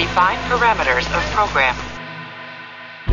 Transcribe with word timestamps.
Define 0.00 0.38
parameters 0.48 1.06
of 1.14 1.30
program. 1.34 1.74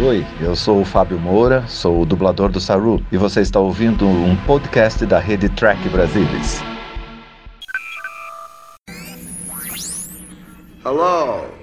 Oi, 0.02 0.26
eu 0.40 0.56
sou 0.56 0.80
o 0.80 0.86
Fábio 0.86 1.20
Moura, 1.20 1.68
sou 1.68 2.02
o 2.02 2.06
dublador 2.06 2.50
do 2.50 2.62
Saru 2.62 3.06
e 3.12 3.18
você 3.18 3.42
está 3.42 3.60
ouvindo 3.60 4.08
um 4.08 4.38
podcast 4.46 5.06
da 5.06 5.20
rede 5.20 5.50
Track 5.50 5.90
Brasilis. 5.90 6.62
Hello. 10.86 11.57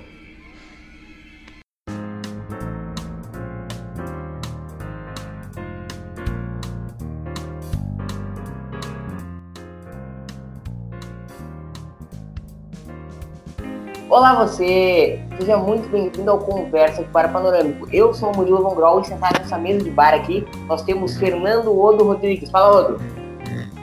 Olá 14.15 14.33
você! 14.33 15.21
Seja 15.41 15.57
muito 15.57 15.89
bem-vindo 15.89 16.31
ao 16.31 16.39
Conversa 16.39 17.03
para 17.13 17.27
Panorâmico. 17.31 17.89
Eu 17.93 18.15
sou 18.15 18.31
o 18.31 18.37
Murilo 18.37 18.63
Von 18.63 18.77
Grol 18.77 19.01
e 19.01 19.05
sentado 19.07 19.41
nessa 19.41 19.59
mesa 19.59 19.83
de 19.83 19.91
bar 19.91 20.15
aqui, 20.15 20.47
nós 20.69 20.83
temos 20.83 21.17
Fernando 21.17 21.77
Odo 21.77 22.05
Rodrigues. 22.05 22.49
Fala, 22.49 22.79
Odo! 22.79 23.01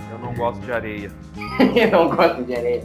Eu 0.09 0.19
não 0.19 0.33
gosto 0.33 0.61
de 0.61 0.71
areia. 0.71 1.11
Eu 1.75 1.91
não 1.91 2.15
gosto 2.15 2.45
de 2.45 2.55
areia. 2.55 2.81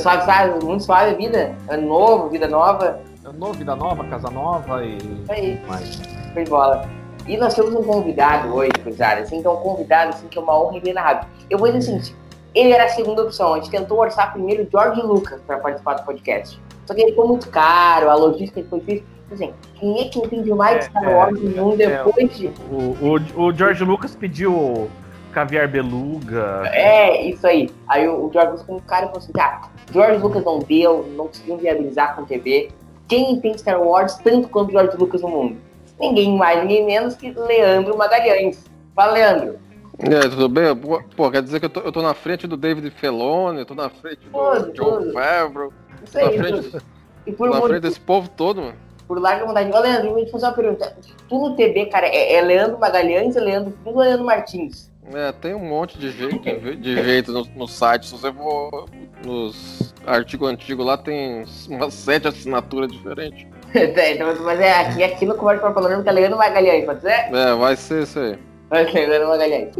Suave, 0.00 0.24
sabe? 0.24 0.64
Muito 0.64 0.82
suave 0.82 1.12
a 1.12 1.14
vida. 1.14 1.54
Ano 1.68 1.86
novo, 1.86 2.28
vida 2.28 2.48
nova. 2.48 2.98
Ano 3.24 3.38
novo, 3.38 3.52
vida 3.52 3.76
nova, 3.76 4.02
casa 4.08 4.28
nova 4.28 4.84
e. 4.84 4.96
Isso 4.96 5.32
aí. 5.32 5.60
Mais. 5.68 6.02
Foi 6.34 6.44
bola. 6.44 6.88
E 7.24 7.36
nós 7.36 7.54
temos 7.54 7.72
um 7.72 7.84
convidado 7.84 8.52
hoje, 8.52 8.72
pessoal. 8.82 9.12
Assim, 9.12 9.36
então, 9.36 9.54
um 9.54 9.62
convidado 9.62 10.08
assim, 10.08 10.26
que 10.26 10.36
é 10.36 10.42
uma 10.42 10.60
honra 10.60 10.78
inenarrável. 10.78 11.28
Eu 11.48 11.56
vou 11.56 11.70
dizer 11.70 11.94
assim, 11.94 12.14
ele 12.52 12.72
era 12.72 12.86
a 12.86 12.88
segunda 12.88 13.22
opção. 13.22 13.54
A 13.54 13.58
gente 13.58 13.70
tentou 13.70 13.96
orçar 14.00 14.32
primeiro 14.32 14.64
o 14.64 14.68
George 14.68 15.00
Lucas 15.00 15.40
para 15.46 15.58
participar 15.58 15.94
do 15.94 16.04
podcast. 16.04 16.60
Só 16.90 16.94
que 16.94 17.02
ele 17.02 17.10
ficou 17.10 17.28
muito 17.28 17.48
caro, 17.50 18.10
a 18.10 18.16
logística 18.16 18.66
foi 18.68 18.80
difícil. 18.80 19.04
Assim, 19.30 19.52
quem 19.76 20.00
é 20.00 20.08
que 20.08 20.18
entende 20.18 20.52
mais 20.52 20.80
de 20.80 20.84
Star 20.86 21.08
Wars 21.08 21.40
no 21.40 21.50
mundo 21.50 21.76
depois 21.76 22.36
de. 22.36 22.48
O, 22.68 22.96
o, 23.00 23.44
o 23.44 23.52
George 23.54 23.84
Lucas 23.84 24.16
pediu 24.16 24.90
caviar 25.30 25.68
beluga. 25.68 26.68
É, 26.72 27.26
isso 27.26 27.46
aí. 27.46 27.70
Aí 27.86 28.08
o, 28.08 28.26
o 28.26 28.32
George 28.32 28.50
Lucas 28.50 28.62
ficou 28.62 28.76
um 28.78 28.80
cara 28.80 29.04
e 29.04 29.06
falou 29.06 29.18
assim: 29.18 29.30
tá, 29.30 29.70
George 29.92 30.20
Lucas 30.20 30.44
não 30.44 30.58
deu, 30.58 31.08
não 31.16 31.28
conseguiu 31.28 31.58
viabilizar 31.58 32.16
com 32.16 32.24
TV. 32.24 32.72
Quem 33.06 33.40
tem 33.40 33.56
Star 33.56 33.80
Wars 33.80 34.16
tanto 34.16 34.48
quanto 34.48 34.72
George 34.72 34.96
Lucas 34.96 35.22
no 35.22 35.28
mundo? 35.28 35.58
Ninguém 36.00 36.36
mais, 36.36 36.60
ninguém 36.62 36.84
menos 36.84 37.14
que 37.14 37.30
Leandro 37.30 37.96
Magalhães. 37.96 38.64
Fala, 38.96 39.12
Leandro. 39.12 39.60
É, 39.96 40.20
tudo 40.22 40.48
bem? 40.48 40.74
Pô, 41.14 41.30
quer 41.30 41.40
dizer 41.40 41.60
que 41.60 41.66
eu 41.66 41.70
tô, 41.70 41.80
eu 41.82 41.92
tô 41.92 42.02
na 42.02 42.14
frente 42.14 42.48
do 42.48 42.56
David 42.56 42.90
Felone, 42.90 43.60
eu 43.60 43.66
tô 43.66 43.76
na 43.76 43.88
frente 43.88 44.22
do 44.28 44.72
John. 44.72 45.12
Favreau, 45.12 45.72
Isso 46.10 46.18
na 46.18 46.28
aí. 46.30 46.38
frente, 46.38 46.70
tudo. 46.70 46.82
E 47.26 47.32
por, 47.32 47.46
na 47.48 47.52
muito- 47.56 47.68
frente 47.68 47.82
desse 47.82 48.00
povo 48.00 48.28
todo, 48.28 48.60
mano. 48.62 48.74
por 49.06 49.20
larga 49.20 49.44
vontade. 49.44 49.70
Ô, 49.72 49.78
Leandro, 49.80 50.08
eu 50.08 50.14
vou 50.14 50.24
te 50.24 50.30
fazer 50.30 50.46
uma 50.46 50.52
pergunta. 50.52 50.96
Tu 51.28 51.34
no 51.38 51.56
TB, 51.56 51.86
cara, 51.86 52.06
é, 52.06 52.34
é 52.34 52.40
Leandro 52.42 52.78
Magalhães, 52.78 53.36
é 53.36 53.40
Leandro 53.40 53.72
Cruz 53.82 53.96
ou 53.96 54.02
Leandro 54.02 54.24
Martins? 54.24 54.90
É, 55.12 55.32
tem 55.32 55.54
um 55.54 55.68
monte 55.68 55.98
de 55.98 56.10
jeito, 56.10 56.38
de 56.76 57.02
jeito 57.02 57.32
no, 57.32 57.44
no 57.56 57.66
site. 57.66 58.06
Se 58.06 58.12
você 58.12 58.32
for 58.32 58.88
nos 59.24 59.92
artigos 60.06 60.48
antigos 60.48 60.86
lá, 60.86 60.96
tem 60.96 61.44
umas 61.68 61.94
sete 61.94 62.28
assinaturas 62.28 62.90
diferentes. 62.92 63.46
Tá, 63.72 64.08
então, 64.10 64.34
Mas 64.42 64.60
é 64.60 64.72
aqui, 64.80 65.02
aqui 65.02 65.26
no 65.26 65.34
para 65.34 65.58
Panorâmica 65.72 66.10
é 66.10 66.12
Leandro 66.12 66.38
Magalhães, 66.38 66.84
pode 66.84 67.00
ser? 67.00 67.28
É, 67.34 67.54
vai 67.54 67.76
ser 67.76 68.02
isso 68.04 68.18
aí. 68.18 68.38
Vai 68.68 68.90
ser 68.90 69.06
Leandro 69.06 69.28
Magalhães. 69.28 69.74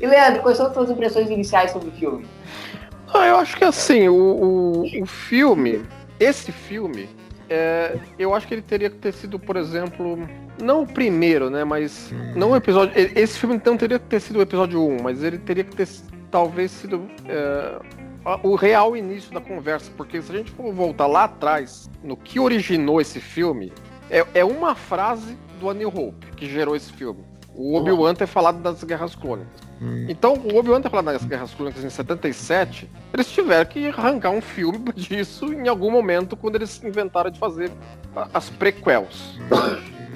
E 0.00 0.06
Leandro, 0.06 0.40
quais 0.42 0.56
são 0.56 0.66
as 0.66 0.72
suas 0.72 0.90
impressões 0.90 1.28
iniciais 1.28 1.70
sobre 1.72 1.88
o 1.88 1.92
filme? 1.92 2.26
Ah, 3.14 3.26
eu 3.26 3.36
acho 3.36 3.56
que 3.56 3.64
assim, 3.64 4.08
o, 4.08 4.14
o, 4.14 5.02
o 5.02 5.06
filme, 5.06 5.82
esse 6.18 6.52
filme, 6.52 7.08
é, 7.48 7.98
eu 8.18 8.34
acho 8.34 8.46
que 8.46 8.54
ele 8.54 8.62
teria 8.62 8.88
que 8.88 8.96
ter 8.96 9.12
sido, 9.12 9.38
por 9.38 9.56
exemplo, 9.56 10.18
não 10.62 10.82
o 10.82 10.86
primeiro, 10.86 11.50
né, 11.50 11.64
mas 11.64 12.12
não 12.36 12.52
o 12.52 12.56
episódio, 12.56 12.94
esse 12.96 13.38
filme 13.38 13.60
não 13.64 13.76
teria 13.76 13.98
que 13.98 14.06
ter 14.06 14.20
sido 14.20 14.38
o 14.38 14.42
episódio 14.42 14.80
1, 14.80 15.02
mas 15.02 15.22
ele 15.24 15.38
teria 15.38 15.64
que 15.64 15.74
ter 15.74 15.88
talvez 16.30 16.70
sido 16.70 17.08
é, 17.26 17.80
o 18.42 18.54
real 18.54 18.96
início 18.96 19.32
da 19.32 19.40
conversa, 19.40 19.90
porque 19.96 20.22
se 20.22 20.30
a 20.32 20.36
gente 20.36 20.52
for 20.52 20.72
voltar 20.72 21.06
lá 21.06 21.24
atrás, 21.24 21.90
no 22.04 22.16
que 22.16 22.38
originou 22.38 23.00
esse 23.00 23.18
filme, 23.18 23.72
é, 24.08 24.24
é 24.34 24.44
uma 24.44 24.74
frase 24.74 25.36
do 25.58 25.68
A 25.68 25.74
New 25.74 25.88
Hope 25.88 26.26
que 26.36 26.48
gerou 26.48 26.76
esse 26.76 26.92
filme. 26.92 27.24
O 27.54 27.76
Obi-Wan 27.76 28.14
ter 28.14 28.26
falado 28.26 28.60
das 28.62 28.82
Guerras 28.84 29.14
Clônicas. 29.14 29.70
Então, 30.08 30.34
o 30.34 30.56
Obi-Wan 30.58 30.82
ter 30.82 30.90
falado 30.90 31.06
das 31.06 31.24
Guerras 31.24 31.54
Clônicas 31.54 31.82
em 31.82 31.88
77, 31.88 32.88
eles 33.14 33.30
tiveram 33.30 33.64
que 33.64 33.88
arrancar 33.88 34.30
um 34.30 34.42
filme 34.42 34.92
disso 34.94 35.52
em 35.52 35.68
algum 35.68 35.90
momento 35.90 36.36
quando 36.36 36.56
eles 36.56 36.82
inventaram 36.84 37.30
de 37.30 37.38
fazer 37.38 37.70
as 38.34 38.50
prequels. 38.50 39.38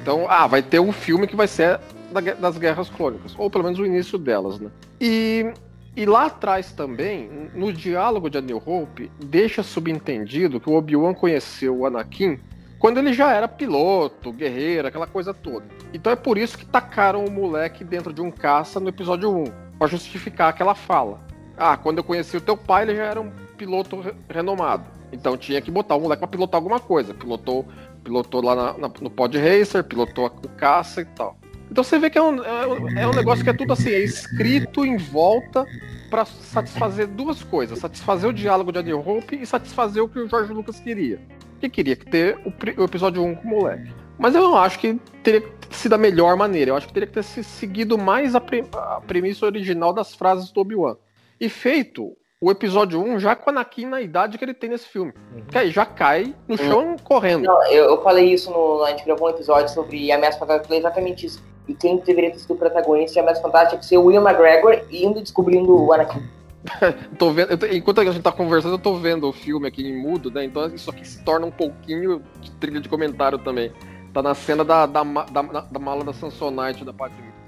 Então, 0.02 0.26
ah, 0.28 0.46
vai 0.46 0.62
ter 0.62 0.80
um 0.80 0.92
filme 0.92 1.26
que 1.26 1.34
vai 1.34 1.48
ser 1.48 1.80
da 2.12 2.20
das 2.20 2.58
Guerras 2.58 2.90
Clônicas, 2.90 3.34
ou 3.38 3.50
pelo 3.50 3.64
menos 3.64 3.78
o 3.78 3.86
início 3.86 4.18
delas, 4.18 4.60
né? 4.60 4.70
E, 5.00 5.52
e 5.96 6.04
lá 6.04 6.26
atrás 6.26 6.72
também, 6.72 7.50
no 7.54 7.72
diálogo 7.72 8.28
de 8.28 8.36
A 8.36 8.40
New 8.42 8.62
Hope, 8.64 9.10
deixa 9.18 9.62
subentendido 9.62 10.60
que 10.60 10.68
o 10.68 10.74
Obi-Wan 10.74 11.14
conheceu 11.14 11.78
o 11.78 11.86
Anakin 11.86 12.38
quando 12.84 12.98
ele 12.98 13.14
já 13.14 13.32
era 13.32 13.48
piloto, 13.48 14.30
guerreiro, 14.30 14.86
aquela 14.86 15.06
coisa 15.06 15.32
toda. 15.32 15.64
Então 15.94 16.12
é 16.12 16.16
por 16.16 16.36
isso 16.36 16.58
que 16.58 16.66
tacaram 16.66 17.24
o 17.24 17.30
moleque 17.30 17.82
dentro 17.82 18.12
de 18.12 18.20
um 18.20 18.30
caça 18.30 18.78
no 18.78 18.90
episódio 18.90 19.34
1, 19.34 19.44
pra 19.78 19.88
justificar 19.88 20.50
aquela 20.50 20.74
fala. 20.74 21.18
Ah, 21.56 21.78
quando 21.78 21.96
eu 21.96 22.04
conheci 22.04 22.36
o 22.36 22.42
teu 22.42 22.58
pai, 22.58 22.82
ele 22.82 22.94
já 22.94 23.04
era 23.04 23.18
um 23.22 23.30
piloto 23.56 24.00
re- 24.02 24.12
renomado. 24.28 24.84
Então 25.10 25.34
tinha 25.34 25.62
que 25.62 25.70
botar 25.70 25.94
o 25.96 26.00
moleque 26.02 26.20
pra 26.20 26.28
pilotar 26.28 26.58
alguma 26.58 26.78
coisa. 26.78 27.14
Pilotou, 27.14 27.66
pilotou 28.02 28.44
lá 28.44 28.54
na- 28.54 28.72
na- 28.76 28.90
no 29.00 29.08
Pod 29.08 29.38
Racer, 29.38 29.82
pilotou 29.82 30.26
o 30.26 30.48
caça 30.50 31.00
e 31.00 31.06
tal. 31.06 31.38
Então 31.70 31.82
você 31.82 31.98
vê 31.98 32.10
que 32.10 32.18
é 32.18 32.22
um, 32.22 32.44
é 32.44 32.66
um- 32.66 32.98
é 32.98 33.06
um 33.08 33.14
negócio 33.14 33.42
que 33.42 33.48
é 33.48 33.54
tudo 33.54 33.72
assim, 33.72 33.88
é 33.88 34.00
escrito 34.00 34.84
em 34.84 34.98
volta 34.98 35.64
pra 36.10 36.26
satisfazer 36.26 37.06
duas 37.06 37.42
coisas: 37.42 37.78
satisfazer 37.78 38.28
o 38.28 38.32
diálogo 38.34 38.70
de 38.70 38.78
A 38.80 38.82
New 38.82 39.00
Hope 39.00 39.36
e 39.40 39.46
satisfazer 39.46 40.02
o 40.02 40.08
que 40.08 40.18
o 40.18 40.28
George 40.28 40.52
Lucas 40.52 40.78
queria. 40.78 41.18
Que 41.64 41.70
queria 41.70 41.96
que 41.96 42.04
ter 42.04 42.36
o, 42.44 42.52
o 42.82 42.84
episódio 42.84 43.22
1 43.22 43.36
com 43.36 43.42
o 43.48 43.50
moleque. 43.50 43.90
Mas 44.18 44.34
eu 44.34 44.42
não 44.42 44.54
acho 44.54 44.78
que 44.78 45.00
teria 45.22 45.42
sido 45.70 45.94
a 45.94 45.98
melhor 45.98 46.36
maneira. 46.36 46.70
Eu 46.70 46.76
acho 46.76 46.86
que 46.86 46.92
teria 46.92 47.06
que 47.06 47.14
ter 47.14 47.22
se 47.22 47.42
seguido 47.42 47.96
mais 47.96 48.34
a, 48.34 48.40
pre- 48.40 48.66
a 48.74 49.00
premissa 49.06 49.46
original 49.46 49.90
das 49.92 50.14
frases 50.14 50.50
do 50.50 50.60
Obi-Wan. 50.60 50.96
E 51.40 51.48
feito 51.48 52.14
o 52.38 52.50
episódio 52.50 53.00
1 53.02 53.18
já 53.18 53.34
com 53.34 53.48
a 53.48 53.52
Anakin 53.54 53.86
na 53.86 54.02
idade 54.02 54.36
que 54.36 54.44
ele 54.44 54.52
tem 54.52 54.68
nesse 54.68 54.86
filme. 54.86 55.14
Que 55.50 55.56
aí 55.56 55.70
já 55.70 55.86
cai 55.86 56.34
no 56.46 56.58
chão 56.58 56.96
correndo. 57.02 57.44
Não, 57.44 57.66
eu, 57.68 57.86
eu 57.86 58.02
falei 58.02 58.30
isso 58.32 58.50
no. 58.50 58.84
A 58.84 58.90
gente 58.90 59.04
gravou 59.06 59.26
um 59.26 59.30
episódio 59.30 59.72
sobre 59.72 60.12
Ameaça 60.12 60.38
Fantástica, 60.38 60.64
eu 60.64 60.68
falei 60.68 60.80
exatamente 60.80 61.24
isso. 61.24 61.42
E 61.66 61.72
quem 61.72 61.96
deveria 61.96 62.30
ter 62.30 62.40
sido 62.40 62.52
o 62.52 62.56
protagonista 62.58 63.14
de 63.14 63.20
Ameaça 63.20 63.40
Fantástica 63.40 63.70
tinha 63.70 63.80
que 63.80 63.86
ser 63.86 63.96
o 63.96 64.04
William 64.04 64.20
McGregor 64.22 64.82
indo 64.90 65.18
e 65.18 65.22
descobrindo 65.22 65.74
o 65.74 65.92
Anakin. 65.94 66.22
Tô 67.18 67.30
vendo, 67.30 67.50
eu 67.50 67.58
tô- 67.58 67.66
enquanto 67.66 68.00
a 68.00 68.04
gente 68.04 68.22
tá 68.22 68.32
conversando, 68.32 68.74
eu 68.74 68.78
tô 68.78 68.96
vendo 68.96 69.28
o 69.28 69.32
filme 69.32 69.68
aqui 69.68 69.82
em 69.86 70.00
mudo, 70.00 70.30
né? 70.30 70.44
Então 70.44 70.66
isso 70.74 70.90
aqui 70.90 71.06
se 71.06 71.22
torna 71.22 71.46
um 71.46 71.50
pouquinho 71.50 72.22
de 72.40 72.50
trilha 72.52 72.80
de 72.80 72.88
comentário 72.88 73.38
também. 73.38 73.72
Tá 74.12 74.22
na 74.22 74.34
cena 74.34 74.64
da, 74.64 74.86
da, 74.86 75.02
da, 75.02 75.42
da 75.42 75.78
mala 75.80 76.04
da 76.04 76.12
Samsonite 76.12 76.84
da. 76.84 76.94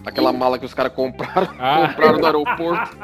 Aquela 0.04 0.32
mala 0.32 0.58
que 0.58 0.64
os 0.64 0.74
caras 0.74 0.92
compraram, 0.92 1.48
Ah. 1.58 1.88
compraram 1.94 2.18
no 2.18 2.26
aeroporto. 2.26 2.96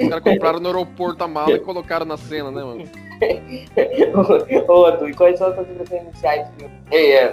Os 0.00 0.08
caras 0.08 0.24
compraram 0.24 0.60
no 0.60 0.66
aeroporto 0.68 1.22
a 1.24 1.28
mala 1.28 1.52
e 1.52 1.58
colocaram 1.60 2.06
na 2.06 2.16
cena, 2.16 2.50
né, 2.50 2.62
mano? 2.64 2.84
Ô, 4.68 4.92
Tu, 4.92 5.08
e 5.08 5.14
quais 5.14 5.38
são 5.38 5.48
as 5.48 5.54
suas 5.54 5.70
impressões 5.70 6.02
iniciais 6.02 6.48
do 6.48 6.54
filme? 6.60 6.74
É, 6.90 7.12
é. 7.24 7.30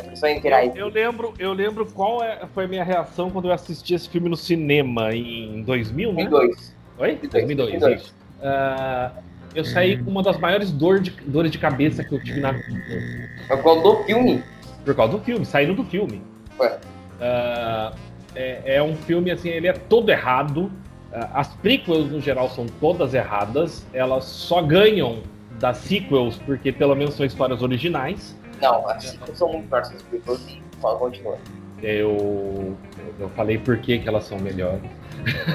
Eu 0.75 0.87
lembro, 0.89 1.33
eu 1.39 1.53
lembro 1.53 1.85
qual 1.87 2.23
é- 2.23 2.45
foi 2.53 2.65
a 2.65 2.67
minha 2.67 2.83
reação 2.83 3.29
quando 3.31 3.45
eu 3.47 3.51
assisti 3.53 3.93
esse 3.95 4.07
filme 4.09 4.29
no 4.29 4.37
cinema 4.37 5.13
em 5.13 5.63
2000, 5.63 6.13
né? 6.13 6.27
2002. 6.27 6.78
Oi? 6.99 7.15
2002, 7.15 7.55
2002. 7.79 8.01
isso. 8.01 8.13
Ah, 8.43 9.11
eu 9.55 9.63
saí 9.65 9.97
com 10.03 10.11
uma 10.11 10.21
das 10.21 10.37
maiores 10.37 10.71
dor 10.71 10.99
de- 10.99 11.11
dores 11.25 11.51
de 11.51 11.57
cabeça 11.57 12.03
que 12.03 12.13
eu 12.13 12.23
tive 12.23 12.39
na 12.39 12.51
vida. 12.51 13.29
É 13.49 13.57
qual 13.57 13.81
do 13.81 14.03
filme? 14.03 14.43
Por 14.85 14.95
causa 14.95 15.17
do 15.17 15.23
filme, 15.23 15.45
saindo 15.45 15.73
do 15.73 15.83
filme. 15.83 16.21
Ué. 16.59 16.77
Ah, 17.21 17.93
é, 18.35 18.75
é 18.75 18.83
um 18.83 18.95
filme, 18.95 19.31
assim, 19.31 19.49
ele 19.49 19.67
é 19.67 19.73
todo 19.73 20.09
errado. 20.09 20.71
Ah, 21.11 21.29
as 21.39 21.47
prequels, 21.55 22.11
no 22.11 22.21
geral, 22.21 22.49
são 22.49 22.65
todas 22.79 23.13
erradas. 23.13 23.85
Elas 23.93 24.25
só 24.25 24.61
ganham 24.61 25.19
das 25.59 25.77
sequels 25.77 26.37
porque, 26.45 26.71
pelo 26.71 26.95
menos, 26.95 27.15
são 27.15 27.25
histórias 27.25 27.61
originais. 27.61 28.37
Não, 28.61 28.87
as 28.89 29.03
sequels 29.05 29.37
são 29.37 29.51
muito 29.51 29.67
fortes 29.69 29.91
das 29.91 30.01
prequels 30.03 30.41
e 30.49 30.61
fala, 30.81 30.97
continua. 30.99 31.37
Eu, 31.81 32.75
eu 33.19 33.29
falei 33.29 33.57
por 33.57 33.77
que, 33.77 33.99
que 33.99 34.07
elas 34.07 34.25
são 34.25 34.37
melhores. 34.39 34.81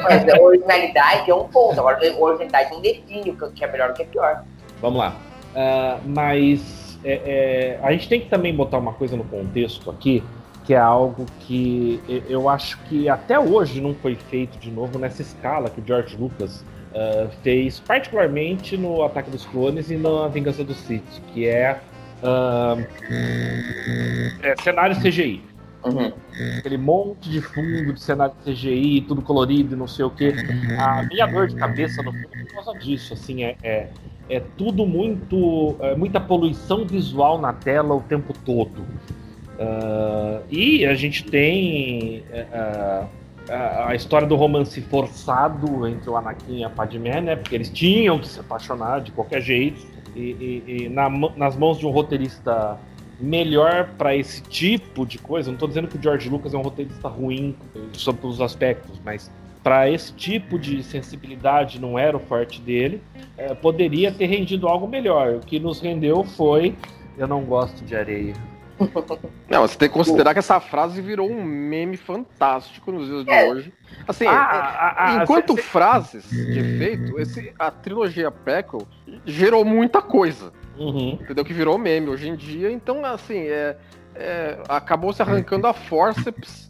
Mas 0.03 0.29
a 0.29 0.41
originalidade 0.41 1.31
é 1.31 1.35
um 1.35 1.49
ponto. 1.49 1.79
Agora, 1.79 1.97
a 1.97 2.17
originalidade 2.19 2.71
não 2.71 2.81
define 2.81 3.31
o 3.31 3.53
que 3.53 3.65
é 3.65 3.71
melhor 3.71 3.91
e 3.91 3.93
o 3.93 3.95
que 3.95 4.03
é 4.03 4.07
pior. 4.07 4.45
Vamos 4.81 4.99
lá. 4.99 5.17
Ah, 5.55 5.99
mas 6.05 6.99
é, 7.05 7.13
é, 7.25 7.81
a 7.83 7.93
gente 7.93 8.09
tem 8.09 8.21
que 8.21 8.29
também 8.29 8.55
botar 8.55 8.79
uma 8.79 8.93
coisa 8.93 9.17
no 9.17 9.25
contexto 9.25 9.91
aqui, 9.91 10.23
que 10.65 10.75
é 10.75 10.79
algo 10.79 11.27
que 11.41 12.01
eu 12.29 12.49
acho 12.49 12.79
que 12.85 13.09
até 13.09 13.39
hoje 13.39 13.81
não 13.81 13.95
foi 13.95 14.15
feito 14.15 14.59
de 14.59 14.71
novo 14.71 14.99
nessa 14.99 15.23
escala 15.23 15.69
que 15.71 15.81
o 15.81 15.87
George 15.87 16.17
Lucas 16.17 16.65
ah, 16.95 17.29
fez, 17.43 17.81
particularmente 17.81 18.77
no 18.77 19.03
Ataque 19.03 19.31
dos 19.31 19.45
Clones 19.47 19.91
e 19.91 19.97
na 19.97 20.29
Vingança 20.29 20.65
do 20.65 20.75
Sith, 20.75 21.21
que 21.33 21.47
é 21.47 21.79
Ah, 22.23 22.77
é, 24.43 24.55
cenário 24.63 24.97
CGI. 24.97 25.43
Uhum. 25.85 26.13
Aquele 26.59 26.79
monte 26.79 27.29
de 27.31 27.41
fundo 27.43 27.93
de 27.93 28.01
cenário 28.01 28.35
CGI, 28.45 29.03
tudo 29.03 29.21
colorido 29.21 29.75
e 29.75 29.79
não 29.79 29.87
sei 29.87 30.05
o 30.05 30.11
que. 30.11 30.33
A 30.79 31.03
minha 31.03 31.27
dor 31.27 31.47
de 31.49 31.57
cabeça 31.57 32.03
no 32.03 32.11
filme 32.11 32.27
é 32.35 32.45
por 32.45 32.65
causa 32.65 32.79
disso. 32.79 33.13
Assim, 33.13 33.45
é, 33.45 33.57
é, 33.63 33.89
é 34.31 34.41
tudo 34.57 34.87
muito. 34.87 35.77
É 35.81 35.95
muita 35.95 36.19
poluição 36.21 36.87
visual 36.87 37.39
na 37.39 37.53
tela 37.53 37.95
o 37.95 38.01
tempo 38.01 38.33
todo. 38.45 38.83
Ah, 39.59 40.41
e 40.51 40.85
a 40.87 40.95
gente 40.95 41.25
tem 41.25 42.25
ah, 42.53 43.07
a, 43.89 43.95
história 43.95 44.27
do 44.27 44.37
romance 44.37 44.81
forçado 44.81 45.87
entre 45.87 46.09
o 46.09 46.17
Anakin 46.17 46.61
e 46.61 46.65
a 46.65 46.71
Padmé, 46.71 47.21
né? 47.21 47.37
Porque 47.37 47.55
eles 47.55 47.69
tinham 47.69 48.19
que 48.19 48.27
se 48.27 48.41
apaixonar 48.41 49.01
de 49.01 49.13
qualquer 49.13 49.43
jeito. 49.43 49.87
E, 50.17 50.63
e- 50.67 50.85
e 50.85 50.89
na 50.89 51.11
nas 51.37 51.57
mãos 51.57 51.77
de 51.79 51.87
um 51.87 51.91
roteirista 51.91 52.79
melhor 53.21 53.91
para 53.97 54.15
esse 54.15 54.43
tipo 54.43 55.07
de 55.07 55.19
coisa, 55.19 55.51
não 55.51 55.59
tô 55.59 55.67
dizendo 55.67 55.89
que 55.89 55.97
o 55.97 56.03
George 56.03 56.29
Lucas 56.29 56.55
é 56.55 56.59
um 56.59 56.63
roteirista 56.63 57.09
ruim 57.09 57.55
sobre 57.93 58.27
os 58.27 58.41
aspectos, 58.41 59.01
mas 59.05 59.31
para 59.63 59.91
esse 59.91 60.13
tipo 60.13 60.59
de 60.59 60.83
sensibilidade 60.83 61.81
não 61.81 61.99
era 61.99 62.17
o 62.17 62.21
forte 62.21 62.61
dele, 62.61 63.01
eh, 63.39 63.55
poderia 63.55 64.13
ter 64.13 64.27
rendido 64.27 64.69
algo 64.69 64.87
melhor. 64.87 65.37
O 65.37 65.41
que 65.41 65.59
nos 65.59 65.81
rendeu 65.81 66.23
foi 66.23 66.75
eu 67.17 67.29
não 67.29 67.45
gosto 67.45 67.85
de 67.85 67.95
areia. 67.95 68.35
Não, 69.49 69.63
você 69.63 69.77
tem 69.79 69.89
que 69.89 69.95
considerar 69.95 70.33
que 70.33 70.39
essa 70.39 70.59
frase 70.61 71.01
virou 71.01 71.31
um 71.31 71.43
meme 71.45 71.97
fantástico 71.97 72.91
nos 72.91 73.07
dias 73.07 73.25
de 73.25 73.31
É. 73.31 73.49
hoje. 73.51 73.73
Assim, 74.07 74.27
Ah, 74.27 74.31
é- 74.31 74.35
ah, 74.35 74.95
ah, 74.99 75.23
enquanto 75.23 75.55
cê- 75.55 75.63
frases 75.63 76.29
de 76.31 76.59
efeito, 76.59 77.19
esse, 77.21 77.53
a 77.59 77.71
trilogia 77.71 78.31
Prequel 78.31 78.87
gerou 79.25 79.65
muita 79.65 80.03
coisa, 80.03 80.53
Uhum. 80.79 81.19
entendeu? 81.21 81.45
Que 81.45 81.53
virou 81.53 81.79
meme 81.79 82.09
hoje 82.09 82.29
em 82.29 82.35
dia. 82.37 82.71
Então, 82.71 83.05
assim, 83.05 83.39
é, 83.47 83.77
é, 84.15 84.59
acabou 84.69 85.13
se 85.13 85.23
arrancando 85.23 85.67
a 85.67 85.73
forceps 85.73 86.69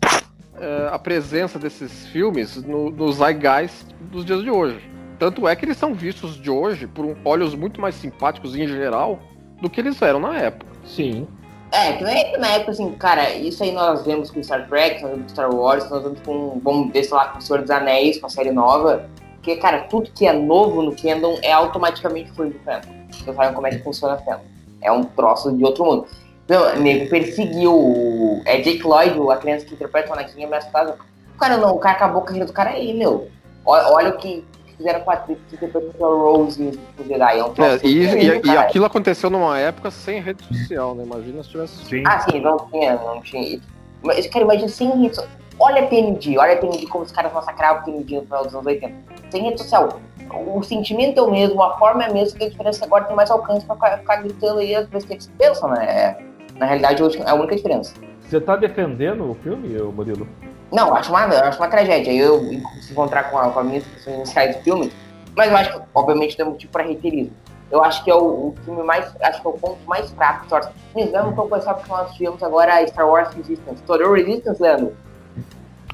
é, 0.57 0.89
a 0.93 0.99
presença 1.01 1.59
desses 1.59 2.07
filmes 2.09 2.63
no, 2.63 2.89
no 2.89 3.13
zeitgeist 3.13 3.87
dos 4.01 4.25
dias 4.25 4.41
de 4.43 4.51
hoje. 4.51 4.89
Tanto 5.19 5.49
é 5.49 5.57
que 5.57 5.65
eles 5.65 5.77
são 5.77 5.93
vistos 5.95 6.41
de 6.41 6.49
hoje 6.49 6.87
por 6.87 7.05
um- 7.05 7.17
olhos 7.25 7.55
muito 7.57 7.81
mais 7.81 7.95
simpáticos 7.97 8.55
em 8.55 8.67
geral 8.69 9.21
do 9.61 9.69
que 9.69 9.81
eles 9.81 10.01
eram 10.01 10.21
na 10.21 10.37
época. 10.37 10.71
Sim. 10.85 11.27
É, 11.75 11.95
que 11.95 12.05
época, 12.05 12.39
na 12.39 12.49
época, 12.51 12.71
assim, 12.71 12.93
cara, 12.93 13.31
isso 13.31 13.61
aí 13.65 13.73
nós 13.73 14.05
vemos 14.05 14.31
com 14.31 14.41
Star 14.41 14.69
Trek, 14.69 15.03
nós 15.03 15.11
vemos 15.11 15.25
com 15.25 15.29
Star 15.31 15.53
Wars, 15.53 15.91
nós 15.91 16.05
vemos 16.05 16.21
com, 16.21 16.61
vamos 16.63 16.93
ver, 16.93 17.03
sei 17.03 17.17
lá, 17.17 17.29
com 17.31 17.39
o 17.39 17.43
Senhor 17.43 17.63
dos 17.63 17.71
Anéis, 17.71 18.21
com 18.21 18.27
a 18.27 18.31
série 18.31 18.53
nova. 18.53 19.11
Porque, 19.35 19.57
cara, 19.57 19.81
tudo 19.91 20.09
que 20.13 20.25
é 20.25 20.33
novo 20.33 20.83
no 20.83 20.97
fandom 20.97 21.37
é 21.43 21.51
automaticamente 21.51 22.31
fã 22.31 22.47
do 22.47 22.57
fandom. 22.61 22.89
Vocês 23.11 23.35
sabem 23.35 23.53
como 23.53 23.67
é 23.67 23.71
que 23.71 23.83
funciona 23.83 24.17
fandom. 24.19 24.45
É 24.81 24.93
um 24.93 25.03
troço 25.03 25.51
de 25.53 25.65
outro 25.65 25.85
mundo. 25.85 26.07
Então, 26.45 26.77
nego 26.77 27.11
perseguiu 27.11 27.75
o... 27.75 28.41
É 28.47 28.61
Jake 28.61 28.85
Lloyd, 28.85 29.19
a 29.29 29.37
criança 29.37 29.67
que 29.67 29.75
interpreta 29.75 30.11
o 30.11 30.13
Anakin 30.13 30.43
em 30.43 30.45
Ameaça 30.45 30.71
Fantasma. 30.71 31.05
Cara, 31.41 31.57
não, 31.57 31.75
o 31.75 31.79
cara 31.81 31.97
acabou 31.97 32.23
a 32.23 32.25
carreira 32.25 32.47
do 32.47 32.53
cara 32.53 32.71
aí, 32.71 32.95
meu. 32.95 33.29
Olha, 33.67 33.89
olha 33.89 34.11
o 34.11 34.17
que 34.17 34.45
fizeram 34.77 35.01
com 35.01 35.11
a 35.11 35.15
atriz 35.15 35.39
que 35.49 35.55
interpreta 35.57 36.05
a 36.05 36.09
Rose 36.09 36.63
no 36.99 37.05
Jedi. 37.07 37.39
É 37.39 37.45
um 37.45 37.49
É, 37.49 37.75
e, 37.83 38.05
incrível, 38.05 38.35
e- 38.35 38.39
e 38.39 38.41
cara. 38.43 38.61
aquilo 38.61 38.85
aconteceu 38.85 39.31
numa 39.31 39.59
época 39.59 39.91
sem 39.91 40.21
rede 40.21 40.43
social, 40.45 40.95
né? 40.95 41.05
Imagina 41.05 41.43
se 41.43 41.51
tivesse. 41.51 41.85
Sim. 41.85 42.03
Ah, 42.07 42.21
sim, 42.21 42.41
não 42.41 42.57
tinha, 42.71 42.95
não 42.97 43.21
tinha. 43.23 43.61
Mas, 44.03 44.27
cara, 44.27 44.45
imagina 44.45 44.69
sem 44.69 44.91
rede 44.91 45.15
social. 45.15 45.31
Olha 45.59 45.83
a 45.83 45.87
TND, 45.87 46.37
olha 46.37 46.55
a 46.55 46.57
TND 46.57 46.87
como 46.89 47.05
os 47.05 47.13
caras 47.13 47.33
massacravam 47.33 47.83
a 47.83 47.85
TND 47.85 48.17
no 48.17 48.23
final 48.23 48.45
dos 48.45 48.55
anos 48.55 48.67
80. 48.67 48.95
Sem 49.31 49.43
rede 49.43 49.59
social. 49.63 50.01
O 50.47 50.63
sentimento 50.65 51.19
é 51.19 51.23
o 51.23 51.31
mesmo, 51.31 51.63
a 51.63 51.79
forma 51.79 52.03
é 52.03 52.11
a 52.11 52.13
mesma, 52.13 52.37
que 52.39 52.45
a 52.45 52.49
diferença 52.49 52.85
agora 52.85 53.05
tem 53.05 53.15
mais 53.15 53.31
alcance 53.31 53.65
pra 53.65 53.77
ficar, 53.77 53.99
ficar 53.99 54.17
gritando 54.17 54.59
aí 54.59 54.75
as 54.75 54.87
besteiras 54.89 55.27
que 55.27 55.33
você 55.33 55.39
pensa, 55.49 55.69
né? 55.69 55.85
É, 55.87 56.19
na 56.59 56.67
realidade, 56.67 57.03
hoje 57.03 57.23
é 57.23 57.31
a 57.31 57.35
única 57.35 57.55
diferença. 57.55 57.95
Você 58.23 58.41
tá 58.41 58.57
defendendo 58.57 59.31
o 59.31 59.35
filme, 59.35 59.69
Murilo? 59.79 60.27
Não, 60.75 60.89
eu 60.89 60.95
acho 60.97 61.11
uma, 61.11 61.21
eu 61.27 61.45
acho 61.45 61.59
uma 61.59 61.69
tragédia. 61.69 62.13
Eu 62.13 62.41
se 62.81 62.91
encontrar 62.91 63.31
com, 63.31 63.39
a, 63.39 63.49
com 63.51 63.61
as 63.61 63.67
minhas 63.67 63.87
impressões 63.87 64.17
iniciais 64.17 64.57
do 64.57 64.63
filme, 64.63 64.93
mas 65.37 65.49
eu 65.51 65.57
acho 65.57 65.73
que, 65.73 65.81
obviamente, 65.95 66.37
tem 66.37 66.45
motivo 66.45 66.73
pra 66.73 66.83
reiterismo. 66.83 67.33
Eu 67.71 67.83
acho 67.83 68.03
que 68.05 68.11
é 68.11 68.15
o, 68.15 68.19
o 68.49 68.55
filme 68.65 68.83
mais. 68.83 69.11
Acho 69.23 69.41
que 69.41 69.47
é 69.47 69.51
o 69.51 69.53
ponto 69.55 69.79
mais 69.87 70.11
fraco 70.11 70.41
de 70.41 70.47
Star 70.49 70.63
Wars. 70.65 71.13
Não 71.13 71.33
tô 71.33 71.45
pensando 71.47 71.75
porque 71.77 71.91
nós 71.93 72.13
tivemos 72.15 72.43
agora 72.43 72.87
Star 72.89 73.09
Wars 73.09 73.33
Resistance. 73.35 73.83
Tu 73.85 73.93
olhou 73.93 74.13
Resistance, 74.13 74.61
Leandro? 74.61 74.97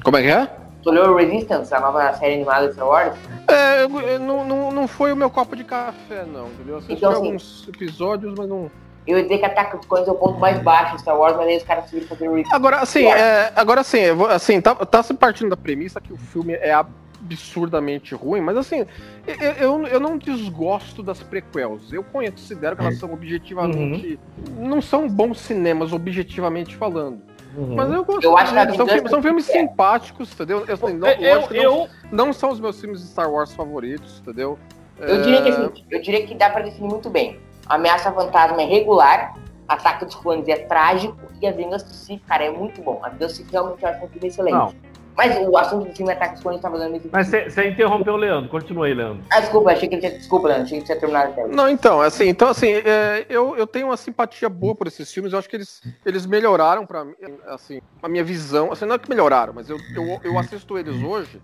Como 0.03 0.17
é 0.17 0.21
que 0.23 0.27
é? 0.29 0.47
Tu 0.83 0.89
olhou 0.89 1.15
Resistance, 1.15 1.71
a 1.73 1.79
nova 1.79 2.11
série 2.13 2.33
animada 2.35 2.67
de 2.67 2.73
Star 2.73 2.87
Wars? 2.87 3.13
É, 3.47 3.83
eu- 3.83 3.99
eu 4.01 4.19
não, 4.19 4.43
não, 4.45 4.71
não 4.71 4.87
foi 4.87 5.13
o 5.13 5.15
meu 5.15 5.29
copo 5.29 5.55
de 5.55 5.63
café, 5.63 6.23
não, 6.25 6.47
entendeu? 6.47 6.73
Eu 6.73 6.77
assisti 6.77 6.93
Então, 6.95 7.11
assim, 7.11 7.25
alguns 7.27 7.67
episódios, 7.67 8.33
mas 8.35 8.47
não. 8.49 8.69
Eu 9.05 9.17
ia 9.17 9.23
dizer 9.23 9.39
que 9.39 9.45
Ataque 9.45 9.77
dos 9.77 9.85
Clones 9.85 10.07
é 10.07 10.11
o 10.11 10.15
ponto 10.15 10.39
mais 10.39 10.59
baixo 10.59 10.95
de 10.95 11.01
Star 11.01 11.17
Wars, 11.17 11.35
mas 11.35 11.47
aí 11.47 11.57
os 11.57 11.63
caras 11.63 11.85
seguiram 11.85 12.07
fazendo 12.07 12.31
Resistance. 12.31 12.55
Agora, 12.55 12.77
assim, 12.77 13.05
é, 13.05 13.51
agora 13.55 13.81
assim, 13.81 13.99
eu 13.99 14.25
assim 14.27 14.61
tá, 14.61 14.75
tá 14.75 15.01
se 15.01 15.13
partindo 15.13 15.49
da 15.49 15.57
premissa 15.57 15.99
que 15.99 16.13
o 16.13 16.17
filme 16.17 16.53
é 16.53 16.71
absurdamente 16.71 18.13
ruim, 18.13 18.41
mas 18.41 18.57
assim, 18.57 18.85
eu, 19.27 19.51
eu, 19.53 19.87
eu 19.87 19.99
não 19.99 20.17
desgosto 20.17 21.01
das 21.01 21.21
prequels. 21.21 21.91
Eu 21.91 22.03
considero 22.03 22.75
que 22.75 22.81
elas 22.81 22.97
são 22.97 23.13
objetivamente. 23.13 24.19
Não 24.57 24.81
são 24.81 25.07
bons 25.07 25.39
cinemas, 25.39 25.93
objetivamente 25.93 26.75
falando. 26.75 27.21
Uhum. 27.55 27.75
Mas 27.75 27.91
eu 27.91 28.05
gosto. 28.05 28.23
Eu 28.23 28.37
acho 28.37 28.53
que 28.53 28.77
são, 28.77 28.87
filmes, 28.87 29.09
são 29.09 29.21
filmes 29.21 29.49
é. 29.49 29.51
simpáticos, 29.53 30.31
entendeu? 30.31 30.63
Eu, 30.67 30.73
assim, 30.73 30.93
não, 30.93 31.07
eu, 31.09 31.47
que 31.47 31.53
não- 31.55 31.63
eu, 31.63 31.89
não 32.11 32.33
são 32.33 32.49
os 32.51 32.59
meus 32.59 32.79
filmes 32.79 33.01
de 33.01 33.07
Star 33.07 33.29
Wars 33.29 33.53
favoritos, 33.53 34.19
entendeu? 34.19 34.57
Eu 34.99 35.21
diria 35.21 35.41
que 35.41 35.49
assim, 35.49 35.85
eu 35.89 36.01
diria 36.01 36.27
que 36.27 36.35
dá 36.35 36.49
pra 36.49 36.61
definir 36.61 36.87
muito 36.87 37.09
bem. 37.09 37.39
Ameaça 37.75 38.11
Fantasma 38.11 38.61
é 38.61 38.65
regular, 38.65 39.35
Ataque 39.67 40.05
dos 40.05 40.15
Clones 40.15 40.47
é 40.47 40.57
trágico 40.57 41.17
e 41.41 41.47
a 41.47 41.51
Vingança 41.51 41.85
do 41.85 41.93
Sith, 41.93 42.21
cara, 42.27 42.43
é 42.43 42.51
muito 42.51 42.81
bom. 42.81 42.99
A 43.03 43.09
Vingança 43.09 43.33
do 43.33 43.37
Sith 43.37 43.51
realmente 43.51 43.83
eu 43.83 43.89
acho 43.89 44.05
um 44.05 44.07
filme 44.09 44.27
excelente. 44.27 44.53
Não. 44.53 44.91
Mas 45.15 45.37
o 45.45 45.57
assunto 45.57 45.89
do 45.89 45.95
filme 45.95 46.11
Ataque 46.11 46.33
dos 46.33 46.43
Clones 46.43 46.61
tá 46.61 46.71
fazendo 46.71 46.91
muito 46.91 47.09
Mas 47.11 47.27
você 47.27 47.67
interrompeu 47.67 48.13
o 48.13 48.17
Leandro, 48.17 48.49
continua 48.49 48.87
aí, 48.87 48.93
Leandro. 48.93 49.23
Ah, 49.29 49.39
desculpa, 49.39 49.71
achei 49.71 49.87
que 49.87 49.95
ele 49.95 50.01
tinha. 50.01 50.17
Desculpa, 50.17 50.47
Leandro, 50.47 50.65
achei 50.65 50.79
que 50.79 50.85
tinha 50.85 50.99
terminado 50.99 51.31
até. 51.31 51.47
Não, 51.47 51.69
então, 51.69 52.01
assim, 52.01 52.27
então, 52.27 52.49
assim, 52.49 52.71
é, 52.71 53.25
eu, 53.29 53.55
eu 53.57 53.67
tenho 53.67 53.87
uma 53.87 53.97
simpatia 53.97 54.49
boa 54.49 54.73
por 54.73 54.87
esses 54.87 55.11
filmes, 55.11 55.33
eu 55.33 55.39
acho 55.39 55.49
que 55.49 55.55
eles, 55.55 55.81
eles 56.05 56.25
melhoraram 56.25 56.85
pra 56.85 57.03
mim, 57.03 57.13
assim, 57.47 57.81
a 58.01 58.07
minha 58.07 58.23
visão, 58.23 58.71
assim, 58.71 58.85
não 58.85 58.95
é 58.95 58.99
que 58.99 59.09
melhoraram, 59.09 59.53
mas 59.53 59.69
eu, 59.69 59.77
eu, 59.95 60.19
eu 60.23 60.39
assisto 60.39 60.77
eles 60.77 61.01
hoje 61.03 61.41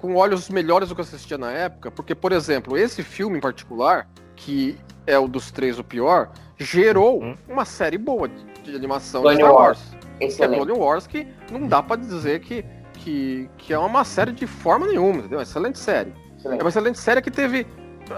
com 0.00 0.16
olhos 0.16 0.48
melhores 0.48 0.88
do 0.88 0.94
que 0.94 1.00
eu 1.00 1.04
assistia 1.04 1.36
na 1.36 1.52
época, 1.52 1.90
porque, 1.90 2.14
por 2.14 2.32
exemplo, 2.32 2.76
esse 2.76 3.02
filme 3.02 3.38
em 3.38 3.40
particular, 3.40 4.08
que 4.40 4.78
é 5.06 5.18
o 5.18 5.28
dos 5.28 5.50
três 5.50 5.78
o 5.78 5.84
pior, 5.84 6.30
gerou 6.58 7.22
Hum. 7.22 7.36
uma 7.48 7.64
série 7.64 7.98
boa 7.98 8.28
de, 8.28 8.34
de 8.64 8.74
animação 8.74 9.22
Clone 9.22 9.36
de 9.36 9.42
Star 9.42 9.54
Wars. 9.54 9.78
Wars. 9.78 10.34
Que 10.36 10.42
é. 10.42 10.48
Clone 10.48 10.72
Wars, 10.72 11.06
que 11.06 11.26
não 11.50 11.66
dá 11.66 11.82
pra 11.82 11.96
dizer 11.96 12.40
que, 12.40 12.64
que, 12.94 13.48
que 13.58 13.72
é 13.72 13.78
uma 13.78 14.04
série 14.04 14.32
de 14.32 14.46
forma 14.46 14.86
nenhuma, 14.86 15.18
entendeu? 15.18 15.36
É 15.36 15.40
uma 15.40 15.42
excelente 15.42 15.78
série. 15.78 16.10
É 16.10 16.36
excelente. 16.38 16.60
uma 16.62 16.68
excelente 16.68 16.98
série 16.98 17.22
que 17.22 17.30
teve 17.30 17.66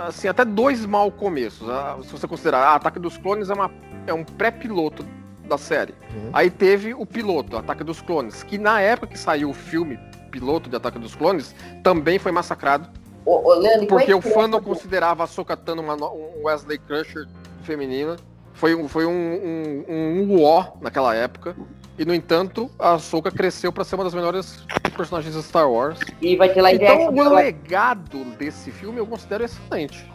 assim, 0.07 0.29
até 0.29 0.45
dois 0.45 0.87
mal 0.87 1.11
começos. 1.11 1.69
Ah, 1.69 1.99
Se 2.03 2.11
você 2.13 2.27
considerar, 2.27 2.61
ah, 2.61 2.75
Ataque 2.77 2.99
dos 2.99 3.17
Clones 3.19 3.51
é, 3.51 3.55
uma, 3.55 3.71
é 4.07 4.15
um 4.15 4.25
pré-piloto 4.25 5.05
da 5.49 5.59
série. 5.59 5.95
Uhum. 6.15 6.31
Aí 6.33 6.51
teve 6.51 6.95
o 6.95 7.05
piloto, 7.05 7.57
Ataque 7.57 7.85
dos 7.85 8.01
Clones, 8.01 8.43
que 8.43 8.59
na 8.59 8.81
época 8.81 9.09
que 9.09 9.19
saiu 9.19 9.51
o 9.51 9.55
filme 9.55 9.99
piloto 10.31 10.71
de 10.71 10.77
Ataque 10.77 10.99
dos 10.99 11.15
Clones, 11.15 11.55
também 11.83 12.19
foi 12.19 12.33
massacrado, 12.33 12.89
Ô, 13.25 13.49
ô, 13.51 13.55
Leandro, 13.55 13.85
é 13.85 13.87
porque 13.87 14.15
o 14.15 14.21
fã 14.21 14.47
não 14.49 14.61
considerava 14.61 15.25
a 15.25 15.27
Sokatano 15.27 15.81
uma, 15.83 15.95
um 16.13 16.43
Wesley 16.45 16.79
Crusher 16.79 17.27
feminina. 17.63 18.17
Foi, 18.55 18.75
um- 18.75 18.89
foi 18.89 19.07
um, 19.07 19.11
um, 19.11 19.85
um 19.89 20.37
uó 20.41 20.75
naquela 20.81 21.15
época. 21.15 21.57
E, 21.99 22.05
no 22.05 22.15
entanto, 22.15 22.71
a 22.79 22.99
Soka 22.99 23.31
cresceu 23.31 23.71
para 23.73 23.85
ser 23.85 23.95
uma 23.97 24.05
das 24.05 24.15
melhores 24.15 24.65
personagens 24.97 25.35
de 25.35 25.43
Star 25.43 25.71
Wars. 25.71 26.01
E 26.21 26.37
vai 26.37 26.49
ter 26.53 26.63
live 26.63 26.83
Então, 26.83 27.09
action. 27.09 27.27
o 27.31 27.35
legado 27.35 28.25
desse 28.39 28.71
filme 28.71 28.99
eu 28.99 29.07
considero 29.07 29.45
excelente. 29.45 30.11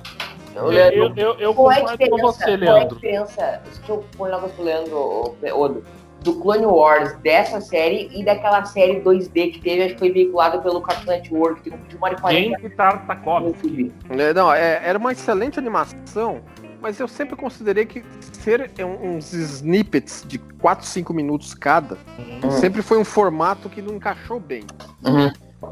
Eu, 0.55 0.65
Leandro, 0.67 1.13
eu, 1.15 1.33
eu 1.35 1.53
qual 1.53 1.71
é 1.71 1.75
a 1.75 1.81
concordo 1.81 2.09
com 2.09 2.17
você, 2.17 2.43
Qual 2.43 2.51
é 2.51 2.53
a 2.53 2.73
Leandro. 2.73 2.95
diferença? 2.95 3.61
Deixa 3.63 3.91
eu 3.91 4.03
pôr 4.17 4.27
um 4.27 4.31
negócio 4.31 4.55
pro 4.55 4.63
Leandro, 4.65 5.35
Odo, 5.53 5.85
do 6.23 6.33
Clone 6.41 6.65
Wars 6.65 7.15
dessa 7.19 7.61
série 7.61 8.09
e 8.13 8.23
daquela 8.25 8.65
série 8.65 8.99
2D 9.01 9.51
que 9.53 9.61
teve, 9.61 9.83
acho 9.83 9.93
que 9.93 9.99
foi 9.99 10.11
veiculada 10.11 10.59
pelo 10.59 10.81
Cartoon 10.81 11.05
Network, 11.11 11.61
que 11.61 11.69
de 11.69 11.95
uma 11.95 12.07
hora 12.07 12.15
e 12.17 12.21
quarenta 12.21 12.59
Genki 12.61 12.75
Tartakovsky. 12.75 13.93
É, 14.09 14.33
não, 14.33 14.51
é- 14.53 14.81
era 14.83 14.97
uma 14.97 15.11
excelente 15.11 15.57
animação, 15.59 16.41
mas 16.81 16.99
eu 16.99 17.07
sempre 17.07 17.35
considerei 17.35 17.85
que 17.85 18.03
ser 18.33 18.71
um- 18.79 19.15
uns 19.17 19.31
snippets 19.33 20.25
de 20.27 20.37
4, 20.37 20.85
5 20.85 21.13
minutos 21.13 21.53
cada 21.53 21.97
Uhum. 22.43 22.51
sempre 22.51 22.81
foi 22.81 22.97
um 22.97 23.05
formato 23.05 23.69
que 23.69 23.81
não 23.81 23.95
encaixou 23.95 24.39
bem. 24.39 24.63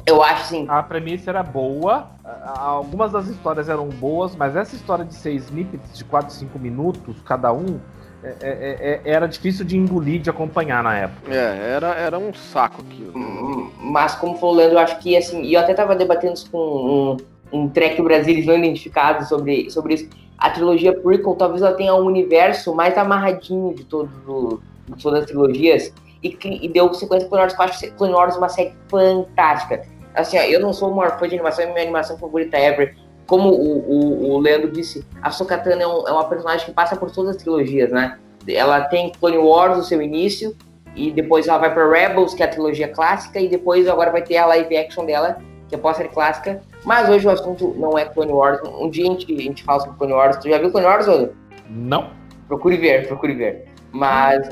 Eu 0.05 0.23
acho 0.23 0.41
assim, 0.43 0.65
A 0.67 0.81
premissa 0.81 1.29
era 1.29 1.43
boa, 1.43 2.09
algumas 2.55 3.11
das 3.11 3.27
histórias 3.27 3.69
eram 3.69 3.87
boas, 3.87 4.35
mas 4.35 4.55
essa 4.55 4.75
história 4.75 5.05
de 5.05 5.13
seis 5.13 5.43
snippets 5.45 5.97
de 5.97 6.03
4, 6.03 6.33
5 6.33 6.57
minutos 6.57 7.17
cada 7.23 7.51
um 7.53 7.79
é- 8.41 8.47
é- 8.49 9.01
é- 9.05 9.11
era 9.11 9.27
difícil 9.27 9.65
de 9.65 9.77
engolir, 9.77 10.21
de 10.21 10.29
acompanhar 10.29 10.83
na 10.83 10.97
época. 10.97 11.33
É, 11.33 11.73
era, 11.75 11.87
era 11.95 12.17
um 12.19 12.33
saco 12.33 12.81
aquilo. 12.81 13.17
Hum, 13.17 13.69
Mas 13.79 14.15
como 14.15 14.37
falou 14.37 14.55
o 14.55 14.57
Leandro, 14.57 14.77
eu 14.77 14.81
acho 14.81 14.99
que 14.99 15.15
assim, 15.15 15.41
e 15.43 15.53
eu 15.53 15.59
até 15.59 15.73
tava 15.73 15.95
debatendo 15.95 16.33
isso 16.33 16.49
com 16.49 17.17
um, 17.51 17.57
um 17.59 17.69
track 17.69 18.01
Brasil 18.01 18.43
não 18.45 18.55
identificado 18.55 19.25
sobre, 19.25 19.69
sobre 19.69 19.93
isso. 19.95 20.09
A 20.37 20.49
trilogia 20.49 20.93
prequel 20.93 21.35
talvez 21.35 21.61
ela 21.61 21.73
tenha 21.73 21.95
um 21.95 22.05
universo 22.05 22.73
mais 22.75 22.97
amarradinho 22.97 23.73
de, 23.73 23.83
todo, 23.85 24.61
de 24.87 25.01
todas 25.01 25.21
as 25.21 25.25
trilogias 25.27 25.93
e, 26.21 26.37
e 26.61 26.67
deu 26.67 26.93
sequência 26.93 27.27
Clone 27.29 27.43
Wars, 27.43 27.53
eu 27.57 27.63
acho 27.63 27.91
Clone 27.93 28.13
Wars 28.13 28.35
uma 28.35 28.49
série 28.49 28.73
fantástica. 28.89 29.83
Assim, 30.13 30.37
ó, 30.37 30.41
eu 30.41 30.59
não 30.59 30.73
sou 30.73 30.91
uma 30.91 31.09
fã 31.11 31.27
de 31.27 31.35
animação, 31.35 31.65
é 31.65 31.67
minha 31.67 31.81
animação 31.83 32.17
favorita 32.17 32.57
ever. 32.57 32.95
Como 33.25 33.49
o, 33.49 33.79
o, 33.79 34.31
o 34.33 34.37
Leandro 34.37 34.71
disse, 34.71 35.05
a 35.21 35.31
Sokatana 35.31 35.81
é, 35.81 35.87
um, 35.87 36.07
é 36.07 36.11
uma 36.11 36.25
personagem 36.25 36.65
que 36.65 36.71
passa 36.71 36.95
por 36.95 37.11
todas 37.11 37.35
as 37.35 37.41
trilogias, 37.41 37.91
né? 37.91 38.19
Ela 38.47 38.81
tem 38.81 39.11
Clone 39.11 39.37
Wars 39.37 39.77
no 39.77 39.83
seu 39.83 40.01
início, 40.01 40.55
e 40.95 41.11
depois 41.11 41.47
ela 41.47 41.57
vai 41.57 41.73
para 41.73 41.89
Rebels, 41.89 42.33
que 42.33 42.41
é 42.41 42.45
a 42.45 42.49
trilogia 42.49 42.87
clássica, 42.87 43.39
e 43.39 43.49
depois 43.49 43.87
agora 43.87 44.11
vai 44.11 44.21
ter 44.21 44.37
a 44.37 44.45
live 44.45 44.77
action 44.77 45.05
dela, 45.05 45.37
que 45.67 45.75
é 45.75 45.77
pós-série 45.77 46.09
clássica. 46.09 46.61
Mas 46.85 47.09
hoje 47.09 47.27
o 47.27 47.31
assunto 47.31 47.75
não 47.77 47.97
é 47.97 48.05
Clone 48.05 48.31
Wars. 48.31 48.61
Um 48.79 48.89
dia 48.89 49.03
a 49.03 49.11
gente, 49.11 49.33
a 49.33 49.41
gente 49.41 49.63
fala 49.63 49.81
sobre 49.81 49.97
Clone 49.97 50.13
Wars. 50.13 50.37
Tu 50.37 50.49
já 50.49 50.57
viu 50.57 50.71
Clone 50.71 50.85
Wars, 50.85 51.07
Odo? 51.07 51.35
Não. 51.69 52.11
Procure 52.47 52.77
ver, 52.77 53.07
procure 53.07 53.33
ver. 53.33 53.65
Mas. 53.91 54.47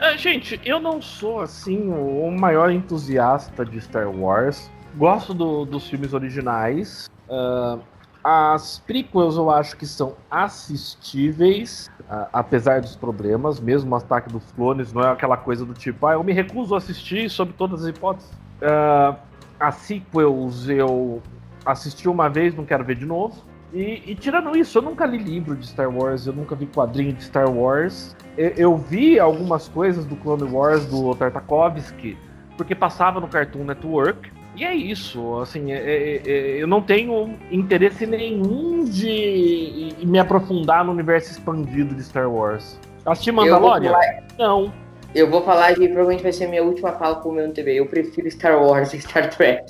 É, 0.00 0.16
gente, 0.18 0.60
eu 0.64 0.78
não 0.78 1.00
sou 1.00 1.40
assim 1.40 1.90
o 1.90 2.30
maior 2.30 2.70
entusiasta 2.70 3.64
de 3.64 3.80
Star 3.80 4.10
Wars. 4.10 4.70
Gosto 4.96 5.32
do, 5.32 5.64
dos 5.64 5.88
filmes 5.88 6.12
originais. 6.12 7.08
Uh, 7.28 7.80
as 8.22 8.78
prequels 8.86 9.36
eu 9.36 9.50
acho 9.50 9.76
que 9.76 9.86
são 9.86 10.14
assistíveis, 10.30 11.90
apesar 12.32 12.80
dos 12.80 12.96
problemas. 12.96 13.58
Mesmo 13.58 13.92
o 13.92 13.96
ataque 13.96 14.30
dos 14.30 14.44
clones 14.52 14.92
não 14.92 15.02
é 15.02 15.10
aquela 15.10 15.36
coisa 15.36 15.64
do 15.64 15.74
tipo, 15.74 16.06
ah, 16.06 16.12
eu 16.12 16.24
me 16.24 16.32
recuso 16.32 16.74
a 16.74 16.78
assistir 16.78 17.30
sob 17.30 17.52
todas 17.54 17.82
as 17.82 17.88
hipóteses. 17.88 18.30
Uh, 18.60 19.16
as 19.58 19.74
sequels 19.76 20.68
eu 20.68 21.22
assisti 21.64 22.08
uma 22.08 22.28
vez, 22.28 22.54
não 22.54 22.64
quero 22.64 22.84
ver 22.84 22.96
de 22.96 23.06
novo. 23.06 23.42
E, 23.72 24.02
e, 24.04 24.14
tirando 24.16 24.56
isso, 24.56 24.78
eu 24.78 24.82
nunca 24.82 25.06
li 25.06 25.18
livro 25.18 25.54
de 25.54 25.66
Star 25.66 25.88
Wars, 25.88 26.26
eu 26.26 26.32
nunca 26.32 26.56
vi 26.56 26.66
quadrinho 26.66 27.12
de 27.12 27.22
Star 27.22 27.48
Wars. 27.48 28.16
Eu, 28.36 28.48
eu 28.56 28.76
vi 28.76 29.20
algumas 29.20 29.68
coisas 29.68 30.04
do 30.04 30.16
Clone 30.16 30.42
Wars 30.42 30.86
do 30.86 31.14
Tartakovsky, 31.14 32.18
porque 32.56 32.74
passava 32.74 33.20
no 33.20 33.28
Cartoon 33.28 33.64
Network. 33.64 34.32
E 34.60 34.64
é 34.66 34.74
isso, 34.74 35.38
assim, 35.38 35.72
é, 35.72 35.78
é, 35.78 36.22
é, 36.22 36.62
eu 36.62 36.66
não 36.66 36.82
tenho 36.82 37.34
interesse 37.50 38.04
nenhum 38.04 38.84
de 38.84 39.96
me 40.02 40.18
aprofundar 40.18 40.84
no 40.84 40.92
universo 40.92 41.30
expandido 41.30 41.94
de 41.94 42.04
Star 42.04 42.30
Wars. 42.30 42.78
Assisti 43.06 43.32
Mandalorian? 43.32 43.92
Falar... 43.92 44.24
Não. 44.38 44.70
Eu 45.14 45.30
vou 45.30 45.42
falar 45.42 45.72
e 45.72 45.88
provavelmente 45.88 46.22
vai 46.22 46.32
ser 46.32 46.44
a 46.44 46.48
minha 46.48 46.62
última 46.62 46.92
fala 46.92 47.14
com 47.14 47.30
o 47.30 47.32
meu 47.32 47.50
TV. 47.54 47.80
Eu 47.80 47.86
prefiro 47.86 48.30
Star 48.30 48.62
Wars 48.62 48.92
e 48.92 49.00
Star 49.00 49.30
Trek. 49.30 49.64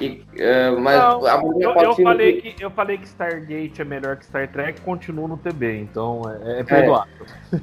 E, 0.00 0.24
uh, 0.36 0.80
mas 0.80 0.98
não, 0.98 1.60
eu, 1.60 1.74
eu 1.74 1.94
falei 1.94 2.40
que... 2.40 2.52
que... 2.52 2.64
eu 2.64 2.70
falei 2.70 2.96
que 2.96 3.06
Stargate 3.06 3.82
é 3.82 3.84
melhor 3.84 4.16
que 4.16 4.24
Star 4.24 4.50
Trek, 4.50 4.80
continuo 4.80 5.28
no 5.28 5.36
TB, 5.36 5.80
então 5.80 6.22
é, 6.42 6.60
é 6.60 6.64
perdoável. 6.64 7.26
É. 7.52 7.58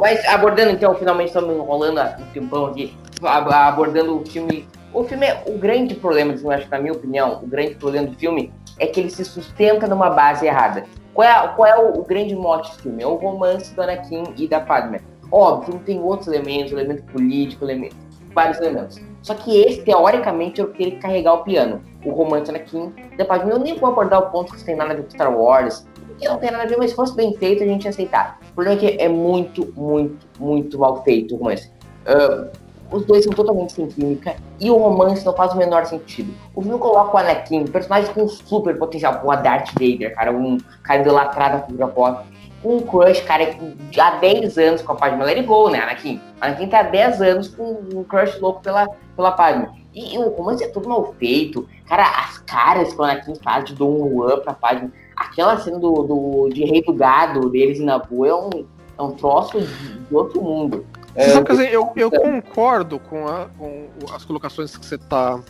Mas 0.00 0.24
abordando 0.26 0.70
então, 0.70 0.94
finalmente 0.94 1.28
estamos 1.28 1.54
enrolando 1.54 2.00
um 2.00 2.26
tempão 2.32 2.66
aqui, 2.66 2.96
abordando 3.22 4.20
o 4.20 4.26
filme. 4.26 4.66
O 4.94 5.04
filme 5.04 5.26
é 5.26 5.42
o 5.46 5.58
grande 5.58 5.94
problema, 5.94 6.32
acho 6.32 6.64
que 6.64 6.70
na 6.70 6.78
minha 6.78 6.92
opinião, 6.92 7.40
o 7.42 7.46
grande 7.46 7.74
problema 7.74 8.06
do 8.08 8.14
filme 8.18 8.52
é 8.78 8.86
que 8.86 9.00
ele 9.00 9.10
se 9.10 9.24
sustenta 9.24 9.86
numa 9.86 10.10
base 10.10 10.46
errada. 10.46 10.84
Qual 11.12 11.28
é, 11.28 11.48
qual 11.48 11.68
é 11.68 11.78
o, 11.78 12.00
o 12.00 12.04
grande 12.04 12.34
mote 12.34 12.70
do 12.76 12.82
filme? 12.82 13.02
É 13.02 13.06
o 13.06 13.14
romance 13.16 13.74
do 13.74 13.82
Anakin 13.82 14.24
e 14.36 14.48
da 14.48 14.60
Padme. 14.60 15.00
Óbvio, 15.30 15.78
tem 15.84 16.00
outros 16.00 16.28
elementos, 16.28 16.72
elemento 16.72 17.02
político, 17.04 17.64
elemento, 17.64 17.96
vários 18.34 18.58
elementos. 18.58 19.00
Só 19.22 19.34
que 19.34 19.60
esse, 19.62 19.82
teoricamente, 19.82 20.60
eu 20.60 20.68
queria 20.68 20.98
carregar 20.98 21.34
o 21.34 21.44
piano. 21.44 21.82
O 22.04 22.10
romance 22.10 22.50
Anakin, 22.50 22.92
Padme. 23.26 23.52
Eu 23.52 23.58
nem 23.58 23.78
vou 23.78 23.90
abordar 23.90 24.20
o 24.20 24.30
ponto 24.30 24.50
que 24.50 24.56
isso 24.56 24.66
tem 24.66 24.74
nada 24.74 24.92
a 24.92 24.96
ver 24.96 25.04
com 25.04 25.10
Star 25.10 25.36
Wars, 25.36 25.86
que 26.18 26.28
não 26.28 26.38
tem 26.38 26.50
nada 26.50 26.64
a 26.64 26.66
ver, 26.66 26.76
mas 26.76 26.90
se 26.90 26.96
fosse 26.96 27.14
bem 27.14 27.34
feito, 27.36 27.62
a 27.62 27.66
gente 27.66 27.84
ia 27.84 27.90
aceitar. 27.90 28.38
O 28.50 28.54
problema 28.54 28.80
é 28.80 28.80
que 28.80 29.02
é 29.02 29.08
muito, 29.08 29.72
muito, 29.76 30.26
muito 30.38 30.78
mal 30.78 31.02
feito 31.04 31.34
o 31.34 31.38
romance. 31.38 31.70
Uh, 32.06 32.50
os 32.92 33.06
dois 33.06 33.24
são 33.24 33.32
totalmente 33.32 33.72
sem 33.72 33.86
química 33.86 34.36
e 34.60 34.70
o 34.70 34.76
romance 34.76 35.24
não 35.24 35.32
faz 35.34 35.54
o 35.54 35.56
menor 35.56 35.86
sentido. 35.86 36.32
O 36.54 36.60
filme 36.60 36.78
coloca 36.78 37.16
o 37.16 37.18
Anakin, 37.18 37.64
personagem 37.64 38.12
com 38.12 38.28
super 38.28 38.76
potencial, 38.78 39.18
com 39.20 39.30
a 39.30 39.36
Darth 39.36 39.70
Vader, 39.72 40.14
cara, 40.14 40.30
um 40.30 40.58
cara 40.82 41.00
idolatrado 41.00 41.54
na 41.54 41.60
cultura 41.62 41.88
pop, 41.88 42.24
um 42.64 42.80
crush, 42.80 43.20
cara, 43.22 43.56
há 43.98 44.10
10 44.16 44.58
anos 44.58 44.82
com 44.82 44.92
a 44.92 44.94
Padme. 44.94 45.24
It 45.24 45.42
go, 45.42 45.68
né, 45.68 45.80
Anakin? 45.80 46.20
Anakin 46.40 46.68
tá 46.68 46.80
há 46.80 46.84
10 46.84 47.20
anos 47.22 47.48
com 47.48 47.82
um 47.94 48.04
crush 48.04 48.38
louco 48.40 48.62
pela, 48.62 48.88
pela 49.16 49.32
Padme. 49.32 49.68
E, 49.94 50.14
e 50.14 50.18
o 50.18 50.28
romance 50.28 50.64
é 50.64 50.68
tudo 50.68 50.88
mal 50.88 51.14
feito. 51.18 51.68
Cara, 51.86 52.04
as 52.04 52.38
caras 52.38 52.92
que 52.92 53.00
o 53.00 53.04
Anakin 53.04 53.34
faz 53.36 53.64
de 53.64 53.74
Don 53.74 54.08
Juan 54.08 54.40
pra 54.40 54.54
Padme. 54.54 54.92
Aquela 55.16 55.58
cena 55.58 55.78
do, 55.78 55.92
do, 56.02 56.48
de 56.52 56.64
Rei 56.64 56.82
do 56.82 56.92
Gado 56.92 57.50
deles 57.50 57.78
na 57.80 57.98
Nabu 57.98 58.24
é 58.24 58.34
um, 58.34 58.50
é 58.98 59.02
um 59.02 59.12
troço 59.12 59.60
de, 59.60 59.98
de 59.98 60.14
outro 60.14 60.40
mundo. 60.40 60.86
É, 61.14 61.28
sabe, 61.30 61.46
quer 61.46 61.52
dizer, 61.52 61.72
eu, 61.72 61.92
eu 61.94 62.10
concordo 62.10 62.98
com, 62.98 63.28
a, 63.28 63.46
com 63.58 63.88
as 64.14 64.24
colocações 64.24 64.76
que 64.76 64.86
você 64.86 64.96
tá 64.96 65.40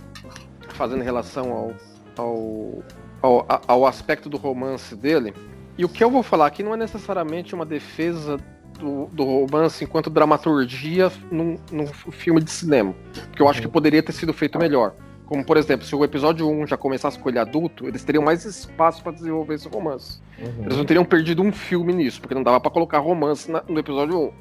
fazendo 0.71 1.03
em 1.03 1.05
relação 1.05 1.53
ao, 1.53 1.73
ao, 2.17 2.83
ao, 3.23 3.61
ao 3.69 3.87
aspecto 3.87 4.29
do 4.29 4.37
romance 4.37 4.97
dele. 4.97 5.33
E 5.77 5.85
o 5.85 5.89
que 5.89 6.03
eu 6.03 6.11
vou 6.11 6.23
falar 6.23 6.47
aqui 6.47 6.63
não 6.63 6.75
é 6.75 6.77
necessariamente 6.77 7.55
uma 7.55 7.65
defesa 7.65 8.39
do, 8.79 9.07
do 9.07 9.25
romance 9.25 9.85
enquanto 9.85 10.11
dramaturgia 10.11 11.11
num, 11.31 11.59
num, 11.71 11.87
filme 11.87 12.43
de 12.43 12.51
cinema. 12.51 12.95
Porque 13.29 13.43
eu 13.43 13.49
acho 13.49 13.61
que 13.61 13.69
poderia 13.69 14.03
ter 14.03 14.13
sido 14.13 14.33
feito 14.33 14.59
melhor. 14.59 14.95
Como, 15.27 15.45
por 15.45 15.57
exemplo, 15.57 15.87
se 15.87 15.95
o 15.95 16.05
episódio 16.05 16.47
1 16.49 16.67
já 16.67 16.77
começasse 16.77 17.19
com 17.19 17.29
ele 17.29 17.39
adulto, 17.39 17.87
eles 17.87 18.05
teriam 18.05 18.23
mais 18.23 18.45
espaço 18.45 19.03
para 19.03 19.13
desenvolver 19.13 19.55
esse 19.55 19.69
romance. 19.69 20.21
Uhum. 20.39 20.65
Eles 20.65 20.77
não 20.77 20.85
teriam 20.85 21.05
perdido 21.05 21.43
um 21.43 21.53
filme 21.53 21.93
nisso, 21.95 22.21
porque 22.21 22.35
não 22.35 22.43
dava 22.43 22.61
para 22.61 22.71
colocar 22.71 22.99
romance 22.99 23.51
na, 23.51 23.63
no 23.67 23.79
episódio 23.79 24.19
1. 24.19 24.21
Uhum. 24.21 24.33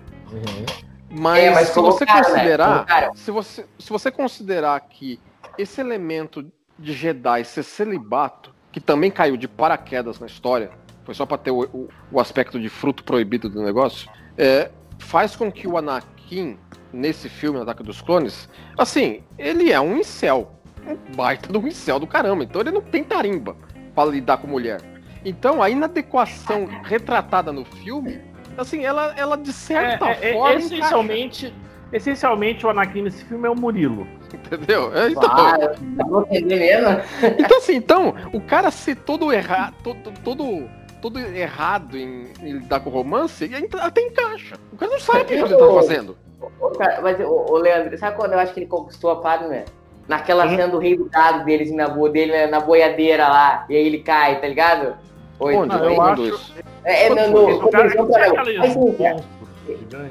Mas, 1.10 1.44
é, 1.44 1.52
mas 1.52 1.68
se 1.70 1.80
você 1.80 2.06
né? 2.06 2.14
considerar. 2.14 2.86
Né? 2.86 3.10
Se, 3.16 3.32
você, 3.32 3.66
se 3.78 3.90
você 3.90 4.12
considerar 4.12 4.80
que 4.82 5.20
esse 5.58 5.80
elemento 5.80 6.46
de 6.78 6.94
Jedi 6.94 7.46
ser 7.46 7.64
celibato, 7.64 8.54
que 8.72 8.80
também 8.80 9.12
caiu 9.12 9.38
de 9.38 9.48
paraquedas 9.48 10.20
na 10.20 10.26
história, 10.26 10.72
foi 11.04 11.14
só 11.14 11.26
para 11.26 11.38
ter 11.38 11.52
o, 11.52 11.64
o, 11.64 11.90
o, 12.12 12.20
aspecto 12.20 12.60
de 12.60 12.70
fruto 12.70 13.04
proibido 13.04 13.50
do 13.50 13.64
negócio, 13.64 14.10
é, 14.38 14.72
faz 15.00 15.36
com 15.36 15.52
que 15.52 15.68
o 15.68 15.78
Anakin, 15.78 16.58
nesse 16.94 17.30
filme, 17.30 17.60
Ataque 17.60 17.84
dos 17.84 18.02
Clones, 18.02 18.48
assim, 18.78 19.24
ele 19.38 19.72
é 19.72 19.80
um 19.80 19.98
incel. 19.98 20.52
Um 20.86 21.16
baita 21.16 21.52
do 21.52 21.68
incel 21.68 22.00
do 22.00 22.08
caramba. 22.08 22.44
Então 22.44 22.62
ele 22.62 22.72
não 22.72 22.82
tem 22.82 23.04
tarimba 23.04 23.56
para 23.94 24.10
lidar 24.10 24.38
com 24.38 24.48
mulher. 24.48 24.82
Então 25.24 25.62
a 25.62 25.70
inadequação 25.70 26.66
retratada 26.84 27.52
no 27.52 27.64
filme, 27.66 28.20
assim, 28.58 28.84
ela, 28.84 29.14
ela 29.18 29.38
de 29.38 29.54
certa 29.54 30.10
é, 30.10 30.30
é, 30.30 30.34
forma. 30.34 30.56
essencialmente, 30.56 31.46
encaixa. 31.48 31.62
essencialmente, 31.94 32.66
o 32.66 32.70
Anakin 32.70 33.04
nesse 33.04 33.24
filme 33.26 33.48
é 33.48 33.50
o 33.50 33.56
Murilo. 33.56 34.08
Entendeu? 34.34 34.96
É, 34.96 35.10
então, 35.10 35.30
ah, 35.30 35.58
então, 37.38 37.58
assim, 37.58 37.76
então, 37.76 38.16
o 38.34 38.40
cara 38.40 38.72
ser 38.72 38.96
todo 38.96 39.32
errado, 39.32 39.76
todo, 39.84 40.12
todo 40.24 40.70
todo 41.02 41.20
errado 41.20 41.98
em, 41.98 42.28
em 42.42 42.54
lidar 42.54 42.80
com 42.80 42.90
romance, 42.90 43.46
e 43.46 43.70
até 43.80 44.02
encaixa. 44.02 44.56
O 44.72 44.78
cara 44.78 44.92
não 44.92 45.00
sabe 45.00 45.22
o 45.22 45.26
que 45.26 45.34
ele 45.34 45.50
tá 45.50 45.74
fazendo. 45.74 46.18
mas, 47.02 47.20
o, 47.20 47.58
Leandro, 47.58 47.98
sabe 47.98 48.16
quando 48.16 48.34
eu 48.34 48.40
acho 48.40 48.54
que 48.54 48.60
ele 48.60 48.68
conquistou 48.68 49.12
a 49.12 49.16
Padme? 49.18 49.66
Naquela 50.08 50.50
cena 50.50 50.68
do 50.68 50.78
rei 50.78 50.98
do 50.98 51.06
gado 51.06 51.46
deles 51.46 51.72
na, 51.72 51.88
boa, 51.88 52.10
dele, 52.10 52.48
na 52.48 52.60
boiadeira 52.60 53.28
lá, 53.28 53.66
e 53.70 53.76
aí 53.76 53.86
ele 53.86 54.00
cai, 54.00 54.42
tá 54.42 54.48
ligado? 54.48 54.96
Oi, 55.40 55.56
Onde? 55.56 55.76
Eu 55.76 56.02
acho... 56.02 56.54
É, 56.84 57.06
é 57.06 57.10
no, 57.10 57.28
no, 57.28 57.62
no, 57.62 57.72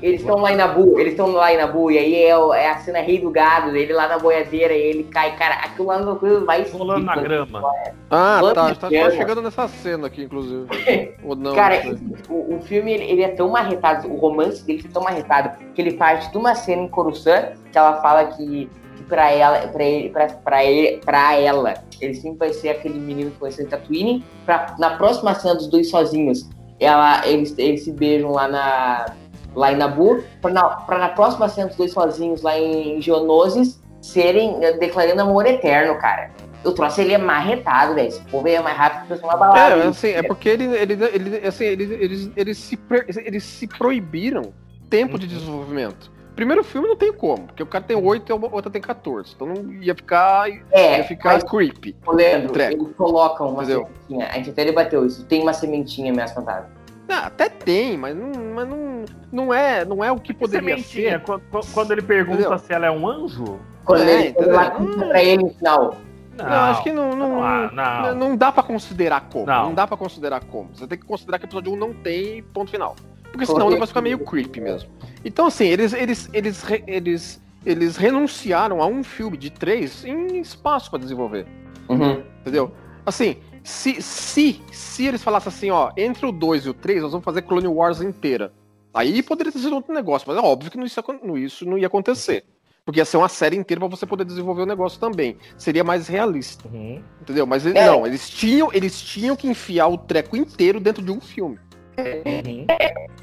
eles 0.03 0.21
estão 0.21 0.37
lá 0.39 0.53
em 0.53 0.57
Nabu, 0.57 0.99
eles 0.99 1.13
estão 1.13 1.31
lá 1.33 1.53
em 1.53 1.57
Nabu, 1.57 1.91
e 1.91 1.99
aí 1.99 2.15
é, 2.15 2.31
é, 2.31 2.71
a 2.71 2.79
cena 2.79 3.01
rei 3.01 3.21
do 3.21 3.31
gado, 3.31 3.77
ele 3.77 3.93
lá 3.93 4.09
na 4.09 4.19
boiadeira, 4.19 4.75
e 4.75 4.81
ele 4.81 5.05
cai, 5.05 5.37
cara, 5.37 5.55
aquilo 5.57 5.89
lá 5.89 5.99
não 5.99 6.15
é 6.15 6.19
coisa 6.19 6.41
mais. 6.41 6.73
Rolando 6.73 7.05
na 7.05 7.17
grama. 7.17 7.63
Ah, 8.11 8.41
tá, 8.55 8.75
tá 8.75 8.89
só 8.89 9.11
chegando 9.11 9.43
nessa 9.43 9.69
cena 9.69 10.07
aqui, 10.07 10.25
inclusive. 10.25 10.67
Ou 11.25 11.37
não, 11.37 11.55
cara, 11.55 11.83
o, 12.29 12.57
o, 12.57 12.61
filme 12.63 12.93
ele, 12.93 13.05
ele, 13.05 13.23
é 13.23 13.29
tão 13.29 13.49
marretado, 13.49 14.09
o 14.09 14.17
romance 14.17 14.65
dele 14.65 14.85
é 14.85 14.93
tão 14.93 15.03
marretado, 15.03 15.57
que 15.75 15.81
ele 15.81 15.93
parte 15.93 16.31
de 16.31 16.37
uma 16.37 16.55
cena 16.55 16.83
em 16.83 16.89
Coruscant, 16.89 17.55
que 17.71 17.79
ela 17.79 18.01
fala 18.01 18.27
que, 18.27 18.69
que 18.97 19.03
pra 19.05 19.31
ela, 19.31 19.69
pra 19.69 19.85
ele, 19.85 20.11
pra, 20.11 20.27
pra, 20.27 20.65
ele, 20.65 20.99
pra 20.99 21.35
ela, 21.35 21.75
ele 22.01 22.15
sempre 22.15 22.39
vai 22.39 22.53
ser 22.53 22.71
aquele 22.71 22.99
menino 22.99 23.31
que 23.31 23.41
vai 23.41 23.51
ser 23.53 23.67
Tatooine, 23.67 24.25
pra, 24.45 24.75
na 24.79 24.97
próxima 24.97 25.35
cena 25.35 25.55
dos 25.55 25.69
dois 25.69 25.89
sozinhos, 25.89 26.49
ela, 26.81 27.27
eles, 27.27 27.55
eles 27.59 27.85
se 27.85 27.93
beijam 27.93 28.33
lá 28.33 28.49
na 28.49 29.07
lá 29.55 29.73
em 29.73 29.77
Nabu, 29.77 30.23
para 30.41 30.53
na, 30.53 30.99
na, 30.99 31.09
próxima 31.09 31.49
cena 31.49 31.69
dos 31.69 31.77
dois 31.77 31.93
sozinhos 31.93 32.43
lá 32.43 32.59
em 32.59 33.01
Geonosis 33.01 33.81
serem 34.01 34.63
eh, 34.65 34.73
declarando 34.73 35.21
amor 35.23 35.47
eterno, 35.47 35.99
cara. 35.99 36.31
O 36.65 36.73
troço 36.73 37.01
ele 37.01 37.15
é 37.15 37.19
marretado, 37.19 37.95
velho. 37.95 38.09
Esse 38.09 38.21
povo 38.23 38.47
é 38.47 38.61
mais 38.61 38.77
rápido 38.77 39.19
que 39.19 39.25
uma 39.25 39.37
balada. 39.37 39.77
É, 39.77 39.87
assim, 39.87 40.09
é 40.09 40.23
porque 40.23 40.49
ele, 40.49 40.65
ele, 40.65 40.93
ele, 40.93 41.47
assim, 41.47 41.65
eles, 41.65 41.91
eles, 41.91 42.31
eles, 42.37 42.59
se, 42.59 42.79
eles 43.25 43.45
se 43.45 43.67
proibiram 43.67 44.53
tempo 44.91 45.19
de 45.19 45.27
uhum. 45.27 45.33
desenvolvimento. 45.33 46.13
primeiro 46.37 46.63
filme 46.63 46.89
não 46.89 46.97
tem 46.97 47.13
como, 47.13 47.47
porque 47.47 47.63
o 47.63 47.67
cara 47.67 47.85
tem 47.85 47.97
8 47.97 48.29
e 48.29 48.33
o 48.33 48.53
outro 48.53 48.71
tem 48.71 48.83
14. 48.83 49.33
Então 49.35 49.47
não 49.47 49.73
ia 49.73 49.95
ficar, 49.95 50.51
É, 50.71 50.99
ia 50.99 51.05
ficar 51.05 51.35
mas, 51.35 51.45
creepy. 51.45 51.97
Leandro, 52.07 52.61
eles 52.61 52.89
colocam 52.97 53.49
uma 53.49 53.63
Entendeu? 53.63 53.89
sementinha. 54.07 54.29
A 54.29 54.35
gente 54.35 54.51
até 54.51 54.65
debateu 54.65 55.07
isso. 55.07 55.25
Tem 55.25 55.41
uma 55.41 55.55
sementinha 55.55 56.13
meio 56.13 56.29
fantasma. 56.29 56.69
Ah, 57.11 57.27
até 57.27 57.49
tem, 57.49 57.97
mas 57.97 58.17
não, 58.17 58.31
mas 58.55 58.69
não, 58.69 59.05
não, 59.33 59.55
é, 59.55 59.85
não 59.85 60.03
é 60.05 60.13
o 60.13 60.19
que 60.21 60.33
poderia 60.33 60.77
Sementinha, 60.77 61.19
ser. 61.19 61.21
Quando, 61.21 61.43
quando 61.73 61.91
ele 61.93 62.03
pergunta 62.03 62.41
Entendeu? 62.41 62.59
se 62.59 62.73
ela 62.73 62.87
é 62.87 62.91
um 62.91 63.07
anjo? 63.09 63.59
Quando 63.85 64.03
É, 64.03 64.27
ele 64.27 64.33
pra 64.35 65.23
ele 65.23 65.43
no 65.43 65.51
final. 65.51 65.97
Não, 66.37 66.45
Não, 66.47 66.53
acho 66.71 66.83
que 66.83 66.93
não, 66.93 67.11
não, 67.17 67.43
Ah, 67.43 67.71
não. 67.73 68.15
não, 68.15 68.29
não 68.31 68.37
dá 68.37 68.53
pra 68.53 68.63
considerar 68.63 69.23
como. 69.33 69.47
Não. 69.47 69.67
Não. 69.67 69.75
dá 69.75 69.87
pra 69.87 69.97
considerar 69.97 70.41
como. 70.45 70.71
Você 70.75 70.87
tem 70.87 70.97
que 70.99 71.05
considerar 71.05 71.39
que 71.39 71.45
o 71.45 71.49
episódio 71.49 71.73
1 71.73 71.77
não 71.77 71.93
tem 71.93 72.43
ponto 72.43 72.71
final. 72.71 72.95
Porque 73.31 73.45
senão 73.47 73.59
Correto. 73.61 73.73
depois 73.75 73.91
fica 73.91 74.01
meio 74.01 74.19
creepy 74.21 74.61
mesmo. 74.61 74.89
Então, 75.25 75.47
assim, 75.47 75.67
eles, 75.67 75.93
eles, 75.93 76.29
eles, 76.33 76.65
eles, 76.87 77.43
eles 77.67 77.97
renunciaram 77.97 78.81
a 78.83 78.87
um 78.87 79.03
filme 79.05 79.37
de 79.37 79.51
três 79.51 80.05
em 80.05 80.39
espaço 80.41 80.89
pra 80.91 80.99
desenvolver. 80.99 81.47
Uhum. 81.89 82.23
Entendeu? 82.41 82.73
Assim, 83.05 83.37
se, 83.63 84.01
se, 84.03 84.61
se 84.73 85.07
eles 85.07 85.23
falassem 85.23 85.49
assim, 85.49 85.71
ó, 85.71 85.91
entre 85.97 86.27
o 86.27 86.33
2 86.33 86.67
e 86.67 86.71
o 86.71 86.75
3, 86.75 87.03
nós 87.03 87.13
vamos 87.13 87.25
fazer 87.25 87.43
Clone 87.43 87.67
Wars 87.69 88.01
inteira. 88.01 88.53
Aí 88.93 89.23
poderia 89.23 89.53
ter 89.53 89.59
sido 89.59 89.75
outro 89.75 89.95
negócio, 89.95 90.27
mas 90.29 90.37
é 90.37 90.41
óbvio 90.41 90.71
que 90.71 90.77
não, 90.79 90.85
isso, 90.85 91.01
isso 91.37 91.65
não 91.67 91.79
ia 91.79 91.87
acontecer. 91.87 92.45
Porque 92.85 92.99
ia 92.99 93.05
ser 93.05 93.19
uma 93.19 93.29
série 93.29 93.57
inteira 93.57 93.79
pra 93.79 93.89
você 93.89 94.05
poder 94.07 94.25
desenvolver 94.25 94.63
o 94.63 94.67
negócio 94.67 94.99
também. 94.99 95.37
Seria 95.57 95.85
mais 95.85 96.09
realista, 96.09 96.67
Uhum. 96.67 97.01
entendeu? 97.21 97.47
Mas 97.47 97.65
É. 97.67 97.73
não, 97.87 98.07
eles 98.07 98.29
tinham, 98.29 98.71
eles 98.73 99.01
tinham 99.01 99.37
que 99.37 99.47
enfiar 99.49 99.87
o 99.89 99.99
treco 99.99 100.37
inteiro 100.37 100.81
dentro 100.81 101.03
de 101.03 101.13
um 101.13 101.21
filme. 101.21 101.59
Uhum. 101.99 102.67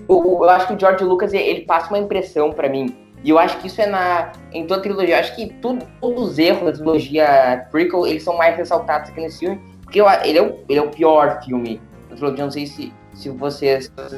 Eu, 0.07 0.43
eu 0.43 0.49
acho 0.49 0.67
que 0.67 0.73
o 0.73 0.79
George 0.79 1.03
Lucas 1.03 1.33
ele- 1.33 1.43
ele 1.43 1.61
passa 1.65 1.89
uma 1.89 1.97
impressão 1.97 2.51
pra 2.53 2.69
mim. 2.69 2.95
E 3.23 3.29
eu 3.31 3.39
acho 3.39 3.57
que 3.57 3.67
isso 3.67 3.81
é 3.81 3.87
na 3.87 4.31
em 4.53 4.65
toda 4.67 4.79
a 4.79 4.83
trilogia. 4.83 5.15
Eu 5.15 5.19
acho 5.19 5.35
que 5.35 5.47
tudo, 5.55 5.85
todos 5.99 6.29
os 6.31 6.39
erros 6.39 6.63
da 6.65 6.71
trilogia 6.73 7.67
prequel 7.71 8.05
eles 8.05 8.23
são 8.23 8.37
mais 8.37 8.55
ressaltados 8.55 9.09
aqui 9.09 9.19
nesse 9.19 9.39
filme. 9.39 9.59
Porque 9.87 10.01
eu, 10.01 10.09
ele, 10.09 10.37
é 10.37 10.41
o, 10.41 10.59
ele 10.67 10.79
é 10.79 10.81
o 10.81 10.89
pior 10.89 11.41
filme 11.41 11.81
da 12.09 12.17
trilogia. 12.17 12.43
Não 12.43 12.51
sei 12.51 12.67
se, 12.67 12.93
se 13.13 13.29
vocês 13.29 13.85
se 13.85 14.15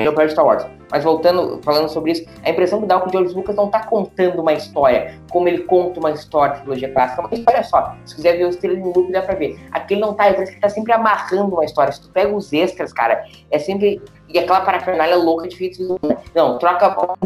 é 0.00 0.08
o 0.08 0.14
pior 0.14 0.30
Star 0.30 0.46
Wars. 0.46 0.64
Mas 0.90 1.04
voltando, 1.04 1.60
falando 1.62 1.90
sobre 1.90 2.12
isso, 2.12 2.24
a 2.42 2.48
impressão 2.48 2.80
que 2.80 2.86
dá 2.86 2.96
é 2.96 3.00
que 3.00 3.08
o 3.08 3.12
George 3.12 3.34
Lucas 3.34 3.54
não 3.54 3.68
tá 3.68 3.84
contando 3.84 4.40
uma 4.40 4.54
história 4.54 5.18
como 5.30 5.46
ele 5.46 5.64
conta 5.64 6.00
uma 6.00 6.10
história 6.10 6.54
de 6.54 6.60
trilogia 6.62 6.90
clássica. 6.90 7.20
É 7.20 7.26
uma 7.26 7.34
história 7.34 7.64
só. 7.64 7.94
Se 8.06 8.14
quiser 8.14 8.38
ver 8.38 8.46
os 8.46 8.56
trailers 8.56 8.82
no 8.82 8.94
loop, 8.94 9.12
dá 9.12 9.20
pra 9.20 9.34
ver. 9.34 9.60
Aqui 9.72 9.92
ele 9.92 10.00
não 10.00 10.14
tá, 10.14 10.24
parece 10.24 10.46
que 10.46 10.52
ele 10.52 10.60
tá 10.60 10.70
sempre 10.70 10.92
amarrando 10.94 11.54
uma 11.54 11.66
história. 11.66 11.92
Se 11.92 12.00
tu 12.00 12.08
pega 12.08 12.34
os 12.34 12.50
extras, 12.50 12.94
cara, 12.94 13.26
é 13.50 13.58
sempre 13.58 14.00
e 14.32 14.38
aquela 14.38 14.62
parafernália 14.62 15.16
louca 15.16 15.46
de 15.46 15.54
visuais. 15.54 16.00
Não, 16.34 16.56
troca 16.56 16.86
a. 16.86 17.16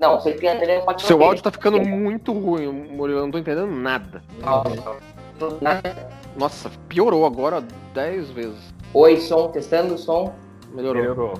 Não, 0.00 0.18
você 0.18 0.32
tem 0.32 0.48
André 0.48 0.80
pode 0.80 1.02
Seu 1.02 1.22
áudio 1.22 1.42
tá 1.42 1.50
ficando 1.50 1.78
muito 1.80 2.32
ruim, 2.32 2.72
Murilo, 2.72 3.18
eu 3.18 3.22
não 3.24 3.30
tô 3.30 3.38
entendendo 3.38 3.70
nada. 3.70 4.22
Nossa, 6.36 6.70
piorou 6.88 7.26
agora 7.26 7.62
10 7.92 8.30
vezes. 8.30 8.74
Oi, 8.92 9.16
som, 9.18 9.48
testando 9.48 9.94
o 9.94 9.98
som. 9.98 10.32
Melhorou. 10.74 11.02
Melhorou. 11.02 11.34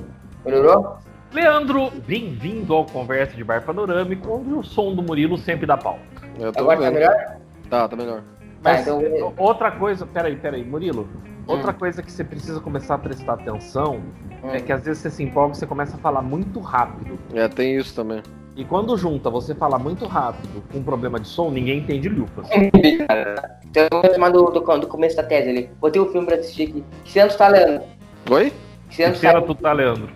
Melhorou? 0.44 0.96
Leandro, 1.32 1.90
bem-vindo 2.06 2.74
ao 2.74 2.84
Conversa 2.84 3.36
de 3.36 3.42
Bar 3.42 3.62
Panorâmico, 3.64 4.30
onde 4.32 4.52
o 4.54 4.62
som 4.62 4.94
do 4.94 5.02
Murilo 5.02 5.36
sempre 5.36 5.66
dá 5.66 5.76
pau. 5.76 5.98
Eu 6.38 6.52
tô 6.52 6.60
Agora 6.60 6.78
tá 6.78 6.84
vendo. 6.84 6.94
melhor? 6.94 7.36
Tá, 7.68 7.88
tá 7.88 7.96
melhor. 7.96 8.22
Mas 8.62 8.82
então- 8.82 9.00
eh, 9.02 9.32
outra 9.36 9.70
coisa, 9.72 10.06
peraí, 10.06 10.36
peraí, 10.36 10.64
Murilo. 10.64 11.08
Outra 11.46 11.72
Hum. 11.72 11.74
coisa 11.74 12.02
que 12.02 12.10
você 12.10 12.24
precisa 12.24 12.60
começar 12.60 12.94
a 12.94 12.98
prestar 12.98 13.34
atenção 13.34 13.96
Hum. 14.42 14.50
é 14.50 14.60
que 14.60 14.72
às 14.72 14.84
vezes 14.84 15.02
você 15.02 15.10
se 15.10 15.22
empolga 15.22 15.54
e 15.54 15.58
você 15.58 15.66
começa 15.66 15.96
a 15.96 15.98
falar 15.98 16.22
muito 16.22 16.60
rápido. 16.60 17.18
É, 17.34 17.48
tem 17.48 17.76
isso 17.76 17.94
também. 17.94 18.22
E 18.56 18.64
quando 18.64 18.96
junta 18.96 19.28
você 19.30 19.54
falar 19.54 19.78
muito 19.78 20.06
rápido 20.06 20.62
com 20.70 20.78
um 20.78 20.82
problema 20.82 21.18
de 21.18 21.26
som, 21.26 21.50
ninguém 21.50 21.78
entende 21.80 22.08
Lucas. 22.08 22.48
Então, 22.52 23.88
eu 23.90 24.02
vou 24.02 24.12
chamar 24.12 24.30
do, 24.30 24.44
do, 24.50 24.60
do 24.60 24.86
começo 24.86 25.16
da 25.16 25.24
tese 25.24 25.48
ali. 25.50 25.70
Botei 25.80 26.00
o 26.00 26.06
filme 26.10 26.26
pra 26.26 26.36
assistir 26.36 26.68
aqui. 26.68 26.84
Que 27.04 27.10
cena 27.12 27.28
tu 27.28 27.36
tá 27.36 27.48
lendo? 27.48 27.82
Oi? 28.30 28.52
Que 28.90 29.10
tu 29.10 29.20
tá 29.20 29.40
tu 29.42 29.54
tá, 29.56 29.72
Leandro? 29.72 30.08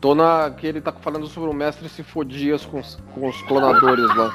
Tô 0.00 0.14
na. 0.14 0.50
que 0.50 0.66
ele 0.66 0.80
tá 0.80 0.92
falando 0.92 1.26
sobre 1.28 1.48
o 1.48 1.52
mestre 1.54 1.88
Sifodias 1.88 2.66
com 2.66 2.80
os, 2.80 2.98
com 3.14 3.26
os 3.28 3.40
clonadores 3.42 4.04
lá. 4.16 4.32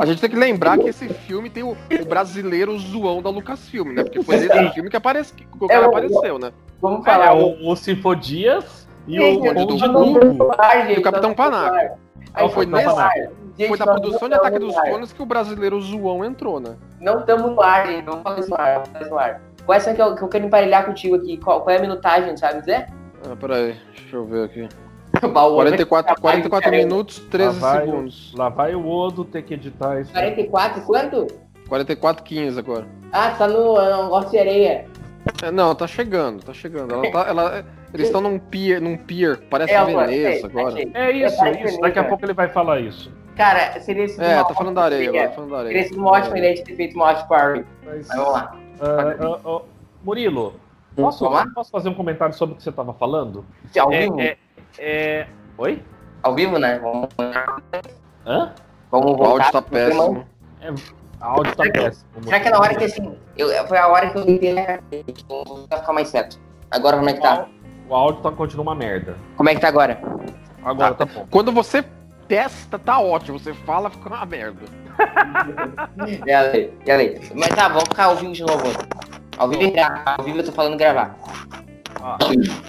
A 0.00 0.06
gente 0.06 0.20
tem 0.20 0.30
que 0.30 0.36
lembrar 0.36 0.78
que 0.78 0.88
esse 0.88 1.08
filme 1.08 1.50
tem 1.50 1.62
o, 1.62 1.72
o 2.00 2.04
brasileiro 2.08 2.76
zoão 2.78 3.20
da 3.22 3.28
Lucasfilm, 3.30 3.92
né? 3.92 4.02
Porque 4.02 4.22
foi 4.22 4.38
nesse 4.38 4.70
filme 4.72 4.88
que, 4.88 4.96
aparece, 4.96 5.32
que 5.34 5.46
o 5.60 5.68
cara 5.68 5.84
É, 5.84 5.86
o- 5.86 5.90
apareceu, 5.90 6.38
né? 6.38 6.52
Vamos 6.80 7.06
É, 7.06 7.10
falar. 7.10 7.34
o, 7.36 7.70
o 7.70 7.76
Sinfodias 7.76 8.88
e 9.06 9.20
o 9.20 9.38
Burgo. 9.40 9.92
Burgo. 9.92 10.50
E 10.88 10.98
o 10.98 11.02
Capitão 11.02 11.34
Panaca. 11.34 11.98
Aí 12.34 12.48
foi 12.50 12.66
foi 12.66 12.66
nesse- 12.66 13.30
Gente, 13.58 13.68
Foi 13.68 13.78
produção 13.78 14.28
de 14.28 14.34
Ataque 14.34 14.58
dos. 14.58 14.74
Clones 14.78 15.12
que 15.12 15.22
o 15.22 15.26
brasileiro 15.26 15.80
zoão 15.80 16.22
entrou, 16.22 16.60
né? 16.60 16.76
Não 17.00 17.20
estamos 17.20 17.50
no 17.50 17.60
ar, 17.62 17.86
gente. 17.86 18.04
Não 18.04 18.20
fala 18.22 18.38
isso 18.40 18.50
no 18.50 18.56
ar. 18.60 18.78
Não 18.78 18.84
fala 18.86 19.00
isso 19.00 19.10
no 19.10 19.18
ar. 19.18 19.40
Qual 19.64 19.74
é 19.74 19.78
essa 19.78 19.94
que 19.94 20.02
eu, 20.02 20.14
que 20.14 20.22
eu 20.22 20.28
quero 20.28 20.44
emparelhar 20.44 20.84
contigo 20.84 21.16
aqui? 21.16 21.38
Qual, 21.38 21.62
qual 21.62 21.74
é 21.74 21.78
a 21.78 21.80
minutagem, 21.80 22.36
sabe 22.36 22.60
dizer? 22.60 22.86
Ah, 23.24 23.34
peraí, 23.34 23.74
deixa 23.96 24.16
eu 24.16 24.24
ver 24.26 24.44
aqui. 24.44 24.68
Baú, 25.32 25.54
44, 25.54 26.20
44 26.20 26.70
cara. 26.70 26.82
minutos, 26.84 27.18
13 27.30 27.58
Lá 27.60 27.72
vai, 27.72 27.84
segundos. 27.86 28.34
lá 28.36 28.48
vai 28.50 28.74
o 28.74 28.86
Odo 28.86 29.24
ter 29.24 29.40
que 29.42 29.54
editar 29.54 29.98
isso. 30.00 30.12
44, 30.12 30.82
quanto? 30.82 31.26
44, 31.68 32.22
15 32.22 32.58
agora. 32.58 32.86
Ah, 33.10 33.30
tá 33.30 33.48
no 33.48 33.74
no 33.76 34.02
negócio 34.04 34.30
de 34.30 34.38
areia. 34.38 34.84
É, 35.42 35.50
não, 35.50 35.74
tá 35.74 35.86
chegando, 35.86 36.44
tá 36.44 36.52
chegando. 36.52 36.92
Ela 36.94 37.10
tá, 37.10 37.26
ela, 37.28 37.64
eles 37.96 38.06
estão 38.08 38.20
num 38.20 38.38
pier, 38.38 38.80
num 38.80 38.96
pier, 38.96 39.38
parece 39.50 39.72
É, 39.72 39.76
agora, 39.76 40.06
Veneza 40.06 40.40
sei, 40.40 40.44
agora. 40.50 40.68
achei. 40.68 40.90
É 40.94 41.10
isso, 41.12 41.44
É, 41.44 41.64
isso. 41.64 41.80
Daqui 41.80 41.98
a 41.98 42.04
pouco 42.04 42.24
ele 42.24 42.32
vai 42.34 42.48
falar 42.48 42.80
isso. 42.80 43.12
Cara, 43.36 43.78
seria 43.80 44.08
sido 44.08 44.22
É, 44.22 44.42
tá 44.42 44.54
falando 44.54 44.74
da 44.76 44.84
areia 44.84 45.08
agora, 45.10 45.28
tá 45.28 45.34
falando 45.34 45.50
da 45.50 45.58
areia. 45.58 45.84
sido 45.84 45.98
uma 46.00 46.10
ótima 46.12 46.38
ideia 46.38 46.54
de 46.54 46.62
ter 46.64 46.74
feito 46.76 46.94
uma 46.94 47.04
ótima 47.06 47.26
Power. 47.28 47.64
Mas, 47.84 48.06
Mas 48.08 48.16
vamos 48.16 48.32
lá. 48.32 48.56
ah, 48.80 49.16
ah, 49.20 49.38
ah, 49.44 49.62
Murilo, 50.02 50.54
posso, 50.94 51.24
Vamos 51.24 51.38
lá? 51.44 51.46
posso 51.54 51.70
fazer 51.70 51.88
um 51.90 51.94
comentário 51.94 52.34
sobre 52.34 52.54
o 52.54 52.56
que 52.56 52.62
você 52.62 52.70
estava 52.70 52.94
falando? 52.94 53.44
Ao 53.78 53.92
É, 53.92 54.00
vivo? 54.00 54.20
é, 54.20 54.36
é... 54.78 55.26
Oi? 55.58 55.82
Ao 56.22 56.34
vivo, 56.34 56.58
né? 56.58 56.78
Vamos, 56.78 57.08
Hã? 58.26 58.52
vamos 58.90 59.12
O 59.12 59.16
voltar. 59.16 59.44
áudio 59.44 59.52
tá 59.52 59.62
péssimo. 59.62 60.26
A 61.20 61.26
áudio 61.26 61.56
tá 61.56 61.64
péssimo. 61.70 62.06
Será 62.24 62.40
que 62.40 62.48
é 62.48 62.50
na 62.50 62.58
hora 62.58 62.74
que 62.74 62.84
assim, 62.84 63.16
eu, 63.36 63.66
foi 63.68 63.78
a 63.78 63.88
hora 63.88 64.10
que 64.10 64.18
eu 64.18 64.22
entendi, 64.22 64.54
vou 65.28 65.66
ficar 65.70 65.92
mais 65.92 66.08
certo. 66.08 66.38
Agora 66.70 66.96
como 66.96 67.08
é 67.08 67.12
que 67.12 67.20
tá? 67.20 67.46
O 67.88 67.94
áudio 67.94 68.22
tá, 68.22 68.30
continua 68.32 68.62
uma 68.64 68.74
merda. 68.74 69.16
Como 69.36 69.48
é 69.48 69.54
que 69.54 69.60
tá 69.60 69.68
agora? 69.68 70.00
Agora 70.64 70.94
tá 70.94 71.04
bom. 71.04 71.26
Quando 71.30 71.52
você 71.52 71.84
testa, 72.26 72.78
tá 72.78 72.98
ótimo. 72.98 73.38
Você 73.38 73.54
fala, 73.54 73.88
fica 73.90 74.08
uma 74.08 74.26
merda. 74.26 74.62
E 76.26 76.32
a 76.32 76.42
lei, 76.42 76.74
e 76.84 76.90
a 76.90 76.96
lei. 76.96 77.20
Mas 77.34 77.48
tá, 77.50 77.68
vamos 77.68 77.84
ficar 77.84 78.06
ao 78.06 78.16
vivo 78.16 78.32
de 78.32 78.42
novo. 78.42 78.64
Ao 79.38 79.48
vivo, 79.48 79.72
ao 80.04 80.24
vivo 80.24 80.38
eu 80.38 80.44
tô 80.44 80.52
falando 80.52 80.76
gravar. 80.76 81.16
Ah, 82.02 82.18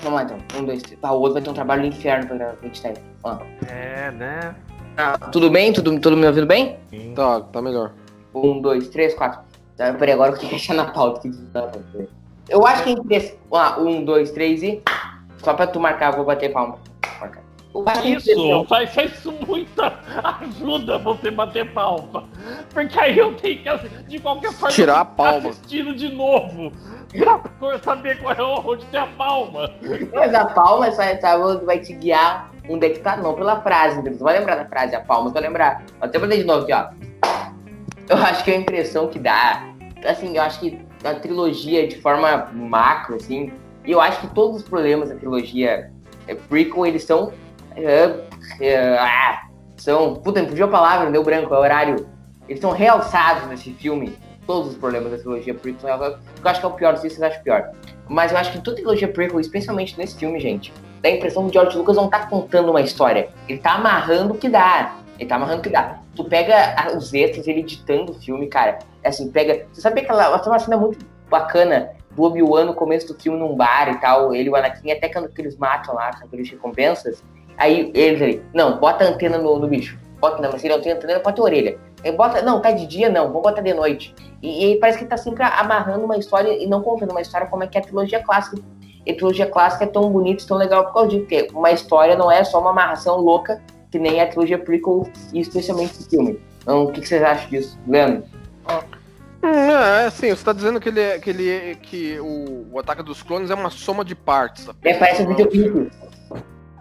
Vamos 0.03 0.13
lá 0.19 0.23
então. 0.23 0.37
Um, 0.55 0.65
dois, 0.65 0.81
três. 0.83 0.99
Ah, 1.01 1.13
o 1.13 1.19
outro 1.19 1.33
vai 1.33 1.41
ter 1.41 1.49
um 1.49 1.53
trabalho 1.53 1.81
do 1.81 1.87
inferno 1.87 2.27
pra 2.27 2.55
editar 2.63 2.91
isso. 2.91 3.01
Ó. 3.23 3.37
é, 3.67 4.11
né? 4.11 4.55
Ah, 4.97 5.17
tudo 5.31 5.49
bem? 5.49 5.73
Tudo, 5.73 5.99
tudo 5.99 6.17
me 6.17 6.25
ouvindo 6.25 6.47
bem? 6.47 6.77
Sim. 6.89 7.13
Tá, 7.15 7.41
tá 7.41 7.61
melhor. 7.61 7.91
Um, 8.33 8.61
dois, 8.61 8.87
três, 8.89 9.13
quatro. 9.13 9.41
Tá, 9.75 9.93
peraí, 9.93 10.13
agora 10.13 10.31
eu 10.31 10.37
tenho 10.37 10.49
que 10.49 10.55
achar 10.55 10.73
na 10.73 10.85
pauta. 10.85 11.29
tá. 11.53 11.71
Eu 12.49 12.65
acho 12.65 12.83
que 12.83 12.91
entre 12.91 13.15
esse. 13.15 13.37
Ah, 13.51 13.79
um, 13.79 14.03
dois, 14.03 14.31
três 14.31 14.63
e. 14.63 14.81
Só 15.43 15.53
pra 15.53 15.67
tu 15.67 15.79
marcar, 15.79 16.11
eu 16.11 16.17
vou 16.17 16.25
bater 16.25 16.51
palma. 16.51 16.79
Marcar. 17.19 17.43
Isso, 18.03 18.65
faz, 18.67 18.93
faz 18.93 19.13
isso 19.13 19.31
muita 19.45 19.93
ajuda 20.41 20.97
você 20.97 21.29
bater 21.29 21.71
palma. 21.73 22.27
Porque 22.73 22.99
aí 22.99 23.17
eu 23.17 23.35
tenho 23.35 23.59
que, 23.61 23.89
de 24.07 24.19
qualquer 24.19 24.51
forma, 24.53 24.73
Tirar 24.73 25.01
a 25.01 25.05
palma. 25.05 25.49
assistindo 25.49 25.93
de 25.93 26.09
novo. 26.09 26.71
Pra 27.59 27.77
saber 27.79 28.19
qual 28.19 28.33
é 28.33 28.41
onde 28.41 28.85
tem 28.85 28.99
a 28.99 29.05
palma. 29.07 29.69
Mas 30.13 30.33
a 30.33 30.45
palma 30.45 30.89
só 30.91 31.03
sabe, 31.21 31.65
vai 31.65 31.79
te 31.79 31.93
guiar 31.93 32.51
onde 32.69 32.87
é 32.87 32.89
que 32.89 32.99
tá, 32.99 33.15
não 33.15 33.33
pela 33.33 33.61
frase. 33.61 33.99
entendeu? 33.99 34.17
Tu 34.17 34.23
vai 34.23 34.39
lembrar 34.39 34.55
da 34.55 34.65
frase, 34.65 34.95
a 34.95 35.01
palma, 35.01 35.29
tu 35.29 35.33
vai 35.33 35.43
lembrar. 35.43 35.83
Vou 35.99 36.07
até 36.07 36.19
fazer 36.19 36.37
de 36.37 36.43
novo 36.45 36.63
aqui, 36.63 36.73
ó. 36.73 36.89
Eu 38.09 38.17
acho 38.17 38.43
que 38.43 38.51
a 38.51 38.55
impressão 38.55 39.07
que 39.07 39.19
dá, 39.19 39.63
assim, 40.05 40.35
eu 40.35 40.41
acho 40.41 40.59
que 40.59 40.79
a 41.03 41.13
trilogia, 41.15 41.87
de 41.87 41.99
forma 42.01 42.49
macro, 42.53 43.15
assim, 43.15 43.51
e 43.87 43.91
eu 43.91 43.99
acho 44.01 44.19
que 44.21 44.27
todos 44.27 44.57
os 44.57 44.63
problemas 44.63 45.09
da 45.09 45.15
trilogia 45.15 45.89
é, 46.27 46.35
prequel, 46.35 46.85
eles 46.85 47.03
são. 47.03 47.31
é, 47.75 48.13
é, 48.59 48.97
ah, 48.99 49.47
são. 49.77 50.15
Puta, 50.15 50.41
me 50.41 50.49
fugiu 50.49 50.65
a 50.65 50.69
palavra, 50.69 51.09
deu 51.09 51.23
branco, 51.23 51.53
é 51.53 51.57
horário. 51.57 52.05
Eles 52.47 52.61
são 52.61 52.71
realçados 52.71 53.47
nesse 53.47 53.71
filme. 53.73 54.15
Todos 54.45 54.71
os 54.71 54.77
problemas 54.77 55.11
da 55.11 55.17
trilogia 55.17 55.53
prequel 55.53 55.79
são 55.81 55.89
realçados. 55.89 56.19
Eu 56.43 56.49
acho 56.49 56.59
que 56.59 56.65
é 56.65 56.69
o 56.69 56.73
pior, 56.73 56.93
não 56.93 56.99
sei 57.01 57.09
se 57.09 57.15
vocês 57.17 57.31
acham 57.31 57.43
pior. 57.43 57.71
Mas 58.09 58.31
eu 58.31 58.37
acho 58.37 58.51
que 58.51 58.59
toda 58.61 58.75
trilogia 58.77 59.07
prequel, 59.07 59.39
especialmente 59.39 59.97
nesse 59.97 60.17
filme, 60.17 60.39
gente, 60.39 60.73
dá 61.01 61.09
a 61.09 61.11
impressão 61.13 61.43
que 61.43 61.49
o 61.49 61.53
George 61.53 61.77
Lucas 61.77 61.95
não 61.95 62.09
tá 62.09 62.25
contando 62.27 62.69
uma 62.69 62.81
história. 62.81 63.29
Ele 63.47 63.59
tá 63.59 63.73
amarrando 63.73 64.33
o 64.33 64.37
que 64.37 64.47
dá. 64.49 64.95
Ele 65.19 65.27
tá 65.27 65.35
amarrando 65.35 65.59
o 65.59 65.63
que 65.63 65.69
dá. 65.69 65.99
Tu 66.15 66.23
pega 66.25 66.75
a- 66.77 66.95
os 66.95 67.13
extras, 67.13 67.47
ele 67.47 67.59
editando 67.61 68.11
o 68.11 68.15
filme, 68.15 68.47
cara. 68.47 68.79
É 69.03 69.09
assim, 69.09 69.29
pega. 69.31 69.65
Você 69.73 69.81
sabe 69.81 70.01
aquela. 70.01 70.37
Tem 70.39 70.51
uma 70.51 70.59
cena 70.59 70.77
muito 70.77 71.05
bacana 71.29 71.91
do 72.17 72.23
Obi-Wan 72.23 72.65
no 72.65 72.73
começo 72.73 73.07
do 73.07 73.21
filme 73.21 73.37
num 73.37 73.55
bar 73.55 73.87
e 73.89 74.01
tal. 74.01 74.33
Ele 74.33 74.49
e 74.49 74.51
o 74.51 74.55
Anakin, 74.55 74.91
até 74.91 75.07
quando 75.07 75.29
que 75.29 75.39
eles 75.39 75.55
matam 75.55 75.93
lá, 75.93 76.11
com 76.17 76.25
aqueles 76.25 76.49
recompensas. 76.49 77.23
Aí 77.57 77.91
eles 77.93 78.21
ali, 78.21 78.43
não, 78.53 78.79
bota 78.79 79.05
a 79.05 79.07
antena 79.07 79.37
no, 79.37 79.57
no 79.59 79.67
bicho. 79.67 79.97
Bota, 80.19 80.41
não, 80.41 80.51
mas 80.51 80.61
se 80.61 80.67
não 80.67 80.81
tem 80.81 80.91
antena, 80.91 81.19
pode 81.19 81.35
ter 81.35 81.41
orelha. 81.43 81.79
Aí 82.03 82.11
bota, 82.11 82.41
não, 82.41 82.59
tá 82.59 82.71
de 82.71 82.87
dia, 82.87 83.09
não, 83.09 83.27
vamos 83.27 83.43
botar 83.43 83.61
de 83.61 83.73
noite. 83.73 84.15
E, 84.41 84.71
e 84.71 84.79
parece 84.79 84.97
que 84.97 85.03
ele 85.03 85.09
tá 85.09 85.17
sempre 85.17 85.43
amarrando 85.43 86.05
uma 86.05 86.17
história 86.17 86.51
e 86.51 86.67
não 86.67 86.81
contando 86.81 87.11
uma 87.11 87.21
história 87.21 87.47
como 87.47 87.63
é 87.63 87.67
que 87.67 87.77
é 87.77 87.81
a 87.81 87.83
trilogia 87.83 88.21
clássica. 88.23 88.57
E 89.05 89.11
a 89.11 89.15
trilogia 89.15 89.45
clássica 89.45 89.83
é 89.85 89.87
tão 89.87 90.09
bonita 90.09 90.43
e 90.43 90.47
tão 90.47 90.57
legal 90.57 90.85
por 90.85 90.93
causa 90.93 91.09
disso, 91.09 91.21
porque 91.21 91.47
uma 91.53 91.71
história 91.71 92.15
não 92.15 92.31
é 92.31 92.43
só 92.43 92.59
uma 92.59 92.71
amarração 92.71 93.17
louca, 93.17 93.61
que 93.91 93.99
nem 93.99 94.19
a 94.19 94.27
trilogia 94.27 94.57
prequel, 94.57 95.07
e 95.33 95.39
especialmente 95.39 95.99
o 95.99 96.09
filme. 96.09 96.39
Então, 96.61 96.83
o 96.83 96.91
que, 96.91 96.99
que 96.99 97.07
vocês 97.07 97.23
acham 97.23 97.49
disso, 97.49 97.79
Leandro? 97.87 98.25
Hum, 98.69 98.96
é, 99.49 100.05
assim, 100.05 100.29
você 100.29 100.43
tá 100.43 100.53
dizendo 100.53 100.79
que 100.79 100.89
ele 100.89 100.99
é, 100.99 101.19
que, 101.19 101.29
ele 101.29 101.49
é, 101.49 101.75
que 101.75 102.19
o, 102.19 102.67
o 102.71 102.79
Ataque 102.79 103.03
dos 103.03 103.21
Clones 103.21 103.49
é 103.49 103.55
uma 103.55 103.69
soma 103.69 104.03
de 104.03 104.15
partes. 104.15 104.67
É, 104.83 104.93
parece 104.93 105.23
um 105.23 105.27
videoclipe. 105.27 105.91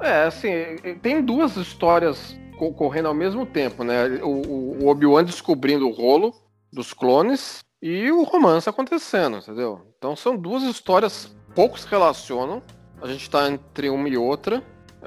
É, 0.01 0.25
assim, 0.25 0.77
tem 1.03 1.23
duas 1.23 1.57
histórias 1.57 2.39
ocorrendo 2.59 3.09
ao 3.09 3.15
mesmo 3.15 3.45
tempo, 3.47 3.85
né? 3.85 4.07
O, 4.23 4.83
o 4.85 4.89
Obi-Wan 4.89 5.25
descobrindo 5.25 5.89
o 5.89 5.93
rolo 5.93 6.35
dos 6.73 6.93
clones 6.93 7.61
e 7.81 8.11
o 8.11 8.23
romance 8.23 8.69
acontecendo, 8.69 9.39
entendeu? 9.39 9.81
Então 9.97 10.17
são 10.17 10.37
duas 10.37 10.63
histórias 10.63 11.35
poucos 11.55 11.83
se 11.83 11.89
relacionam. 11.89 12.63
A 13.01 13.07
gente 13.09 13.29
tá 13.29 13.51
entre 13.51 13.89
uma 13.89 14.09
e 14.09 14.17
outra. 14.17 14.63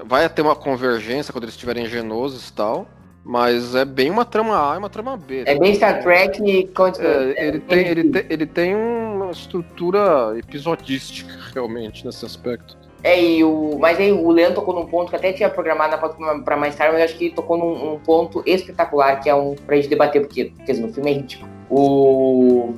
Vai 0.06 0.28
ter 0.30 0.42
uma 0.42 0.56
convergência 0.56 1.32
quando 1.32 1.44
eles 1.44 1.54
estiverem 1.54 1.86
genosos 1.86 2.50
e 2.50 2.54
tal. 2.54 2.88
Mas 3.30 3.76
é 3.76 3.86
bem 3.86 4.10
uma 4.10 4.26
trama 4.26 4.72
A 4.72 4.74
e 4.74 4.80
uma 4.80 4.90
trama 4.90 5.16
B. 5.16 5.44
É 5.46 5.54
bem 5.54 5.76
Star 5.76 6.02
Trek 6.02 6.42
e 6.42 6.68
é, 6.98 7.48
ele, 7.48 7.60
tem, 7.60 7.88
ele, 7.88 8.04
tem, 8.10 8.26
ele 8.28 8.46
tem 8.48 8.76
uma 8.76 9.30
estrutura 9.30 10.34
episodística, 10.36 11.32
realmente, 11.54 12.04
nesse 12.04 12.26
aspecto. 12.26 12.76
É, 13.04 13.22
e 13.22 13.44
o, 13.44 13.78
mas 13.80 14.00
aí 14.00 14.12
o 14.12 14.32
Leandro 14.32 14.56
tocou 14.56 14.74
num 14.74 14.88
ponto 14.88 15.12
que 15.12 15.16
até 15.16 15.32
tinha 15.32 15.48
programado 15.48 15.96
para 16.44 16.58
mais 16.58 16.76
tarde, 16.76 16.94
mas 16.94 17.04
acho 17.04 17.20
que 17.20 17.30
tocou 17.30 17.56
num 17.56 17.94
um 17.94 18.00
ponto 18.00 18.42
espetacular, 18.48 19.20
que 19.22 19.30
é 19.30 19.36
um 19.36 19.54
pra 19.54 19.76
gente 19.76 19.90
debater, 19.90 20.22
porque, 20.22 20.46
porque 20.46 20.74
no 20.74 20.92
filme 20.92 21.12
é 21.12 21.14
ridículo. 21.14 21.52
O, 21.70 22.74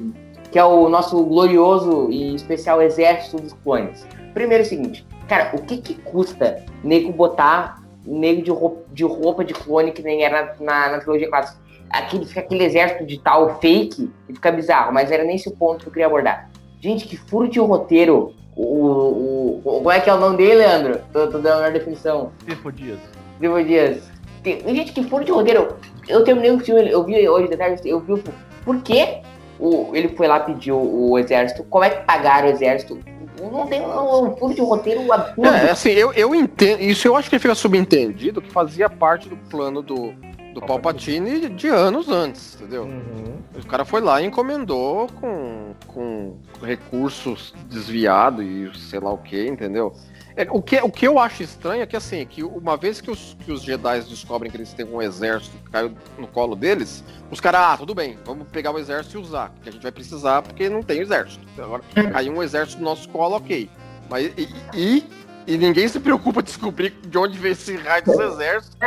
que 0.52 0.60
é 0.60 0.66
o 0.66 0.90
nosso 0.90 1.24
glorioso 1.24 2.10
e 2.12 2.36
especial 2.36 2.82
exército 2.82 3.38
dos 3.38 3.54
clones. 3.54 4.06
Primeiro 4.34 4.64
é 4.64 4.66
o 4.66 4.70
seguinte, 4.70 5.08
cara, 5.30 5.56
o 5.56 5.62
que 5.62 5.78
que 5.78 5.94
custa 5.94 6.62
nego 6.84 7.14
botar 7.14 7.81
nego 8.06 8.42
de 8.42 8.52
roupa 8.52 8.82
de, 8.92 9.04
roupa 9.04 9.44
de 9.44 9.54
clone 9.54 9.92
que 9.92 10.02
nem 10.02 10.24
era 10.24 10.56
na, 10.60 10.90
na, 10.90 11.00
trilogia 11.00 11.30
clássica? 11.30 11.62
Aquele, 11.90 12.26
fica 12.26 12.40
aquele 12.40 12.64
exército 12.64 13.06
de 13.06 13.20
tal 13.20 13.60
fake 13.60 14.10
e 14.30 14.34
fica 14.34 14.52
bizarro, 14.52 14.94
mas 14.94 15.12
era 15.12 15.24
nesse 15.24 15.50
o 15.50 15.52
ponto 15.52 15.82
que 15.82 15.88
eu 15.88 15.92
queria 15.92 16.08
abordar. 16.08 16.50
Gente, 16.80 17.08
que 17.08 17.18
furo 17.18 17.48
de 17.48 17.60
roteiro 17.60 18.34
o, 18.56 18.64
o, 18.64 19.58
o, 19.58 19.62
como 19.64 19.92
é 19.92 20.00
que 20.00 20.10
é 20.10 20.14
o 20.14 20.20
nome 20.20 20.38
dele, 20.38 20.56
Leandro? 20.56 21.02
Tô, 21.12 21.28
tô 21.28 21.38
dando 21.38 21.64
a 21.64 21.70
definição. 21.70 22.32
Trifo 22.46 22.72
Dias. 22.72 23.00
Trifo 23.40 23.64
Dias. 23.64 24.12
Tem, 24.44 24.60
gente 24.76 24.94
que 24.94 25.04
furo 25.04 25.24
de 25.24 25.32
roteiro. 25.32 25.76
Eu 26.08 26.24
terminei 26.24 26.52
o 26.52 26.60
filme, 26.60 26.90
eu 26.90 27.04
vi 27.04 27.28
hoje 27.28 27.48
de 27.48 27.58
tarde, 27.58 27.88
eu 27.88 28.00
vi 28.00 28.22
por 28.66 28.82
que 28.82 29.22
o, 29.62 29.96
ele 29.96 30.10
foi 30.10 30.28
lá 30.28 30.40
pedir 30.40 30.72
o, 30.72 31.12
o, 31.12 31.20
exército, 31.20 31.64
como 31.64 31.86
é 31.86 31.92
que 31.92 32.04
pagaram 32.04 32.48
o 32.48 32.52
exército. 32.52 33.00
Não 33.40 33.68
tem 33.68 33.82
um, 33.82 34.26
um 34.26 34.36
furo 34.36 34.54
de 34.54 34.62
roteiro 34.62 35.12
absurdo. 35.12 35.48
É, 35.48 35.70
assim, 35.70 35.92
eu, 35.92 36.12
eu 36.14 36.34
entendo. 36.36 36.82
Isso 36.82 37.08
eu 37.08 37.16
acho 37.16 37.30
que 37.30 37.40
fica 37.40 37.56
subentendido 37.56 38.42
que 38.42 38.52
fazia 38.52 38.90
parte 38.90 39.30
do 39.30 39.38
plano 39.38 39.82
do, 39.82 40.14
do 40.54 40.62
Palpatine 40.62 41.50
de 41.50 41.68
anos 41.68 42.10
antes, 42.10 42.56
entendeu? 42.56 42.84
Uhum. 42.84 43.38
O 43.56 43.66
cara 43.68 43.86
foi 43.86 44.02
lá 44.02 44.22
e 44.22 44.26
encomendou 44.26 45.08
com, 45.20 45.74
com 45.88 46.36
recursos 46.62 47.54
desviados 47.66 48.44
e 48.44 48.70
sei 48.78 49.00
lá 49.00 49.12
o 49.12 49.18
que, 49.18 49.48
entendeu? 49.48 49.94
É, 50.36 50.48
o, 50.50 50.62
que, 50.62 50.78
o 50.82 50.90
que 50.90 51.08
eu 51.08 51.20
acho 51.20 51.44
estranho 51.44 51.82
é 51.82 51.86
que, 51.86 51.96
assim, 51.96 52.26
que 52.26 52.44
uma 52.44 52.78
vez 52.78 53.02
que 53.02 53.12
os, 53.12 53.36
que 53.46 53.52
os 53.52 53.62
Jedi 53.62 54.02
descobrem 54.02 54.50
que 54.50 54.58
eles 54.58 54.74
têm 54.74 54.86
um 54.86 55.02
exército 55.02 55.58
que 55.58 55.72
caiu 55.72 55.92
no 56.18 56.28
colo 56.28 56.56
deles, 56.56 57.04
os 57.30 57.40
caras, 57.40 57.62
ah, 57.62 57.78
tudo 57.78 57.94
bem, 57.94 58.18
vamos 58.26 58.48
pegar 58.48 58.72
o 58.72 58.80
exército 58.80 59.18
e 59.18 59.22
usar, 59.22 59.54
que 59.62 59.70
a 59.70 59.72
gente 59.72 59.82
vai 59.82 59.92
precisar 59.92 60.42
porque 60.42 60.70
não 60.70 60.82
tem 60.82 61.02
exército. 61.02 61.46
Agora, 61.58 61.84
caiu 62.12 62.34
um 62.34 62.42
exército 62.42 62.80
no 62.80 62.86
nosso 62.86 63.10
colo, 63.10 63.36
ok. 63.36 63.70
Mas, 64.10 64.32
e, 64.38 64.50
e 64.74 65.04
e 65.48 65.58
ninguém 65.58 65.88
se 65.88 66.00
preocupa 66.00 66.40
em 66.40 66.44
descobrir 66.44 66.92
de 67.06 67.18
onde 67.18 67.38
veio 67.38 67.54
esse 67.54 67.76
raio 67.76 68.04
dos 68.04 68.20
exércitos. 68.20 68.78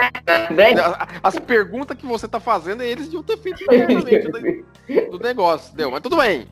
As, 1.22 1.38
perguntas 1.38 1.96
que 1.96 2.06
você 2.06 2.28
tá 2.28 2.38
fazendo, 2.38 2.82
eles 2.82 3.06
deviam 3.06 3.22
ter 3.22 3.36
feito 3.38 3.62
internamente 3.62 4.28
do, 4.28 5.18
do 5.18 5.24
negócio, 5.24 5.74
deu, 5.74 5.90
mas 5.90 6.00
tudo 6.00 6.16
bem. 6.16 6.46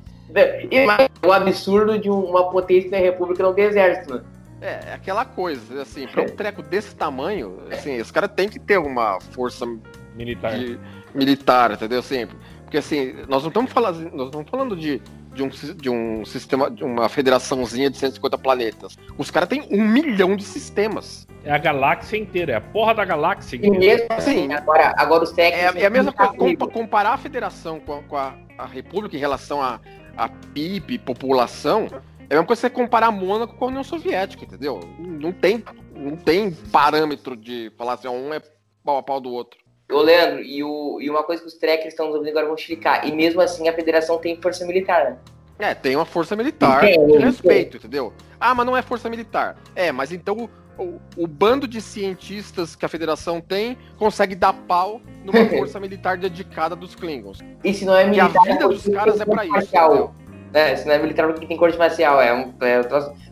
O 1.25 1.33
absurdo 1.33 1.99
de 1.99 2.11
uma 2.11 2.51
potência 2.51 2.91
da 2.91 2.99
república 2.99 3.43
não 3.43 3.55
ter 3.55 3.63
exército, 3.63 4.15
né? 4.15 4.23
É, 4.63 4.91
é 4.91 4.95
aquela 4.95 5.25
coisa, 5.25 5.83
assim, 5.83 6.07
pra 6.07 6.23
um 6.23 6.29
treco 6.29 6.63
desse 6.63 6.95
tamanho, 6.95 7.59
assim, 7.71 8.01
os 8.01 8.11
caras 8.11 8.31
têm 8.35 8.49
que 8.49 8.61
ter 8.61 8.79
uma 8.79 9.21
força 9.33 9.67
militar, 10.15 10.59
de, 10.59 10.79
militar 11.15 11.73
entendeu? 11.73 11.99
Assim, 11.99 12.27
porque 12.63 12.79
assim, 12.79 13.15
nós 13.29 13.43
não 13.43 13.49
estamos 13.49 13.73
falando, 13.73 14.11
nós 14.15 14.31
não 14.31 14.45
falando 14.45 14.77
de 14.77 15.03
de 15.33 15.43
um, 15.43 15.49
de 15.49 15.91
um 15.91 16.25
sistema, 16.25 16.71
de 16.71 16.85
uma 16.85 17.09
federaçãozinha 17.09 17.91
de 17.91 17.97
150 17.97 18.39
planetas. 18.39 18.99
Os 19.17 19.31
caras 19.31 19.49
têm 19.49 19.67
um 19.71 19.83
milhão 19.83 20.37
de 20.37 20.45
sistemas. 20.45 21.27
É 21.45 21.51
a 21.51 21.59
galáxia 21.59 22.17
inteira, 22.17 22.53
é 22.53 22.57
a 22.57 22.61
porra 22.61 22.95
da 22.95 23.05
galáxia 23.05 23.57
inteira. 23.57 23.77
E 23.77 23.79
mesmo 23.79 24.07
assim, 24.11 24.53
agora, 24.53 24.95
agora 24.97 25.25
os 25.25 25.33
técnicos. 25.33 25.77
É, 25.77 25.83
é 25.83 25.87
a 25.87 25.91
mesma 25.91 26.13
coisa, 26.13 26.35
compa 26.35 26.69
comparar 26.69 27.15
a 27.15 27.19
federação 27.19 27.81
com 27.81 27.95
a, 27.95 28.03
com 28.03 28.17
a, 28.17 28.35
a 28.59 28.67
República 28.67 29.17
em 29.17 29.21
relação 29.21 29.61
a, 29.61 29.81
a 30.17 30.29
PIB, 30.29 30.99
população, 30.99 31.89
é 32.29 32.35
a 32.35 32.37
mesma 32.37 32.47
coisa 32.47 32.61
que 32.63 32.69
você 32.69 32.71
comparar 32.71 33.11
Mônaco 33.11 33.55
com 33.57 33.65
a 33.65 33.69
União 33.69 33.85
Soviética, 33.85 34.45
entendeu? 34.45 34.81
Não 34.99 35.33
tem, 35.33 35.65
não 35.95 36.17
tem 36.17 36.53
parâmetro 36.71 37.37
de 37.37 37.71
falar 37.77 37.95
assim, 37.95 38.09
um 38.09 38.33
é 38.33 38.41
pau 38.85 38.99
a 38.99 39.03
pau 39.03 39.21
do 39.21 39.31
outro. 39.31 39.61
Ô, 39.91 40.01
Leandro, 40.01 40.41
e, 40.41 40.65
o, 40.65 40.99
e 41.01 41.11
uma 41.11 41.23
coisa 41.23 41.43
que 41.43 41.49
os 41.49 41.55
trackers 41.55 41.93
estão 41.93 42.11
nos 42.11 42.27
agora 42.27 42.47
vão 42.47 42.55
explicar, 42.55 43.07
e 43.07 43.13
mesmo 43.13 43.41
assim 43.41 43.69
a 43.69 43.73
federação 43.73 44.19
tem 44.19 44.41
força 44.41 44.65
militar, 44.67 45.11
né? 45.11 45.19
É, 45.59 45.75
tem 45.75 45.95
uma 45.95 46.05
força 46.05 46.35
militar 46.35 46.81
de 46.81 47.19
respeito, 47.19 47.77
entendeu? 47.77 48.13
Ah, 48.41 48.55
mas 48.55 48.67
não 48.67 48.77
é 48.77 48.83
força 48.83 49.09
militar. 49.09 49.57
É, 49.77 49.93
mas 49.93 50.11
então 50.11 50.51
o, 50.77 50.83
o, 50.83 51.01
o, 51.17 51.27
bando 51.27 51.69
de 51.69 51.81
cientistas 51.81 52.75
que 52.75 52.85
a 52.85 52.89
federação 52.89 53.41
tem 53.41 53.79
consegue 53.97 54.35
dar 54.35 54.53
pau 54.53 55.01
numa 55.25 55.45
força 55.57 55.79
militar 55.79 56.17
dedicada 56.17 56.75
dos 56.75 56.97
Klingons. 56.97 57.39
E 57.63 57.73
se 57.73 57.85
não 57.85 57.95
é 57.95 58.05
militar, 58.05 58.33
e 58.35 58.39
a 58.39 58.53
vida 58.55 58.69
dos 58.69 58.89
caras 58.89 59.21
é 59.21 59.25
pra 59.25 59.45
isso, 59.47 59.57
entendeu? 59.59 60.13
É, 60.55 60.77
se 60.77 60.87
não 60.87 60.95
é 60.95 60.99
militar 60.99 61.27
porque 61.27 61.47
tem 61.47 61.57
corte 61.57 61.79
marcial, 61.79 62.21
é 62.21 62.33
um. 62.33 62.53
É, 62.61 62.81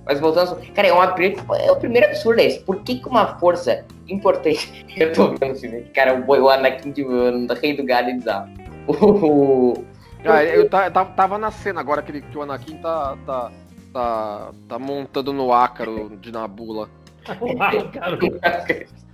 mas 0.06 0.18
voltando. 0.20 0.56
Cara, 0.74 0.88
é, 0.88 0.92
uma, 0.92 1.14
é 1.58 1.70
o 1.70 1.76
primeiro 1.76 2.06
absurdo 2.06 2.40
é 2.40 2.44
esse. 2.44 2.60
Por 2.60 2.82
que, 2.82 2.98
que 2.98 3.08
uma 3.08 3.38
força 3.38 3.84
importante. 4.08 4.86
Eu 4.96 5.12
tô 5.12 5.28
vendo 5.28 5.52
assim, 5.52 5.68
né? 5.68 5.80
Cara, 5.94 6.14
o, 6.14 6.26
o 6.26 6.48
Anakin 6.48 6.92
de 6.92 7.04
o 7.04 7.46
Rei 7.54 7.76
do 7.76 7.84
Gado 7.84 8.10
é 8.10 8.14
bizarro. 8.14 8.50
O. 9.00 9.84
Ah, 10.22 10.44
eu 10.44 10.68
tava 10.68 11.38
na 11.38 11.50
cena 11.50 11.80
agora 11.80 12.02
que, 12.02 12.20
que 12.20 12.36
o 12.36 12.42
Anakin 12.42 12.76
tá, 12.76 13.16
tá, 13.24 13.50
tá, 13.90 14.50
tá 14.68 14.78
montando 14.78 15.32
no 15.32 15.50
ácaro 15.50 16.14
de 16.20 16.30
Nabula. 16.30 16.90
O 17.40 17.62
ácaro. 17.62 18.18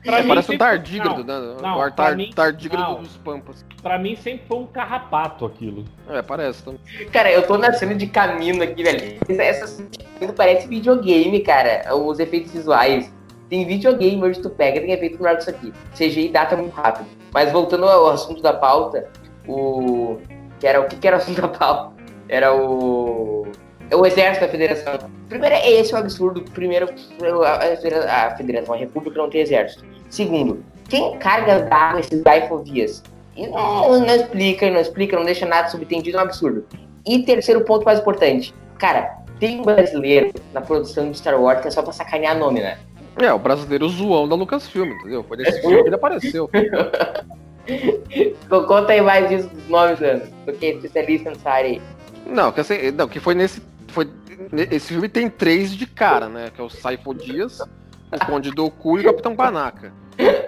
Pra 0.06 0.22
Parece 0.22 0.52
um 0.52 0.58
tardígrado, 0.58 1.24
né? 1.24 1.56
Não, 1.60 1.80
o 1.80 1.90
tar, 1.90 2.16
mim, 2.16 2.30
tardígrado 2.32 2.92
não. 2.92 3.02
dos 3.02 3.16
Pampas. 3.16 3.64
Pra 3.82 3.98
mim 3.98 4.14
sempre 4.14 4.46
foi 4.46 4.58
um 4.58 4.66
carrapato 4.66 5.44
aquilo. 5.44 5.84
É, 6.08 6.22
parece. 6.22 6.62
Também. 6.62 6.80
Cara, 7.12 7.30
eu 7.32 7.44
tô 7.44 7.58
na 7.58 7.72
cena 7.72 7.92
de 7.92 8.06
caminho 8.06 8.62
aqui, 8.62 8.84
velho. 8.84 9.18
Essa 9.28 9.84
parece 10.36 10.68
videogame, 10.68 11.40
cara. 11.40 11.92
Os 11.96 12.20
efeitos 12.20 12.52
visuais. 12.52 13.12
Tem 13.48 13.66
videogame 13.66 14.22
hoje 14.22 14.40
tu 14.40 14.50
pega, 14.50 14.80
tem 14.80 14.92
efeito 14.92 15.18
melhor 15.20 15.36
disso 15.36 15.50
aqui. 15.50 15.72
CGI 15.96 16.28
data 16.28 16.56
muito 16.56 16.72
rápido. 16.72 17.06
Mas 17.32 17.50
voltando 17.52 17.86
ao 17.86 18.08
assunto 18.08 18.40
da 18.40 18.52
pauta, 18.52 19.08
o. 19.46 20.18
Que 20.60 20.68
era 20.68 20.80
o 20.80 20.86
que, 20.86 20.96
que 20.96 21.06
era 21.06 21.16
o 21.16 21.20
assunto 21.20 21.42
da 21.42 21.48
pauta? 21.48 21.96
Era 22.28 22.54
o. 22.54 23.46
É 23.90 23.94
o 23.94 24.06
exército 24.06 24.44
da 24.44 24.50
federação. 24.50 24.98
Primeiro, 25.28 25.54
é 25.54 25.70
esse 25.70 25.94
o 25.94 25.96
absurdo. 25.96 26.42
Primeiro, 26.52 26.88
a, 27.44 28.36
federação, 28.36 28.74
a 28.74 28.78
república 28.78 29.18
não 29.18 29.30
tem 29.30 29.40
exército. 29.40 29.95
Segundo, 30.08 30.64
quem 30.88 31.18
carga 31.18 31.60
d'água 31.60 32.00
esses 32.00 32.22
daifovias? 32.22 33.02
E 33.36 33.46
não, 33.46 34.00
não 34.00 34.14
explica, 34.14 34.70
não 34.70 34.80
explica, 34.80 35.16
não 35.16 35.24
deixa 35.24 35.44
nada 35.44 35.68
subentendido, 35.68 36.16
é 36.16 36.20
um 36.20 36.24
absurdo. 36.24 36.64
E 37.06 37.22
terceiro 37.22 37.60
ponto 37.62 37.84
mais 37.84 37.98
importante. 37.98 38.54
Cara, 38.78 39.18
tem 39.38 39.60
um 39.60 39.62
brasileiro 39.62 40.32
na 40.52 40.60
produção 40.60 41.10
de 41.10 41.18
Star 41.18 41.40
Wars 41.40 41.60
que 41.60 41.68
é 41.68 41.70
só 41.70 41.82
pra 41.82 41.92
sacanear 41.92 42.38
nome, 42.38 42.60
né? 42.60 42.78
É, 43.16 43.32
o 43.32 43.38
brasileiro 43.38 43.88
zoão 43.88 44.28
da 44.28 44.34
Lucasfilm, 44.34 44.90
entendeu? 44.90 45.24
Foi 45.24 45.36
nesse 45.38 45.60
filme 45.60 45.82
que 45.82 45.88
ele 45.88 45.94
apareceu. 45.94 46.50
Conta 48.48 48.92
aí 48.92 49.00
mais 49.00 49.28
disso 49.28 49.48
dos 49.48 49.68
nomes, 49.68 49.98
Leandro, 49.98 50.28
porque 50.44 50.66
especialista 50.66 51.30
nessa 51.30 51.50
área 51.50 51.70
aí. 51.70 51.82
Não, 52.26 52.52
que, 52.52 52.60
assim, 52.60 52.90
não, 52.92 53.08
que 53.08 53.18
foi 53.18 53.34
nesse. 53.34 53.62
Foi, 53.88 54.08
esse 54.70 54.88
filme 54.88 55.08
tem 55.08 55.30
três 55.30 55.74
de 55.74 55.86
cara, 55.86 56.28
né? 56.28 56.50
Que 56.54 56.60
é 56.60 56.64
o 56.64 56.68
Saifo 56.68 57.14
Dias, 57.14 57.62
o 58.12 58.26
Conde 58.26 58.50
Doku 58.50 58.98
e 58.98 59.02
o 59.02 59.04
Capitão 59.04 59.34
Panaca. 59.34 59.92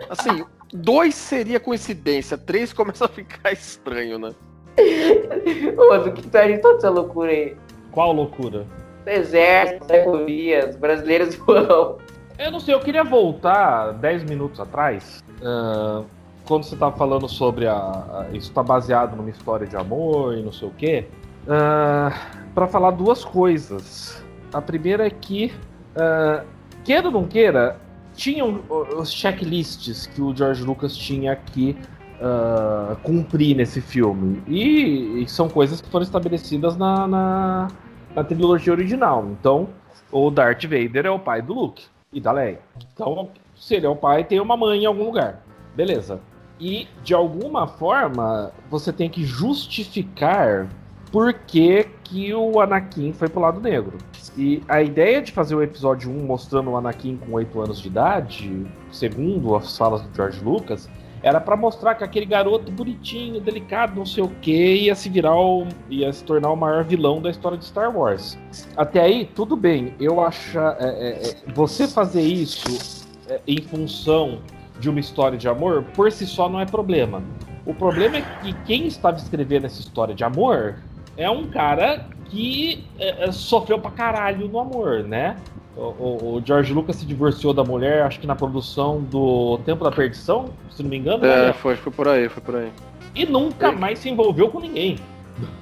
Assim, 0.09 0.45
dois 0.73 1.15
seria 1.15 1.61
coincidência, 1.61 2.39
três 2.39 2.73
começa 2.73 3.05
a 3.05 3.09
ficar 3.09 3.53
estranho, 3.53 4.19
né? 4.19 4.31
Ô, 5.77 5.99
do 5.99 6.13
que 6.13 6.23
tu 6.23 6.37
acha 6.37 6.53
de 6.53 6.59
toda 6.59 6.79
essa 6.79 6.91
loucura 6.91 7.31
aí? 7.31 7.57
Qual 7.91 8.13
loucura? 8.13 8.67
Exército, 9.07 9.87
ferrovias, 9.87 10.77
brasileiros 10.77 11.35
voam. 11.35 11.99
Eu 12.39 12.53
não 12.53 12.61
sei, 12.61 12.75
eu 12.75 12.81
queria 12.81 13.03
voltar 13.03 13.93
10 13.95 14.25
minutos 14.25 14.61
atrás, 14.61 15.25
uh, 15.41 16.05
quando 16.47 16.63
você 16.63 16.75
estava 16.75 16.97
falando 16.97 17.29
sobre 17.29 17.67
a, 17.67 17.75
a 17.75 18.27
isso 18.33 18.49
está 18.51 18.63
baseado 18.63 19.17
numa 19.17 19.31
história 19.31 19.67
de 19.67 19.77
amor 19.77 20.37
e 20.37 20.43
não 20.43 20.53
sei 20.53 20.69
o 20.69 20.71
quê, 20.71 21.07
uh, 21.45 22.15
para 22.55 22.69
falar 22.69 22.93
duas 22.93 23.25
coisas. 23.25 24.23
A 24.53 24.63
primeira 24.63 25.07
é 25.07 25.11
que, 25.11 25.53
uh, 25.97 26.47
queira 26.89 27.09
ou 27.09 27.13
não 27.13 27.25
queira, 27.27 27.79
tinham 28.15 28.63
os 28.97 29.13
checklists 29.13 30.07
que 30.07 30.23
o 30.23 30.35
George 30.35 30.65
Lucas 30.65 30.97
tinha 30.97 31.37
que 31.37 31.77
uh, 32.19 32.97
cumprir 33.03 33.55
nesse 33.55 33.83
filme. 33.83 34.43
E, 34.47 35.23
e, 35.23 35.29
são 35.29 35.51
coisas 35.51 35.83
que 35.83 35.91
foram 35.91 36.05
estabelecidas 36.05 36.79
na, 36.79 37.07
na, 37.07 37.69
na, 38.17 38.25
trilogia 38.25 38.73
original. 38.73 39.27
Então, 39.39 39.69
o 40.11 40.31
Darth 40.31 40.63
Vader 40.63 41.05
é 41.05 41.11
o 41.11 41.19
pai 41.19 41.43
do 41.43 41.53
Luke 41.53 41.85
e 42.11 42.23
da 42.23 42.33
Leia. 42.33 42.61
Então, 42.95 43.29
se 43.55 43.75
ele 43.75 43.85
é 43.85 43.91
o 43.91 43.95
pai, 43.95 44.25
tem 44.25 44.41
uma 44.41 44.57
mãe 44.57 44.85
em 44.85 44.87
algum 44.87 45.05
lugar. 45.05 45.43
Beleza. 45.77 46.23
E, 46.59 46.89
de 47.05 47.13
alguma 47.13 47.67
forma, 47.67 48.51
você 48.71 48.95
tem 48.95 49.11
que 49.11 49.25
justificar 49.25 50.67
por 51.13 51.35
que, 51.35 51.87
que 52.03 52.33
o 52.33 52.59
Anakin 52.63 53.13
foi 53.13 53.29
pro 53.29 53.43
lado 53.43 53.61
negro. 53.61 53.99
E 54.39 54.63
a 54.69 54.81
ideia 54.81 55.21
de 55.21 55.33
fazer 55.33 55.57
o 55.57 55.63
episódio 55.63 56.09
1 56.09 56.25
mostrando 56.25 56.71
o 56.71 56.77
Anakin 56.77 57.17
com 57.17 57.33
8 57.33 57.61
anos 57.61 57.81
de 57.81 57.89
idade, 57.89 58.67
segundo 58.93 59.57
as 59.57 59.77
falas 59.77 60.01
do 60.01 60.15
George 60.15 60.41
Lucas, 60.45 60.89
era 61.25 61.41
para 61.41 61.57
mostrar 61.57 61.97
que 61.97 62.05
aquele 62.05 62.25
garoto 62.25 62.71
bonitinho, 62.71 63.41
delicado, 63.41 63.97
não 63.97 64.07
sei 64.07 64.23
o 64.23 64.29
que, 64.29 64.85
ia 64.85 64.95
se 64.95 65.09
virar 65.09 65.37
o, 65.37 65.67
ia 65.91 66.13
se 66.13 66.23
tornar 66.23 66.53
o 66.53 66.57
maior 66.57 66.85
vilão 66.85 67.21
da 67.21 67.31
história 67.31 67.59
de 67.59 67.65
Star 67.65 67.97
Wars. 67.97 68.39
Até 68.77 69.01
aí, 69.01 69.25
tudo 69.25 69.57
bem. 69.57 69.93
Eu 69.99 70.21
acho 70.21 70.57
é, 70.57 70.77
é, 70.79 71.09
é, 71.31 71.53
você 71.53 71.89
fazer 71.89 72.23
isso 72.23 73.05
é, 73.29 73.41
em 73.45 73.61
função 73.61 74.39
de 74.79 74.89
uma 74.89 75.01
história 75.01 75.37
de 75.37 75.49
amor, 75.49 75.83
por 75.95 76.13
si 76.13 76.25
só 76.25 76.49
não 76.49 76.61
é 76.61 76.65
problema. 76.65 77.25
O 77.67 77.75
problema 77.75 78.19
é 78.19 78.23
que 78.41 78.53
quem 78.65 78.87
estava 78.87 79.17
escrevendo 79.17 79.65
essa 79.65 79.81
história 79.81 80.15
de 80.15 80.23
amor 80.23 80.77
é 81.17 81.29
um 81.29 81.49
cara 81.49 82.07
que 82.31 82.85
é, 82.99 83.25
é, 83.25 83.33
sofreu 83.33 83.79
pra 83.79 83.91
caralho 83.91 84.49
no 84.49 84.59
amor, 84.59 85.03
né? 85.03 85.37
O, 85.77 85.81
o, 85.81 86.35
o, 86.35 86.43
George 86.45 86.73
Lucas 86.73 86.97
se 86.97 87.07
divorciou 87.07 87.55
da 87.55 87.63
mulher, 87.63 88.03
acho 88.03 88.19
que 88.19 88.27
na 88.27 88.35
produção 88.35 89.01
do 89.01 89.59
Tempo 89.65 89.85
da 89.85 89.93
Perdição, 89.93 90.51
se 90.71 90.83
não 90.83 90.91
me 90.91 90.99
engano. 90.99 91.25
É, 91.25 91.47
né? 91.47 91.53
foi, 91.53 91.77
foi 91.77 91.93
por 91.93 92.09
aí, 92.09 92.29
foi 92.29 92.43
por 92.43 92.57
aí. 92.57 92.73
E 93.15 93.25
nunca 93.25 93.73
mais 93.73 93.99
se 94.01 94.09
envolveu 94.09 94.51
com 94.51 94.61
ninguém. 94.61 94.99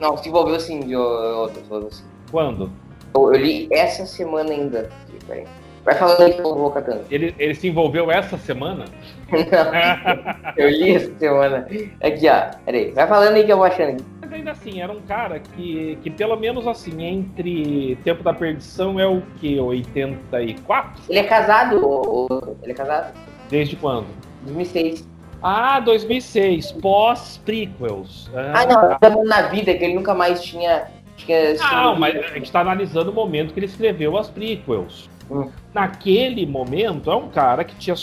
Não, 0.01 0.17
se 0.17 0.29
envolveu 0.29 0.59
sim, 0.59 0.81
de 0.81 0.97
outras 0.97 1.71
assim. 1.71 2.05
Quando? 2.31 2.71
Eu, 3.15 3.35
eu, 3.35 3.41
li 3.41 3.69
essa 3.71 4.07
semana 4.07 4.51
ainda. 4.51 4.91
Peraí. 5.27 5.45
Vai 5.85 5.95
falando 5.95 6.21
aí 6.23 6.33
que 6.33 6.41
eu 6.41 6.55
vou 6.55 6.71
catando. 6.71 7.05
Ele, 7.11 7.35
ele 7.39 7.55
se 7.55 7.69
envolveu 7.69 8.11
essa 8.11 8.37
semana? 8.37 8.87
Não, 9.31 10.53
eu 10.57 10.69
li 10.69 10.97
essa 10.97 11.15
semana. 11.17 11.69
Aqui, 12.03 12.29
ó. 12.29 12.57
Peraí. 12.65 12.91
Vai 12.91 13.07
falando 13.07 13.35
aí 13.37 13.45
que 13.45 13.53
eu 13.53 13.57
vou 13.57 13.67
achando. 13.67 14.05
Mas 14.27 14.33
ainda 14.33 14.51
assim, 14.51 14.81
era 14.81 14.93
um 14.93 15.01
cara 15.03 15.39
que, 15.39 15.97
que 16.03 16.11
pelo 16.11 16.37
menos 16.37 16.67
assim, 16.67 17.01
entre 17.05 17.97
Tempo 18.03 18.25
da 18.25 18.35
Perdição 18.35 18.99
é 18.99 19.07
o 19.07 19.23
que? 19.37 19.59
84? 19.61 21.05
Ele 21.09 21.19
é 21.21 21.23
casado? 21.23 22.27
Ele 22.61 22.73
é 22.73 22.75
casado? 22.75 23.15
Desde 23.49 23.77
quando? 23.77 24.09
2006. 24.43 25.09
Ah, 25.41 25.79
2006, 25.79 26.73
pós-prequels. 26.73 28.29
Ah, 28.35 28.63
ah 28.63 28.67
não, 28.67 28.99
tá 28.99 29.11
na 29.25 29.43
vida 29.43 29.73
que 29.75 29.85
ele 29.85 29.95
nunca 29.95 30.13
mais 30.13 30.43
tinha. 30.43 30.89
tinha 31.17 31.55
não, 31.55 31.97
mas 31.97 32.17
a 32.17 32.35
gente 32.35 32.51
tá 32.51 32.61
analisando 32.61 33.13
o 33.13 33.15
momento 33.15 33.55
que 33.55 33.61
ele 33.61 33.67
escreveu 33.67 34.19
as 34.19 34.29
prequels. 34.29 35.09
Hum. 35.31 35.49
Naquele 35.73 36.45
momento, 36.47 37.13
é 37.13 37.15
um 37.15 37.29
cara 37.29 37.63
que 37.63 37.77
tinha 37.77 37.95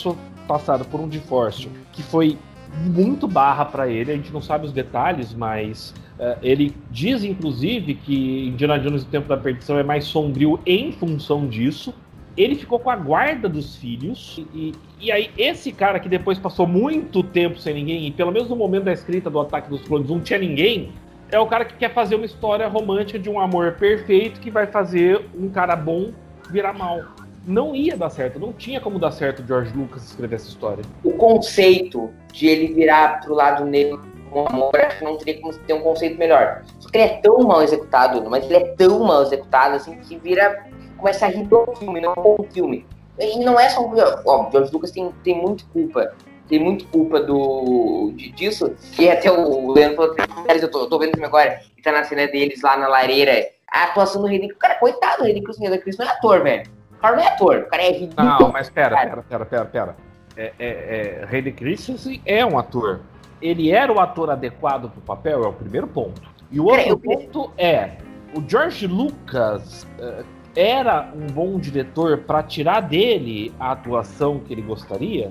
passado 0.48 0.86
por 0.86 1.02
um 1.02 1.10
divórcio 1.10 1.70
que 1.92 2.02
foi 2.02 2.38
muito 2.78 3.28
barra 3.28 3.66
para 3.66 3.90
ele, 3.90 4.12
a 4.12 4.16
gente 4.16 4.32
não 4.32 4.42
sabe 4.42 4.66
os 4.66 4.72
detalhes, 4.72 5.34
mas 5.34 5.94
ele 6.42 6.76
diz 6.92 7.24
inclusive 7.24 7.96
que 7.96 8.48
Indiana 8.48 8.80
Jones 8.80 9.04
e 9.04 9.06
o 9.06 9.10
Tempo 9.10 9.28
da 9.28 9.38
Perdição 9.38 9.78
é 9.78 9.84
mais 9.84 10.06
sombrio 10.06 10.60
em 10.66 10.92
função 10.92 11.48
disso. 11.48 11.94
Ele 12.36 12.56
ficou 12.56 12.80
com 12.80 12.90
a 12.90 12.96
guarda 12.96 13.48
dos 13.48 13.76
filhos, 13.76 14.44
e, 14.54 14.74
e 15.00 15.12
aí 15.12 15.30
esse 15.38 15.72
cara 15.72 16.00
que 16.00 16.10
depois 16.10 16.40
passou 16.40 16.66
muito 16.66 17.22
tempo 17.22 17.60
sem 17.60 17.76
ninguém, 17.76 18.08
e 18.08 18.12
pelo 18.12 18.32
menos 18.32 18.50
no 18.50 18.56
momento 18.56 18.86
da 18.86 18.94
escrita 18.94 19.30
do 19.30 19.40
Ataque 19.40 19.70
dos 19.70 19.82
Clones 19.84 20.10
não 20.10 20.20
tinha 20.20 20.40
ninguém, 20.40 20.92
é 21.32 21.40
o 21.40 21.48
cara 21.48 21.66
que 21.66 21.76
quer 21.76 21.94
fazer 21.94 22.16
uma 22.16 22.26
história 22.26 22.68
romântica 22.68 23.20
de 23.20 23.30
um 23.30 23.40
amor 23.40 23.74
perfeito 23.74 24.40
que 24.40 24.50
vai 24.50 24.68
fazer 24.68 25.26
um 25.36 25.50
cara 25.50 25.76
bom 25.76 26.12
virar 26.50 26.74
mal. 26.74 27.02
Não 27.46 27.76
ia 27.76 27.98
dar 27.98 28.10
certo, 28.10 28.40
não 28.40 28.54
tinha 28.54 28.80
como 28.80 28.98
dar 28.98 29.12
certo 29.12 29.46
George 29.46 29.76
Lucas 29.76 30.04
escrever 30.06 30.36
essa 30.36 30.48
história. 30.48 30.84
O 31.04 31.12
conceito 31.14 32.10
de 32.32 32.48
ele 32.48 32.74
virar 32.74 33.22
pro 33.22 33.34
lado 33.34 33.66
negro 33.66 34.02
com 34.34 34.48
amor, 34.48 34.76
acho 34.76 34.98
que 34.98 35.04
não 35.04 35.18
teria 35.18 35.42
como 35.42 35.54
ter 35.54 35.74
um 35.74 35.82
conceito 35.82 36.18
melhor. 36.18 36.64
Só 36.80 36.90
que 36.90 36.98
ele 36.98 37.06
é 37.06 37.18
tão 37.22 37.40
mal 37.40 37.62
executado, 37.62 38.30
mas 38.30 38.44
ele 38.46 38.56
é 38.56 38.68
tão 38.76 39.00
mal 39.00 39.22
executado 39.24 39.76
assim 39.76 39.96
que 39.98 40.18
vira. 40.18 40.66
começa 40.98 41.26
a 41.26 41.30
rir 41.30 41.46
do 41.46 41.66
filme, 41.78 42.02
não 42.02 42.14
com 42.14 42.42
o 42.42 42.48
filme. 42.52 42.86
E 43.20 43.40
não 43.40 43.60
é 43.60 43.70
só. 43.70 43.82
Ó, 44.26 44.48
o 44.48 44.52
George 44.52 44.74
Lucas 44.74 44.92
tem, 44.92 45.12
tem 45.24 45.40
muito 45.40 45.66
culpa 45.68 46.14
tem 46.48 46.60
muito 46.60 46.86
culpa 46.88 47.20
do, 47.20 48.12
de, 48.16 48.32
disso. 48.32 48.76
E 49.00 49.10
até 49.10 49.32
o 49.32 49.72
Leandro 49.72 49.96
falou, 49.96 50.16
eu 50.48 50.70
tô, 50.72 50.88
tô 50.88 51.00
vendo 51.00 51.12
filme 51.12 51.26
agora, 51.26 51.62
que 51.76 51.82
tá 51.82 51.92
na 51.92 52.04
cena 52.04 52.28
deles 52.28 52.62
lá 52.62 52.78
na 52.78 52.88
lareira, 52.88 53.48
a 53.72 53.86
atuação 53.86 54.22
do 54.22 54.28
Ridículo. 54.28 54.60
Cara, 54.60 54.76
coitado 54.76 55.24
Senhor 55.54 55.72
da 55.72 55.78
Cristo, 55.78 56.00
não 56.00 56.08
é 56.08 56.12
ator, 56.12 56.44
velho. 56.44 56.64
O 56.92 56.98
cara 56.98 57.16
não 57.16 57.24
é 57.24 57.28
ator, 57.28 57.58
o 57.58 57.66
cara 57.66 57.84
é 57.84 57.92
ridículo. 57.92 58.28
Não, 58.28 58.52
mas 58.52 58.70
pera, 58.70 58.96
pera, 58.96 59.24
pera, 59.24 59.46
pera, 59.46 59.66
pera. 59.66 59.96
É, 60.38 60.54
é, 60.60 60.68
é, 60.68 61.28
Hayden 61.30 61.54
Christensen 61.54 62.22
é 62.26 62.46
um 62.46 62.58
ator. 62.58 63.02
Ele 63.44 63.72
era 63.72 63.92
o 63.92 64.00
ator 64.00 64.30
adequado 64.30 64.90
pro 64.90 65.02
papel, 65.02 65.44
é 65.44 65.48
o 65.48 65.54
primeiro 65.54 65.86
ponto. 65.86 66.22
E 66.50 66.60
o 66.60 66.66
outro 66.66 66.98
ponto 66.98 67.52
é, 67.58 67.98
o 68.34 68.42
George 68.48 68.88
Lucas 68.88 69.86
uh, 70.00 70.26
era 70.56 71.12
um 71.14 71.28
bom 71.28 71.60
diretor 71.60 72.20
para 72.20 72.42
tirar 72.42 72.80
dele 72.82 73.54
a 73.60 73.72
atuação 73.72 74.40
que 74.40 74.54
ele 74.54 74.62
gostaria? 74.62 75.30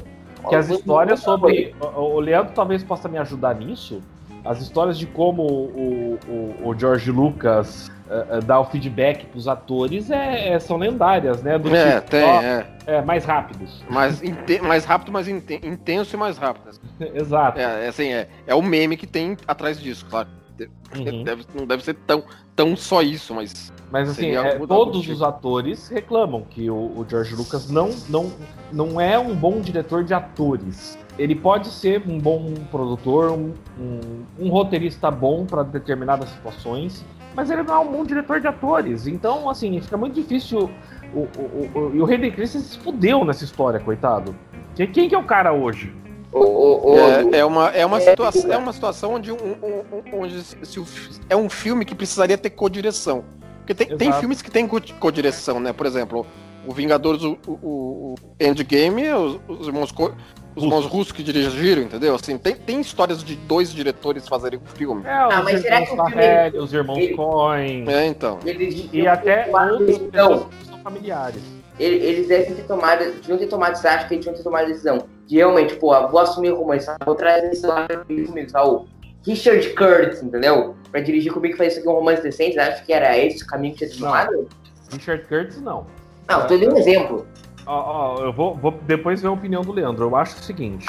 Que 0.49 0.55
as 0.55 0.69
histórias 0.69 1.21
sobre. 1.21 1.75
O 1.81 2.19
Leandro 2.21 2.53
talvez 2.53 2.83
possa 2.83 3.09
me 3.09 3.17
ajudar 3.17 3.55
nisso. 3.55 4.03
As 4.45 4.61
histórias 4.61 4.99
de 4.99 5.07
como 5.07 5.43
o, 5.43 6.19
o, 6.29 6.69
o 6.69 6.79
George 6.79 7.11
Lucas 7.13 7.91
dá 8.45 8.61
o 8.61 8.65
feedback 8.65 9.27
para 9.27 9.39
os 9.39 9.49
atores 9.49 10.11
é, 10.11 10.51
é, 10.51 10.59
são 10.59 10.77
lendárias, 10.77 11.43
né? 11.43 11.59
Do 11.59 11.75
é, 11.75 11.97
tipo, 11.97 12.11
tem, 12.11 12.25
ó, 12.25 12.43
é. 12.43 12.67
é. 12.87 13.03
Mais 13.03 13.25
rápidos. 13.25 13.83
Mais, 13.89 14.23
mais 14.63 14.85
rápido, 14.85 15.13
mais 15.13 15.29
intenso 15.29 16.15
e 16.15 16.19
mais 16.19 16.37
rápido. 16.39 16.79
Exato. 17.15 17.59
É, 17.59 17.85
é, 17.85 17.89
assim, 17.89 18.13
é, 18.13 18.29
é 18.47 18.55
o 18.55 18.63
meme 18.63 18.97
que 18.97 19.07
tem 19.07 19.37
atrás 19.47 19.81
disso, 19.81 20.07
claro. 20.09 20.29
Uhum. 20.95 21.25
Deve, 21.25 21.45
não 21.55 21.67
deve 21.67 21.83
ser 21.83 21.95
tão, 21.95 22.23
tão 22.55 22.77
só 22.77 23.03
isso, 23.03 23.35
mas. 23.35 23.73
Mas 23.91 24.09
assim, 24.09 24.35
é, 24.37 24.59
todos 24.59 25.07
os 25.07 25.23
atores 25.23 25.89
reclamam 25.89 26.43
que 26.49 26.71
o, 26.71 26.75
o, 26.75 27.07
George 27.09 27.35
Lucas 27.35 27.71
não, 27.71 27.91
não, 28.09 28.33
não 28.73 29.01
é 29.01 29.19
um 29.19 29.35
bom 29.35 29.61
diretor 29.61 30.03
de 30.03 30.15
atores. 30.15 30.99
Ele 31.19 31.35
pode 31.35 31.69
ser 31.69 32.03
um 32.09 32.19
bom 32.19 32.55
produtor, 32.71 33.31
um, 33.33 33.53
um, 33.79 34.25
um 34.39 34.49
roteirista 34.49 35.11
bom 35.11 35.45
para 35.45 35.63
determinadas 35.63 36.31
situações, 36.31 37.05
mas 37.35 37.51
ele 37.51 37.63
não 37.63 37.75
é 37.75 37.79
um 37.79 37.93
bom 37.93 38.05
diretor 38.05 38.41
de 38.41 38.47
atores. 38.47 39.07
Então, 39.07 39.49
assim, 39.49 39.81
fica 39.81 39.97
muito 39.97 40.15
difícil. 40.15 40.71
O, 41.15 41.21
o, 41.21 41.71
o, 41.75 41.95
e 41.95 42.01
o 42.01 42.07
Hayden 42.07 42.31
Christensen 42.31 42.69
se 42.69 42.79
fudeu 42.79 43.25
nessa 43.25 43.45
história, 43.45 43.79
coitado. 43.79 44.35
Quem, 44.75 44.87
quem 44.87 45.09
que 45.09 45.15
é 45.15 45.19
o 45.19 45.25
cara 45.25 45.53
hoje? 45.53 45.93
é, 47.35 47.39
é, 47.41 47.45
uma, 47.45 47.69
é, 47.69 47.85
uma 47.85 48.01
situação, 48.01 48.53
é 48.53 48.57
uma 48.57 48.73
situação 48.73 49.15
onde, 49.15 49.31
um, 49.31 49.37
um, 49.37 50.21
onde 50.21 50.43
se 50.43 50.81
o, 50.81 50.87
é 51.29 51.37
um 51.37 51.51
filme 51.51 51.85
que 51.85 51.95
precisaria 51.95 52.39
ter 52.39 52.51
co-direção. 52.51 53.25
Porque 53.59 53.75
tem, 53.75 53.97
tem 53.97 54.13
filmes 54.15 54.41
que 54.41 54.51
tem 54.51 54.67
co-direção, 54.67 55.61
né? 55.61 55.73
Por 55.73 55.87
exemplo, 55.87 56.27
o 56.67 56.73
Vingadores, 56.73 57.23
o, 57.23 57.39
o, 57.47 57.53
o 57.53 58.15
Endgame, 58.41 59.13
os, 59.13 59.41
os 59.47 59.67
irmãos 59.67 59.93
os 60.55 60.63
irmãos 60.63 60.87
russos 60.87 61.13
que 61.13 61.23
dirigiram, 61.23 61.83
entendeu? 61.83 62.15
Assim, 62.15 62.37
tem, 62.37 62.55
tem 62.55 62.81
histórias 62.81 63.23
de 63.25 63.35
dois 63.35 63.73
diretores 63.73 64.29
fazerem 64.29 64.59
o 64.59 64.63
um 64.63 64.67
filme. 64.67 65.05
É, 65.07 65.13
ah, 65.13 65.43
mas 65.43 65.63
será 65.63 65.85
que 65.85 65.93
o 65.93 66.07
filme... 66.07 66.59
os 66.59 66.73
irmãos 66.73 66.99
ele... 66.99 67.15
Coen. 67.15 67.89
É, 67.89 68.07
então. 68.07 68.39
Eles 68.45 68.89
e 68.93 69.07
até 69.07 69.51
outros 69.51 69.97
então, 69.97 70.49
que 70.51 70.67
são 70.67 70.79
familiares. 70.79 71.43
Eles 71.79 72.29
devem 72.29 72.55
ter 72.55 72.65
tomado, 72.65 72.99
deviam 72.99 73.39
ter 73.39 73.47
tomado, 73.47 73.77
você 73.77 73.89
acha 73.89 74.07
que 74.07 74.15
eles 74.15 74.25
tinham 74.25 74.37
ter 74.37 74.43
tomado 74.43 74.65
a 74.65 74.69
decisão 74.69 75.07
de 75.27 75.37
realmente, 75.37 75.75
pô, 75.77 75.89
vou 76.09 76.21
assumir 76.21 76.53
o 76.53 76.57
romance, 76.57 76.87
vou 77.05 77.15
trazer 77.15 77.51
esse 77.51 77.67
lado 77.67 78.05
comigo, 78.05 78.51
Saul. 78.51 78.87
Richard 79.25 79.69
Curtis, 79.75 80.23
entendeu? 80.23 80.75
Pra 80.91 81.01
dirigir 81.01 81.33
comigo 81.33 81.55
e 81.55 81.57
fazer 81.57 81.71
isso 81.71 81.79
aqui 81.79 81.89
um 81.89 81.93
romance 81.93 82.23
decente, 82.23 82.59
acho 82.59 82.85
que 82.85 82.93
era 82.93 83.17
esse 83.17 83.43
o 83.43 83.47
caminho 83.47 83.75
que 83.75 83.87
tinha 83.87 84.01
tomado? 84.01 84.49
Richard 84.93 85.25
Curtis, 85.27 85.61
não. 85.61 85.87
Não, 86.29 86.47
tô 86.47 86.57
dando 86.57 86.75
um 86.75 86.79
exemplo. 86.79 87.27
Ó, 87.67 88.19
eu 88.21 88.33
vou, 88.33 88.57
vou, 88.57 88.73
depois 88.87 89.23
ver 89.23 89.29
a 89.29 89.33
opinião 89.33 89.63
do 89.63 89.73
Leandro. 89.73 90.05
Eu 90.05 90.17
acho 90.17 90.37
o 90.37 90.43
seguinte: 90.43 90.87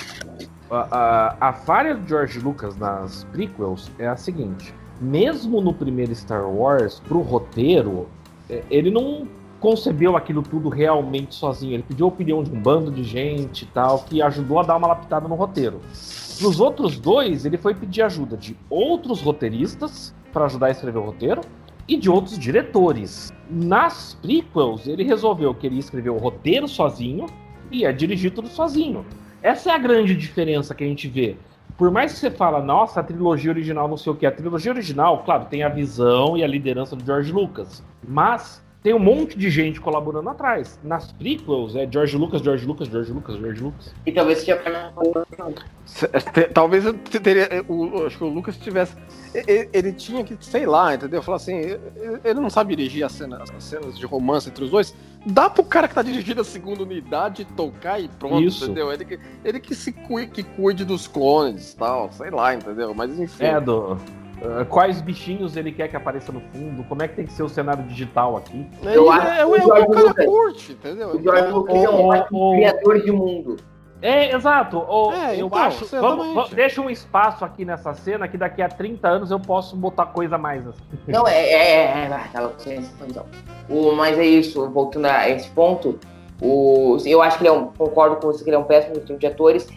a, 0.69 1.35
a, 1.39 1.49
a 1.49 1.53
falha 1.53 1.95
do 1.95 2.07
George 2.07 2.39
Lucas 2.39 2.75
nas 2.77 3.23
prequels 3.25 3.91
é 3.99 4.07
a 4.07 4.15
seguinte: 4.15 4.73
mesmo 4.99 5.61
no 5.61 5.73
primeiro 5.73 6.13
Star 6.15 6.49
Wars, 6.49 6.99
pro 7.01 7.19
roteiro, 7.21 8.07
é, 8.49 8.63
ele 8.69 8.89
não 8.89 9.27
concebeu 9.59 10.17
aquilo 10.17 10.41
tudo 10.41 10.67
realmente 10.67 11.35
sozinho. 11.35 11.75
Ele 11.75 11.83
pediu 11.83 12.05
a 12.07 12.09
opinião 12.09 12.43
de 12.43 12.51
um 12.51 12.59
bando 12.59 12.91
de 12.91 13.03
gente 13.03 13.63
e 13.63 13.67
tal, 13.67 13.99
que 13.99 14.21
ajudou 14.21 14.59
a 14.59 14.63
dar 14.63 14.75
uma 14.75 14.87
lapitada 14.87 15.27
no 15.27 15.35
roteiro. 15.35 15.79
Nos 16.41 16.59
outros 16.59 16.99
dois, 16.99 17.45
ele 17.45 17.57
foi 17.57 17.73
pedir 17.73 18.01
ajuda 18.01 18.35
de 18.35 18.57
outros 18.69 19.21
roteiristas 19.21 20.13
para 20.33 20.45
ajudar 20.45 20.67
a 20.67 20.71
escrever 20.71 20.97
o 20.97 21.03
roteiro 21.03 21.41
e 21.87 21.97
de 21.97 22.09
outros 22.09 22.37
diretores. 22.37 23.31
Nas 23.49 24.17
prequels, 24.21 24.87
ele 24.87 25.03
resolveu 25.03 25.53
que 25.53 25.67
ele 25.67 25.75
ia 25.75 25.79
escrever 25.79 26.09
o 26.09 26.17
roteiro 26.17 26.67
sozinho 26.67 27.25
e 27.69 27.79
ia 27.79 27.93
dirigir 27.93 28.31
tudo 28.31 28.47
sozinho. 28.47 29.05
Essa 29.41 29.71
é 29.71 29.73
a 29.73 29.77
grande 29.77 30.15
diferença 30.15 30.73
que 30.73 30.83
a 30.83 30.87
gente 30.87 31.07
vê. 31.07 31.35
Por 31.77 31.91
mais 31.91 32.13
que 32.13 32.19
você 32.19 32.31
fala, 32.31 32.61
nossa, 32.61 32.99
a 32.99 33.03
trilogia 33.03 33.51
original 33.51 33.87
não 33.87 33.97
sei 33.97 34.11
o 34.13 34.15
que, 34.15 34.25
a 34.25 34.31
trilogia 34.31 34.71
original, 34.71 35.23
claro, 35.23 35.45
tem 35.45 35.63
a 35.63 35.69
visão 35.69 36.37
e 36.37 36.43
a 36.43 36.47
liderança 36.47 36.95
do 36.95 37.03
George 37.03 37.31
Lucas, 37.31 37.83
mas 38.07 38.62
tem 38.83 38.93
um 38.93 38.99
monte 38.99 39.37
de 39.37 39.49
gente 39.49 39.79
colaborando 39.79 40.29
atrás. 40.29 40.77
Nas 40.83 41.11
prequels 41.13 41.73
é 41.75 41.89
George 41.89 42.17
Lucas, 42.17 42.41
George 42.41 42.65
Lucas, 42.65 42.89
George 42.89 43.13
Lucas, 43.13 43.37
George 43.37 43.63
Lucas. 43.63 43.95
E 44.05 44.11
talvez 44.11 44.39
seja 44.39 44.61
Talvez 46.53 46.85
eu 46.85 46.93
teria, 46.93 47.47
o, 47.67 48.05
acho 48.05 48.17
que 48.17 48.23
o 48.23 48.27
Lucas 48.27 48.57
tivesse. 48.57 48.95
Ele, 49.33 49.69
ele, 49.71 49.93
tinha 49.93 50.23
que, 50.23 50.37
sei 50.41 50.65
lá, 50.65 50.93
entendeu? 50.93 51.21
Falar 51.21 51.37
assim, 51.37 51.53
ele 52.23 52.39
não 52.39 52.49
sabe 52.49 52.75
dirigir 52.75 53.05
as 53.05 53.13
cenas, 53.13 53.49
as 53.49 53.63
cenas 53.63 53.97
de 53.97 54.05
romance 54.05 54.49
entre 54.49 54.65
os 54.65 54.69
dois. 54.69 54.93
Dá 55.25 55.49
pro 55.49 55.63
cara 55.63 55.87
que 55.87 55.95
tá 55.95 56.01
dirigindo 56.01 56.41
a 56.41 56.43
segunda 56.43 56.83
unidade 56.83 57.45
tocar 57.55 57.99
e 57.99 58.09
pronto, 58.09 58.43
Isso. 58.43 58.65
entendeu? 58.65 58.91
Ele, 58.91 59.05
que- 59.05 59.19
ele 59.45 59.59
que 59.61 59.73
se 59.73 59.93
cuide, 59.93 60.31
que 60.31 60.43
cuide 60.43 60.83
dos 60.83 61.07
clones 61.07 61.71
e 61.71 61.77
tal, 61.77 62.11
sei 62.11 62.29
lá, 62.29 62.53
entendeu? 62.53 62.93
Mas 62.93 63.17
enfim. 63.17 63.45
É, 63.45 63.61
do. 63.61 63.97
Uh, 64.43 64.65
quais 64.65 65.01
bichinhos 65.01 65.55
ele 65.55 65.71
quer 65.71 65.87
que 65.87 65.95
apareça 65.95 66.31
no 66.31 66.41
fundo? 66.53 66.83
Como 66.83 67.01
é 67.01 67.07
que 67.07 67.15
tem 67.15 67.25
que 67.25 67.33
ser 67.33 67.43
o 67.43 67.49
cenário 67.49 67.83
digital 67.83 68.37
aqui? 68.37 68.67
É, 68.85 68.97
Eu 68.97 69.11
é, 69.11 69.15
acho 69.15 69.27
é, 69.27 69.37
que 69.37 69.43
o 69.43 69.55
é, 69.55 69.59
o 69.59 69.61
George 69.67 69.87
cara 70.13 70.25
curte, 70.25 70.71
entendeu? 70.73 71.09
O 71.15 71.21
George 71.21 71.51
Lucas 71.51 71.75
é 71.75 71.89
um 71.89 72.07
o- 72.07 72.23
o- 72.31 72.55
criador 72.55 73.01
de 73.01 73.11
mundo. 73.11 73.57
É, 74.01 74.35
exato. 74.35 74.79
O- 74.79 75.13
É, 75.13 75.39
eu 75.41 75.47
então, 75.47 75.59
acho. 75.59 75.85
Vamos, 75.85 76.27
vamos- 76.33 76.49
deixa 76.49 76.81
um 76.81 76.89
espaço 76.89 77.45
aqui 77.45 77.63
nessa 77.63 77.93
cena 77.93 78.27
que 78.27 78.37
daqui 78.37 78.61
a 78.61 78.67
30 78.67 79.07
anos 79.07 79.31
eu 79.31 79.39
posso 79.39 79.77
botar 79.77 80.07
coisa 80.07 80.35
a 80.35 80.37
mais. 80.37 80.67
assim. 80.67 80.81
Não, 81.07 81.25
é. 81.25 81.33
é, 81.33 81.53
é, 81.53 81.83
é 82.07 82.13
ah, 82.13 82.27
tá, 82.33 82.51
o, 83.69 83.95
mas 83.95 84.19
é 84.19 84.25
isso, 84.25 84.69
voltando 84.69 85.05
a 85.05 85.29
esse 85.29 85.49
ponto. 85.51 85.97
O, 86.41 86.97
eu 87.05 87.21
acho 87.21 87.37
que 87.37 87.43
ele 87.43 87.49
é 87.49 87.53
um. 87.53 87.67
Concordo 87.67 88.17
com 88.17 88.27
você 88.27 88.43
que 88.43 88.49
ele 88.49 88.57
é 88.57 88.59
um 88.59 88.65
péssimo 88.65 88.99
time 88.99 89.17
de 89.17 89.25
atores. 89.25 89.69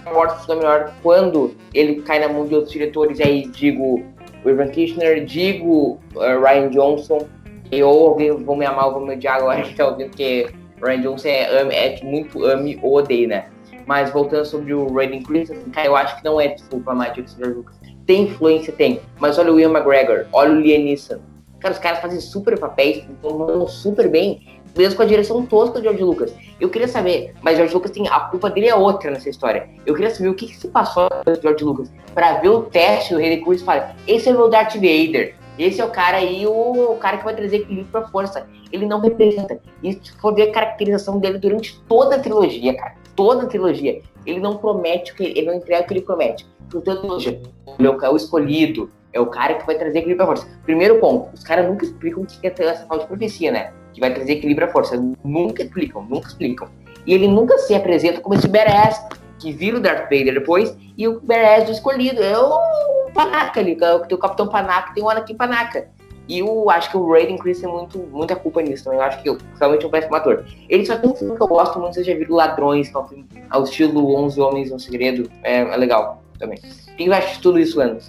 Star 0.00 0.14
Wars 0.14 0.32
funciona 0.34 0.60
melhor 0.60 0.94
quando 1.02 1.54
ele 1.74 2.02
cai 2.02 2.18
na 2.18 2.28
mão 2.28 2.46
de 2.46 2.54
outros 2.54 2.72
diretores. 2.72 3.20
Aí 3.20 3.46
digo 3.46 4.02
o 4.44 4.50
Ivan 4.50 4.68
Kirchner, 4.68 5.24
digo 5.24 5.98
uh, 6.14 6.40
Ryan 6.42 6.70
Johnson. 6.70 7.26
E 7.72 7.82
ou 7.82 8.08
alguém 8.08 8.34
vão 8.36 8.56
me 8.56 8.66
amar 8.66 8.86
ou 8.86 8.94
vão 8.94 9.06
me 9.06 9.14
odiar 9.14 9.36
agora 9.36 9.62
que 9.62 9.74
tá 9.74 9.86
ouvindo, 9.86 10.10
porque 10.10 10.48
Ryan 10.82 11.02
Johnson 11.02 11.28
é, 11.28 11.96
é 11.96 12.00
muito 12.02 12.44
ame 12.44 12.78
ou 12.82 12.96
odeia, 12.96 13.28
né? 13.28 13.46
Mas 13.86 14.10
voltando 14.10 14.44
sobre 14.44 14.72
o 14.74 14.92
Raiden 14.92 15.22
Christensen, 15.22 15.70
cara, 15.70 15.86
eu 15.86 15.96
acho 15.96 16.16
que 16.16 16.24
não 16.24 16.40
é 16.40 16.48
desculpa 16.48 16.94
mais 16.94 17.12
de 17.12 17.22
Lucas. 17.44 17.78
Tem 18.06 18.22
influência, 18.22 18.72
tem. 18.72 19.00
Mas 19.18 19.38
olha 19.38 19.52
o 19.52 19.58
Ian 19.58 19.70
McGregor, 19.70 20.26
olha 20.32 20.52
o 20.52 20.60
Liam 20.60 20.82
Neeson. 20.82 21.20
Cara, 21.60 21.74
os 21.74 21.80
caras 21.80 22.00
fazem 22.00 22.20
super 22.20 22.58
papéis, 22.58 23.04
mandam 23.22 23.68
super 23.68 24.08
bem, 24.08 24.60
mesmo 24.76 24.96
com 24.96 25.02
a 25.02 25.06
direção 25.06 25.44
tosca 25.44 25.78
do 25.78 25.82
George 25.82 26.02
Lucas. 26.02 26.34
Eu 26.58 26.70
queria 26.70 26.88
saber, 26.88 27.34
mas 27.42 27.56
George 27.56 27.74
Lucas 27.74 27.90
tem. 27.90 28.08
A 28.08 28.20
culpa 28.20 28.50
dele 28.50 28.68
é 28.68 28.74
outra 28.74 29.10
nessa 29.10 29.28
história. 29.28 29.68
Eu 29.84 29.94
queria 29.94 30.10
saber 30.10 30.28
o 30.28 30.34
que, 30.34 30.46
que 30.46 30.56
se 30.56 30.68
passou 30.68 31.08
com 31.08 31.34
George 31.40 31.64
Lucas 31.64 31.92
pra 32.14 32.34
ver 32.34 32.48
o 32.48 32.62
teste 32.62 33.14
do 33.14 33.20
Hayden 33.20 33.42
Cruz 33.42 33.60
e 33.60 33.64
falar: 33.64 33.94
esse 34.06 34.28
é 34.28 34.32
o 34.32 34.36
meu 34.36 34.48
Darth 34.48 34.74
Vader. 34.74 35.34
Esse 35.58 35.78
é 35.78 35.84
o 35.84 35.90
cara 35.90 36.16
aí, 36.16 36.46
o, 36.46 36.96
cara 36.98 37.18
que 37.18 37.24
vai 37.24 37.36
trazer 37.36 37.56
equilíbrio 37.56 37.90
pra 37.92 38.08
força. 38.08 38.46
Ele 38.72 38.86
não 38.86 39.00
representa. 39.00 39.60
E 39.82 39.92
se 39.92 40.12
for 40.18 40.34
ver 40.34 40.48
a 40.48 40.52
caracterização 40.52 41.18
dele 41.18 41.36
durante 41.36 41.78
toda 41.86 42.16
a 42.16 42.18
trilogia, 42.18 42.74
cara. 42.74 42.94
Toda 43.14 43.42
a 43.42 43.46
trilogia. 43.46 44.00
Ele 44.24 44.40
não 44.40 44.56
promete 44.56 45.12
o 45.12 45.16
que 45.16 45.24
ele 45.24 45.42
não 45.42 45.54
entrega 45.54 45.82
o 45.82 45.86
que 45.86 45.92
ele 45.92 46.00
promete. 46.00 46.46
Por 46.70 46.80
toda 46.80 46.98
a 46.98 47.00
trilogia. 47.00 47.42
Ele 47.78 47.88
é 47.88 47.90
o, 47.90 48.02
é 48.02 48.08
o 48.08 48.16
escolhido. 48.16 48.90
É 49.12 49.20
o 49.20 49.26
cara 49.26 49.54
que 49.54 49.66
vai 49.66 49.76
trazer 49.76 49.98
equilíbrio 49.98 50.16
pra 50.16 50.26
força. 50.26 50.46
Primeiro 50.62 50.98
ponto, 50.98 51.34
os 51.34 51.42
caras 51.42 51.66
nunca 51.66 51.84
explicam 51.84 52.22
o 52.22 52.26
que 52.26 52.46
é 52.46 52.52
essa 52.58 52.86
tal 52.86 52.98
de 52.98 53.06
profecia, 53.06 53.50
né? 53.50 53.72
Que 53.92 54.00
vai 54.00 54.12
trazer 54.12 54.32
equilíbrio 54.34 54.68
à 54.68 54.70
força. 54.70 54.96
Nunca 55.24 55.62
explicam, 55.62 56.02
nunca 56.02 56.28
explicam. 56.28 56.68
E 57.06 57.12
ele 57.12 57.26
nunca 57.26 57.58
se 57.58 57.74
apresenta 57.74 58.20
como 58.20 58.34
esse 58.34 58.46
badass 58.46 59.04
que 59.38 59.52
vira 59.52 59.78
o 59.78 59.80
Darth 59.80 60.02
Vader 60.04 60.34
depois 60.34 60.76
e 60.96 61.08
o 61.08 61.20
badass 61.20 61.64
do 61.64 61.72
escolhido. 61.72 62.22
É 62.22 62.38
o 62.38 63.10
Panaca 63.12 63.58
ali, 63.58 63.72
é 63.72 63.98
tem 64.06 64.16
o 64.16 64.18
Capitão 64.18 64.48
Panaca 64.48 64.94
tem 64.94 65.02
o 65.02 65.08
Anakin 65.08 65.34
Panaca. 65.34 65.88
E 66.28 66.38
eu 66.38 66.70
acho 66.70 66.90
que 66.92 66.96
o 66.96 67.10
Raiden 67.10 67.36
Chris 67.38 67.60
tem 67.60 67.68
muito, 67.68 67.98
muita 67.98 68.36
culpa 68.36 68.62
nisso 68.62 68.84
também. 68.84 69.00
Eu 69.00 69.04
acho 69.04 69.20
que 69.20 69.28
eu 69.28 69.36
realmente 69.58 69.84
é 69.84 69.88
um 69.88 69.90
péssimo 69.90 70.14
ator. 70.14 70.44
Ele 70.68 70.86
só 70.86 70.96
tem 70.96 71.10
um 71.10 71.16
filme 71.16 71.36
que 71.36 71.42
eu 71.42 71.48
gosto 71.48 71.80
muito, 71.80 71.94
vocês 71.94 72.06
já 72.06 72.14
viram 72.14 72.36
Ladrões, 72.36 72.88
que 72.88 72.96
é 72.96 73.00
um 73.00 73.08
filme 73.08 73.26
ao 73.50 73.64
estilo 73.64 74.14
11 74.14 74.40
Homens 74.40 74.70
e 74.70 74.72
um 74.72 74.78
Segredo. 74.78 75.28
É, 75.42 75.62
é 75.62 75.76
legal 75.76 76.22
também. 76.38 76.58
O 76.58 76.96
que 76.96 77.04
você 77.04 77.12
acha 77.12 77.34
de 77.34 77.40
tudo 77.40 77.58
isso, 77.58 77.76
Leandro? 77.76 78.00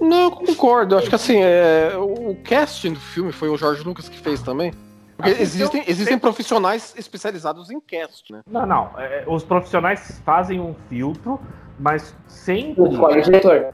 Não, 0.00 0.24
eu 0.24 0.30
concordo. 0.32 0.94
Eu 0.94 0.98
acho 0.98 1.08
que 1.08 1.14
assim, 1.14 1.38
é, 1.42 1.92
o 1.96 2.36
casting 2.44 2.92
do 2.92 3.00
filme 3.00 3.32
foi 3.32 3.48
o 3.48 3.56
Jorge 3.56 3.82
Lucas 3.82 4.08
que 4.08 4.18
fez 4.18 4.42
também. 4.42 4.72
Porque 5.16 5.30
Assim, 5.30 5.42
existem, 5.42 5.80
eu- 5.80 5.86
existem 5.88 6.18
profissionais 6.18 6.94
especializados 6.98 7.70
em 7.70 7.80
cast, 7.80 8.30
né? 8.32 8.40
Não, 8.50 8.66
não. 8.66 8.90
é, 8.98 9.24
os 9.26 9.42
profissionais 9.42 10.20
fazem 10.26 10.60
um 10.60 10.74
filtro, 10.90 11.40
mas 11.78 12.14
sempre 12.28 12.82
o 12.82 12.86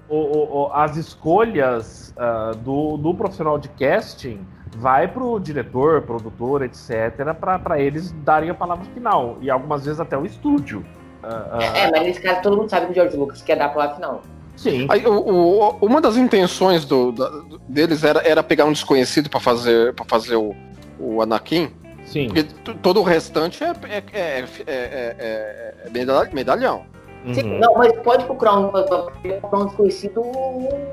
o- 0.09 0.57
o- 0.69 0.73
as 0.73 0.97
escolhas 0.97 2.13
ah, 2.17 2.53
do, 2.59 2.97
do 2.97 3.15
profissional 3.15 3.59
de 3.59 3.69
casting 3.71 4.47
vai 4.77 5.09
pro 5.09 5.39
diretor, 5.41 6.03
produtor, 6.03 6.63
etc, 6.63 7.35
para 7.39 7.81
eles 7.81 8.13
darem 8.25 8.49
a 8.51 8.55
palavra 8.55 8.85
final 8.95 9.37
e 9.41 9.51
algumas 9.51 9.85
vezes 9.85 9.99
até 10.01 10.17
o 10.17 10.25
estúdio. 10.25 10.85
Ah, 11.23 11.47
ah, 11.53 11.79
É, 11.79 11.91
mas 11.91 12.03
nesse 12.03 12.21
caso 12.21 12.43
todo 12.43 12.57
mundo 12.57 12.71
sabe 12.71 12.87
que 12.87 12.93
o 12.93 12.95
George 12.95 13.17
Lucas 13.17 13.43
quer 13.43 13.57
dar 13.57 13.69
pra 13.71 13.85
lá 13.87 13.95
final. 13.95 14.23
Sim. 14.57 14.87
Aí, 14.89 15.05
o- 15.07 15.13
o- 15.13 15.77
uma 15.87 16.01
das 16.01 16.17
intenções 16.17 16.85
do- 16.85 17.13
da- 17.13 17.31
deles 17.69 18.05
era, 18.05 18.21
era 18.27 18.43
pegar 18.43 18.65
um 18.65 18.73
desconhecido 18.73 19.29
pra 19.31 19.41
fazer, 19.41 19.93
pra 19.95 20.05
fazer 20.05 20.37
o, 20.37 20.55
o 20.99 21.21
Anakin, 21.23 21.71
Sim. 22.07 22.27
porque 22.27 22.45
todo 22.83 23.01
o 23.01 23.03
restante 23.03 23.63
é, 23.65 23.69
é, 23.69 23.97
é- 24.13 24.45
é- 24.45 24.45
é- 24.67 25.75
é 25.87 25.91
medalha- 25.91 26.31
medalhão. 26.33 26.83
Sim, 27.33 27.53
Uhum. 27.53 27.59
Não, 27.61 27.75
mas 27.75 27.93
pode 28.03 28.25
procurar 28.25 28.59
um, 28.59 28.69
procurar 28.71 29.59
um 29.63 29.67
desconhecido 29.67 30.23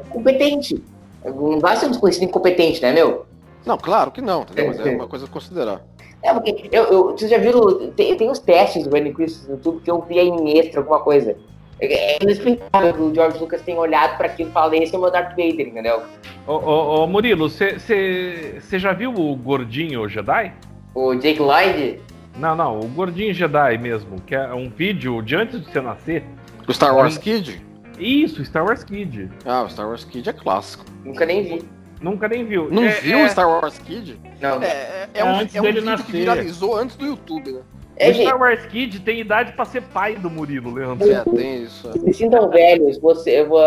competente. 0.10 0.82
Não 1.26 1.60
vai 1.60 1.76
ser 1.76 1.88
um 1.88 1.90
desconhecido 1.90 2.24
incompetente, 2.24 2.82
né, 2.82 2.94
meu? 2.94 3.26
Não, 3.66 3.78
claro 3.78 4.12
que 4.12 4.22
não, 4.22 4.44
entendeu? 4.44 4.68
Mas 4.68 4.80
é 4.80 4.92
uma 4.96 5.08
coisa 5.08 5.26
a 5.26 5.28
considerar. 5.30 5.82
É, 6.24 6.34
porque 6.34 6.70
eu, 6.72 6.84
eu, 6.86 7.04
vocês 7.12 7.32
já 7.32 7.38
viram, 7.38 7.92
tem, 7.92 8.16
tem 8.16 8.30
os 8.30 8.40
testes 8.40 8.86
do 8.86 9.14
Chris 9.14 9.46
no 9.48 9.56
YouTube 9.56 9.82
que 9.84 9.90
eu 9.90 10.02
vi 10.02 10.20
aí 10.20 10.28
em 10.28 10.58
extra, 10.58 10.82
alguma 10.82 11.00
coisa. 11.00 11.36
É 11.82 12.16
é 12.16 12.24
inexplicável 12.24 12.94
que 12.94 13.02
o 13.02 13.14
George 13.16 13.40
Lucas 13.40 13.62
tenha 13.62 13.78
olhado 13.80 14.18
pra 14.18 14.28
aquilo 14.28 14.50
e 14.50 14.52
falado, 14.54 14.74
esse 14.74 14.94
é 14.94 14.98
o 14.98 15.02
meu 15.02 15.12
Darth 15.12 15.30
Vader, 15.30 15.68
entendeu? 15.68 16.04
Ô, 16.46 16.54
ô, 16.54 17.04
ô, 17.04 17.08
Murilo, 17.08 17.50
você 17.50 18.60
já 18.74 18.92
viu 18.94 19.14
o 19.14 19.36
gordinho 19.36 20.08
Jedi? 20.10 20.54
O 20.94 21.14
Jake 21.16 21.40
Lloyd, 21.40 22.00
Não, 22.38 22.56
não, 22.56 22.80
o 22.80 22.88
gordinho 22.88 23.34
Jedi 23.34 23.78
mesmo, 23.78 24.20
que 24.26 24.36
é 24.36 24.54
um 24.54 24.70
vídeo 24.70 25.22
de 25.22 25.36
antes 25.36 25.62
de 25.62 25.72
você 25.72 25.82
nascer. 25.82 26.24
O 26.68 26.74
Star 26.74 26.96
Wars 26.96 27.18
Kid? 27.18 27.62
Isso, 27.98 28.44
Star 28.46 28.64
Wars 28.66 28.84
Kid. 28.84 29.30
Ah, 29.46 29.64
o 29.64 29.70
Star 29.70 29.88
Wars 29.88 30.04
Kid 30.06 30.30
é 30.30 30.34
clássico. 30.34 30.86
nunca 31.04 31.26
nem 31.26 31.44
vi. 31.44 31.64
Nunca 32.02 32.28
nem 32.30 32.46
viu. 32.46 32.70
Não 32.72 32.84
É- 32.84 32.92
viu 33.02 33.20
é- 33.20 33.26
o 33.26 33.30
Star 33.30 33.48
Wars 33.50 33.78
Kid? 33.80 34.18
Não. 34.40 34.62
É, 34.64 34.68
é, 34.68 35.10
é 35.14 35.20
É 35.20 35.24
um, 35.26 35.36
antes 35.40 35.56
é 35.56 35.60
um 35.60 35.64
vídeo 35.66 35.82
que 35.82 35.86
nascer. 35.90 36.12
viralizou 36.12 36.76
antes 36.78 36.96
do 36.96 37.06
YouTube, 37.06 37.52
né? 37.52 37.62
É, 38.00 38.12
o 38.12 38.16
Star 38.16 38.40
Wars 38.40 38.66
Kid 38.68 39.00
tem 39.02 39.20
idade 39.20 39.52
pra 39.54 39.66
ser 39.66 39.82
pai 39.82 40.16
do 40.16 40.30
Murilo, 40.30 40.74
Leandro. 40.74 41.12
É, 41.12 41.24
tem 41.24 41.64
isso. 41.64 41.92
se 41.92 42.14
sintam 42.14 42.50
velhos, 42.50 42.98
você, 42.98 43.42
eu 43.42 43.50
vou, 43.50 43.62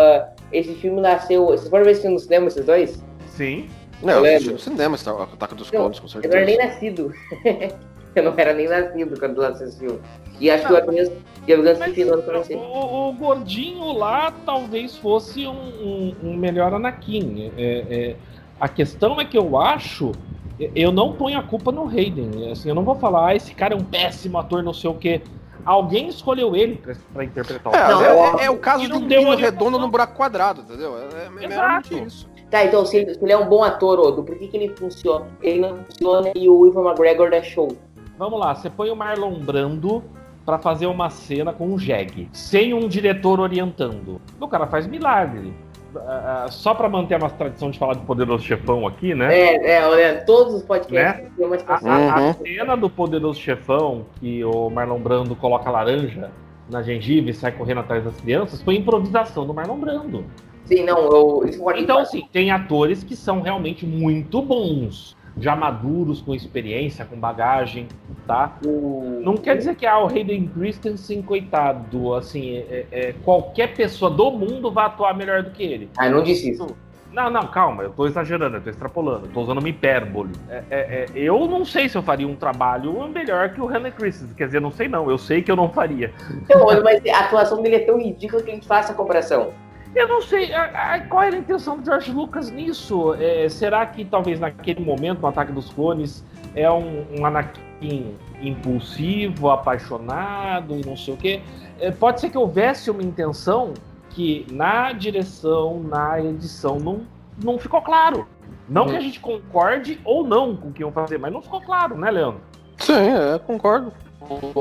esse 0.51 0.73
filme 0.75 0.99
nasceu. 1.01 1.45
Vocês 1.45 1.69
foram 1.69 1.85
ver 1.85 1.91
esse 1.91 2.01
filme 2.01 2.15
no 2.15 2.19
cinema, 2.19 2.47
esses 2.47 2.65
dois? 2.65 3.03
Sim. 3.27 3.69
Não, 4.01 4.15
eu 4.15 4.21
lembro. 4.21 4.35
assisti 4.37 4.53
no 4.53 4.59
cinema 4.59 4.97
Star 4.97 5.15
Wars, 5.15 5.31
Ataque 5.33 5.55
dos 5.55 5.69
Clones, 5.69 5.99
com 5.99 6.07
Eu 6.07 6.29
não 6.29 6.37
era 6.37 6.45
nem 6.45 6.55
certeza. 6.55 6.73
nascido. 6.73 7.13
eu 8.15 8.23
não 8.23 8.33
era 8.35 8.53
nem 8.53 8.67
nascido 8.67 9.19
quando 9.19 9.37
lançou 9.37 9.67
esse 9.67 9.79
filme. 9.79 9.99
E 10.39 10.49
acho 10.49 10.65
que 10.67 10.73
o 10.73 10.77
Apenas 10.77 11.11
e 11.47 11.53
o 11.53 11.61
Gans 11.61 11.77
Mas 11.79 11.93
Filho 11.93 12.21
pra 12.23 12.39
o, 12.39 12.43
você. 12.43 12.55
o 12.55 13.13
gordinho 13.13 13.91
lá 13.93 14.33
talvez 14.45 14.97
fosse 14.97 15.45
um, 15.45 15.51
um- 15.51 16.15
um 16.23 16.35
melhor 16.35 16.73
Anakin. 16.73 17.51
É, 17.55 17.61
é, 17.89 18.15
a 18.59 18.67
questão 18.67 19.21
é 19.21 19.25
que 19.25 19.37
eu 19.37 19.57
acho. 19.61 20.11
Eu 20.59 20.91
não 20.91 21.13
ponho 21.13 21.37
a 21.37 21.43
culpa 21.43 21.71
no 21.71 21.87
Hayden. 21.87 22.51
Assim, 22.51 22.69
eu 22.69 22.75
não 22.75 22.83
vou 22.83 22.95
falar, 22.95 23.29
ah, 23.29 23.35
esse 23.35 23.53
cara 23.53 23.73
é 23.73 23.77
um 23.77 23.83
péssimo 23.83 24.37
ator, 24.37 24.61
não 24.63 24.73
sei 24.73 24.89
o 24.89 24.93
quê. 24.93 25.21
Alguém 25.65 26.07
escolheu 26.09 26.55
ele 26.55 26.75
pra, 26.75 26.95
pra 27.13 27.23
interpretar 27.23 27.71
o 27.71 27.75
É, 27.75 27.79
cara. 27.79 27.95
Não, 27.95 28.39
é, 28.39 28.45
é 28.45 28.51
o 28.51 28.57
caso 28.57 28.87
deu 28.87 28.99
menino 28.99 29.35
redondo 29.35 29.79
no 29.79 29.87
buraco 29.87 30.15
quadrado, 30.15 30.61
entendeu? 30.61 30.95
É, 30.97 31.25
é 31.25 31.29
meramente 31.29 31.93
Exato. 31.93 32.07
isso. 32.07 32.29
Tá, 32.51 32.63
então 32.65 32.85
se 32.85 32.97
ele, 32.97 33.13
se 33.15 33.23
ele 33.23 33.31
é 33.31 33.37
um 33.37 33.47
bom 33.47 33.63
ator, 33.63 33.99
Odo, 33.99 34.23
por 34.23 34.37
que, 34.37 34.47
que 34.47 34.57
ele 34.57 34.75
funciona? 34.75 35.25
Ele 35.41 35.59
não 35.59 35.83
funciona 35.85 36.31
e 36.35 36.47
o 36.47 36.67
Ivan 36.67 36.83
McGregor 36.83 37.31
dá 37.31 37.41
show. 37.41 37.75
Vamos 38.17 38.39
lá, 38.39 38.53
você 38.53 38.69
põe 38.69 38.91
o 38.91 38.95
Marlon 38.95 39.39
Brando 39.39 40.03
pra 40.45 40.59
fazer 40.59 40.85
uma 40.85 41.09
cena 41.09 41.51
com 41.51 41.67
um 41.67 41.79
jegue, 41.79 42.29
sem 42.31 42.73
um 42.73 42.87
diretor 42.87 43.39
orientando. 43.39 44.21
O 44.39 44.47
cara 44.47 44.67
faz 44.67 44.85
milagre. 44.85 45.53
Uh, 45.95 46.51
só 46.51 46.73
pra 46.73 46.89
manter 46.89 47.15
a 47.15 47.19
nossa 47.19 47.35
tradição 47.35 47.69
de 47.71 47.77
falar 47.79 47.93
de 47.95 48.01
Poderoso 48.05 48.43
Chefão 48.43 48.85
aqui, 48.87 49.13
né? 49.15 49.33
É, 49.35 49.73
é, 49.77 49.85
olha, 49.87 50.23
todos 50.25 50.53
os 50.55 50.63
podcasts 50.63 51.23
Né? 51.23 51.29
têm 51.37 51.45
uma 51.45 51.55
A, 51.55 51.57
expressão. 51.57 51.89
a- 51.91 52.17
a 52.17 52.21
Uhum. 52.21 52.33
cena 52.43 52.75
do 52.77 52.89
Poderoso 52.89 53.39
Chefão, 53.39 54.05
que 54.19 54.43
o 54.43 54.69
Marlon 54.69 54.99
Brando 54.99 55.35
coloca 55.35 55.69
laranja 55.69 56.31
na 56.69 56.81
gengiva 56.81 57.29
e 57.29 57.33
sai 57.33 57.51
correndo 57.51 57.81
atrás 57.81 58.03
das 58.03 58.15
crianças, 58.19 58.61
foi 58.61 58.75
improvisação 58.75 59.45
do 59.45 59.53
Marlon 59.53 59.77
Brando. 59.77 60.25
Sim, 60.65 60.83
não, 60.85 60.97
eu. 61.11 61.43
Isso 61.45 61.61
pode 61.61 61.81
Então, 61.81 61.97
assim, 61.99 62.23
tem 62.31 62.49
atores 62.51 63.03
que 63.03 63.15
são 63.15 63.41
realmente 63.41 63.85
muito 63.85 64.41
bons, 64.41 65.15
já 65.37 65.55
maduros, 65.55 66.21
com 66.21 66.33
experiência, 66.33 67.05
com 67.05 67.15
bagagem, 67.15 67.87
tá? 68.27 68.57
o... 68.65 69.21
Não 69.23 69.35
quer 69.35 69.57
dizer 69.57 69.75
que 69.75 69.85
ah, 69.85 69.99
o 69.99 70.07
Hayden 70.07 70.47
Christensen, 70.47 71.21
coitado, 71.21 72.13
assim, 72.13 72.57
é- 72.57 72.85
é- 72.91 73.15
qualquer 73.23 73.73
pessoa 73.73 74.11
do 74.11 74.31
mundo 74.31 74.71
vai 74.71 74.85
atuar 74.85 75.15
melhor 75.15 75.43
do 75.43 75.51
que 75.51 75.63
ele. 75.63 75.89
Ah, 75.97 76.09
não 76.09 76.23
disse 76.23 76.51
isso. 76.51 76.67
Não, 77.11 77.29
não, 77.29 77.45
calma, 77.45 77.83
eu 77.83 77.91
tô 77.91 78.07
exagerando, 78.07 78.57
eu 78.57 78.61
tô 78.61 78.71
extrapolando, 78.71 79.27
eu 79.27 79.31
tô 79.31 79.41
usando 79.41 79.59
uma 79.59 79.69
hipérbole. 79.69 80.31
É, 80.49 80.63
é, 80.71 80.77
é, 80.79 81.07
eu 81.13 81.47
não 81.47 81.63
sei 81.63 81.87
se 81.87 81.95
eu 81.95 82.01
faria 82.01 82.27
um 82.27 82.35
trabalho 82.35 83.07
melhor 83.07 83.49
que 83.49 83.61
o 83.61 83.69
Hayden 83.69 83.91
Christensen, 83.91 84.35
quer 84.35 84.47
dizer, 84.47 84.59
não 84.59 84.71
sei 84.71 84.87
não, 84.87 85.07
eu 85.09 85.17
sei 85.19 85.43
que 85.43 85.51
eu 85.51 85.55
não 85.55 85.69
faria. 85.69 86.11
Não, 86.49 86.65
mas 86.83 87.05
a 87.05 87.19
atuação 87.19 87.61
dele 87.61 87.75
é 87.75 87.79
tão 87.79 87.99
ridícula 87.99 88.41
que 88.41 88.49
a 88.49 88.53
gente 88.55 88.65
faz 88.65 88.85
essa 88.85 88.95
comparação. 88.95 89.51
Eu 89.95 90.07
não 90.07 90.21
sei 90.21 90.51
a- 90.53 90.93
a- 90.95 90.99
qual 91.01 91.23
era 91.23 91.35
a 91.35 91.39
intenção 91.39 91.77
do 91.77 91.85
George 91.85 92.11
Lucas 92.11 92.49
nisso. 92.49 93.13
É, 93.15 93.47
será 93.49 93.85
que 93.85 94.03
talvez 94.03 94.39
naquele 94.39 94.83
momento, 94.83 95.21
no 95.21 95.27
Ataque 95.27 95.51
dos 95.51 95.69
Clones, 95.71 96.23
é 96.55 96.69
um, 96.71 97.05
um 97.19 97.25
Anakin 97.25 98.15
impulsivo, 98.41 99.49
apaixonado 99.49 100.75
e 100.75 100.85
não 100.85 100.97
sei 100.97 101.13
o 101.13 101.17
quê? 101.17 101.41
É, 101.79 101.91
pode 101.91 102.21
ser 102.21 102.29
que 102.29 102.37
houvesse 102.37 102.89
uma 102.89 103.03
intenção 103.03 103.73
que 104.09 104.45
na 104.51 104.91
direção, 104.93 105.79
na 105.83 106.19
edição, 106.21 106.77
não, 106.79 107.01
não 107.43 107.57
ficou 107.59 107.81
claro. 107.81 108.27
Não 108.69 108.85
que 108.87 108.95
a 108.95 108.99
gente 108.99 109.19
concorde 109.19 109.99
ou 110.05 110.25
não 110.25 110.55
com 110.55 110.69
o 110.69 110.71
que 110.71 110.81
iam 110.81 110.91
fazer, 110.91 111.17
mas 111.17 111.33
não 111.33 111.41
ficou 111.41 111.59
claro, 111.61 111.97
né, 111.97 112.09
Leandro? 112.09 112.39
Sim, 112.77 112.93
é, 112.93 113.37
concordo. 113.39 113.91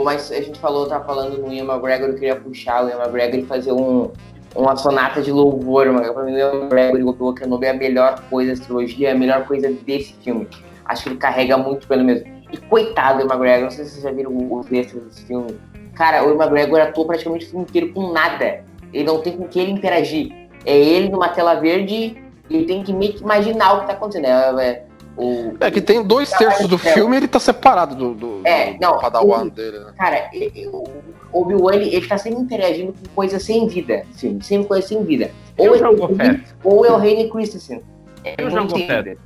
Mas 0.05 0.33
a 0.33 0.41
gente 0.41 0.59
falou, 0.59 0.89
tá 0.89 1.01
falando 1.01 1.39
no 1.39 1.53
Ian 1.53 1.65
McGregor, 1.65 2.09
eu 2.09 2.15
queria 2.15 2.35
puxar 2.37 2.85
o 2.85 2.89
Ian 2.89 2.97
McGregor 2.99 3.39
e 3.39 3.47
fazer 3.47 3.71
um, 3.73 4.11
uma 4.55 4.77
sonata 4.77 5.21
de 5.23 5.31
louvor, 5.33 5.87
mano. 5.93 6.13
Pra 6.13 6.23
mim, 6.25 6.33
o 6.35 6.39
Ian 6.39 6.53
McGregor 6.55 7.01
e 7.01 7.03
o 7.03 7.09
Obi-Wan 7.09 7.35
Kenobi 7.35 7.67
é 7.67 7.71
a 7.71 7.75
melhor 7.75 8.23
coisa 8.29 8.55
da 8.55 8.65
trilogia, 8.65 9.09
é 9.09 9.13
a 9.13 9.19
melhor 9.19 9.47
coisa 9.47 9.71
desse 9.71 10.13
filme. 10.23 10.47
Acho 10.85 11.05
que 11.05 11.09
ele 11.11 11.17
carrega 11.17 11.57
muito 11.57 11.87
pelo 11.87 12.05
mesmo. 12.05 12.27
E 12.53 12.57
coitado 12.57 13.21
do 13.21 13.25
McGregor, 13.33 13.65
não 13.65 13.71
sei 13.71 13.85
se 13.85 13.93
vocês 13.93 14.03
já 14.03 14.11
viram 14.11 14.33
os 14.53 14.71
extras 14.71 15.03
desse 15.05 15.25
filme. 15.25 15.59
Cara, 15.95 16.25
o 16.25 16.35
McGregor 16.35 16.81
atuou 16.81 17.07
praticamente 17.07 17.47
o 17.47 17.51
filme 17.51 17.65
inteiro 17.69 17.93
com 17.93 18.13
nada. 18.13 18.65
Ele 18.93 19.05
não 19.05 19.21
tem 19.21 19.37
com 19.37 19.49
que 19.49 19.59
ele 19.59 19.73
interagir. 19.73 20.33
É 20.67 20.77
ele 20.77 21.09
numa 21.09 21.29
tela 21.29 21.55
verde 21.55 22.17
e 22.51 22.57
ele 22.57 22.65
tem 22.67 22.83
que 22.83 22.93
meio 22.93 23.15
que 23.15 23.23
imaginar 23.23 23.75
o 23.75 23.81
que 23.81 23.87
tá 23.87 23.93
acontecendo. 23.95 24.27
É, 24.27 24.67
é, 24.69 24.85
o, 25.17 25.55
É 25.61 25.71
que 25.71 25.81
tem 25.81 26.03
dois 26.03 26.31
terços 26.31 26.67
do 26.69 26.77
filme 26.79 27.17
e 27.17 27.19
ele 27.21 27.29
tá 27.29 27.39
separado 27.41 27.95
do, 27.95 28.15
do, 28.15 28.41
É, 28.47 28.75
do 28.75 28.81
não, 28.81 28.99
padawan 28.99 29.49
dele, 29.49 29.79
né? 29.79 29.93
Cara, 29.97 30.29
e- 30.33 30.53
e- 30.55 30.67
o 30.69 30.85
Obi-Wan, 31.33 31.75
ele, 31.75 31.95
ele 31.95 32.07
tá 32.07 32.19
sempre 32.19 32.41
interagindo 32.43 32.93
com 32.93 33.15
coisas 33.15 33.43
sem 33.43 33.67
vida. 33.67 34.05
Sim, 34.13 34.41
sempre 34.41 34.69
coisas 34.69 34.89
sem 34.89 35.03
vida. 35.05 35.31
E 35.59 35.69
o 35.69 35.75
é 35.75 35.79
Jango 35.79 36.05
ele, 36.05 36.15
Fett? 36.17 36.45
ou 36.65 36.85
é 36.87 36.91
o 36.93 36.97
Hayden 36.97 37.29
Christensen. 37.31 37.83
É 38.25 38.35
E 38.41 38.45
o 38.45 38.51
muito 38.51 38.55
Jango 38.55 38.75
vida. 38.77 39.17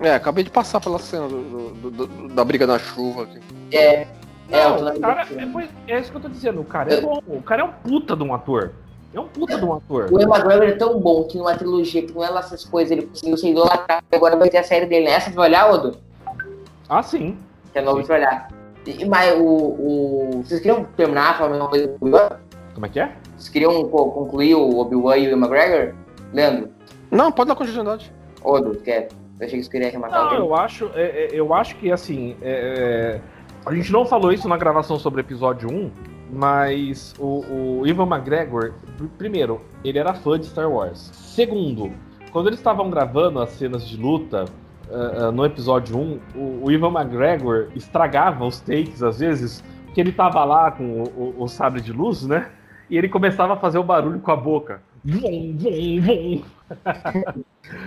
É, 0.00 0.14
acabei 0.14 0.42
de 0.42 0.50
passar 0.50 0.80
pela 0.80 0.98
cena 0.98 1.28
do- 1.28 1.42
do- 1.42 1.90
do- 1.90 2.06
do- 2.06 2.28
da 2.28 2.44
briga 2.44 2.66
na 2.66 2.78
chuva 2.78 3.22
aqui. 3.22 3.38
É, 3.70 3.78
é, 3.94 4.06
eu 4.50 4.82
Não, 4.82 4.94
o 4.96 5.00
cara, 5.00 5.26
é, 5.36 5.46
pois- 5.46 5.70
é 5.86 6.00
isso 6.00 6.10
que 6.10 6.16
eu 6.16 6.20
tô 6.22 6.28
dizendo. 6.28 6.60
O 6.60 6.64
cara 6.64 6.92
é 6.92 7.00
bom. 7.00 7.20
O 7.28 7.42
cara 7.42 7.62
é 7.62 7.64
um 7.64 7.70
puta 7.72 8.16
de 8.16 8.22
um 8.24 8.34
ator. 8.34 8.72
É 9.14 9.20
um 9.20 9.28
puta 9.28 9.58
de 9.58 9.64
um 9.64 9.74
ator. 9.74 10.08
O 10.10 10.18
Ian 10.20 10.26
McGregor 10.28 10.66
é 10.66 10.72
tão 10.72 10.98
bom 10.98 11.24
que 11.24 11.36
numa 11.38 11.54
trilogia 11.54 12.02
que 12.02 12.12
não 12.14 12.24
é 12.24 12.30
lá 12.30 12.40
essas 12.40 12.64
coisas, 12.64 12.90
ele 12.90 13.02
conseguiu 13.06 13.36
ser 13.36 13.50
idolatrado. 13.50 14.02
Agora 14.10 14.36
vai 14.36 14.48
ter 14.48 14.56
a 14.58 14.64
série 14.64 14.86
dele. 14.86 15.06
Essa 15.06 15.30
vai 15.30 15.48
olhar, 15.48 15.70
Odo? 15.70 15.96
Ah, 16.88 17.02
sim. 17.02 17.36
Que 17.72 17.78
é 17.78 17.82
novo 17.82 18.02
de 18.02 18.10
olhar. 18.10 18.48
E, 18.86 19.04
mas 19.04 19.32
o, 19.38 19.44
o. 19.44 20.42
Vocês 20.44 20.60
queriam 20.60 20.84
terminar 20.96 21.38
falando 21.38 21.60
uma 21.60 21.68
coisa 21.68 21.86
do 21.88 21.94
Obi-Wan? 22.00 22.28
Como 22.74 22.86
é 22.86 22.88
que 22.88 23.00
é? 23.00 23.12
Vocês 23.36 23.48
queriam 23.48 23.88
co- 23.88 24.10
concluir 24.10 24.54
o 24.54 24.78
Obi-Wan 24.78 25.16
e 25.18 25.32
o 25.32 25.36
McGregor? 25.36 25.94
Leandro? 26.32 26.70
Não, 27.10 27.30
pode 27.30 27.48
dar 27.48 27.54
continuidade. 27.54 28.12
Odo, 28.42 28.76
quer? 28.78 29.08
Eu 29.38 29.46
achei 29.46 29.58
que 29.58 29.64
você 29.64 29.70
queria 29.70 29.88
arrematar 29.88 30.24
Não, 30.24 30.34
eu 30.34 30.54
acho, 30.54 30.90
é, 30.94 31.02
é, 31.02 31.28
eu 31.32 31.52
acho 31.54 31.76
que 31.76 31.90
assim. 31.92 32.36
é, 32.42 33.18
é, 33.18 33.20
a 33.68 33.74
gente 33.74 33.92
não 33.92 34.04
falou 34.06 34.32
isso 34.32 34.48
na 34.48 34.56
gravação 34.56 34.98
sobre 34.98 35.20
o 35.20 35.22
episódio 35.22 35.70
1, 35.70 35.90
mas 36.32 37.14
o, 37.18 37.80
o 37.80 37.86
Ivan 37.86 38.06
McGregor, 38.06 38.72
pr- 38.96 39.04
primeiro, 39.18 39.60
ele 39.84 39.98
era 39.98 40.14
fã 40.14 40.38
de 40.40 40.46
Star 40.46 40.70
Wars. 40.70 41.10
Segundo, 41.12 41.90
quando 42.32 42.48
eles 42.48 42.58
estavam 42.58 42.88
gravando 42.90 43.40
as 43.40 43.50
cenas 43.50 43.86
de 43.86 43.96
luta 43.96 44.46
ah, 44.92 45.32
no 45.32 45.44
episódio 45.44 45.96
1, 45.96 46.18
o, 46.34 46.60
o 46.64 46.70
Ivan 46.70 46.90
McGregor 46.92 47.68
estragava 47.74 48.44
os 48.44 48.60
takes 48.60 49.02
às 49.02 49.18
vezes, 49.20 49.62
porque 49.86 50.00
ele 50.00 50.12
tava 50.12 50.44
lá 50.44 50.70
com 50.70 50.84
o, 51.02 51.02
o- 51.38 51.42
o 51.44 51.48
sabre 51.48 51.80
de 51.80 51.92
luz, 51.92 52.26
né? 52.26 52.48
E 52.90 52.96
ele 52.98 53.08
começava 53.08 53.54
a 53.54 53.56
fazer 53.56 53.78
o 53.78 53.82
barulho 53.84 54.20
com 54.20 54.30
a 54.30 54.36
boca. 54.36 54.82
Vum, 55.04 55.56
vum, 55.58 56.00
vum. 56.00 56.42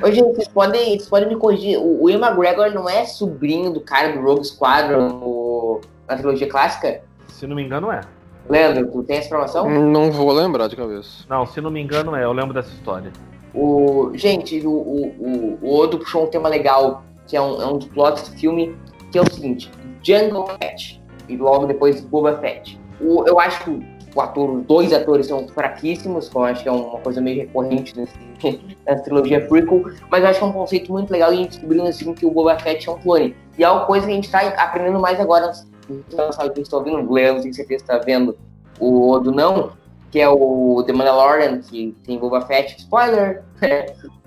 Ô, 0.02 0.12
gente, 0.12 0.36
vocês 0.36 0.48
podem, 0.48 0.98
vocês 0.98 1.10
podem 1.10 1.30
me 1.30 1.36
corrigir. 1.36 1.78
O, 1.78 2.04
o 2.04 2.10
Ian 2.10 2.20
McGregor 2.20 2.72
não 2.74 2.90
é 2.90 3.06
sobrinho 3.06 3.72
do 3.72 3.82
cara 3.82 4.14
do 4.14 4.22
Rogue 4.22 4.44
Squadron 4.46 5.10
no- 5.10 5.82
na 6.08 6.16
trilogia 6.18 6.48
clássica? 6.50 7.02
Se 7.28 7.46
não 7.46 7.56
me 7.56 7.64
engano, 7.64 7.92
é. 7.92 8.02
Leandro, 8.50 8.88
tu 8.92 9.04
tem 9.04 9.18
essa 9.18 9.28
informação? 9.28 9.70
Não 9.70 10.12
vou 10.12 10.32
lembrar 10.32 10.68
de 10.68 10.76
cabeça. 10.76 11.26
Não, 11.30 11.46
se 11.46 11.60
não 11.62 11.72
me 11.72 11.82
engano, 11.82 12.16
é. 12.16 12.24
Eu 12.24 12.32
lembro 12.32 12.54
dessa 12.54 12.70
história. 12.70 13.12
O, 13.56 14.12
gente, 14.14 14.60
o, 14.66 14.72
o, 14.72 15.08
o, 15.08 15.60
o 15.62 15.76
Odo 15.80 16.00
puxou 16.00 16.26
um 16.26 16.28
tema 16.28 16.50
legal, 16.50 17.04
que 17.28 17.38
é 17.38 17.42
um, 17.42 17.62
é 17.62 17.66
um 17.66 17.78
dos 17.78 17.88
plots 17.88 18.30
do 18.30 18.38
filme, 18.38 18.76
que 19.12 19.18
é 19.18 19.22
o 19.22 19.34
seguinte: 19.34 19.72
Jungle 20.04 20.48
Fett 20.62 21.02
e 21.30 21.38
logo 21.38 21.66
depois 21.66 22.02
Boba 22.02 22.38
Fett. 22.40 22.80
O, 23.00 23.26
eu 23.26 23.40
acho 23.40 23.64
que 23.64 23.96
o 24.16 24.22
ator, 24.22 24.50
os 24.50 24.66
dois 24.66 24.94
atores 24.94 25.28
são 25.28 25.48
fraquíssimos, 25.48 26.30
que 26.30 26.36
eu 26.36 26.44
acho 26.44 26.64
que 26.64 26.70
é 26.70 26.72
uma 26.72 27.00
coisa 27.00 27.20
meio 27.20 27.42
recorrente 27.42 27.98
nesse, 27.98 28.18
nessa 28.86 29.04
trilogia 29.04 29.46
prequel, 29.46 29.84
mas 30.10 30.24
eu 30.24 30.30
acho 30.30 30.40
que 30.40 30.46
é 30.46 30.48
um 30.48 30.54
conceito 30.54 30.92
muito 30.92 31.12
legal 31.12 31.32
e 31.32 31.36
a 31.36 31.38
gente 31.38 31.50
descobriu 31.52 31.84
nesse 31.84 32.00
filme 32.00 32.16
que 32.16 32.26
o 32.26 32.32
Boba 32.32 32.58
Fett 32.60 32.88
é 32.88 32.92
um 32.92 32.98
clone. 32.98 33.36
E 33.58 33.64
é 33.64 33.70
uma 33.70 33.86
coisa 33.86 34.06
que 34.06 34.12
a 34.12 34.16
gente 34.16 34.30
tá 34.30 34.40
aprendendo 34.40 35.00
mais 35.00 35.20
agora. 35.20 35.52
Não 36.18 36.32
sabe 36.32 36.50
que 36.52 36.62
estou 36.62 36.80
ouvindo, 36.80 36.98
o 36.98 37.14
Leandro 37.14 37.44
tem 37.44 37.54
certeza 37.54 37.84
que 37.84 37.92
está 37.92 38.04
vendo 38.04 38.38
o 38.80 39.10
Odo 39.12 39.32
não, 39.32 39.72
que 40.16 40.22
é 40.22 40.30
o 40.30 40.82
The 40.88 40.94
Mandalorian, 40.94 41.60
que 41.60 41.94
tem 42.06 42.18
Boba 42.18 42.40
Fett, 42.40 42.78
spoiler! 42.80 43.44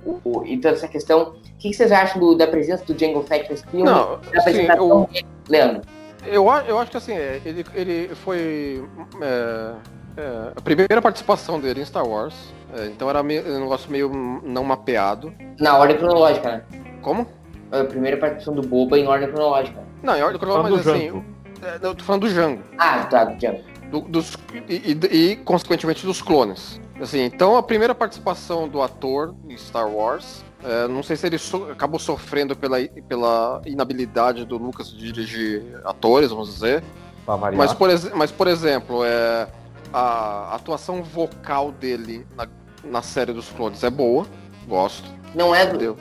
O- 0.04 0.44
e 0.44 0.58
toda 0.58 0.74
essa 0.74 0.86
questão. 0.86 1.30
O 1.54 1.56
que 1.58 1.72
vocês 1.72 1.90
acham 1.90 2.20
do- 2.20 2.34
da 2.36 2.46
presença 2.46 2.84
do 2.84 2.98
Jango 2.98 3.22
Fett 3.22 3.50
nesse 3.50 3.66
filme? 3.68 3.86
Não, 3.86 4.18
da 4.18 4.22
sim, 4.32 4.38
apresentação 4.38 4.86
eu, 4.86 5.08
dele? 5.10 5.26
Leandro. 5.48 5.82
eu, 6.26 6.46
eu 6.66 6.78
acho 6.78 6.90
que 6.90 6.96
assim, 6.98 7.14
é, 7.14 7.40
ele, 7.42 7.64
ele 7.74 8.14
foi 8.16 8.84
é, 9.22 9.72
é, 10.18 10.52
a 10.54 10.60
primeira 10.60 11.00
participação 11.00 11.58
dele 11.58 11.80
em 11.80 11.84
Star 11.86 12.06
Wars. 12.06 12.34
é, 12.76 12.84
então 12.88 13.08
era 13.08 13.22
meio- 13.22 13.46
um 13.50 13.60
negócio 13.60 13.90
meio 13.90 14.10
não 14.44 14.64
mapeado. 14.64 15.32
Na 15.58 15.78
ordem 15.78 15.96
cronológica, 15.96 16.50
né? 16.52 16.62
Como? 17.00 17.26
A 17.72 17.82
primeira 17.84 18.18
participação 18.18 18.54
do 18.54 18.60
Boba 18.68 18.98
em 18.98 19.06
ordem 19.06 19.28
cronológica. 19.30 19.80
Não, 20.02 20.14
em 20.14 20.22
ordem 20.22 20.38
cronológica, 20.38 20.76
mas 20.76 20.86
assim, 20.86 21.24
é, 21.62 21.78
eu 21.86 21.94
tô 21.94 22.04
falando 22.04 22.22
do 22.22 22.30
Jango. 22.30 22.62
Ah, 22.78 23.04
tá, 23.10 23.24
do 23.24 23.40
Jango. 23.40 23.62
Do- 23.90 24.00
dos, 24.02 24.36
e, 24.68 24.92
e- 24.92 25.16
e, 25.32 25.36
consequentemente 25.36 26.04
dos 26.04 26.20
clones. 26.22 26.80
Assim, 27.00 27.20
então 27.22 27.56
a 27.56 27.62
primeira 27.62 27.94
participação 27.94 28.68
do 28.68 28.82
ator 28.82 29.34
em 29.48 29.56
Star 29.56 29.88
Wars, 29.88 30.44
é, 30.64 30.88
não 30.88 31.02
sei 31.02 31.16
se 31.16 31.26
ele 31.26 31.38
so- 31.38 31.70
acabou 31.70 31.98
sofrendo 32.00 32.56
pela, 32.56 32.78
pela 33.08 33.62
inabilidade 33.64 34.44
do 34.44 34.56
Lucas 34.58 34.90
de 34.90 35.12
dirigir 35.12 35.62
atores, 35.84 36.30
vamos 36.30 36.52
dizer. 36.52 36.82
Mas 37.56 37.72
por, 37.74 37.88
mas, 38.16 38.30
por 38.32 38.46
exemplo, 38.48 39.04
é, 39.04 39.46
a 39.92 40.54
atuação 40.54 41.02
vocal 41.02 41.70
dele 41.72 42.26
na, 42.36 42.48
na 42.84 43.02
série 43.02 43.32
dos 43.32 43.48
clones 43.50 43.82
é 43.84 43.90
boa, 43.90 44.26
gosto. 44.66 45.08
Não 45.34 45.54
é 45.54 45.66
do. 45.66 45.96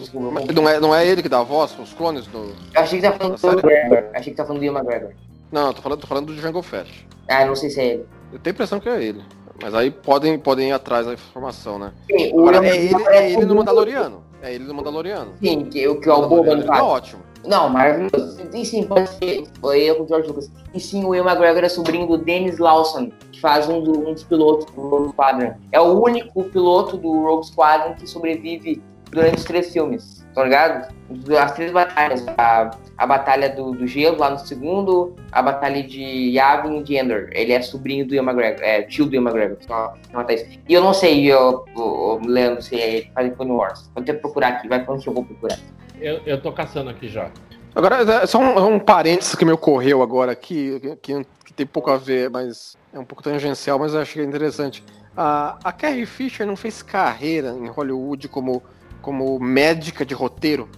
Desculpa, 0.00 0.40
eu 0.40 0.54
não 0.54 0.68
é, 0.68 0.80
não 0.80 0.94
é 0.94 1.06
ele 1.06 1.22
que 1.22 1.28
dá 1.28 1.38
a 1.40 1.42
voz, 1.42 1.74
os 1.78 1.92
clones 1.94 2.26
do. 2.26 2.54
achei 2.74 3.00
que 3.00 3.06
tá 3.08 3.12
falando 3.18 3.38
do? 3.40 3.68
McGregor. 3.70 4.10
Achei 4.14 4.32
que 4.32 4.36
tá 4.36 4.44
falando 4.44 4.60
do 4.60 4.64
Ian 4.64 4.72
McGregor. 4.72 5.10
Não, 5.54 5.68
eu 5.68 5.72
tô 5.72 5.82
falando, 5.82 6.00
tô 6.00 6.06
falando 6.08 6.26
do 6.26 6.34
Jungle 6.34 6.62
Fett. 6.64 7.06
Ah, 7.28 7.44
não 7.44 7.54
sei 7.54 7.70
se 7.70 7.80
é 7.80 7.86
ele. 7.94 8.06
Eu 8.32 8.40
tenho 8.40 8.52
a 8.52 8.54
impressão 8.56 8.80
que 8.80 8.88
é 8.88 9.00
ele. 9.00 9.22
Mas 9.62 9.72
aí 9.72 9.88
podem, 9.88 10.36
podem 10.36 10.70
ir 10.70 10.72
atrás 10.72 11.06
da 11.06 11.12
informação, 11.14 11.78
né? 11.78 11.92
Sim, 12.10 12.32
Agora, 12.32 12.66
é 12.66 12.76
ele, 12.76 12.94
é 13.06 13.26
ele 13.26 13.34
no 13.36 13.40
tudo- 13.42 13.54
Mandaloriano. 13.54 14.24
É 14.42 14.52
ele 14.52 14.64
no 14.64 14.74
Mandaloriano. 14.74 15.30
Sim, 15.40 15.66
que, 15.66 15.86
o 15.86 16.00
que 16.00 16.08
é 16.08 16.12
o 16.12 16.22
Boba 16.22 16.36
Mandaloriano 16.38 16.66
tá 16.72 16.84
ótimo. 16.84 17.22
Não, 17.46 17.68
maravilhoso. 17.68 18.36
E 18.52 18.64
sim, 18.66 18.82
pode 18.82 19.08
ser. 19.10 19.44
Foi 19.60 19.80
eu 19.82 19.94
com 19.94 20.02
o 20.02 20.08
George 20.08 20.26
Lucas. 20.26 20.50
E 20.74 20.80
sim, 20.80 21.04
o 21.04 21.14
Ian 21.14 21.22
McGregor 21.24 21.62
é 21.62 21.68
sobrinho 21.68 22.08
do 22.08 22.18
Dennis 22.18 22.58
Lawson, 22.58 23.12
que 23.30 23.40
faz 23.40 23.68
um, 23.68 23.80
do- 23.80 24.08
um 24.08 24.12
dos 24.12 24.24
pilotos 24.24 24.66
do 24.74 24.80
Rogue 24.88 25.10
Squadron. 25.10 25.54
É 25.70 25.80
o 25.80 26.02
único 26.02 26.42
piloto 26.44 26.96
do 26.96 27.12
Rogue 27.22 27.46
Squadron 27.46 27.94
que 27.94 28.08
sobrevive 28.08 28.82
durante 29.08 29.36
os 29.38 29.44
três 29.44 29.72
filmes, 29.72 30.26
tá 30.34 30.42
ligado? 30.42 30.92
As 31.40 31.52
três 31.52 31.70
batalhas. 31.70 32.24
A, 32.36 32.70
a 32.96 33.06
Batalha 33.06 33.48
do, 33.48 33.72
do 33.72 33.86
Gelo 33.86 34.18
lá 34.18 34.30
no 34.30 34.38
segundo, 34.38 35.14
a 35.32 35.42
Batalha 35.42 35.82
de 35.82 36.30
Yavin 36.30 36.78
e 36.78 36.82
de 36.82 36.96
Endor. 36.96 37.28
Ele 37.32 37.52
é 37.52 37.60
sobrinho 37.60 38.06
do 38.06 38.14
Ian 38.14 38.22
McGregor, 38.22 38.62
é 38.62 38.82
tio 38.82 39.06
do 39.06 39.14
Ian 39.14 39.22
McGregor. 39.22 39.56
Só 39.66 39.94
nota 40.12 40.32
isso. 40.32 40.46
E 40.68 40.72
eu 40.72 40.82
não 40.82 40.94
sei, 40.94 41.24
eu, 41.26 41.64
eu, 41.76 42.20
eu 42.22 42.28
Leandro, 42.28 42.62
se 42.62 42.76
ele 42.76 43.10
faz 43.14 43.34
Clone 43.34 43.52
Wars. 43.52 43.90
Vou 43.94 44.04
ter 44.04 44.14
que 44.14 44.20
procurar 44.20 44.48
aqui, 44.48 44.68
vai 44.68 44.84
falando 44.84 45.02
que 45.02 45.08
eu 45.08 45.14
vou 45.14 45.24
procurar. 45.24 45.58
Eu, 46.00 46.20
eu 46.24 46.40
tô 46.40 46.52
caçando 46.52 46.90
aqui 46.90 47.08
já. 47.08 47.30
Agora, 47.74 48.02
é, 48.02 48.26
só 48.26 48.38
um, 48.38 48.74
um 48.74 48.78
parênteses 48.78 49.34
que 49.34 49.44
me 49.44 49.50
ocorreu 49.50 50.00
agora 50.00 50.30
aqui, 50.30 50.80
que, 51.02 51.24
que, 51.44 51.52
tem 51.52 51.66
pouco 51.66 51.90
a 51.90 51.96
ver, 51.96 52.30
mas 52.30 52.76
é 52.92 52.98
um 52.98 53.04
pouco 53.04 53.22
tangencial, 53.22 53.78
mas 53.78 53.94
eu 53.94 54.00
acho 54.00 54.12
que 54.12 54.20
é 54.20 54.24
interessante. 54.24 54.84
A, 55.16 55.58
a 55.62 55.72
Carrie 55.72 56.06
Fisher 56.06 56.46
não 56.46 56.56
fez 56.56 56.82
carreira 56.82 57.50
em 57.50 57.66
Hollywood 57.66 58.28
como, 58.28 58.62
como 59.02 59.38
médica 59.40 60.04
de 60.04 60.14
roteiro? 60.14 60.68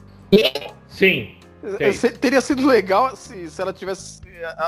Sim. 0.89 1.36
Teria 2.21 2.41
sido 2.41 2.67
legal 2.67 3.17
se, 3.17 3.51
se 3.51 3.61
ela 3.61 3.73
tivesse 3.73 4.21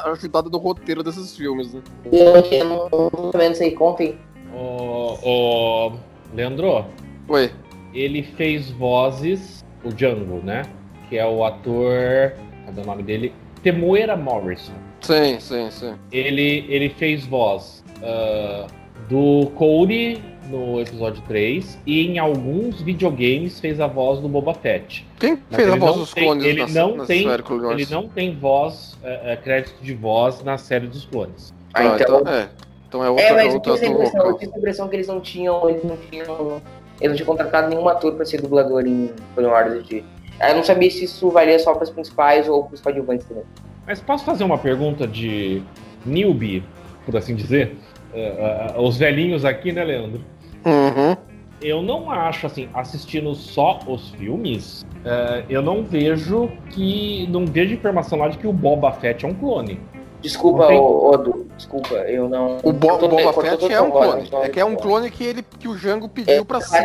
ajudado 0.04 0.50
no 0.50 0.58
roteiro 0.58 1.02
desses 1.02 1.36
filmes, 1.36 1.74
né? 1.74 1.82
Eu 2.10 2.64
não, 2.64 2.88
não 3.32 3.54
sei, 3.54 3.72
contem. 3.72 4.18
O, 4.52 5.18
o 5.22 5.98
Leandro? 6.34 6.86
Oi. 7.28 7.52
Ele 7.94 8.22
fez 8.22 8.70
vozes, 8.70 9.64
o 9.84 9.92
Django, 9.92 10.40
né? 10.44 10.62
Que 11.08 11.18
é 11.18 11.26
o 11.26 11.44
ator. 11.44 12.34
Cadê 12.66 12.80
o 12.80 12.84
nome 12.84 13.02
dele? 13.02 13.32
Temuera 13.62 14.16
Morrison. 14.16 14.74
Sim, 15.00 15.38
sim, 15.40 15.70
sim. 15.70 15.94
Ele, 16.10 16.64
ele 16.68 16.90
fez 16.90 17.26
voz 17.26 17.84
uh, 17.98 18.66
do 19.08 19.50
Cody 19.50 20.22
no 20.48 20.80
episódio 20.80 21.22
3 21.26 21.78
e 21.86 22.06
em 22.06 22.18
alguns 22.18 22.80
videogames 22.80 23.60
fez 23.60 23.80
a 23.80 23.86
voz 23.86 24.20
do 24.20 24.28
Boba 24.28 24.54
Fett. 24.54 25.06
Quem 25.18 25.38
Mas 25.50 25.56
fez 25.56 25.72
a 25.72 25.76
voz 25.76 25.96
dos 25.96 26.12
tem, 26.12 26.24
clones 26.24 26.44
ele 26.44 26.60
na, 26.60 26.68
não 26.68 26.96
na 26.96 27.04
tem, 27.06 27.28
série 27.28 27.42
Clone 27.42 27.64
Wars? 27.64 27.80
Ele 27.80 27.90
não 27.90 28.08
tem 28.08 28.34
voz, 28.34 28.98
uh, 29.02 29.34
uh, 29.34 29.42
crédito 29.42 29.82
de 29.82 29.94
voz 29.94 30.42
na 30.42 30.58
série 30.58 30.86
dos 30.86 31.04
clones. 31.04 31.54
Ah, 31.74 31.84
então... 31.84 32.20
então 32.20 32.32
é. 32.32 32.48
Então 32.88 33.04
é 33.04 33.10
outra, 33.10 33.24
é, 33.24 33.32
mas 33.34 33.54
outra, 33.54 33.72
eu 33.72 33.76
tive, 33.76 33.86
essa 33.86 33.94
impressão, 33.94 34.26
eu 34.26 34.38
tive 34.38 34.54
a 34.54 34.58
impressão 34.58 34.88
que 34.88 34.96
eles 34.96 35.06
não 35.06 35.20
tinham. 35.20 35.68
Eles 35.68 35.84
não 35.84 35.96
tinham. 35.96 36.62
Eles 37.00 37.10
não 37.10 37.16
tinham 37.16 37.26
contratado 37.26 37.68
nenhum 37.68 37.86
ator 37.86 38.14
pra 38.14 38.24
ser 38.24 38.40
dublador 38.40 38.86
em 38.86 39.10
Clone 39.34 39.50
Wars 39.50 39.86
de. 39.86 40.02
Eu 40.40 40.54
não 40.54 40.64
sabia 40.64 40.90
se 40.90 41.04
isso 41.04 41.28
valia 41.30 41.58
só 41.58 41.74
para 41.74 41.84
os 41.84 41.90
principais 41.90 42.48
ou 42.48 42.64
para 42.64 42.74
os 42.74 42.80
coadjuvantes 42.80 43.26
também. 43.26 43.44
Mas 43.86 44.00
posso 44.00 44.24
fazer 44.24 44.44
uma 44.44 44.56
pergunta 44.56 45.06
de 45.06 45.62
newbie, 46.06 46.62
por 47.04 47.16
assim 47.16 47.34
dizer? 47.34 47.76
Uh, 48.12 48.78
uh, 48.78 48.82
os 48.82 48.96
velhinhos 48.96 49.44
aqui, 49.44 49.72
né, 49.72 49.84
Leandro? 49.84 50.20
Uhum. 50.64 51.16
Eu 51.60 51.82
não 51.82 52.10
acho, 52.10 52.46
assim, 52.46 52.68
assistindo 52.72 53.34
só 53.34 53.80
os 53.86 54.10
filmes, 54.10 54.82
uh, 55.04 55.44
eu 55.50 55.60
não 55.60 55.82
vejo 55.82 56.48
que. 56.70 57.26
Não 57.30 57.44
vejo 57.44 57.74
informação 57.74 58.18
lá 58.18 58.28
de 58.28 58.38
que 58.38 58.46
o 58.46 58.52
Boba 58.52 58.92
Fett 58.92 59.24
é 59.24 59.28
um 59.28 59.34
clone. 59.34 59.80
Desculpa, 60.20 60.66
tem- 60.68 60.78
Odo, 60.80 61.46
desculpa, 61.56 61.94
eu 61.94 62.28
não. 62.28 62.58
O 62.62 62.72
Bo 62.72 62.96
Boba 62.98 63.32
Fett 63.32 63.72
é 63.72 63.80
um 63.80 63.90
clone. 63.90 64.22
então- 64.26 64.42
É 64.44 64.48
que 64.48 64.60
é 64.60 64.64
um 64.64 64.76
clone 64.76 65.10
que, 65.10 65.24
ele, 65.24 65.42
que 65.42 65.66
o 65.68 65.76
Django 65.76 66.08
pediu 66.08 66.44
pra 66.44 66.60
si. 66.60 66.76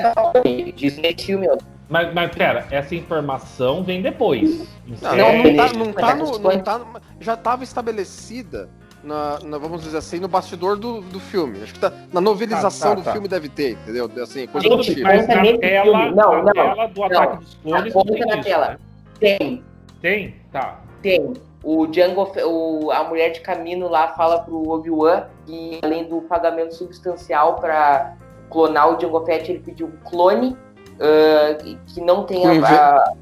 Diz 0.75 0.97
nesse 0.97 1.25
filme, 1.25 1.47
Odo. 1.49 1.63
Mas, 1.89 2.11
mas 2.13 2.31
pera, 2.33 2.65
essa 2.71 2.95
informação 2.95 3.83
vem 3.83 4.01
depois. 4.01 4.67
Não, 5.01 5.15
não, 5.15 5.43
não 5.43 5.55
tá, 5.55 5.63
Mas 5.63 5.73
não 5.73 5.85
é 5.89 5.93
tá 5.93 6.15
no, 6.15 6.39
não 6.39 6.59
tá 6.59 6.77
no- 6.79 6.85
já 7.19 7.33
estava 7.35 7.63
estabelecida 7.63 8.69
na, 9.03 9.39
na- 9.43 9.57
vamos 9.57 9.81
dizer 9.83 9.97
assim, 9.97 10.19
no 10.19 10.27
bastidor 10.27 10.77
do, 10.77 11.01
do 11.01 11.19
filme. 11.19 11.61
Acho 11.61 11.73
que 11.73 11.79
tá, 11.79 11.91
na 12.11 12.21
novelização 12.21 12.89
Tá, 12.91 12.95
tá, 12.95 13.01
do 13.01 13.05
tá. 13.05 13.11
filme 13.13 13.27
deve 13.27 13.49
ter, 13.49 13.71
entendeu? 13.73 14.09
Assim, 14.21 14.47
coisa 14.47 14.67
Gente, 14.67 14.77
do 14.77 14.83
tipo. 14.83 15.01
mas 15.03 15.27
na 15.27 15.57
tela. 15.57 16.11
Não, 16.11 16.31
na 16.31 16.41
não, 16.43 16.53
tela 16.53 16.85
do 16.87 17.03
Ataque 17.03 17.37
dos 17.37 17.53
Clones 17.55 17.91
Aponta 17.95 18.11
não 18.11 18.17
tem 18.17 18.25
na 18.27 18.35
isso, 18.35 18.43
tela. 18.49 18.67
né? 18.69 18.77
Tem, 19.19 19.63
Tem? 20.01 20.35
Tá. 20.51 20.79
tem. 21.01 21.33
O 21.63 21.87
Django, 21.87 22.29
o, 22.45 22.91
a 22.91 23.05
mulher 23.05 23.29
de 23.31 23.39
caminho 23.39 23.87
lá 23.87 24.09
fala 24.09 24.39
pro 24.39 24.69
Obi-Wan 24.69 25.23
que 25.45 25.79
além 25.81 26.03
do 26.03 26.21
pagamento 26.23 26.73
substancial 26.75 27.55
pra 27.55 28.15
clonar 28.49 28.91
o 28.91 28.97
Django 28.97 29.23
Fett, 29.25 29.49
ele 29.49 29.59
pediu 29.59 29.87
um 29.87 30.09
clone 30.09 30.57
ah, 30.99 31.55
que- 31.93 32.01
não 32.01 32.25
tenha 32.25 32.51
a, 32.65 33.13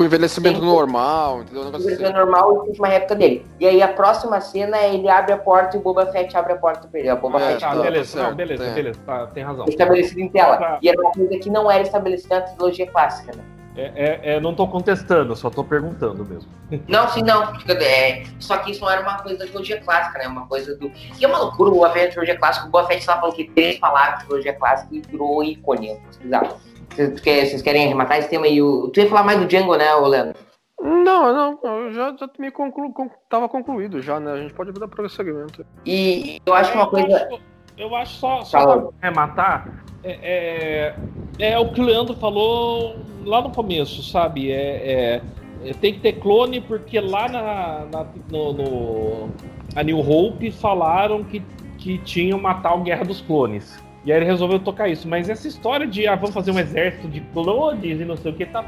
Com 0.00 0.04
envelhecimento 0.06 0.62
normal, 0.62 1.42
entendeu? 1.42 1.60
A 1.60 1.64
negócio 1.66 1.92
assim. 1.92 2.02
normal 2.10 2.40
e 2.40 2.56
a 2.56 2.62
última 2.62 2.88
réplica 2.88 3.14
dele. 3.14 3.46
E 3.60 3.66
aí 3.66 3.82
a 3.82 3.88
próxima 3.88 4.40
cena 4.40 4.78
é 4.78 4.94
ele 4.94 5.10
abre 5.10 5.34
a 5.34 5.36
porta 5.36 5.76
e 5.76 5.78
o 5.78 5.82
Boba 5.82 6.06
Fett 6.06 6.34
abre 6.34 6.54
a 6.54 6.56
porta 6.56 6.88
pra 6.88 7.00
ele. 7.00 7.12
O 7.12 7.16
Boba 7.18 7.38
É, 7.38 7.48
Fett 7.48 7.60
Tá, 7.60 7.74
tá, 7.74 7.82
beleza. 7.82 8.22
Não, 8.22 8.34
beleza, 8.34 8.64
certo, 8.64 8.74
beleza. 8.76 9.00
Tá, 9.04 9.26
tem 9.26 9.44
razão. 9.44 9.66
é 9.66 9.68
estabelecido 9.68 10.20
em 10.20 10.30
tela. 10.30 10.56
Tá. 10.56 10.78
E 10.80 10.88
era 10.88 10.98
uma 10.98 11.12
coisa 11.12 11.38
que 11.38 11.50
não 11.50 11.70
era 11.70 11.82
estabelecida 11.82 12.36
na 12.36 12.40
trilogia 12.46 12.86
clássica, 12.86 13.36
né? 13.36 13.44
É, 13.76 13.82
é, 13.82 14.20
é, 14.36 14.40
não 14.40 14.54
tô 14.54 14.66
contestando, 14.66 15.36
só 15.36 15.50
tô 15.50 15.62
perguntando 15.62 16.24
mesmo. 16.24 16.50
Não, 16.88 17.06
sim, 17.10 17.22
não. 17.22 17.52
É, 17.68 18.24
só 18.38 18.56
que 18.56 18.70
isso 18.70 18.80
não 18.80 18.90
era 18.90 19.02
uma 19.02 19.18
coisa 19.18 19.38
da 19.38 19.44
trilogia 19.44 19.80
clássica, 19.80 20.18
né? 20.18 20.28
Uma 20.28 20.46
coisa 20.46 20.76
do. 20.76 20.90
E 21.18 21.24
é 21.24 21.28
uma 21.28 21.38
loucura 21.38 21.68
o 21.68 21.74
Boba 21.74 21.90
Fett 21.90 22.06
da 22.06 22.10
trilogia 22.12 22.38
clássica. 22.38 22.66
O 22.66 22.70
Boba 22.70 22.88
Fett 22.88 23.06
lá 23.06 23.20
falou 23.20 23.34
que 23.34 23.44
três 23.50 23.78
palavras 23.78 24.20
da 24.20 24.24
trilogia 24.24 24.54
clássica 24.54 24.94
e 24.94 25.02
virou 25.02 25.44
ícone. 25.44 26.00
Bizarro. 26.22 26.56
Vocês, 26.90 27.20
quer- 27.20 27.46
vocês 27.46 27.62
querem 27.62 27.86
arrematar 27.86 28.18
esse 28.18 28.28
tema 28.28 28.46
aí? 28.46 28.60
O- 28.60 28.88
Tu 28.88 29.00
ia 29.00 29.08
falar 29.08 29.22
mais 29.22 29.38
do 29.38 29.46
Django, 29.46 29.76
né, 29.76 29.94
ô 29.94 30.06
Leandro? 30.06 30.34
Não, 30.82 31.32
não, 31.32 31.58
eu 31.62 31.92
já, 31.92 32.16
já 32.18 32.28
me 32.38 32.50
conclu, 32.50 32.92
con- 32.92 33.10
tava 33.28 33.48
concluído 33.48 34.00
já, 34.00 34.18
né? 34.18 34.32
A 34.32 34.36
gente 34.38 34.54
pode 34.54 34.72
dar 34.72 34.88
prosseguimento. 34.88 35.64
E 35.84 36.40
eu 36.44 36.54
acho 36.54 36.72
que 36.72 36.78
uma 36.78 36.86
coisa. 36.86 37.16
acho, 37.16 37.40
eu 37.76 37.94
acho 37.94 38.14
só, 38.16 38.40
só 38.42 38.90
arrematar, 39.02 39.84
é, 40.02 40.94
é, 41.38 41.50
é 41.52 41.58
o 41.58 41.70
que 41.70 41.80
o 41.80 41.84
Leandro 41.84 42.14
falou 42.16 42.96
lá 43.24 43.42
no 43.42 43.50
começo, 43.52 44.02
sabe? 44.02 44.50
É, 44.50 44.56
é- 44.56 45.68
é, 45.68 45.74
tem 45.74 45.92
que 45.92 46.00
ter 46.00 46.14
clone 46.14 46.62
porque 46.62 46.98
lá 46.98 47.28
na, 47.28 47.84
na- 47.92 48.06
no, 48.30 48.52
no- 48.54 49.28
a 49.76 49.82
New 49.82 49.98
Hope 50.00 50.50
falaram 50.50 51.22
que, 51.22 51.40
que 51.76 51.98
tinham 51.98 52.38
matar 52.40 52.74
o 52.74 52.80
Guerra 52.82 53.04
dos 53.04 53.20
Clones. 53.20 53.78
E 54.04 54.12
aí 54.12 54.18
ele 54.18 54.26
resolveu 54.26 54.58
tocar 54.58 54.88
isso. 54.88 55.08
Mas 55.08 55.28
essa 55.28 55.46
história 55.46 55.86
de 55.86 56.06
ah, 56.06 56.14
vamos 56.14 56.34
fazer 56.34 56.50
um 56.50 56.58
exército 56.58 57.08
de 57.08 57.20
clones 57.20 58.00
e 58.00 58.04
não 58.04 58.16
sei 58.16 58.32
o 58.32 58.34
que 58.34 58.46
tal. 58.46 58.64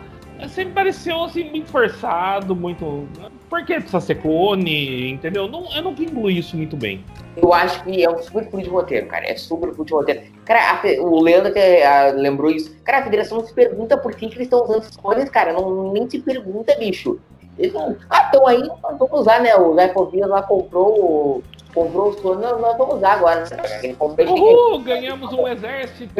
Sempre 0.48 0.72
pareceu 0.74 1.22
assim, 1.22 1.44
muito 1.44 1.68
forçado, 1.68 2.54
muito. 2.54 3.06
Por 3.48 3.64
que 3.64 3.74
precisa 3.74 4.00
ser 4.00 4.16
clone? 4.16 5.10
Entendeu? 5.12 5.46
Não, 5.46 5.72
eu 5.72 5.82
não 5.82 5.94
vinculo 5.94 6.28
isso 6.28 6.56
muito 6.56 6.76
bem. 6.76 7.04
Eu 7.36 7.52
acho 7.52 7.82
que 7.84 8.02
é 8.02 8.10
um 8.10 8.20
super 8.20 8.50
furo 8.50 8.62
de 8.62 8.68
roteiro, 8.68 9.06
cara. 9.06 9.24
É 9.26 9.36
super 9.36 9.72
furo 9.72 9.84
de 9.84 9.92
roteiro. 9.92 10.22
Cara, 10.44 10.80
a 10.82 11.02
o 11.02 11.22
Leandro 11.22 11.50
até 11.50 11.86
ah, 11.86 12.12
lembrou 12.12 12.50
isso. 12.50 12.76
Cara, 12.82 12.98
a 12.98 13.04
federação 13.04 13.38
não 13.38 13.46
se 13.46 13.54
pergunta 13.54 13.96
por 13.96 14.14
que, 14.14 14.28
que 14.28 14.34
eles 14.34 14.46
estão 14.46 14.64
usando 14.64 14.82
esses 14.82 14.96
clones, 14.96 15.28
cara. 15.30 15.52
Não, 15.52 15.92
nem 15.92 16.10
se 16.10 16.18
pergunta, 16.18 16.74
bicho. 16.76 17.20
Eles 17.58 17.72
não. 17.74 17.94
Ah, 18.08 18.22
estão 18.24 18.46
aí, 18.46 18.62
nós 18.62 18.98
vamos 18.98 19.20
usar, 19.20 19.40
né? 19.40 19.54
O 19.56 19.74
Zé 19.74 19.88
Fovias 19.92 20.28
lá 20.28 20.42
comprou, 20.42 20.88
o- 20.98 21.44
comprou 21.74 22.08
os 22.08 22.16
clones, 22.16 22.40
nós, 22.42 22.60
nós 22.60 22.76
vamos 22.78 22.96
usar 22.96 23.12
agora. 23.12 23.40
Né? 23.50 23.94
Uhul, 24.26 24.78
ganhamos 24.82 25.32
um 25.32 25.46
exército! 25.46 26.12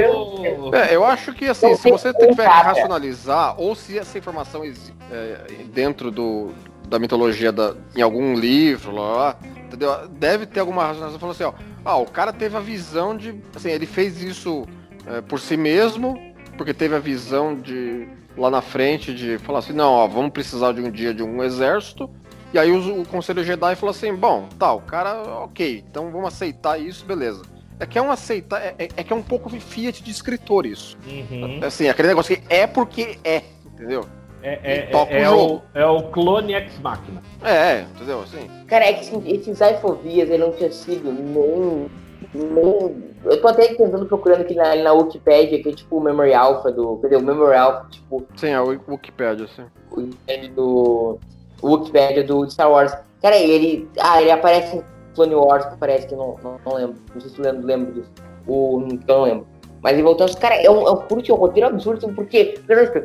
É, 0.74 0.95
eu 0.95 1.05
acho 1.05 1.33
que 1.33 1.47
assim, 1.47 1.74
se 1.76 1.91
você 1.91 2.12
tiver 2.12 2.35
que 2.49 2.49
racionalizar, 2.49 3.55
ou 3.61 3.74
se 3.74 3.99
essa 3.99 4.16
informação 4.18 4.62
é, 4.64 5.37
dentro 5.72 6.11
do, 6.11 6.51
da 6.87 6.99
mitologia 6.99 7.51
da, 7.51 7.74
em 7.97 8.03
algum 8.03 8.35
livro, 8.35 8.93
lá, 8.95 9.12
lá, 9.12 9.37
entendeu? 9.66 10.09
Deve 10.11 10.47
ter 10.47 10.61
alguma 10.61 10.83
racionalização 10.83 11.18
falando 11.18 11.35
assim, 11.35 11.45
ó. 11.45 11.72
Ah, 11.85 11.97
o 11.97 12.07
cara 12.07 12.33
teve 12.33 12.57
a 12.57 12.61
visão 12.61 13.16
de. 13.16 13.35
Assim, 13.57 13.70
ele 13.70 13.87
fez 13.87 14.22
isso 14.22 14.64
é, 15.07 15.20
por 15.20 15.41
si 15.41 15.57
mesmo, 15.57 16.16
porque 16.57 16.72
teve 16.72 16.95
a 16.95 17.01
visão 17.01 17.57
de 17.57 18.07
lá 18.37 18.51
na 18.51 18.62
frente 18.62 19.14
de 19.14 19.39
falar 19.39 19.61
assim, 19.61 19.72
não, 19.72 19.93
ó, 19.93 20.07
vamos 20.07 20.30
precisar 20.33 20.72
de 20.72 20.80
um 20.80 20.91
dia 20.91 21.12
de 21.12 21.22
um 21.22 21.43
exército. 21.43 22.09
E 22.53 22.59
aí 22.59 22.70
o, 22.70 23.01
o 23.01 23.07
Conselho 23.07 23.43
Jedi 23.43 23.74
falou 23.76 23.91
assim, 23.91 24.14
bom, 24.14 24.47
tá, 24.59 24.72
o 24.72 24.80
cara, 24.80 25.22
ok, 25.45 25.85
então 25.89 26.11
vamos 26.11 26.28
aceitar 26.28 26.78
isso, 26.80 27.05
beleza. 27.05 27.43
É 27.80 27.87
que 27.87 27.99
é 27.99 28.03
um 28.03 28.11
aceitar, 28.12 28.61
é, 28.62 28.74
é- 28.78 28.89
é 28.97 29.03
que 29.05 29.12
é 29.12 29.16
um 29.16 29.22
pouco 29.22 29.49
fiat 29.51 30.03
de 30.03 30.11
escritor 30.11 30.66
isso. 30.66 30.97
Uhum. 31.07 31.61
Assim, 31.62 31.89
aquele 31.89 32.09
negócio 32.09 32.37
que 32.37 32.43
é 32.49 32.66
porque 32.66 33.18
é, 33.24 33.43
entendeu? 33.66 34.07
É, 34.43 34.59
é, 34.62 34.89
é, 34.91 34.97
o 34.97 35.07
é 35.09 35.30
o, 35.30 35.62
é 35.74 35.87
o 35.87 36.03
clone 36.11 36.55
ex 36.55 36.78
machina. 36.80 37.22
É, 37.45 37.83
entendeu? 37.95 38.22
Assim. 38.22 38.51
Cara, 38.66 38.85
é 38.87 38.93
que 38.93 39.01
assim, 39.01 39.22
esse 39.26 39.55
Zaifovias, 39.55 40.28
ele 40.28 40.39
não 40.39 40.53
tinha 40.53 40.70
sido 40.70 41.12
nem. 41.12 41.89
Eu 42.35 43.41
tô 43.41 43.49
até 43.49 43.74
tentando 43.74 44.07
procurando 44.07 44.41
aqui 44.41 44.55
na, 44.55 44.74
na 44.76 44.93
Wikipedia, 44.93 45.62
que 45.62 45.68
é 45.68 45.72
tipo 45.72 45.97
o 45.97 46.01
Memory 46.01 46.33
Alpha 46.33 46.72
do. 46.72 46.97
Cadê? 46.97 47.16
O 47.16 47.22
Memory 47.22 47.57
Alpha, 47.57 47.87
tipo, 47.91 48.24
Sim, 48.37 48.49
é 48.49 48.61
o 48.61 48.78
Wikipedia, 48.89 49.45
assim. 49.45 49.64
o 49.91 50.01
Wikipedia 50.01 50.51
do. 50.51 51.18
O 51.61 51.74
Wikipedia 51.74 52.24
do 52.24 52.51
Star 52.51 52.70
Wars. 52.70 52.97
Cara, 53.20 53.37
ele. 53.37 53.89
Ah, 54.01 54.20
ele 54.20 54.30
aparece 54.30 54.76
em 54.76 54.85
Clone 55.14 55.35
Wars, 55.35 55.66
que 55.66 55.76
parece 55.76 56.07
que 56.07 56.16
não, 56.16 56.37
não, 56.43 56.57
não 56.64 56.74
lembro. 56.74 56.97
Não 57.14 57.20
sei 57.20 57.30
se 57.30 57.37
tu 57.37 57.43
lembra, 57.43 57.66
lembra 57.66 57.93
disso. 57.93 58.11
O, 58.47 58.80
eu 58.80 59.14
não 59.14 59.22
lembro. 59.22 59.47
Mas 59.83 59.99
e 59.99 60.03
voltando, 60.03 60.37
cara, 60.39 60.55
é 60.55 60.70
um, 60.70 60.87
é 60.87 60.93
um 60.93 61.05
um 61.11 61.35
roteiro 61.35 61.68
absurdo. 61.68 62.09
Por 62.14 62.24
quê? 62.26 62.55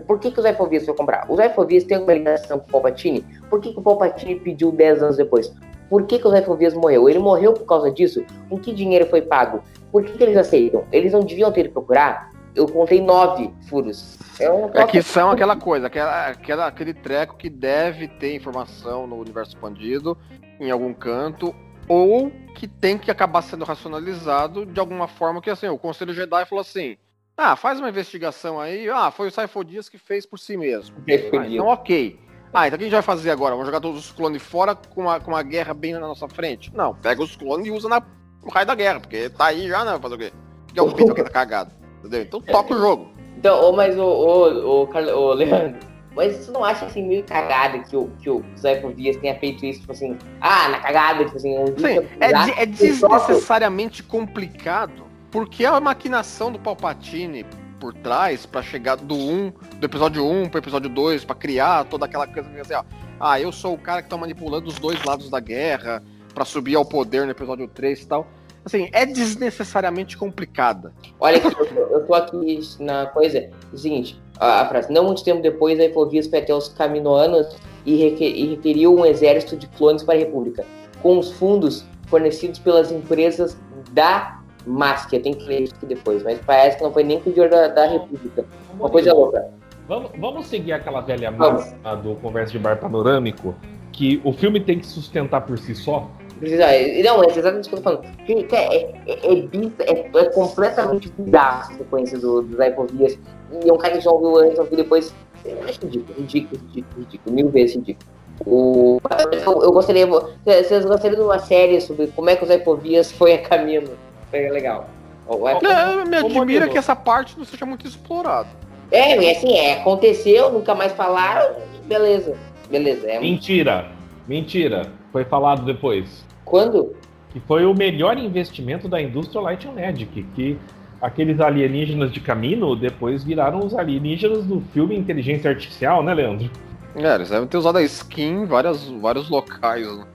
Por 0.06 0.20
que, 0.20 0.30
que 0.30 0.40
o 0.40 0.44
Zé 0.44 0.54
Fovias 0.54 0.86
foi 0.86 0.94
comprar? 0.94 1.26
O 1.28 1.36
Zé 1.36 1.50
Fovias 1.50 1.84
tem 1.84 1.98
uma 1.98 2.14
ligação 2.14 2.60
com 2.60 2.68
o 2.68 2.72
Palpatine. 2.72 3.26
Por 3.50 3.60
que, 3.60 3.74
que 3.74 3.80
o 3.80 3.82
Palpatine 3.82 4.40
pediu 4.40 4.72
10 4.72 5.02
anos 5.02 5.18
depois? 5.18 5.52
Por 5.90 6.06
que, 6.06 6.20
que 6.20 6.28
o 6.28 6.32
Zé 6.32 6.42
Fovias 6.42 6.74
morreu? 6.74 7.10
Ele 7.10 7.20
morreu 7.20 7.54
por 7.54 7.66
causa 7.66 7.92
disso? 7.92 8.24
Com 8.50 8.58
que 8.60 8.74
dinheiro 8.74 9.06
foi 9.06 9.22
pago? 9.22 9.62
Por 9.92 10.04
que, 10.04 10.18
que 10.18 10.24
eles 10.24 10.38
aceitam? 10.38 10.86
Eles 10.92 11.14
não 11.14 11.22
deviam 11.22 11.52
ter 11.52 11.62
ido 11.62 11.70
procurar 11.72 12.32
eu 12.58 12.68
contei 12.68 13.00
nove 13.00 13.54
furos. 13.70 14.18
É, 14.40 14.52
um 14.52 14.70
é 14.74 14.86
que 14.86 15.02
são 15.02 15.30
aquela 15.30 15.56
coisa, 15.56 15.88
aquela, 15.88 16.28
aquela, 16.28 16.68
aquele 16.68 16.94
treco 16.94 17.38
que 17.38 17.50
deve 17.50 18.08
ter 18.08 18.36
informação 18.36 19.06
no 19.06 19.16
universo 19.16 19.52
expandido 19.52 20.18
em 20.60 20.72
algum 20.72 20.94
canto, 20.94 21.56
ou 21.88 22.32
que 22.56 22.68
tem 22.68 22.98
que 22.98 23.12
acabar 23.12 23.44
sendo 23.44 23.64
racionalizado 23.64 24.66
de 24.66 24.80
alguma 24.80 25.08
forma 25.08 25.42
que 25.42 25.52
assim, 25.52 25.68
o 25.68 25.78
Conselho 25.78 26.14
Jedi 26.14 26.46
falou 26.46 26.62
assim. 26.62 26.98
Ah, 27.38 27.56
faz 27.56 27.80
uma 27.80 27.90
investigação 27.90 28.60
aí. 28.60 28.90
Ah, 28.90 29.12
foi 29.12 29.28
o 29.28 29.32
Saifo 29.32 29.64
Dias 29.64 29.88
que 29.88 30.00
fez 30.00 30.26
por 30.26 30.40
si 30.40 30.58
mesmo. 30.58 30.98
Ah, 31.08 31.46
então, 31.46 31.68
ok. 31.68 32.20
Ah, 32.54 32.68
então 32.68 32.76
o 32.76 32.80
que 32.80 32.86
a 32.86 32.88
gente 32.88 32.94
vai 32.94 33.02
fazer 33.02 33.30
agora? 33.30 33.56
Vamos 33.56 33.68
jogar 33.68 33.82
todos 33.82 34.06
os 34.06 34.12
clones 34.12 34.42
fora 34.42 34.76
com 34.76 35.02
uma, 35.02 35.20
com 35.20 35.32
uma 35.32 35.44
guerra 35.44 35.74
bem 35.74 35.94
na 35.94 36.00
nossa 36.00 36.28
frente? 36.28 36.72
Não, 36.76 36.96
pega 36.96 37.22
os 37.22 37.36
clones 37.36 37.68
e 37.68 37.72
usa 37.72 37.90
na, 37.90 38.02
no 38.44 38.50
raio 38.50 38.66
da 38.66 38.76
guerra, 38.76 39.00
porque 39.00 39.30
tá 39.30 39.48
aí 39.48 39.68
já, 39.68 39.84
né? 39.84 40.00
Fazer 40.02 40.16
o 40.16 40.18
quê? 40.18 40.34
Que 40.74 40.80
é 40.80 40.84
o 40.84 40.92
Peter 40.92 41.14
que 41.14 41.24
tá 41.24 41.30
cagado. 41.30 41.72
Entendeu? 42.00 42.22
Então 42.22 42.42
toca 42.42 42.74
o 42.74 42.78
jogo. 42.78 43.12
Então, 43.38 43.72
mas 43.74 43.98
o, 43.98 44.04
o, 44.04 44.84
o, 44.84 44.90
o 44.90 45.34
Leandro, 45.34 45.80
mas 46.18 46.36
você 46.36 46.52
não 46.52 46.64
acha 46.64 46.86
assim 46.86 47.08
meio 47.08 47.24
cagada 47.24 47.78
que 47.80 47.96
o, 47.96 48.10
que 48.20 48.30
o 48.30 48.44
Zé 48.58 48.80
Dias 48.96 49.18
tenha 49.18 49.38
feito 49.40 49.64
isso, 49.64 49.82
tipo 49.82 49.92
assim, 49.92 50.18
ah, 50.42 50.68
na 50.70 50.80
cagada, 50.80 51.24
tipo 51.26 51.38
assim, 51.38 51.56
um 51.60 51.68
Sim, 51.68 52.08
é, 52.20 52.64
é 52.64 52.66
desnecessariamente 52.66 54.02
complicado, 54.02 55.06
porque 55.30 55.64
a 55.64 55.80
maquinação 55.80 56.52
do 56.52 56.58
Palpatine 56.58 57.46
por 57.88 57.94
trás 57.94 58.46
para 58.46 58.62
chegar 58.62 58.98
do 58.98 59.16
1, 59.16 59.54
do 59.80 59.86
episódio 59.86 60.26
1 60.26 60.50
pro 60.50 60.60
episódio 60.60 60.90
2, 60.90 61.24
para 61.24 61.36
criar 61.38 61.86
toda 61.86 62.06
aquela 62.06 62.28
coisa 62.28 62.50
assim, 62.60 62.74
ó. 62.74 62.84
Ah, 63.18 63.40
eu 63.40 63.50
sou 63.50 63.76
o 63.76 63.78
cara 63.78 64.02
que 64.02 64.10
tá 64.10 64.18
manipulando 64.18 64.68
os 64.68 64.78
dois 64.78 65.02
lados 65.06 65.30
da 65.30 65.40
guerra 65.40 66.04
para 66.34 66.44
subir 66.44 66.76
ao 66.76 66.84
poder 66.84 67.24
no 67.24 67.32
episódio 67.32 67.66
3 67.66 68.02
e 68.02 68.06
tal. 68.06 68.28
Assim, 68.66 68.90
é 68.92 69.06
desnecessariamente 69.06 70.18
complicada. 70.18 70.94
Olha, 71.18 71.38
eu 71.38 71.88
eu 71.92 72.06
tô 72.06 72.14
aqui 72.14 72.60
na 72.82 73.06
coisa. 73.06 73.50
Seguinte, 73.74 74.22
a, 74.38 74.64
a, 74.64 74.68
frase, 74.68 74.92
não 74.92 75.06
muito 75.06 75.24
tempo 75.24 75.42
depois, 75.42 75.80
a 75.80 75.86
Efovias 75.86 76.28
foi 76.28 76.40
até 76.40 76.54
os 76.54 76.68
Caminoanos 76.68 77.56
e, 77.86 77.96
requer, 77.96 78.28
e 78.28 78.48
requeriu 78.48 78.94
um 78.94 79.06
exército 79.06 79.56
de 79.56 79.66
clones 79.68 80.04
para 80.04 80.16
a 80.16 80.18
República, 80.18 80.66
com 81.02 81.18
os 81.18 81.32
fundos 81.32 81.86
fornecidos 82.08 82.60
pelas 82.60 82.92
empresas 82.92 83.58
da 83.94 84.37
mas 84.68 85.06
que 85.06 85.16
eu 85.16 85.22
tenho 85.22 85.36
que 85.36 85.46
ler 85.46 85.62
isso 85.62 85.74
aqui 85.76 85.86
depois, 85.86 86.22
mas 86.24 86.40
parece 86.46 86.78
que 86.78 86.84
não 86.84 86.92
foi 86.92 87.04
nem 87.04 87.20
pedido 87.20 87.50
da, 87.50 87.70
da 87.70 87.86
República. 87.86 88.46
Uma 88.78 88.90
coisa 88.90 89.14
louca. 89.14 89.48
Vamos, 89.88 90.12
vamos 90.20 90.48
seguir 90.48 90.74
aquela 90.74 91.00
velha 91.00 91.32
máxima 91.32 91.96
do 91.96 92.16
Conversa 92.16 92.52
de 92.52 92.60
Bar 92.60 92.78
Panorâmico, 92.78 93.56
que 93.94 94.22
o 94.26 94.34
filme 94.34 94.60
tem 94.60 94.80
que 94.80 94.86
sustentar 94.86 95.42
por 95.42 95.58
si 95.58 95.74
só? 95.74 96.10
Precisa, 96.40 96.66
não, 97.04 97.24
é 97.24 97.28
exatamente 97.30 97.62
isso 97.62 97.70
que 97.70 97.76
eu 97.76 97.80
tô 97.80 97.84
falando. 97.84 98.06
É, 98.28 98.34
é, 98.34 98.94
é, 99.08 99.92
é, 99.92 100.22
é 100.22 100.26
completamente 100.26 101.12
bizarro 101.18 101.74
a 101.74 101.78
sequência 101.78 102.20
do, 102.20 102.42
do 102.44 102.58
Zé 102.58 102.70
Povias. 102.72 103.18
E 103.64 103.70
é 103.70 103.74
um 103.74 103.78
cara 103.78 103.96
que 103.96 104.02
já 104.02 104.12
ouviu 104.12 104.38
antes, 104.38 104.60
ouviu 104.60 104.78
depois. 104.78 105.16
É 105.46 105.72
ridículo, 105.72 106.20
ridículo, 106.20 106.62
ridículo, 106.68 107.02
ridículo, 107.04 107.36
mil 107.36 107.50
vezes 107.50 107.76
ridículo. 107.78 108.10
O, 108.46 109.00
eu, 109.32 109.64
eu 109.64 109.72
gostaria. 109.72 110.06
Vocês 110.06 110.86
gostariam 110.86 111.20
de 111.20 111.26
uma 111.26 111.40
série 111.40 111.82
sobre 111.82 112.08
como 112.08 112.30
é 112.30 112.36
que 112.36 112.44
o 112.44 112.48
Zé 112.48 112.60
Povias 112.60 113.12
foi 113.12 113.34
a 113.34 113.42
caminho 113.42 113.90
é 114.32 114.50
legal. 114.50 114.90
É, 115.30 116.06
me 116.06 116.18
admira 116.18 116.70
que 116.70 116.78
essa 116.78 116.96
parte 116.96 117.38
não 117.38 117.44
seja 117.44 117.66
muito 117.66 117.86
explorada. 117.86 118.48
É, 118.90 119.14
assim, 119.32 119.58
é, 119.58 119.82
aconteceu, 119.82 120.52
nunca 120.52 120.74
mais 120.74 120.94
falaram, 120.94 121.56
beleza. 121.86 122.38
Beleza. 122.70 123.10
É 123.10 123.20
Mentira. 123.20 123.92
Mentira. 124.28 124.92
Foi 125.12 125.26
falado 125.26 125.66
depois. 125.66 126.26
Quando? 126.46 126.96
Que 127.32 127.40
foi 127.42 127.66
o 127.66 127.74
melhor 127.74 128.18
investimento 128.18 128.88
da 128.88 129.02
indústria 129.02 129.42
Light 129.42 129.68
and 129.68 129.74
Magic, 129.74 130.24
que 130.36 130.58
aqueles 131.02 131.40
alienígenas 131.40 132.12
de 132.12 132.22
caminho 132.22 132.76
depois 132.76 133.24
viraram 133.24 133.60
os 133.60 133.76
alienígenas 133.76 134.46
do 134.46 134.62
filme 134.74 134.98
Inteligência 134.98 135.50
Artificial, 135.50 136.02
né, 136.02 136.14
Leandro? 136.14 136.50
É, 136.96 137.16
eles 137.16 137.30
devem 137.30 137.48
ter 137.48 137.58
usado 137.58 137.78
a 137.78 137.84
skin 137.84 138.44
em 138.44 138.46
várias, 138.46 138.88
vários 138.88 139.30
locais. 139.30 139.86
Né? 139.86 140.06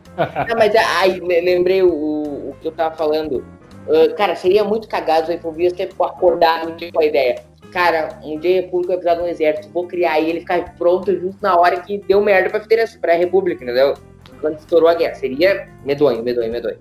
Não, 0.49 0.57
mas 0.59 0.75
aí 0.75 1.21
lembrei 1.21 1.83
o, 1.83 1.89
o 1.89 2.57
que 2.61 2.69
eu 2.69 2.73
tava 2.73 2.95
falando 2.95 3.45
Uh, 3.87 4.15
cara, 4.15 4.37
seria 4.37 4.63
muito 4.63 4.87
cagado 4.89 5.31
o 5.31 5.35
Infovias 5.35 5.73
ter 5.73 5.91
acordado 6.01 6.75
com 6.93 7.01
a 7.01 7.05
ideia. 7.05 7.43
Cara, 7.73 8.21
um 8.23 8.39
dia 8.39 8.59
a 8.59 8.63
República 8.63 8.93
vai 8.93 8.97
precisar 8.99 9.15
de 9.15 9.27
um 9.27 9.31
exército, 9.31 9.69
vou 9.73 9.87
criar 9.87 10.21
ele 10.21 10.41
ficar 10.41 10.75
pronto 10.77 11.13
justo 11.19 11.39
na 11.41 11.57
hora 11.59 11.81
que 11.81 11.99
deu 11.99 12.21
merda 12.21 12.51
pra 12.51 12.61
federação, 12.61 13.01
pra 13.01 13.15
República, 13.15 13.65
entendeu? 13.65 13.95
Quando 14.41 14.59
estourou 14.59 14.89
a 14.89 14.95
guerra. 14.95 15.15
Seria 15.15 15.69
medonho, 15.85 16.23
medonho, 16.23 16.53
medonho. 16.53 16.79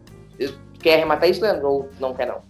Quer 0.79 0.95
arrematar 0.95 1.29
isso, 1.29 1.41
Leandro, 1.41 1.67
ou 1.67 1.89
não 1.99 2.13
quer 2.13 2.27
não? 2.27 2.41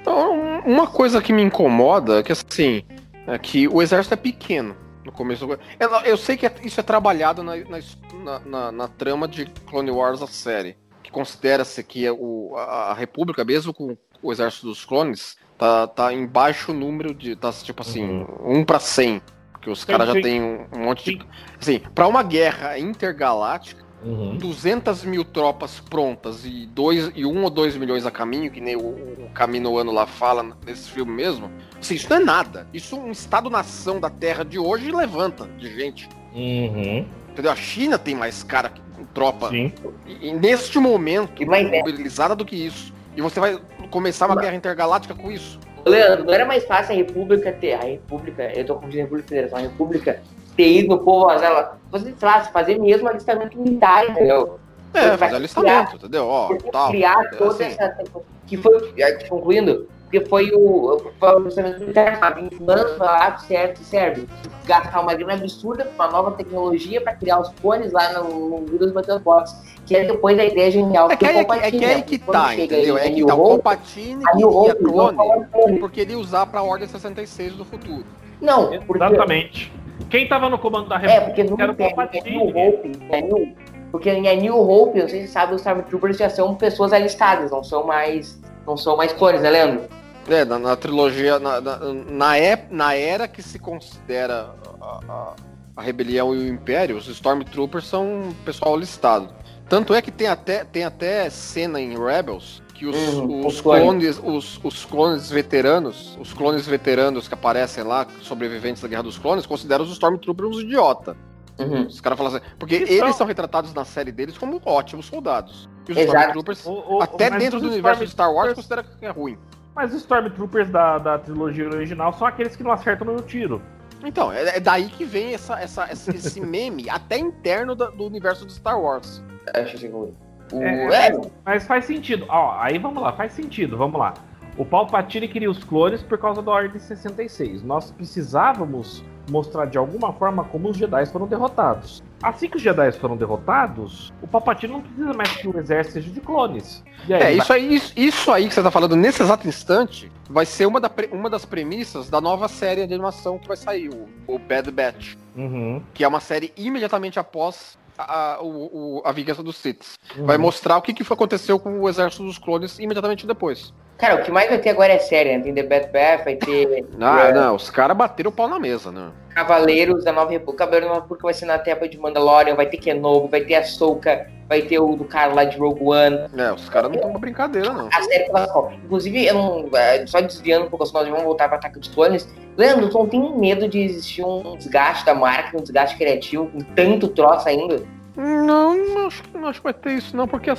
Então, 0.00 0.60
uma 0.64 0.86
coisa 0.86 1.22
que 1.22 1.32
me 1.32 1.42
incomoda 1.42 2.20
é 2.20 2.22
que 2.22 2.32
assim, 2.32 2.84
é 3.26 3.38
que 3.38 3.66
o 3.66 3.80
exército 3.80 4.14
é 4.14 4.16
pequeno 4.16 4.76
no 5.04 5.10
começo. 5.10 5.48
Eu, 5.78 5.90
eu 6.04 6.16
sei 6.16 6.36
que 6.36 6.46
é, 6.46 6.52
isso 6.62 6.78
é 6.78 6.82
trabalhado 6.82 7.42
na, 7.42 7.54
na, 7.56 8.40
na, 8.44 8.72
na 8.72 8.88
trama 8.88 9.26
de 9.26 9.46
Clone 9.46 9.90
Wars, 9.90 10.20
a 10.20 10.26
série 10.26 10.76
considera-se 11.16 11.82
que 11.82 12.04
é 12.04 12.12
o, 12.12 12.52
a, 12.58 12.90
a, 12.90 12.94
República, 12.94 13.42
mesmo 13.42 13.72
com 13.72 13.96
o 14.22 14.30
exército 14.30 14.66
dos 14.66 14.84
clones, 14.84 15.38
tá, 15.56 15.86
tá 15.86 16.12
em 16.12 16.26
baixo 16.26 16.74
número 16.74 17.14
de. 17.14 17.34
tá 17.34 17.50
tipo 17.52 17.80
assim, 17.80 18.04
uhum. 18.04 18.60
1 18.60 18.64
para 18.66 18.78
100. 18.78 19.22
Que 19.62 19.70
os 19.70 19.82
caras 19.82 20.08
já 20.08 20.20
tem 20.20 20.42
um, 20.42 20.66
um 20.76 20.84
monte 20.84 21.04
sim. 21.04 21.16
de. 21.16 21.26
Assim, 21.58 21.78
pra 21.94 22.06
uma 22.06 22.22
guerra 22.22 22.78
intergaláctica, 22.78 23.82
uhum. 24.04 24.36
200 24.36 25.04
mil 25.04 25.24
tropas 25.24 25.80
prontas 25.80 26.44
e, 26.44 26.66
dois, 26.66 27.10
e 27.14 27.24
1 27.24 27.42
ou 27.42 27.48
2 27.48 27.78
milhões 27.78 28.04
a 28.04 28.10
caminho, 28.10 28.50
que 28.50 28.60
nem 28.60 28.76
o, 28.76 28.86
o 28.86 29.30
Caminoano 29.32 29.92
lá 29.92 30.06
fala 30.06 30.54
nesse 30.66 30.90
filme 30.90 31.12
mesmo. 31.12 31.50
Assim, 31.80 31.94
isso 31.94 32.10
não 32.10 32.18
é 32.18 32.20
nada. 32.20 32.68
Isso 32.74 32.94
um 32.94 33.10
Estado-nação 33.10 33.98
da 33.98 34.10
Terra 34.10 34.44
de 34.44 34.58
hoje 34.58 34.92
levanta 34.92 35.48
de 35.56 35.74
gente. 35.74 36.10
Uhum. 36.34 37.06
Entendeu? 37.36 37.52
A 37.52 37.56
China 37.56 37.98
tem 37.98 38.14
mais 38.14 38.42
cara 38.42 38.72
tropa. 39.12 39.50
Sim. 39.50 39.70
E, 40.06 40.28
e 40.28 40.32
neste 40.32 40.78
momento, 40.78 41.46
mais 41.46 41.70
mobilizada 41.70 42.34
do 42.34 42.46
que 42.46 42.56
isso. 42.56 42.94
E 43.14 43.20
você 43.20 43.38
vai 43.38 43.60
começar 43.90 44.24
uma 44.24 44.36
Mas... 44.36 44.44
guerra 44.44 44.56
intergaláctica 44.56 45.14
com 45.14 45.30
isso. 45.30 45.60
Leandro, 45.84 46.24
não 46.24 46.32
era 46.32 46.46
mais 46.46 46.64
fácil 46.64 46.94
a 46.94 46.96
República 46.96 47.52
ter. 47.52 47.74
A 47.74 47.82
República, 47.82 48.50
eu 48.58 48.64
tô 48.64 48.76
confundindo 48.76 49.00
a 49.00 49.04
República 49.04 49.28
Federação, 49.28 49.58
a 49.58 49.60
República 49.60 50.22
ter 50.56 50.78
ido 50.78 50.88
no 50.96 50.98
povo, 51.04 51.30
ela, 51.30 51.78
fazer, 51.90 52.14
fazer 52.50 52.78
mesmo 52.78 53.06
alistamento 53.06 53.58
militar, 53.58 54.08
entendeu? 54.08 54.58
É, 54.94 55.14
fazer 55.18 55.36
alistamento, 55.36 55.90
criar, 55.90 55.94
entendeu? 55.94 56.26
Ó, 56.26 56.56
tal. 56.72 56.88
Criar 56.88 57.22
é 57.22 57.36
toda 57.36 57.50
assim. 57.50 57.64
essa. 57.64 57.98
Que 58.46 58.56
foi, 58.56 58.94
concluindo, 59.28 59.86
porque 60.06 60.20
foi 60.26 60.52
o, 60.52 60.96
o 60.96 61.40
militar, 61.40 62.18
sabe? 62.18 62.48
Manda 62.60 62.96
lá, 62.96 63.36
certo, 63.38 63.82
serve. 63.82 64.26
Gastar 64.64 65.00
uma 65.00 65.14
grana 65.14 65.34
absurda 65.34 65.84
com 65.84 65.94
uma 65.94 66.08
nova 66.08 66.30
tecnologia 66.32 67.00
para 67.00 67.14
criar 67.14 67.40
os 67.40 67.48
cones 67.60 67.92
lá 67.92 68.12
no, 68.12 68.60
no 68.60 68.78
dos 68.78 68.92
Battlebots. 68.92 69.54
Que 69.84 69.96
é 69.96 70.04
depois 70.04 70.38
a 70.38 70.44
ideia 70.44 70.70
genial. 70.70 71.10
É 71.10 71.16
que, 71.16 71.26
é, 71.26 71.38
é 71.38 71.70
que 71.70 71.84
é 71.84 71.94
aí 71.94 72.02
que 72.02 72.18
tá, 72.18 72.54
entendeu? 72.54 72.96
É 72.96 73.10
que 73.10 73.24
tá 73.24 73.34
o 73.34 73.58
Palpatine 73.58 74.22
e 74.22 74.70
a 74.70 74.74
clone, 74.74 75.78
porque 75.78 76.00
ele 76.00 76.16
usar 76.16 76.46
pra 76.46 76.62
Ordem 76.62 76.88
66 76.88 77.54
do 77.54 77.64
futuro. 77.64 78.04
Não, 78.40 78.70
porque... 78.80 79.02
Exatamente. 79.02 79.72
Quem 80.10 80.28
tava 80.28 80.48
no 80.48 80.58
comando 80.58 80.88
da 80.88 80.98
República 80.98 81.22
é, 81.22 81.26
porque 81.26 81.44
não 81.44 81.56
era 81.58 81.72
o 81.72 81.74
Palpatine. 81.74 82.28
É 82.28 82.30
New 82.30 82.48
Hope, 82.48 82.92
é 83.10 83.20
New, 83.22 83.56
porque 83.90 84.10
em 84.10 84.28
A 84.28 84.34
New 84.34 84.56
Hope, 84.56 85.00
não 85.00 85.08
sei 85.08 85.22
se 85.22 85.28
sabe, 85.28 85.54
os 85.54 85.60
Stormtroopers 85.60 86.16
já 86.16 86.28
são 86.28 86.54
pessoas 86.54 86.92
alistadas, 86.92 87.50
não 87.50 87.64
são 87.64 87.84
mais 87.86 88.38
não 88.66 88.76
são 88.76 88.96
mais 88.96 89.12
clones, 89.12 89.40
né, 89.40 89.50
Leandro? 89.50 89.84
É, 90.28 90.44
na, 90.44 90.58
na 90.58 90.76
trilogia, 90.76 91.38
na, 91.38 91.60
na, 91.60 91.78
na, 91.78 92.34
na, 92.70 92.94
era 92.94 93.28
que 93.28 93.40
se 93.42 93.58
considera 93.58 94.50
a, 94.80 95.00
a, 95.08 95.34
a, 95.76 95.82
rebelião 95.82 96.34
e 96.34 96.38
o 96.38 96.48
império, 96.48 96.96
os 96.96 97.06
Stormtroopers 97.06 97.86
são 97.86 98.34
pessoal 98.44 98.76
listado. 98.76 99.28
Tanto 99.68 99.94
é 99.94 100.02
que 100.02 100.10
tem 100.10 100.26
até, 100.26 100.64
tem 100.64 100.84
até 100.84 101.30
cena 101.30 101.80
em 101.80 101.96
Rebels 101.96 102.62
que 102.74 102.86
os, 102.86 102.96
uhum, 102.96 103.46
os 103.46 103.60
clones, 103.60 104.20
os, 104.22 104.60
os, 104.62 104.84
clones 104.84 105.30
veteranos, 105.30 106.16
os 106.20 106.32
clones 106.32 106.66
veteranos 106.66 107.26
que 107.26 107.34
aparecem 107.34 107.82
lá, 107.82 108.06
sobreviventes 108.20 108.82
da 108.82 108.88
Guerra 108.88 109.04
dos 109.04 109.18
Clones, 109.18 109.46
consideram 109.46 109.84
os 109.84 109.92
Stormtroopers 109.92 110.50
uns 110.50 110.62
idiota. 110.62 111.16
Uhum. 111.58 111.86
Os 111.86 112.00
caras 112.00 112.18
falam 112.18 112.34
assim, 112.34 112.44
porque 112.58 112.74
eles 112.74 113.16
são 113.16 113.26
retratados 113.26 113.72
na 113.72 113.84
série 113.84 114.12
deles 114.12 114.36
como 114.36 114.60
ótimos 114.64 115.06
soldados. 115.06 115.68
Os 115.88 115.96
Exato. 115.96 116.16
Stormtroopers, 116.16 116.66
o, 116.66 116.96
o, 116.96 117.02
até 117.02 117.30
dentro 117.30 117.60
do 117.60 117.68
universo 117.68 118.04
de 118.04 118.10
Star 118.10 118.32
Wars, 118.32 118.54
considera 118.54 118.82
que 118.82 119.06
é 119.06 119.10
ruim. 119.10 119.38
Mas 119.74 119.92
os 119.92 120.00
Stormtroopers 120.00 120.70
da, 120.70 120.98
da 120.98 121.18
trilogia 121.18 121.68
original 121.68 122.12
são 122.12 122.26
aqueles 122.26 122.56
que 122.56 122.62
não 122.62 122.72
acertam 122.72 123.06
no 123.06 123.22
tiro. 123.22 123.62
Então, 124.04 124.32
é, 124.32 124.56
é 124.56 124.60
daí 124.60 124.88
que 124.88 125.04
vem 125.04 125.34
essa, 125.34 125.60
essa, 125.60 125.90
esse 125.92 126.40
meme, 126.44 126.88
até 126.88 127.18
interno 127.18 127.74
da, 127.74 127.86
do 127.90 128.04
universo 128.04 128.46
de 128.46 128.52
Star 128.52 128.80
Wars. 128.80 129.22
Acho 129.54 129.78
que 129.78 129.86
o... 129.86 130.14
É, 130.52 131.08
é, 131.08 131.20
mas 131.44 131.66
faz 131.66 131.84
sentido. 131.84 132.24
Ó, 132.28 132.56
aí 132.58 132.78
vamos 132.78 133.02
lá, 133.02 133.12
faz 133.12 133.32
sentido, 133.32 133.76
vamos 133.76 133.98
lá. 133.98 134.14
O 134.56 134.64
Palpatine 134.64 135.28
queria 135.28 135.50
os 135.50 135.62
clones 135.62 136.02
por 136.02 136.16
causa 136.18 136.40
da 136.40 136.50
Ordem 136.50 136.80
66. 136.80 137.62
Nós 137.62 137.90
precisávamos 137.90 139.04
mostrar 139.30 139.66
de 139.66 139.76
alguma 139.76 140.12
forma 140.12 140.44
como 140.44 140.70
os 140.70 140.76
Jedi 140.76 141.04
foram 141.06 141.26
derrotados. 141.26 142.02
Assim 142.22 142.48
que 142.48 142.56
os 142.56 142.62
Jedi 142.62 142.92
foram 142.92 143.16
derrotados, 143.16 144.12
o 144.22 144.26
Palpatine 144.26 144.72
não 144.72 144.80
precisa 144.82 145.12
mais 145.12 145.30
que 145.36 145.48
o 145.48 145.58
exército 145.58 145.94
seja 145.94 146.10
de 146.10 146.20
clones. 146.20 146.82
Aí, 147.08 147.12
É, 147.12 147.18
vai- 147.18 147.36
isso 147.38 147.52
aí, 147.52 147.74
isso, 147.74 147.92
isso 147.96 148.32
aí 148.32 148.48
que 148.48 148.54
você 148.54 148.62
tá 148.62 148.70
falando 148.70 148.96
nesse 148.96 149.22
exato 149.22 149.46
instante 149.46 150.10
vai 150.28 150.44
ser 150.46 150.66
uma, 150.66 150.80
da 150.80 150.90
uma 151.12 151.30
das 151.30 151.44
premissas 151.44 152.08
da 152.10 152.20
nova 152.20 152.48
série 152.48 152.86
de 152.86 152.94
animação 152.94 153.38
que 153.38 153.46
vai 153.46 153.56
sair, 153.56 153.88
o, 153.90 154.08
o 154.26 154.38
Bad 154.38 154.70
Batch. 154.70 155.14
Uhum, 155.36 155.82
Que 155.94 156.02
é 156.04 156.08
uma 156.08 156.20
série 156.20 156.52
imediatamente 156.56 157.18
após 157.18 157.78
a, 157.98 158.34
a, 158.34 158.42
o, 158.42 158.98
o- 158.98 159.02
a 159.04 159.12
vingança 159.12 159.42
dos 159.42 159.56
Sith. 159.56 159.94
uhum. 160.16 160.26
Vai 160.26 160.36
mostrar 160.38 160.76
o 160.78 160.82
que, 160.82 160.92
que 160.92 161.02
aconteceu 161.12 161.58
com 161.58 161.80
o 161.80 161.88
exército 161.88 162.24
dos 162.24 162.38
clones 162.38 162.78
imediatamente 162.78 163.26
depois. 163.26 163.72
Cara, 163.98 164.16
o 164.16 164.22
que 164.22 164.30
mais 164.30 164.48
vai 164.48 164.58
ter 164.58 164.70
agora 164.70 164.92
é 164.92 164.98
série, 164.98 165.36
né? 165.36 165.42
Tem 165.42 165.54
The 165.54 165.62
Bad 165.62 165.86
Batch, 165.90 166.24
vai 166.24 166.36
ter 166.36 166.84
Ah, 167.00 167.28
É. 167.28 167.32
não, 167.32 167.54
os 167.54 167.70
caras 167.70 167.96
bateram 167.96 168.30
o 168.30 168.32
pau 168.32 168.46
na 168.48 168.58
mesa, 168.58 168.92
né? 168.92 169.10
Cavaleiros 169.34 170.04
da 170.04 170.12
Nova 170.12 170.30
República. 170.30 170.64
Cavaleiros 170.64 170.88
da 170.88 170.94
Nova 170.94 171.02
República 171.04 171.26
vai 171.26 171.34
ser 171.34 171.46
na 171.46 171.58
Terra 171.58 171.86
de 171.88 171.98
Mandalorian, 171.98 172.54
vai 172.54 172.66
ter 172.66 172.76
Kenobi, 172.78 173.28
vai 173.30 173.40
ter 173.42 173.54
a 173.54 173.60
Ahsoka, 173.60 174.26
vai 174.48 174.62
ter 174.62 174.78
o 174.78 174.96
do 174.96 175.04
cara 175.04 175.32
lá 175.34 175.44
de 175.44 175.58
Rogue 175.58 175.82
One. 175.82 176.18
É, 176.36 176.52
os 176.52 176.68
caras 176.68 176.88
não 176.90 176.96
estão 176.96 177.10
pra 177.10 177.20
brincadeira, 177.20 177.70
não. 177.72 177.88
A 177.92 178.02
série 178.02 178.24
pela 178.24 178.46
qual. 178.48 178.72
Inclusive, 178.84 179.26
eu 179.26 179.34
não. 179.34 179.68
é, 179.74 180.06
Só 180.06 180.20
desviando 180.20 180.66
um 180.66 180.70
pouco, 180.70 180.84
nós 180.92 181.08
vamos 181.08 181.22
voltar 181.22 181.48
para 181.48 181.56
Ataque 181.58 181.78
dos 181.78 181.88
Clones. 181.88 182.26
Leandro, 182.56 182.88
tu 182.88 182.98
não 182.98 183.06
tem 183.08 183.38
medo 183.38 183.68
de 183.68 183.80
existir 183.82 184.24
um 184.24 184.56
desgaste 184.56 185.04
da 185.04 185.14
marca, 185.14 185.56
um 185.56 185.62
desgaste 185.62 185.96
criativo, 185.98 186.46
com 186.48 186.60
tanto 186.74 187.08
troço 187.08 187.46
ainda? 187.48 187.82
Não, 188.16 188.74
não 188.74 189.06
acho, 189.06 189.22
não 189.34 189.48
acho 189.48 189.60
que 189.60 189.64
vai 189.64 189.74
ter 189.74 189.92
isso, 189.92 190.16
não, 190.16 190.26
porque 190.26 190.48
ep- 190.50 190.58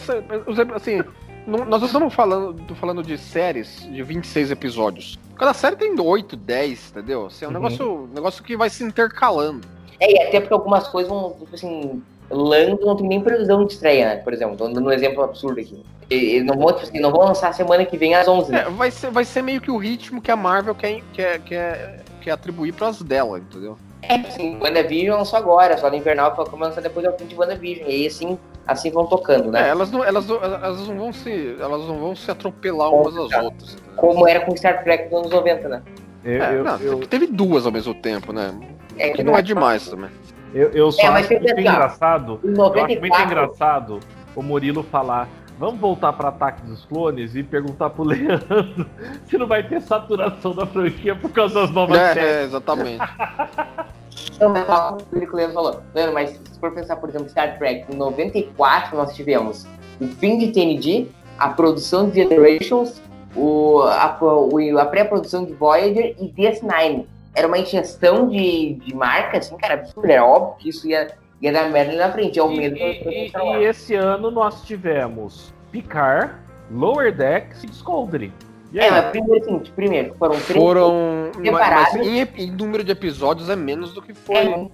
assim, 0.76 1.04
não- 1.48 1.66
nós 1.66 1.80
não 1.82 1.88
estamos 1.88 2.14
falando, 2.14 2.62
tô 2.68 2.76
falando 2.76 3.02
de 3.02 3.18
séries 3.18 3.88
de 3.90 4.04
26 4.04 4.52
episódios. 4.52 5.18
Cada 5.38 5.54
série 5.54 5.76
tem 5.76 6.00
8, 6.00 6.36
10, 6.36 6.90
entendeu? 6.92 7.28
Assim, 7.28 7.46
é 7.46 7.48
um 7.48 7.52
Uhum. 7.52 7.58
negócio, 7.58 8.04
um 8.04 8.08
negócio 8.14 8.44
que 8.44 8.58
vai 8.58 8.70
se 8.70 8.84
intercalando. 8.84 9.68
É, 10.00 10.12
e 10.12 10.28
até 10.28 10.40
porque 10.40 10.54
algumas 10.54 10.88
coisas 10.88 11.10
vão, 11.10 11.34
tipo 11.40 11.56
assim, 11.56 12.04
Lando 12.30 12.86
não 12.86 12.96
tem 12.98 13.08
nem 13.08 13.22
previsão 13.22 13.66
de 13.66 13.72
estreia, 13.74 14.06
né? 14.10 14.16
Por 14.18 14.34
exemplo, 14.34 14.58
tô 14.58 14.68
dando 14.68 14.86
um 14.86 14.92
exemplo 14.92 15.24
absurdo 15.24 15.62
aqui. 15.62 15.82
E- 16.10 16.16
Eles 16.36 16.46
não 16.46 16.58
vão, 16.58 16.68
tipo 16.74 16.82
assim, 16.84 17.00
não 17.00 17.10
vão 17.10 17.22
lançar 17.22 17.54
semana 17.54 17.86
que 17.86 17.98
vem 17.98 18.16
às 18.16 18.28
11, 18.28 18.52
né? 18.52 18.66
É, 18.68 18.70
vai, 18.70 18.92
ser, 18.92 19.10
vai 19.12 19.24
ser 19.24 19.42
meio 19.42 19.62
que 19.62 19.72
o 19.72 19.78
ritmo 19.78 20.22
que 20.22 20.30
a 20.30 20.36
Marvel 20.36 20.76
quer, 20.76 21.02
quer, 21.14 21.40
quer, 21.40 22.04
quer 22.22 22.32
atribuir 22.32 22.74
pras 22.74 23.02
dela, 23.02 23.40
entendeu? 23.40 23.78
É, 24.02 24.16
assim, 24.16 24.58
WandaVision 24.62 25.18
lançou 25.18 25.40
agora, 25.40 25.78
só 25.78 25.90
no 25.90 25.96
Invernal 25.96 26.36
foi 26.36 26.46
começar 26.48 26.82
depois 26.82 27.06
do 27.06 27.14
fim 27.14 27.26
de 27.28 27.36
WandaVision. 27.36 27.88
E 27.88 27.92
aí, 27.94 28.08
assim, 28.08 28.38
assim 28.68 28.92
vão 28.92 29.06
tocando, 29.06 29.48
É, 29.50 29.52
né? 29.64 29.70
elas 29.70 29.90
não, 29.92 30.04
elas, 30.04 30.28
não- 30.28 30.44
elas 30.44 30.88
não 30.88 30.98
vão 30.98 31.14
se. 31.14 31.56
Elas 31.60 31.82
não 31.88 32.00
vão 32.00 32.16
se 32.16 32.30
atropelar 32.30 32.92
umas 32.94 33.16
às 33.16 33.44
outras. 33.44 33.74
entendeu? 33.74 33.94
Como 33.96 34.28
era 34.28 34.42
com 34.42 34.56
Star 34.56 34.84
Trek 34.84 35.06
dos 35.10 35.20
anos 35.20 35.32
90, 35.32 35.70
né? 35.70 35.82
Eu, 36.24 36.44
É, 36.44 36.56
eu, 36.58 36.64
não, 36.64 36.78
eu, 36.78 37.00
teve 37.08 37.28
duas 37.28 37.66
ao 37.66 37.72
mesmo 37.72 37.94
tempo, 37.94 38.34
né? 38.34 38.54
É, 38.98 39.10
Que 39.12 39.24
não 39.24 39.38
é 39.38 39.42
demais 39.42 39.88
também. 39.88 40.10
eu, 40.54 40.70
eu 40.72 40.92
só 40.92 41.02
É, 41.08 41.10
mas 41.12 41.26
acho 41.26 41.34
muito 41.34 41.52
assim, 41.52 41.62
engraçado. 41.62 42.40
Em 42.44 42.48
Eu 42.48 42.64
acho 42.66 42.68
muito 42.68 43.08
94, 43.08 43.26
engraçado 43.26 44.00
o 44.36 44.42
Murilo 44.44 44.84
falar. 44.84 45.28
Vamos 45.60 45.80
voltar 45.80 46.14
para 46.14 46.30
Ataque 46.30 46.62
dos 46.68 46.86
Clones 46.86 47.36
e 47.36 47.42
perguntar 47.42 47.90
pro 47.90 48.04
Leandro 48.06 48.86
se 49.26 49.38
não 49.40 49.48
vai 49.48 49.64
ter 49.64 49.82
saturação 49.82 50.54
da 50.54 50.68
franquia 50.68 51.16
por 51.16 51.32
causa 51.32 51.62
das 51.62 51.72
novas 51.72 51.98
séries. 51.98 52.24
É, 52.24 52.42
é, 52.42 52.44
exatamente. 52.44 53.04
Não, 54.40 54.50
mas 54.50 54.66
fala 54.66 54.98
o 54.98 55.20
que 55.20 55.26
o 55.26 55.36
Leandro 55.36 55.54
falou. 55.54 55.82
Leandro, 55.94 56.14
mas 56.14 56.30
se 56.32 56.60
for 56.60 56.72
pensar, 56.72 56.96
por 56.98 57.10
exemplo, 57.10 57.30
Star 57.30 57.58
Trek, 57.58 57.86
em 57.92 57.96
94 57.96 58.96
nós 58.98 59.16
tivemos 59.16 59.66
o 60.00 60.08
fim 60.08 60.38
de 60.38 60.52
TNG, 60.52 61.08
a 61.40 61.50
produção 61.50 62.10
de 62.10 62.16
Generations, 62.22 63.02
o, 63.36 63.82
a, 63.82 64.18
o- 64.22 64.78
a 64.80 64.86
pré-produção 64.86 65.46
de 65.46 65.54
Voyager 65.54 66.16
e 66.20 66.28
DS9. 66.30 67.06
Era 67.36 67.48
uma 67.48 67.60
ingestão 67.60 68.28
de, 68.28 68.74
de 68.76 68.96
marca, 68.96 69.38
assim, 69.38 69.56
cara, 69.58 69.76
absurda. 69.76 70.12
Era 70.12 70.26
óbvio 70.26 70.56
que 70.58 70.70
isso 70.70 70.88
ia, 70.88 71.12
ia 71.40 71.54
dar 71.54 71.70
merda 71.70 71.96
na 71.96 72.12
frente. 72.12 72.40
É 72.40 72.44
o 72.44 72.50
medo 72.50 72.76
e- 72.76 73.04
e- 73.28 73.32
e 73.62 73.64
esse 73.66 73.94
ano 73.94 74.32
nós 74.32 74.64
tivemos 74.64 75.54
Picard, 75.72 76.34
Lower 76.72 77.16
Decks 77.16 77.64
e 77.64 77.68
Discovery. 77.68 78.34
E 78.72 78.80
aí? 78.80 78.88
É, 78.88 78.92
mas 78.92 79.06
primeiro, 79.12 79.44
assim, 79.46 79.60
primeiro, 79.76 80.16
foram 80.16 80.36
três. 80.40 80.62
Foram. 80.62 81.32
Mas, 81.38 81.54
mas 81.54 81.96
em, 81.96 82.28
em 82.38 82.52
número 82.52 82.84
de 82.84 82.92
episódios 82.92 83.50
é 83.50 83.56
menos 83.56 83.94
do 83.94 84.02
que 84.02 84.14
foi, 84.14 84.36
É, 84.36 84.68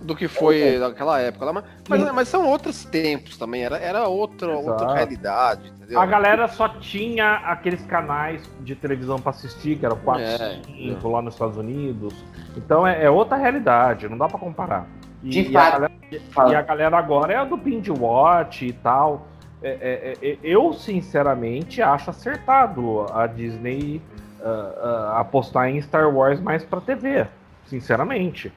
do 0.00 0.14
que 0.14 0.28
foi 0.28 0.78
naquela 0.78 1.20
época. 1.20 1.44
lá, 1.46 1.52
Mas, 1.52 1.64
mas, 1.88 2.12
mas 2.14 2.28
são 2.28 2.46
outros 2.48 2.84
tempos 2.84 3.36
também. 3.36 3.64
Era, 3.64 3.78
era 3.78 4.06
outra, 4.06 4.56
outra 4.56 4.94
realidade, 4.94 5.68
entendeu? 5.76 6.00
A 6.00 6.06
galera 6.06 6.46
só 6.48 6.68
tinha 6.68 7.34
aqueles 7.44 7.84
canais 7.86 8.42
de 8.60 8.74
televisão 8.76 9.18
pra 9.18 9.30
assistir, 9.30 9.76
que 9.78 9.84
eram 9.86 9.96
4, 9.96 10.22
É, 10.22 10.60
5 10.66 11.08
lá 11.08 11.20
nos 11.20 11.34
Estados 11.34 11.56
Unidos. 11.56 12.14
Então 12.56 12.86
é, 12.86 13.04
é 13.04 13.10
outra 13.10 13.36
realidade, 13.36 14.08
não 14.08 14.16
dá 14.16 14.28
pra 14.28 14.38
comparar. 14.38 14.86
E, 15.22 15.30
De 15.30 15.50
e 15.50 15.56
a 15.56 15.60
fato. 15.60 15.72
galera, 15.72 15.92
e 16.12 16.54
a 16.54 16.62
galera 16.62 16.98
agora 16.98 17.32
é 17.32 17.36
a 17.36 17.44
do 17.44 17.56
binge 17.56 17.90
watch 17.90 18.64
e 18.66 18.72
tal. 18.72 19.26
É, 19.64 20.14
é, 20.22 20.28
é, 20.28 20.38
eu, 20.42 20.74
sinceramente, 20.74 21.80
acho 21.80 22.10
acertado 22.10 23.06
a 23.10 23.26
Disney 23.26 24.02
ah, 24.42 25.12
ah, 25.16 25.20
apostar 25.20 25.70
em 25.70 25.80
Star 25.80 26.14
Wars 26.14 26.38
mais 26.38 26.62
pra 26.62 26.82
TV. 26.82 27.26
Sinceramente. 27.66 28.52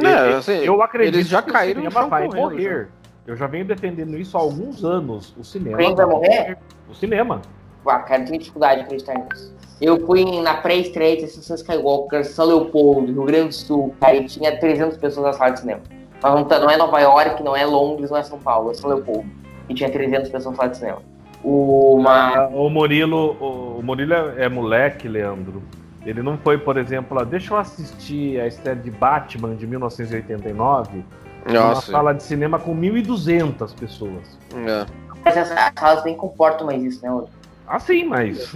É, 0.00 0.34
assim, 0.34 0.52
eu 0.52 0.80
acredito 0.80 1.16
eles 1.16 1.26
já 1.26 1.42
que 1.42 1.50
caíram 1.50 1.82
o 1.82 1.84
cinema 1.90 2.08
vai 2.08 2.26
correndo, 2.26 2.42
morrer. 2.42 2.88
Eu 3.26 3.36
já 3.36 3.48
venho 3.48 3.64
defendendo 3.64 4.16
isso 4.16 4.36
há 4.36 4.40
alguns 4.40 4.84
anos. 4.84 5.34
O 5.36 5.42
cinema. 5.42 5.76
Quem 5.78 5.96
vai 5.96 6.06
morrer? 6.06 6.56
O 6.88 6.94
cinema. 6.94 7.42
Ah, 7.84 7.98
cara, 7.98 8.22
eu 8.22 8.26
tenho 8.26 8.38
dificuldade 8.38 8.80
de 8.80 8.84
acreditar 8.84 9.14
nisso. 9.14 9.52
Eu 9.80 10.06
fui 10.06 10.24
na 10.42 10.54
pré-estreia 10.54 11.16
de 11.16 11.24
Ascensão 11.24 11.56
Skywalker, 11.56 12.24
São 12.24 12.46
Leopoldo, 12.46 13.12
Rio 13.12 13.24
Grande 13.24 13.48
do 13.48 13.54
Sul, 13.54 13.94
cara, 14.00 14.14
e 14.14 14.24
tinha 14.26 14.56
300 14.56 14.96
pessoas 14.96 15.26
na 15.26 15.32
sala 15.32 15.50
de 15.50 15.60
cinema. 15.60 15.80
Mas 16.22 16.34
não, 16.34 16.44
tá- 16.44 16.60
não 16.60 16.70
é 16.70 16.76
Nova 16.76 17.00
York, 17.00 17.42
não 17.42 17.56
é 17.56 17.66
Londres, 17.66 18.10
não 18.12 18.16
é 18.16 18.22
São 18.22 18.38
Paulo, 18.38 18.70
é 18.70 18.74
São 18.74 18.88
Leopoldo. 18.88 19.41
E 19.68 19.74
tinha 19.74 19.90
300 19.90 20.30
pessoas 20.30 20.56
sala 20.56 20.68
de 20.68 20.76
cinema. 20.76 21.02
Uma... 21.44 22.44
Ah, 22.44 22.48
O 22.48 22.68
Murilo, 22.70 23.36
o 23.40 23.72
o 23.82 23.84
Murilo 23.84 24.14
é, 24.14 24.44
é 24.44 24.48
moleque, 24.48 25.08
Leandro. 25.08 25.60
Ele 26.06 26.22
não 26.22 26.38
foi, 26.38 26.56
por 26.56 26.76
exemplo, 26.76 27.16
lá, 27.16 27.24
deixa 27.24 27.52
eu 27.52 27.58
assistir 27.58 28.40
a 28.40 28.46
estreia 28.46 28.76
de 28.76 28.90
Batman 28.90 29.56
de 29.56 29.66
1989 29.66 31.04
numa 31.46 31.60
Nossa, 31.60 31.90
sala 31.90 32.12
de 32.12 32.22
cinema 32.22 32.58
com 32.58 32.76
1.200 32.76 33.74
pessoas. 33.74 34.38
é. 34.66 34.86
Mas 35.24 35.36
essas 35.36 35.56
salas 35.78 36.04
nem 36.04 36.16
comportam 36.16 36.66
mais 36.66 36.82
isso, 36.82 37.00
né? 37.02 37.08
Rodrigo? 37.08 37.32
Ah, 37.66 37.78
sim, 37.78 38.04
mas. 38.04 38.54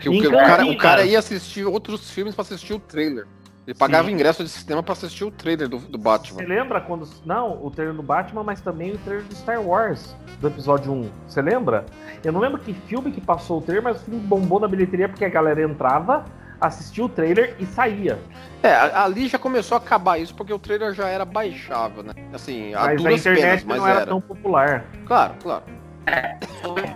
Que 0.00 0.10
o, 0.10 0.18
o 0.18 0.30
cara, 0.30 0.66
o 0.66 0.76
cara 0.76 1.04
ia 1.04 1.18
assistir 1.18 1.64
outros 1.64 2.10
filmes 2.10 2.34
pra 2.34 2.42
assistir 2.42 2.74
o 2.74 2.78
trailer. 2.78 3.26
Ele 3.66 3.76
pagava 3.76 4.08
Sim. 4.08 4.14
ingresso 4.14 4.42
de 4.42 4.50
cinema 4.50 4.82
pra 4.82 4.92
assistir 4.92 5.24
o 5.24 5.30
trailer 5.30 5.68
do, 5.68 5.78
do 5.78 5.96
Você 5.96 6.02
Batman. 6.02 6.42
lembra 6.48 6.80
quando. 6.80 7.08
Não, 7.24 7.64
o 7.64 7.70
trailer 7.70 7.94
do 7.94 8.02
Batman, 8.02 8.42
mas 8.42 8.60
também 8.60 8.92
o 8.92 8.98
trailer 8.98 9.24
do 9.24 9.34
Star 9.36 9.60
Wars, 9.62 10.16
do 10.40 10.48
episódio 10.48 10.92
1. 10.92 11.10
Você 11.28 11.40
lembra? 11.40 11.86
Eu 12.24 12.32
não 12.32 12.40
lembro 12.40 12.58
que 12.58 12.74
filme 12.74 13.12
que 13.12 13.20
passou 13.20 13.58
o 13.58 13.62
trailer, 13.62 13.84
mas 13.84 14.00
o 14.02 14.04
filme 14.04 14.20
bombou 14.20 14.58
na 14.58 14.66
bilheteria 14.66 15.08
porque 15.08 15.24
a 15.24 15.28
galera 15.28 15.62
entrava, 15.62 16.24
assistia 16.60 17.04
o 17.04 17.08
trailer 17.08 17.54
e 17.60 17.66
saía. 17.66 18.18
É, 18.64 18.74
ali 18.74 19.28
já 19.28 19.38
começou 19.38 19.76
a 19.76 19.78
acabar 19.78 20.18
isso 20.18 20.34
porque 20.34 20.52
o 20.52 20.58
trailer 20.58 20.92
já 20.92 21.08
era 21.08 21.24
baixável, 21.24 22.02
né? 22.02 22.14
Assim, 22.32 22.74
a 22.74 22.80
Mas 22.86 23.06
a 23.06 23.12
internet 23.12 23.40
penas, 23.40 23.64
mas 23.64 23.78
não 23.78 23.86
era, 23.86 23.96
era. 24.00 24.06
tão 24.06 24.20
popular. 24.20 24.84
Claro, 25.06 25.34
claro. 25.40 25.62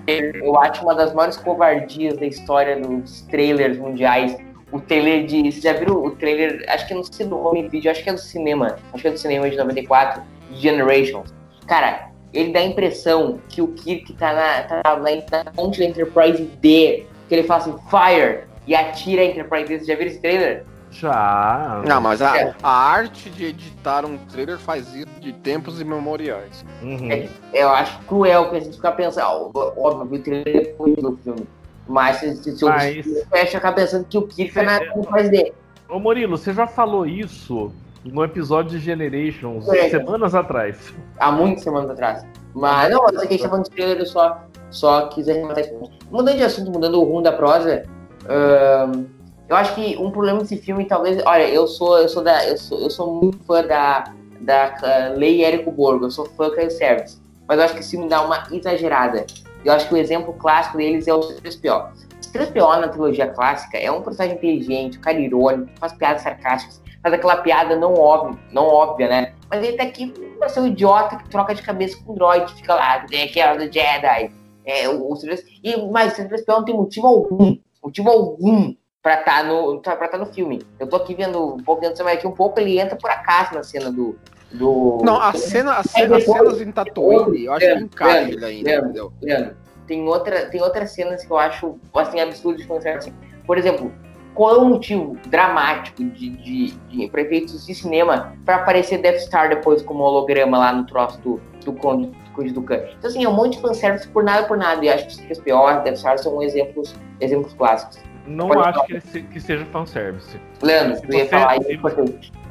Eu 0.06 0.58
acho 0.60 0.82
uma 0.82 0.94
das 0.94 1.14
maiores 1.14 1.36
covardias 1.36 2.16
da 2.18 2.26
história 2.26 2.80
dos 2.80 3.22
trailers 3.22 3.78
mundiais. 3.78 4.36
O 4.72 4.80
trailer 4.80 5.26
de. 5.26 5.42
Vocês 5.42 5.62
já 5.62 5.72
viram 5.72 6.04
o 6.04 6.10
trailer? 6.10 6.64
Acho 6.68 6.86
que 6.88 6.94
não 6.94 7.04
sei 7.04 7.26
do 7.26 7.38
home 7.38 7.68
video, 7.68 7.90
acho 7.90 8.02
que 8.02 8.10
é 8.10 8.12
do 8.12 8.18
cinema. 8.18 8.76
Acho 8.92 9.02
que 9.02 9.08
é 9.08 9.10
do 9.12 9.18
cinema 9.18 9.48
de 9.48 9.56
94, 9.56 10.22
Generations. 10.54 11.32
Cara, 11.66 12.10
ele 12.32 12.52
dá 12.52 12.60
a 12.60 12.64
impressão 12.64 13.38
que 13.48 13.62
o 13.62 13.68
Kirk 13.68 14.12
tá 14.14 14.32
na, 14.32 14.62
tá 14.62 14.98
na, 14.98 15.44
na 15.44 15.50
ponte 15.52 15.78
da 15.78 15.84
Enterprise 15.84 16.42
D, 16.60 17.06
que 17.28 17.34
ele 17.34 17.44
fala 17.44 17.62
assim, 17.62 17.74
fire, 17.88 18.44
e 18.66 18.74
atira 18.74 19.22
a 19.22 19.24
Enterprise 19.24 19.66
D. 19.68 19.74
Vocês 19.76 19.86
já 19.86 19.94
viram 19.94 20.10
esse 20.10 20.20
trailer? 20.20 20.64
Já. 20.90 21.82
Não, 21.86 22.00
mas 22.00 22.22
a, 22.22 22.36
É. 22.38 22.54
a 22.62 22.70
arte 22.70 23.28
de 23.30 23.46
editar 23.46 24.04
um 24.04 24.16
trailer 24.18 24.58
faz 24.58 24.94
isso 24.94 25.06
de 25.20 25.32
tempos 25.32 25.80
imemoriais. 25.80 26.64
Uhum. 26.82 27.10
É, 27.10 27.28
eu 27.52 27.68
acho 27.68 27.98
cruel 28.00 28.50
que 28.50 28.56
a 28.56 28.60
gente 28.60 28.76
ficar 28.76 28.92
pensando, 28.92 29.50
ó, 29.54 29.72
óbvio, 29.76 30.18
o 30.18 30.22
trailer 30.22 30.62
depois 30.62 30.96
do 30.96 31.16
filme. 31.22 31.46
Mas 31.86 32.16
se, 32.16 32.36
se, 32.36 32.56
se 32.56 32.64
eu 32.64 32.68
Mas- 32.68 33.06
fecha 33.30 33.58
ficar 33.58 33.72
pensando 33.72 34.04
que 34.04 34.18
o 34.18 34.22
tá 34.52 34.62
na 34.62 34.78
É, 34.78 34.86
Enterprise 34.88 35.30
D. 35.30 35.52
Ô 35.88 35.98
Murilo, 35.98 36.36
você 36.36 36.52
já 36.52 36.66
falou 36.66 37.06
isso 37.06 37.70
no 38.04 38.24
episódio 38.24 38.72
de 38.72 38.84
Generations 38.84 39.68
É. 39.68 39.88
semanas 39.88 40.34
atrás. 40.34 40.92
há 41.18 41.30
muitas 41.30 41.62
semanas 41.62 41.90
atrás. 41.90 42.24
Mas 42.54 42.90
não, 42.90 43.06
essa 43.08 43.26
questão 43.26 43.50
falando 43.50 43.64
de 43.64 43.70
trailer, 43.70 43.98
eu 43.98 44.06
só, 44.06 44.42
só 44.70 45.08
quis 45.08 45.28
arrematar 45.28 45.60
esse 45.60 45.72
ponto. 45.72 45.92
Mudando 46.10 46.36
de 46.36 46.42
assunto, 46.42 46.70
mudando 46.70 47.00
o 47.00 47.04
rumo 47.04 47.22
da 47.22 47.32
prosa, 47.32 47.84
ahn, 48.28 49.04
eu 49.48 49.54
acho 49.56 49.74
que 49.74 49.96
um 49.96 50.10
problema 50.10 50.40
desse 50.40 50.56
filme, 50.56 50.84
talvez. 50.86 51.22
Olha, 51.24 51.48
eu 51.48 51.66
sou, 51.66 51.98
eu 51.98 52.08
sou 52.08 52.22
da. 52.22 52.46
Eu 52.48 52.56
sou, 52.56 52.80
eu 52.80 52.90
sou 52.90 53.14
muito 53.14 53.38
fã 53.44 53.64
da, 53.64 54.04
da 54.40 54.74
ah, 54.82 55.12
Lei 55.16 55.44
Érico 55.44 55.70
Borgo, 55.70 56.06
eu 56.06 56.10
sou 56.10 56.24
fã 56.26 56.48
do 56.48 56.70
Service. 56.70 57.20
Mas 57.46 57.58
eu 57.58 57.64
acho 57.64 57.74
que 57.74 57.80
esse 57.80 57.90
filme 57.92 58.08
dá 58.08 58.22
uma 58.22 58.44
exagerada. 58.50 59.24
Eu 59.66 59.72
acho 59.72 59.88
que 59.88 59.94
o 59.94 59.96
exemplo 59.96 60.32
clássico 60.34 60.76
deles 60.76 61.08
é 61.08 61.12
o 61.12 61.18
3PO. 61.18 61.90
O 61.90 62.38
3PO 62.38 62.80
na 62.80 62.88
trilogia 62.88 63.26
clássica 63.26 63.76
é 63.76 63.90
um 63.90 64.00
personagem 64.00 64.36
inteligente, 64.36 64.96
um 64.96 65.00
cara 65.00 65.18
irônico, 65.18 65.72
faz 65.80 65.92
piadas 65.92 66.22
sarcásticas, 66.22 66.80
faz 67.02 67.12
aquela 67.12 67.38
piada 67.38 67.74
não 67.74 67.94
óbvia, 67.94 68.38
não 68.52 68.64
óbvia, 68.64 69.08
né? 69.08 69.34
Mas 69.50 69.64
ele 69.64 69.76
tá 69.76 69.82
aqui 69.82 70.12
pra 70.38 70.48
ser 70.48 70.60
um 70.60 70.68
idiota 70.68 71.16
que 71.16 71.28
troca 71.28 71.52
de 71.52 71.62
cabeça 71.62 71.98
com 72.04 72.12
o 72.12 72.14
droid, 72.14 72.52
fica 72.54 72.76
lá, 72.76 73.00
tem 73.00 73.24
aquela 73.24 73.56
do 73.56 73.64
Jedi. 73.64 74.30
É, 74.64 74.88
o, 74.88 75.12
o 75.12 75.18
e, 75.64 75.90
mas 75.90 76.16
o 76.16 76.22
C3PO 76.22 76.44
não 76.48 76.64
tem 76.64 76.74
motivo 76.74 77.06
algum, 77.08 77.56
motivo 77.82 78.08
algum 78.08 78.72
pra 79.02 79.20
estar 79.20 79.38
tá 79.38 79.42
no, 79.42 79.80
pra 79.80 80.08
tá 80.08 80.18
no 80.18 80.26
filme. 80.26 80.62
Eu 80.78 80.88
tô 80.88 80.94
aqui 80.94 81.12
vendo 81.12 81.54
um 81.54 81.62
pouco 81.62 81.80
dentro 81.80 82.04
do 82.04 82.08
aqui 82.08 82.26
um 82.26 82.32
pouco, 82.32 82.60
ele 82.60 82.78
entra 82.78 82.96
por 82.96 83.10
acaso 83.10 83.52
na 83.54 83.64
cena 83.64 83.90
do. 83.90 84.16
Do... 84.56 85.00
Não, 85.04 85.20
a 85.20 85.32
cena, 85.32 85.74
a 85.74 85.82
cena, 85.82 86.16
as 86.16 86.24
cenas 86.24 86.60
em 86.60 86.72
Tatooine, 86.72 87.44
eu 87.44 87.52
acho 87.52 87.66
que 87.66 87.82
encaixa 87.82 88.46
ainda, 88.46 88.52
entendeu? 88.52 89.12
Tem, 89.86 90.06
outra, 90.06 90.46
tem 90.46 90.60
outras 90.60 90.90
cenas 90.90 91.24
que 91.24 91.30
eu 91.30 91.38
acho 91.38 91.78
assim, 91.94 92.20
absurdo 92.20 92.58
de 92.58 92.66
fanservice. 92.66 93.08
Assim. 93.08 93.18
Por 93.46 93.56
exemplo, 93.56 93.92
qual 94.34 94.56
é 94.56 94.58
o 94.58 94.64
motivo 94.66 95.16
dramático 95.28 96.04
de, 96.04 96.30
de, 96.30 96.70
de 96.72 97.08
prefeitos 97.08 97.66
de 97.66 97.74
cinema 97.74 98.34
para 98.44 98.56
aparecer 98.56 98.98
Death 98.98 99.20
Star 99.20 99.48
depois 99.48 99.82
como 99.82 100.02
holograma 100.02 100.58
lá 100.58 100.72
no 100.72 100.84
troço 100.84 101.20
do, 101.20 101.40
do 101.64 101.72
Conde 101.72 102.12
Conde 102.34 102.52
do 102.52 102.62
Khan? 102.62 102.80
Então, 102.98 103.08
assim, 103.08 103.24
é 103.24 103.28
um 103.28 103.32
monte 103.32 103.56
de 103.56 103.62
fanservice 103.62 104.06
por 104.08 104.22
nada 104.22 104.46
por 104.46 104.58
nada. 104.58 104.84
E 104.84 104.90
acho 104.90 105.06
que 105.06 105.32
os 105.32 105.38
piores 105.38 105.82
Death 105.84 105.96
Star 105.96 106.18
são 106.18 106.42
exemplos, 106.42 106.94
exemplos 107.20 107.54
clássicos. 107.54 107.98
Não 108.26 108.48
Pode 108.48 108.68
acho 108.68 108.86
que, 108.86 109.00
se, 109.00 109.22
que, 109.22 109.40
seja 109.40 109.64
fanservice. 109.66 110.38
Leandro, 110.60 111.00
você 111.00 111.18
ia 111.18 111.26
falar 111.26 111.56
isso. 111.58 111.70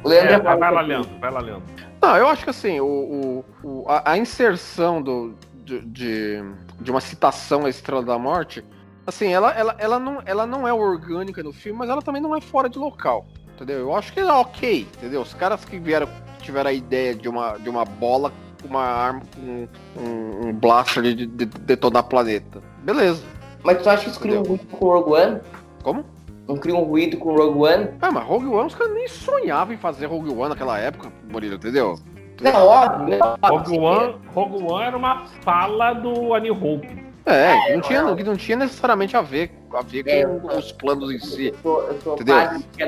O 0.02 0.08
Leandro 0.08 0.34
é, 0.34 0.38
vai, 0.40 0.56
vai 0.56 0.72
lá, 0.72 0.80
Leandro, 0.80 1.10
vai 1.20 1.30
lá, 1.30 1.40
Leandro. 1.40 1.64
Não, 2.06 2.16
eu 2.16 2.28
acho 2.28 2.44
que 2.44 2.50
assim, 2.50 2.78
o, 2.78 3.44
o, 3.64 3.84
a, 3.88 4.12
a 4.12 4.16
inserção 4.16 5.02
do, 5.02 5.34
de, 5.64 5.80
de, 5.80 6.42
de, 6.80 6.90
uma 6.92 7.00
citação 7.00 7.66
à 7.66 7.68
Estrela 7.68 8.00
da 8.00 8.16
Morte, 8.16 8.64
assim, 9.04 9.32
ela, 9.32 9.50
ela, 9.50 9.74
ela, 9.76 9.98
não, 9.98 10.22
ela 10.24 10.46
não 10.46 10.68
é 10.68 10.72
orgânica 10.72 11.42
no 11.42 11.52
filme, 11.52 11.80
mas 11.80 11.90
ela 11.90 12.00
também 12.00 12.22
não 12.22 12.36
é 12.36 12.40
fora 12.40 12.68
de 12.68 12.78
local. 12.78 13.26
Entendeu? 13.56 13.78
Eu 13.78 13.96
acho 13.96 14.12
que 14.12 14.20
é 14.20 14.32
ok, 14.32 14.86
entendeu? 14.98 15.20
Os 15.20 15.34
caras 15.34 15.64
que 15.64 15.80
vieram, 15.80 16.08
tiveram 16.40 16.70
a 16.70 16.72
ideia 16.72 17.12
de 17.12 17.28
uma, 17.28 17.58
de 17.58 17.68
uma 17.68 17.84
bola 17.84 18.32
com 18.62 18.68
uma 18.68 18.84
arma, 18.84 19.22
com 19.34 19.68
um, 20.00 20.48
um 20.48 20.52
blaster 20.52 21.02
de, 21.02 21.26
de, 21.26 21.44
detonar 21.44 22.04
planeta. 22.04 22.62
Beleza. 22.84 23.24
Mas 23.64 23.82
tu 23.82 23.90
acha 23.90 24.04
que 24.04 24.10
isso 24.10 24.20
cria 24.20 24.38
um 24.38 24.44
ruído 24.44 24.64
com 24.66 24.86
o 24.86 24.88
Rogue 24.90 25.10
One? 25.10 25.40
Como? 25.82 26.04
Não 26.48 26.56
cria 26.56 26.76
um 26.76 26.84
ruído 26.84 27.16
com 27.16 27.30
o 27.30 27.36
Rogue 27.36 27.58
One? 27.58 27.88
Ah, 28.00 28.12
mas 28.12 28.24
Rogue 28.24 28.46
One, 28.46 28.66
os 28.66 28.74
caras 28.74 28.94
nem 28.94 29.08
sonhavam 29.08 29.74
em 29.74 29.78
fazer 29.78 30.06
Rogue 30.06 30.30
One 30.30 30.50
naquela 30.50 30.78
época, 30.78 31.12
Murilo, 31.28 31.56
entendeu? 31.56 31.98
Não, 32.40 32.66
óbvio. 32.66 33.18
Rogue 33.42 33.78
One, 33.78 34.14
Rogue 34.32 34.62
One 34.62 34.84
era 34.84 34.96
uma 34.96 35.26
fala 35.42 35.92
do 35.94 36.34
A 36.34 36.40
New 36.40 36.54
Hope. 36.54 37.06
É, 37.24 37.74
não 37.74 37.80
tinha, 37.80 38.14
que 38.14 38.22
não 38.22 38.36
tinha 38.36 38.56
necessariamente 38.56 39.16
a 39.16 39.22
ver, 39.22 39.50
a 39.74 39.82
ver 39.82 40.04
com 40.04 40.50
é, 40.50 40.56
os 40.56 40.70
planos 40.70 41.10
em 41.10 41.18
si. 41.18 41.48
Eu 41.48 41.56
sou, 41.60 41.82
eu 41.82 42.00
sou 42.00 42.14
entendeu? 42.14 42.36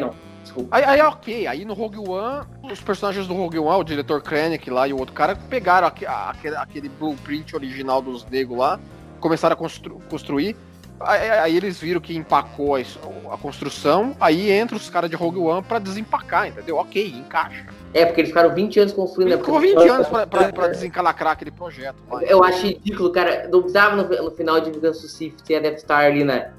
Não. 0.01 0.29
Aí, 0.71 0.85
aí, 0.85 1.01
ok, 1.03 1.47
aí 1.47 1.65
no 1.65 1.75
Rogue 1.75 1.99
One, 1.99 2.47
os 2.71 2.81
personagens 2.81 3.27
do 3.27 3.35
Rogue 3.35 3.59
One, 3.59 3.81
o 3.81 3.85
diretor 3.85 4.23
Krennic 4.23 4.71
lá 4.71 4.87
e 4.89 4.93
o 4.93 4.99
outro 4.99 5.15
cara, 5.15 5.37
pegaram 5.37 5.89
aquele, 5.89 6.57
aquele 6.57 6.89
blueprint 6.89 7.55
original 7.55 8.01
dos 8.01 8.25
negros 8.25 8.59
lá, 8.59 8.81
começaram 9.21 9.55
a 9.55 9.57
constru 9.57 10.01
construir. 10.09 10.57
Aí, 11.01 11.31
aí, 11.31 11.57
eles 11.57 11.79
viram 11.79 12.01
que 12.01 12.17
empacou 12.17 12.77
a, 12.77 12.81
a, 13.33 13.37
construção, 13.37 14.17
aí 14.21 14.51
entra 14.51 14.77
os 14.77 14.91
caras 14.91 15.09
de 15.09 15.17
Rogue 15.17 15.39
One 15.39 15.63
pra 15.63 15.79
desempacar, 15.79 16.49
entendeu? 16.49 16.77
Ok, 16.77 17.15
encaixa. 17.17 17.67
É, 17.95 18.05
porque 18.05 18.21
eles 18.21 18.31
ficaram 18.31 18.55
20 18.55 18.81
anos 18.81 18.93
construindo. 18.93 19.31
Né? 19.31 19.37
Ficou 19.39 19.61
20 19.61 19.89
anos 19.89 20.09
pra, 20.09 20.27
pra, 20.27 20.53
pra 20.53 20.69
desencalacrar 20.69 21.33
aquele 21.33 21.51
projeto. 21.51 21.97
Eu 22.23 22.43
acho 22.43 22.67
ridículo, 22.67 23.11
cara. 23.11 23.49
Não 23.49 23.61
precisava 23.61 23.97
no, 23.97 24.25
no 24.25 24.31
final 24.33 24.61
de 24.61 24.71
Vingança 24.71 25.03
do 25.03 25.09
Sith 25.09 25.41
ter 25.43 25.57
a 25.57 25.61
Death 25.61 25.79
Star 25.79 26.05
ali, 26.05 26.25
né? 26.25 26.53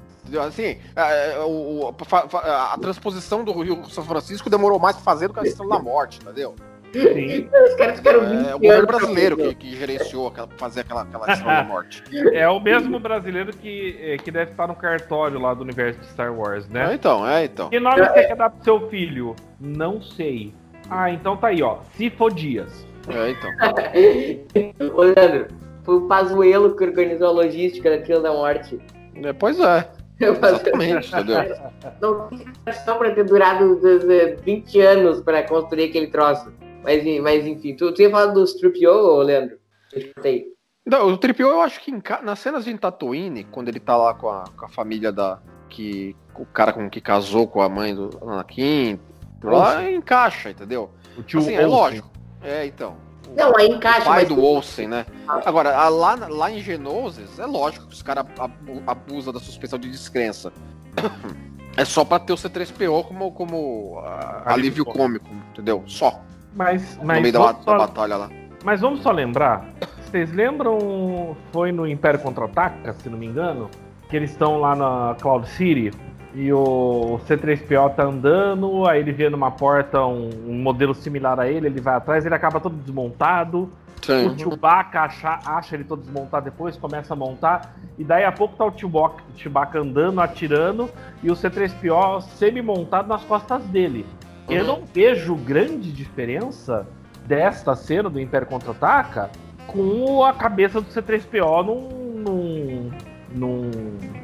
Assim, 0.46 0.78
a, 0.94 1.10
é, 1.10 1.34
a, 1.34 2.38
a, 2.38 2.74
a, 2.74 2.78
transposição 2.78 3.42
do 3.42 3.52
Rio 3.60 3.88
São 3.88 4.04
Francisco 4.04 4.48
demorou 4.48 4.78
mais 4.78 4.96
pra 4.96 5.04
fazer 5.04 5.28
do 5.28 5.34
que 5.34 5.40
a 5.40 5.42
Estrela 5.42 5.76
da 5.76 5.82
Morte, 5.82 6.20
entendeu? 6.22 6.54
Sim. 6.92 7.48
Os 7.66 7.74
caras 7.74 7.96
ficaram 7.98 8.24
é, 8.24 8.54
o 8.54 8.58
governo 8.58 8.86
brasileiro 8.86 9.36
que, 9.36 9.54
que 9.54 9.76
gerenciou 9.76 10.28
aquela, 10.28 10.48
fazer 10.56 10.80
aquela, 10.80 11.02
aquela 11.02 11.26
Estrela 11.32 11.62
da 11.62 11.64
Morte. 11.64 12.02
É 12.32 12.48
o 12.48 12.60
mesmo 12.60 12.98
brasileiro 12.98 13.52
que, 13.52 13.96
é, 14.00 14.16
que 14.16 14.30
deve 14.30 14.50
estar 14.50 14.66
no 14.66 14.74
cartório 14.74 15.40
lá 15.40 15.54
do 15.54 15.62
universo 15.62 16.00
de 16.00 16.06
Star 16.06 16.32
Wars, 16.32 16.68
né? 16.68 16.90
É, 16.90 16.94
então, 16.94 17.28
é, 17.28 17.44
então. 17.44 17.70
Que 17.70 17.78
nome 17.78 18.04
você 18.04 18.24
quer 18.24 18.36
dar 18.36 18.50
pro 18.50 18.64
seu 18.64 18.88
filho? 18.88 19.36
Não 19.60 20.02
sei. 20.02 20.52
Ah, 20.90 21.10
então 21.10 21.36
tá 21.36 21.48
aí, 21.48 21.62
ó. 21.62 21.78
Cifo 21.94 22.28
Dias. 22.30 22.86
É, 23.08 23.30
então. 23.30 23.50
Ô, 24.94 25.02
Leandro, 25.02 25.48
foi 25.84 25.94
o 25.96 26.08
Pazuelo 26.08 26.76
que 26.76 26.84
organizou 26.84 27.28
a 27.28 27.30
logística 27.30 27.88
da 27.88 27.96
Estrela 27.96 28.22
da 28.22 28.32
Morte. 28.32 28.78
É, 29.22 29.32
pois 29.32 29.58
é. 29.60 29.88
Exatamente, 30.20 31.08
entendeu? 31.08 31.38
Não 32.00 32.28
só 32.84 32.94
pra 32.96 33.10
ter 33.12 33.24
durado 33.24 33.80
20 34.44 34.80
anos 34.80 35.22
pra 35.22 35.42
construir 35.44 35.84
aquele 35.84 36.08
troço. 36.08 36.52
Mas, 36.82 37.20
mas 37.20 37.46
enfim, 37.46 37.74
tu, 37.76 37.92
tu 37.92 38.02
ia 38.02 38.10
falar 38.10 38.32
dos 38.32 38.54
Tripio, 38.54 39.18
Leandro? 39.18 39.58
Não, 40.86 41.08
o 41.08 41.18
Tripio 41.18 41.48
eu 41.48 41.60
acho 41.60 41.80
que 41.80 41.90
em, 41.90 42.02
nas 42.22 42.38
cenas 42.38 42.64
de 42.64 42.76
Tatooine, 42.76 43.44
quando 43.44 43.68
ele 43.68 43.80
tá 43.80 43.96
lá 43.96 44.14
com 44.14 44.28
a, 44.28 44.44
com 44.56 44.64
a 44.64 44.68
família 44.68 45.12
da. 45.12 45.40
que 45.68 46.16
O 46.34 46.46
cara 46.46 46.72
com 46.72 46.88
que 46.88 47.00
casou 47.00 47.46
com 47.46 47.60
a 47.60 47.68
mãe 47.68 47.94
do 47.94 48.10
Anakin, 48.22 48.98
lá 49.42 49.90
encaixa, 49.90 50.50
entendeu? 50.50 50.90
O 51.16 51.22
tio 51.22 51.40
assim, 51.40 51.54
é 51.54 51.66
lógico. 51.66 52.10
É, 52.42 52.66
então. 52.66 52.96
Não, 53.36 53.56
aí 53.56 53.68
encaixa. 53.68 54.00
O 54.00 54.04
pai 54.04 54.24
mas... 54.24 54.28
do 54.28 54.42
Olsen, 54.42 54.88
né? 54.88 55.06
Agora, 55.28 55.88
lá, 55.88 56.14
lá 56.28 56.50
em 56.50 56.60
Genoses, 56.60 57.38
é 57.38 57.46
lógico 57.46 57.86
que 57.86 57.94
os 57.94 58.02
caras 58.02 58.24
abusam 58.86 59.32
da 59.32 59.38
suspensão 59.38 59.78
de 59.78 59.90
descrença. 59.90 60.52
É 61.76 61.84
só 61.84 62.04
pra 62.04 62.18
ter 62.18 62.32
o 62.32 62.36
C3PO 62.36 63.06
como, 63.06 63.30
como 63.30 64.00
uh, 64.00 64.42
alívio 64.44 64.84
cômico, 64.84 65.28
entendeu? 65.52 65.84
Só. 65.86 66.20
Mas, 66.54 66.98
mas 67.02 67.16
no 67.16 67.22
meio 67.22 67.32
da, 67.32 67.54
só... 67.54 67.72
da, 67.72 67.78
batalha 67.78 68.16
lá. 68.16 68.30
Mas 68.64 68.80
vamos 68.80 69.02
só 69.02 69.10
lembrar. 69.10 69.68
Vocês 70.02 70.32
lembram? 70.32 71.36
Foi 71.52 71.72
no 71.72 71.86
Império 71.86 72.20
Contra-Ataca, 72.20 72.92
se 72.94 73.08
não 73.08 73.16
me 73.16 73.26
engano? 73.26 73.70
Que 74.08 74.16
eles 74.16 74.30
estão 74.30 74.58
lá 74.58 74.74
na 74.74 75.16
Cloud 75.20 75.48
City 75.48 75.92
e 76.34 76.52
o 76.52 77.20
C3PO 77.26 77.94
tá 77.94 78.04
andando, 78.04 78.86
aí 78.86 79.00
ele 79.00 79.12
vê 79.12 79.28
numa 79.28 79.50
porta 79.50 80.04
um, 80.04 80.30
um 80.46 80.62
modelo 80.62 80.94
similar 80.94 81.40
a 81.40 81.48
ele, 81.48 81.66
ele 81.66 81.80
vai 81.80 81.96
atrás, 81.96 82.24
ele 82.24 82.34
acaba 82.34 82.60
todo 82.60 82.76
desmontado. 82.76 83.70
Sim. 84.02 84.28
O 84.28 84.38
Chewbacca 84.38 85.02
acha, 85.02 85.40
acha 85.44 85.74
ele 85.74 85.84
todo 85.84 86.00
desmontado 86.00 86.44
depois, 86.44 86.76
começa 86.76 87.12
a 87.12 87.16
montar, 87.16 87.74
e 87.98 88.04
daí 88.04 88.24
a 88.24 88.32
pouco 88.32 88.56
tá 88.56 88.64
o 88.64 88.72
Chewbacca, 88.76 89.22
Chewbacca 89.36 89.78
andando, 89.78 90.20
atirando, 90.20 90.88
e 91.22 91.30
o 91.30 91.34
C3PO 91.34 92.22
semi-montado 92.22 93.08
nas 93.08 93.22
costas 93.24 93.62
dele. 93.64 94.06
Eu 94.50 94.64
não 94.64 94.82
vejo 94.84 95.36
grande 95.36 95.92
diferença 95.92 96.84
desta 97.24 97.76
cena 97.76 98.10
do 98.10 98.20
Império 98.20 98.48
Contra-Ataca 98.48 99.30
com 99.68 100.24
a 100.24 100.32
cabeça 100.32 100.80
do 100.80 100.90
C3PO 100.90 101.64
num, 101.64 101.80
num, 102.18 102.90
num, 103.30 103.70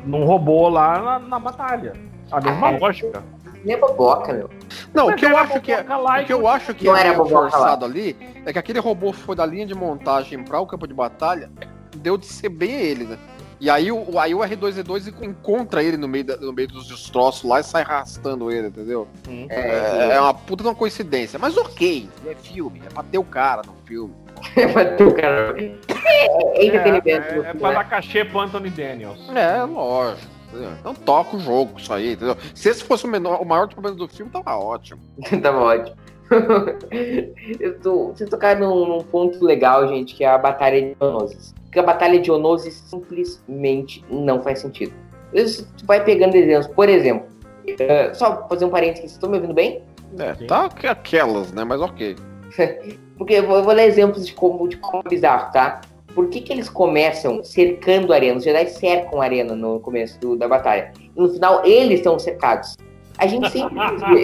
num 0.04 0.24
robô 0.24 0.68
lá 0.68 1.00
na, 1.00 1.18
na 1.20 1.38
batalha. 1.38 1.92
A 2.32 2.40
mesma 2.40 2.72
é, 2.72 2.78
lógica. 2.78 3.22
Nem 3.64 3.76
é 3.76 3.78
boboca, 3.78 4.32
meu. 4.32 4.50
Não, 4.92 5.08
o 5.08 5.14
que 5.14 5.24
eu 5.24 5.36
acho 5.36 5.60
que 5.60 5.70
é, 5.70 5.80
o 5.80 6.24
que 6.24 6.32
eu 6.32 6.48
acho 6.48 6.74
que 6.74 6.88
é 6.88 7.14
forçado 7.14 7.84
ali 7.84 8.16
é 8.44 8.52
que 8.52 8.58
aquele 8.58 8.80
robô 8.80 9.12
foi 9.12 9.36
da 9.36 9.46
linha 9.46 9.66
de 9.66 9.74
montagem 9.74 10.42
para 10.42 10.58
o 10.58 10.66
campo 10.66 10.88
de 10.88 10.94
batalha, 10.94 11.50
deu 11.98 12.18
de 12.18 12.26
ser 12.26 12.48
bem 12.48 12.72
ele, 12.72 13.04
né? 13.04 13.18
E 13.58 13.70
aí 13.70 13.90
o, 13.90 14.18
aí 14.18 14.34
o 14.34 14.40
R2D2 14.40 15.22
encontra 15.22 15.82
ele 15.82 15.96
no 15.96 16.06
meio, 16.06 16.24
da, 16.24 16.36
no 16.36 16.52
meio 16.52 16.68
dos 16.68 16.88
destroços 16.88 17.48
lá 17.48 17.60
e 17.60 17.64
sai 17.64 17.82
arrastando 17.82 18.50
ele, 18.50 18.68
entendeu? 18.68 19.08
Hum. 19.28 19.46
É, 19.48 20.10
é, 20.12 20.20
uma 20.20 20.34
puta 20.34 20.62
de 20.62 20.68
uma 20.68 20.74
coincidência. 20.74 21.38
Mas 21.38 21.56
ok, 21.56 22.08
é 22.26 22.34
filme, 22.34 22.82
é 22.84 22.88
pra 22.88 23.02
ter 23.02 23.18
o 23.18 23.24
cara 23.24 23.62
no 23.62 23.74
filme. 23.86 24.14
é 24.56 24.66
pra 24.66 24.84
ter 24.84 25.04
o 25.04 25.14
cara. 25.14 25.54
É, 25.58 26.60
é 26.60 26.66
entretenimento. 26.66 27.08
É, 27.08 27.38
é, 27.38 27.50
é 27.50 27.54
pra 27.54 27.72
dar 27.72 27.84
cachê 27.88 28.24
pro 28.24 28.40
Anthony 28.40 28.70
Daniels. 28.70 29.18
É, 29.34 29.62
lógico. 29.62 30.36
Então 30.80 30.94
toca 30.94 31.36
o 31.36 31.40
jogo, 31.40 31.78
isso 31.78 31.92
aí, 31.92 32.12
entendeu? 32.12 32.36
Se 32.54 32.68
esse 32.68 32.84
fosse 32.84 33.04
o, 33.04 33.08
menor, 33.08 33.40
o 33.42 33.44
maior 33.44 33.68
problema 33.68 33.96
do 33.96 34.08
filme, 34.08 34.30
tava 34.30 34.56
ótimo. 34.56 35.00
tava 35.42 35.58
ótimo. 35.58 35.96
eu 37.60 37.78
tô, 37.80 38.08
vocês 38.08 38.28
tocaram 38.28 38.68
num, 38.68 38.88
num, 38.88 39.04
ponto 39.04 39.44
legal, 39.44 39.86
gente, 39.88 40.14
que 40.14 40.24
é 40.24 40.28
a 40.28 40.38
Batalha 40.38 40.80
de 40.80 40.96
Onoses. 41.00 41.54
Porque 41.64 41.78
a 41.78 41.82
Batalha 41.82 42.18
de 42.18 42.30
Onoses 42.30 42.74
simplesmente 42.74 44.04
não 44.10 44.42
faz 44.42 44.60
sentido. 44.60 44.92
Você 45.32 45.66
vai 45.84 46.04
pegando 46.04 46.34
exemplos. 46.34 46.66
Por 46.68 46.88
exemplo, 46.88 47.26
uh, 47.68 48.14
só 48.14 48.46
fazer 48.48 48.64
um 48.64 48.70
parênteses, 48.70 49.00
vocês 49.00 49.12
estão 49.12 49.30
me 49.30 49.36
ouvindo 49.36 49.54
bem? 49.54 49.82
É, 50.18 50.32
tá 50.46 50.70
aquelas, 50.84 51.52
né? 51.52 51.64
Mas 51.64 51.80
ok. 51.80 52.16
Porque 53.18 53.34
eu 53.34 53.46
vou, 53.46 53.56
eu 53.56 53.64
vou 53.64 53.74
dar 53.74 53.84
exemplos 53.84 54.26
de 54.26 54.32
como, 54.34 54.68
de 54.68 54.76
como 54.76 55.02
é 55.04 55.08
bizarro, 55.08 55.52
tá? 55.52 55.80
Por 56.14 56.28
que, 56.28 56.40
que 56.40 56.52
eles 56.52 56.68
começam 56.68 57.44
cercando 57.44 58.12
a 58.12 58.16
arena? 58.16 58.38
Os 58.38 58.44
Jedi 58.44 58.66
cercam 58.68 59.20
a 59.20 59.24
arena 59.24 59.54
no 59.54 59.80
começo 59.80 60.18
do, 60.18 60.36
da 60.36 60.48
batalha. 60.48 60.92
E 60.98 61.20
no 61.20 61.28
final, 61.28 61.64
eles 61.64 61.98
estão 61.98 62.18
cercados. 62.18 62.76
A 63.18 63.26
gente 63.26 63.50
sempre 63.50 63.76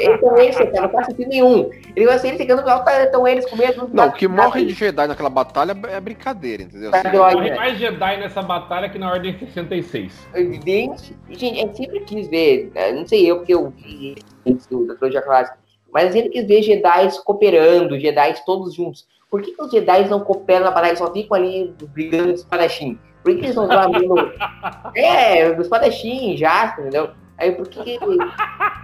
então 0.04 0.36
eles 0.36 0.56
cercados, 0.56 0.82
não 0.82 0.90
faz 0.90 1.06
sentido 1.06 1.28
nenhum. 1.28 1.70
Ele 1.96 2.06
vai 2.06 2.18
ser 2.18 2.36
cercando, 2.36 2.62
estão 3.04 3.26
eles 3.26 3.48
com 3.48 3.56
medo. 3.56 3.90
Não, 3.92 4.08
o 4.08 4.12
que 4.12 4.28
morre 4.28 4.64
de 4.64 4.74
Jedi 4.74 5.06
naquela 5.06 5.30
batalha 5.30 5.74
é 5.88 6.00
brincadeira, 6.00 6.62
entendeu? 6.62 6.90
Assim, 6.94 7.16
morre 7.16 7.54
mais 7.54 7.78
Jedi 7.78 8.16
nessa 8.18 8.42
batalha 8.42 8.88
que 8.88 8.98
na 8.98 9.10
Ordem 9.10 9.38
66. 9.38 10.28
Evidente. 10.34 11.16
Gente, 11.30 11.58
a 11.58 11.62
gente 11.62 11.76
sempre 11.76 12.00
quis 12.00 12.28
ver, 12.28 12.70
né? 12.74 12.92
não 12.92 13.06
sei 13.06 13.30
eu, 13.30 13.38
porque 13.38 13.54
eu 13.54 13.70
vi 13.70 14.16
da 14.44 14.94
trilogia 14.94 15.22
clássica, 15.22 15.58
Mas 15.92 16.08
a 16.08 16.12
gente 16.12 16.28
quis 16.28 16.46
ver 16.46 16.62
Jedi 16.62 17.08
cooperando, 17.24 17.98
Jedi 17.98 18.34
todos 18.44 18.74
juntos. 18.74 19.06
Por 19.30 19.40
que, 19.40 19.52
que 19.52 19.62
os 19.62 19.70
Jedi 19.70 20.08
não 20.08 20.20
cooperam 20.20 20.66
na 20.66 20.70
batalha, 20.70 20.96
só 20.96 21.10
ficam 21.10 21.36
ali 21.36 21.74
brigando 21.94 22.34
de 22.34 22.40
espadachim? 22.40 22.98
Por 23.22 23.32
que, 23.32 23.38
que 23.38 23.46
eles 23.46 23.56
não 23.56 23.64
estão 23.64 23.80
abrindo. 23.80 24.14
é, 24.94 25.52
do 25.52 25.62
espadachim 25.62 26.36
já, 26.36 26.76
entendeu? 26.78 27.10
Aí 27.42 27.52
por 27.52 27.66
que. 27.68 27.82
que- 27.98 27.98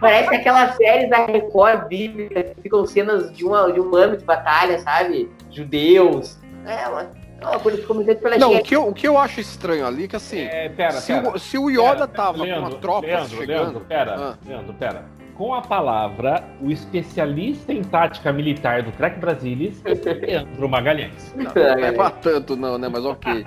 Parece 0.00 0.34
aquelas 0.34 0.76
séries 0.76 1.08
da 1.10 1.24
Record 1.26 1.86
bíblica 1.88 2.42
que 2.42 2.60
ficam 2.62 2.84
cenas 2.86 3.32
de, 3.32 3.44
uma, 3.44 3.72
de 3.72 3.80
um 3.80 3.94
ano 3.94 4.16
de 4.16 4.24
batalha, 4.24 4.78
sabe? 4.80 5.30
Judeus. 5.50 6.38
É, 6.66 6.88
uma, 6.88 7.02
é 7.40 7.46
uma 7.46 7.58
coisa 7.60 7.78
que 7.78 7.86
começou 7.86 8.14
pela 8.16 8.36
Não, 8.36 8.50
o 8.50 8.54
gente. 8.54 8.68
que, 8.68 8.76
eu, 8.76 8.88
o 8.88 8.92
que 8.94 9.06
eu 9.08 9.16
acho 9.18 9.40
estranho 9.40 9.86
ali 9.86 10.04
é 10.04 10.08
que 10.08 10.16
assim, 10.16 10.40
É, 10.40 10.68
pera, 10.68 10.92
se, 10.92 11.12
pera. 11.12 11.30
o, 11.30 11.38
se 11.38 11.56
o 11.58 11.70
Yoda 11.70 12.06
Pera, 12.06 12.08
tava 12.08 12.42
Leandro, 12.44 12.70
com 12.70 12.76
a 12.76 12.80
tropa 12.80 13.06
Leandro, 13.06 13.28
chegando. 13.36 13.60
Leandro, 13.60 13.80
pera, 13.80 14.14
Ah. 14.18 14.34
Leandro, 14.46 14.74
pera. 14.74 15.04
Com 15.38 15.54
a 15.54 15.62
palavra, 15.62 16.44
o 16.60 16.68
especialista 16.68 17.72
em 17.72 17.80
tática 17.80 18.32
militar 18.32 18.82
do 18.82 18.90
Trek 18.90 19.20
Brasilis, 19.20 19.80
Leandro 19.86 20.68
Magalhães. 20.68 21.32
Não, 21.36 21.44
não 21.44 21.84
é 21.84 21.92
pra 21.92 22.10
tanto, 22.10 22.56
não, 22.56 22.76
né? 22.76 22.88
Mas 22.88 23.04
ok. 23.04 23.44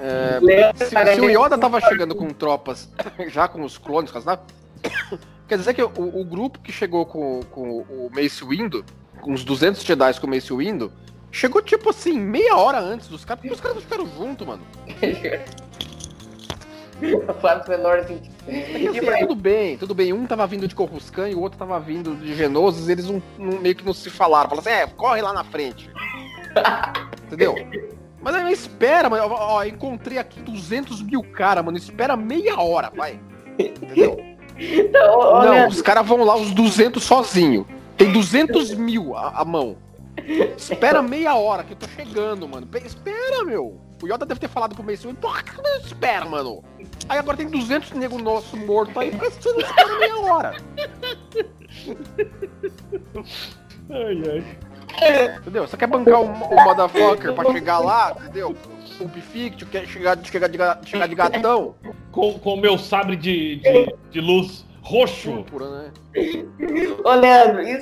É, 0.00 0.40
se, 0.84 1.14
se 1.14 1.20
o 1.20 1.30
Yoda 1.30 1.56
tava 1.56 1.80
chegando 1.80 2.12
com 2.12 2.26
tropas, 2.30 2.92
já 3.30 3.46
com 3.46 3.62
os 3.62 3.78
clones, 3.78 4.10
com 4.10 4.18
as 4.18 4.24
naves, 4.24 4.46
quer 5.46 5.56
dizer 5.56 5.74
que 5.74 5.82
o, 5.82 5.90
o 5.96 6.24
grupo 6.24 6.58
que 6.58 6.72
chegou 6.72 7.06
com, 7.06 7.38
com 7.52 7.82
o 7.82 8.10
Mace 8.12 8.44
Windu, 8.44 8.84
com 9.20 9.30
uns 9.32 9.44
200 9.44 9.84
Jedi 9.84 10.20
com 10.20 10.26
o 10.26 10.30
Mace 10.30 10.52
Windu, 10.52 10.90
chegou 11.30 11.62
tipo 11.62 11.88
assim, 11.88 12.18
meia 12.18 12.56
hora 12.56 12.80
antes 12.80 13.06
dos 13.06 13.24
caras, 13.24 13.42
porque 13.42 13.54
os 13.54 13.60
caras 13.60 13.76
não 13.76 13.82
ficaram 13.82 14.06
juntos, 14.08 14.44
mano. 14.44 14.62
Faz 17.40 17.66
o 17.66 17.70
menor 17.70 18.04
sentido. 18.04 18.34
Assim, 18.48 18.98
é 19.08 19.18
tudo 19.20 19.34
bem, 19.34 19.76
tudo 19.76 19.94
bem. 19.94 20.12
Um 20.12 20.26
tava 20.26 20.46
vindo 20.46 20.66
de 20.66 20.74
Coruscant 20.74 21.30
e 21.30 21.34
o 21.34 21.40
outro 21.40 21.58
tava 21.58 21.78
vindo 21.80 22.14
de 22.16 22.34
Genosis, 22.34 22.88
eles 22.88 23.06
não, 23.08 23.22
não- 23.38 23.60
meio 23.60 23.74
que 23.74 23.84
não 23.84 23.92
se 23.92 24.08
falaram. 24.10 24.48
Falaram 24.50 24.68
assim, 24.70 24.82
é, 24.82 24.86
corre 24.86 25.20
lá 25.22 25.32
na 25.32 25.44
frente. 25.44 25.90
Entendeu? 27.26 27.54
Mas 28.22 28.34
aí 28.34 28.52
espera, 28.52 29.08
mano. 29.10 29.26
Ó, 29.30 29.62
encontrei 29.64 30.18
aqui 30.18 30.40
200 30.40 31.02
mil 31.02 31.22
caras, 31.22 31.64
mano. 31.64 31.76
Espera 31.76 32.16
meia 32.16 32.58
hora, 32.60 32.90
vai. 32.94 33.20
Entendeu? 33.58 34.16
Não, 34.90 35.40
Leandro, 35.40 35.68
os 35.68 35.82
caras 35.82 36.06
vão 36.06 36.24
lá, 36.24 36.34
os 36.36 36.50
200 36.52 37.02
sozinho. 37.02 37.66
Tem 37.96 38.10
200 38.12 38.74
mil 38.74 39.14
a, 39.16 39.40
a 39.40 39.44
mão. 39.44 39.76
Espera 40.56 41.02
meia 41.02 41.34
hora 41.34 41.62
que 41.62 41.72
eu 41.74 41.76
tô 41.76 41.86
chegando, 41.88 42.48
mano. 42.48 42.66
Pe- 42.66 42.82
Espera, 42.86 43.44
meu. 43.44 43.78
O 44.02 44.06
Yoda 44.06 44.26
deve 44.26 44.40
ter 44.40 44.48
falado 44.48 44.74
pro 44.74 44.84
Mace 44.84 45.06
Windu, 45.06 45.18
porra, 45.20 45.42
que 45.42 45.56
não 45.56 45.76
espera, 45.78 46.24
mano. 46.26 46.62
Aí 47.08 47.18
agora 47.18 47.36
tem 47.36 47.48
200 47.48 47.92
nego 47.92 48.18
nosso 48.20 48.56
morto 48.56 48.98
aí, 49.00 49.10
você 49.10 49.50
não 49.52 49.60
espera 49.60 49.98
meia 49.98 50.16
hora. 50.18 50.56
Ai, 53.90 54.22
ai. 54.30 55.38
Entendeu? 55.38 55.66
Você 55.66 55.76
quer 55.76 55.86
bancar 55.86 56.20
o, 56.20 56.24
o 56.24 56.64
motherfucker 56.64 57.32
pra 57.34 57.52
chegar 57.52 57.78
lá, 57.78 58.16
entendeu? 58.20 58.54
O 59.00 59.08
Bifict, 59.08 59.64
quer 59.66 59.86
chegar, 59.86 60.18
chegar, 60.24 60.48
de, 60.48 60.56
ga- 60.58 60.78
chegar 60.84 61.06
de 61.06 61.14
gatão. 61.14 61.74
Com 62.12 62.30
o 62.44 62.56
meu 62.56 62.78
sabre 62.78 63.14
de, 63.16 63.56
de, 63.56 63.94
de 64.10 64.20
luz 64.20 64.64
roxo. 64.80 65.32
Púrpura, 65.32 65.68
né? 65.70 65.90
ô, 67.04 67.12
Leandro, 67.12 67.62
e 67.62 67.78